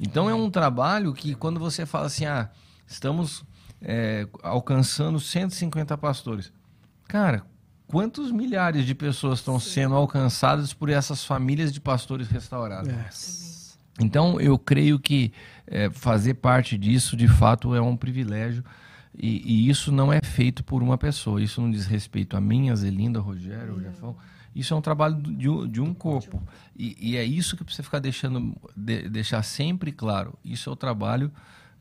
Então 0.00 0.30
é 0.30 0.34
um 0.34 0.50
trabalho 0.50 1.12
que 1.12 1.34
quando 1.34 1.60
você 1.60 1.84
fala 1.84 2.06
assim, 2.06 2.24
ah, 2.24 2.48
estamos 2.86 3.44
é, 3.82 4.26
alcançando 4.42 5.20
150 5.20 5.98
pastores. 5.98 6.50
Cara, 7.06 7.44
quantos 7.88 8.30
milhares 8.30 8.86
de 8.86 8.94
pessoas 8.94 9.40
estão 9.40 9.58
sendo 9.58 9.94
alcançadas 9.96 10.72
por 10.72 10.88
essas 10.90 11.24
famílias 11.24 11.72
de 11.72 11.80
pastores 11.80 12.28
restaurados? 12.28 12.92
Então, 13.98 14.40
eu 14.40 14.56
creio 14.56 15.00
que 15.00 15.32
é, 15.66 15.90
fazer 15.90 16.34
parte 16.34 16.78
disso, 16.78 17.16
de 17.16 17.26
fato, 17.26 17.74
é 17.74 17.80
um 17.80 17.96
privilégio. 17.96 18.62
E, 19.16 19.42
e, 19.44 19.68
isso 19.68 19.90
não 19.90 20.12
é 20.12 20.20
feito 20.22 20.62
por 20.62 20.82
uma 20.82 20.96
pessoa. 20.96 21.42
Isso 21.42 21.60
não 21.60 21.70
diz 21.70 21.86
respeito 21.86 22.36
a 22.36 22.40
mim, 22.40 22.70
a 22.70 22.76
Zelinda, 22.76 23.18
Rogério, 23.18 23.74
o 23.74 23.80
Jefão. 23.80 24.16
Isso 24.54 24.72
é 24.72 24.76
um 24.76 24.80
trabalho 24.80 25.16
de 25.16 25.48
um, 25.48 25.66
de 25.66 25.80
um 25.80 25.92
corpo. 25.92 26.40
E, 26.76 26.96
e, 27.00 27.16
é 27.16 27.24
isso 27.24 27.56
que 27.56 27.64
você 27.64 27.82
ficar 27.82 27.98
deixando, 27.98 28.54
de, 28.76 29.08
deixar 29.08 29.42
sempre 29.42 29.90
claro. 29.90 30.38
Isso 30.44 30.70
é 30.70 30.72
o 30.72 30.76
trabalho 30.76 31.32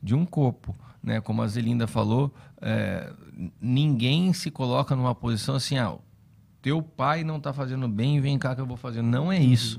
de 0.02 0.14
um 0.14 0.24
corpo. 0.24 0.74
Né? 1.08 1.22
Como 1.22 1.40
a 1.40 1.48
Zelinda 1.48 1.86
falou, 1.86 2.34
é, 2.60 3.10
ninguém 3.58 4.30
se 4.34 4.50
coloca 4.50 4.94
numa 4.94 5.14
posição 5.14 5.54
assim, 5.54 5.78
ah, 5.78 5.96
teu 6.60 6.82
pai 6.82 7.24
não 7.24 7.38
está 7.38 7.50
fazendo 7.50 7.88
bem, 7.88 8.20
vem 8.20 8.38
cá 8.38 8.54
que 8.54 8.60
eu 8.60 8.66
vou 8.66 8.76
fazer. 8.76 9.00
Não 9.00 9.32
é 9.32 9.38
isso. 9.38 9.78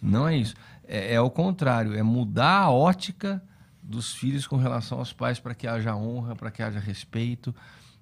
Não 0.00 0.26
é 0.26 0.38
isso. 0.38 0.54
É, 0.88 1.16
é 1.16 1.20
o 1.20 1.28
contrário, 1.28 1.92
é 1.94 2.02
mudar 2.02 2.60
a 2.60 2.70
ótica 2.70 3.42
dos 3.82 4.14
filhos 4.14 4.46
com 4.46 4.56
relação 4.56 5.00
aos 5.00 5.12
pais 5.12 5.38
para 5.38 5.54
que 5.54 5.66
haja 5.66 5.94
honra, 5.94 6.34
para 6.34 6.50
que 6.50 6.62
haja 6.62 6.80
respeito. 6.80 7.54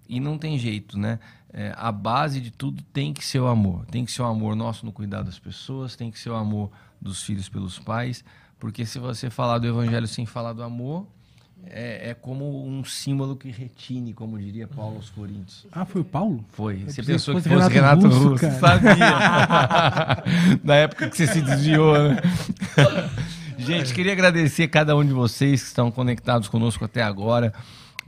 E 0.09 0.21
não 0.21 0.39
tem 0.39 0.57
jeito, 0.57 0.97
né? 0.97 1.19
É, 1.53 1.75
a 1.77 1.91
base 1.91 2.41
de 2.41 2.53
tudo 2.53 2.81
tem 2.93 3.13
que 3.13 3.25
ser 3.25 3.41
o 3.41 3.49
amor. 3.49 3.87
Tem 3.87 4.05
que 4.05 4.13
ser 4.13 4.23
o 4.23 4.27
amor 4.27 4.55
nosso 4.55 4.87
no 4.87 4.93
cuidar 4.93 5.23
das 5.23 5.41
pessoas, 5.41 5.97
tem 5.97 6.13
que 6.13 6.19
ser 6.19 6.31
o 6.31 6.37
amor 6.37 6.71
dos 7.01 7.25
filhos 7.25 7.49
pelos 7.49 7.81
pais. 7.81 8.25
Porque 8.57 8.87
se 8.87 9.01
você 9.01 9.31
falar 9.31 9.59
do 9.59 9.67
evangelho 9.67 10.07
sem 10.07 10.25
falar 10.25 10.53
do 10.53 10.63
amor, 10.63 11.09
é, 11.67 12.11
é, 12.11 12.15
como 12.15 12.67
um 12.67 12.85
símbolo 12.85 13.37
que 13.37 13.51
retine, 13.51 14.13
como 14.13 14.39
diria 14.39 14.67
Paulo 14.67 14.97
aos 14.97 15.11
Coríntios. 15.11 15.67
Ah, 15.71 15.85
foi 15.85 16.01
o 16.01 16.05
Paulo? 16.05 16.45
Foi. 16.51 16.85
Você 16.85 17.03
pensou 17.03 17.35
que 17.35 17.43
fosse 17.43 17.49
Renato, 17.49 17.75
Renato 17.75 18.09
Russo, 18.09 18.47
Russo 18.47 18.61
sabia. 18.61 18.95
Na 20.65 20.75
época 20.77 21.09
que 21.09 21.17
você 21.17 21.27
se 21.27 21.41
desviou, 21.41 21.97
né? 21.97 22.17
Gente, 23.59 23.95
queria 23.95 24.13
agradecer 24.13 24.65
a 24.65 24.69
cada 24.69 24.97
um 24.97 25.05
de 25.05 25.13
vocês 25.13 25.63
que 25.63 25.69
estão 25.69 25.91
conectados 25.91 26.49
conosco 26.49 26.85
até 26.85 27.03
agora, 27.03 27.53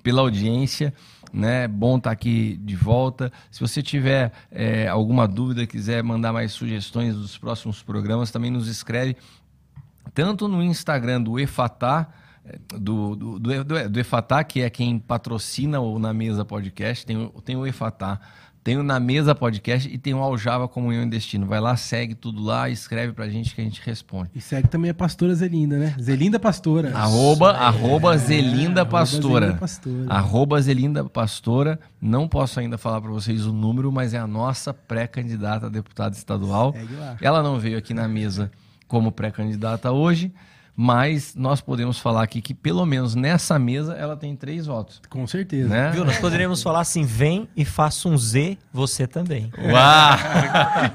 pela 0.03 0.21
audiência. 0.21 0.93
Né? 1.33 1.67
Bom 1.69 1.97
estar 1.97 2.11
aqui 2.11 2.57
de 2.63 2.77
volta. 2.77 3.33
Se 3.51 3.61
você 3.61 3.83
tiver 3.83 4.33
é, 4.51 4.89
alguma 4.89 5.27
dúvida, 5.29 5.67
quiser 5.67 6.03
mandar 6.03 6.33
mais 6.33 6.53
sugestões 6.53 7.15
dos 7.15 7.39
próximos 7.39 7.83
programas, 7.83 8.31
também 8.31 8.51
nos 8.51 8.69
escreve 8.69 9.17
tanto 10.13 10.47
no 10.47 10.63
Instagram 10.63 11.23
do 11.23 11.39
Efatá, 11.41 12.09
do, 12.79 13.17
do, 13.17 13.39
do, 13.39 13.89
do 13.89 14.01
Efatá, 14.01 14.45
que 14.45 14.61
é 14.61 14.71
quem 14.71 14.99
patrocina 14.99 15.81
o 15.81 15.99
Na 15.99 16.13
Mesa 16.13 16.45
Podcast, 16.45 17.07
tem, 17.07 17.31
tem 17.45 17.57
o 17.57 17.67
Efatá, 17.67 18.21
tem 18.63 18.79
o 18.79 18.83
Na 18.83 18.99
Mesa 18.99 19.35
Podcast 19.35 19.89
e 19.93 19.99
tem 19.99 20.15
o 20.15 20.23
Aljava 20.23 20.67
Comunhão 20.67 21.03
e 21.03 21.07
Destino. 21.07 21.47
Vai 21.47 21.61
lá, 21.61 21.77
segue 21.77 22.15
tudo 22.15 22.43
lá, 22.43 22.71
escreve 22.71 23.13
pra 23.13 23.29
gente 23.29 23.55
que 23.55 23.61
a 23.61 23.65
gente 23.65 23.81
responde. 23.85 24.31
E 24.35 24.41
segue 24.41 24.69
também 24.69 24.91
a 24.91 24.95
pastora 24.95 25.35
Zelinda, 25.35 25.79
né? 25.79 25.95
Zelinda 26.01 26.39
Pastora. 26.39 26.97
Arroba, 26.97 27.53
é, 27.53 27.57
arroba 27.57 28.17
Zelinda 28.17 28.87
Pastora. 28.87 29.59
Arroba 29.59 29.61
Zelinda 29.61 29.61
Pastora. 29.61 30.15
Arroba 30.15 30.63
Zelinda 30.63 31.05
Pastora. 31.05 31.81
Não 32.01 32.27
posso 32.27 32.59
ainda 32.59 32.79
falar 32.79 33.03
para 33.03 33.11
vocês 33.11 33.45
o 33.45 33.53
número, 33.53 33.93
mas 33.93 34.15
é 34.15 34.19
a 34.19 34.27
nossa 34.27 34.73
pré-candidata 34.73 35.67
a 35.67 35.69
deputada 35.71 36.17
estadual. 36.17 36.73
Segue 36.73 36.95
lá. 36.95 37.17
Ela 37.21 37.43
não 37.43 37.59
veio 37.59 37.77
aqui 37.77 37.93
na 37.93 38.09
mesa 38.09 38.51
como 38.89 39.13
pré-candidata 39.13 39.93
hoje, 39.93 40.33
mas 40.77 41.35
nós 41.37 41.61
podemos 41.61 41.99
falar 41.99 42.23
aqui 42.23 42.43
que 42.43 42.53
pelo 42.53 42.85
menos 42.85 43.15
nessa 43.15 43.59
mesa 43.59 43.95
ela 43.95 44.17
tem 44.17 44.35
três 44.35 44.67
votos. 44.67 45.01
Com 45.09 45.27
certeza. 45.27 45.69
Né? 45.69 45.91
Viu? 45.91 46.05
Nós 46.05 46.19
poderíamos 46.19 46.63
falar 46.63 46.81
assim: 46.81 47.05
vem 47.05 47.49
e 47.57 47.65
faça 47.65 48.09
um 48.09 48.19
Z, 48.19 48.59
você 48.73 49.07
também. 49.07 49.53
Uau! 49.57 50.19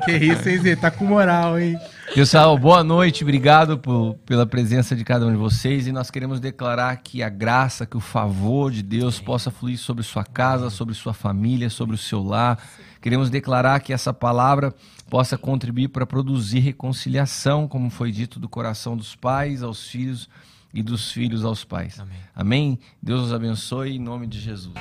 que 0.04 0.12
isso, 0.12 0.50
hein, 0.50 0.58
Zê? 0.60 0.76
Tá 0.76 0.92
com 0.92 1.06
moral, 1.06 1.58
hein? 1.58 1.80
Pessoal, 2.14 2.58
boa 2.58 2.84
noite, 2.84 3.24
obrigado 3.24 3.78
por, 3.78 4.16
pela 4.26 4.46
presença 4.46 4.96
de 4.96 5.04
cada 5.06 5.26
um 5.26 5.32
de 5.32 5.38
vocês 5.38 5.88
e 5.88 5.92
nós 5.92 6.10
queremos 6.10 6.40
declarar 6.40 6.98
que 6.98 7.22
a 7.22 7.30
graça, 7.30 7.86
que 7.86 7.96
o 7.96 8.00
favor 8.00 8.72
de 8.72 8.82
Deus 8.82 9.20
possa 9.20 9.52
fluir 9.52 9.78
sobre 9.78 10.04
sua 10.04 10.24
casa, 10.24 10.70
sobre 10.70 10.96
sua 10.96 11.14
família, 11.14 11.70
sobre 11.70 11.96
o 11.96 11.98
seu 11.98 12.24
lar. 12.24 12.58
Queremos 13.02 13.30
declarar 13.30 13.80
que 13.80 13.94
essa 13.94 14.14
palavra 14.14 14.74
possa 15.10 15.38
contribuir 15.38 15.90
para 15.90 16.06
produzir 16.06 16.60
reconciliação, 16.60 17.68
como 17.68 17.90
foi 17.90 18.12
dito, 18.12 18.40
do 18.40 18.48
coração 18.48 18.96
dos 18.96 19.16
pais 19.16 19.64
aos 19.64 19.88
filhos 19.88 20.30
e 20.74 20.84
dos 20.84 21.12
filhos 21.12 21.44
aos 21.44 21.64
pais. 21.64 22.00
Amém. 22.00 22.18
Amém? 22.36 22.80
Deus 23.02 23.28
os 23.28 23.34
abençoe 23.34 23.96
em 23.96 24.00
nome 24.00 24.28
de 24.28 24.40
Jesus. 24.40 24.76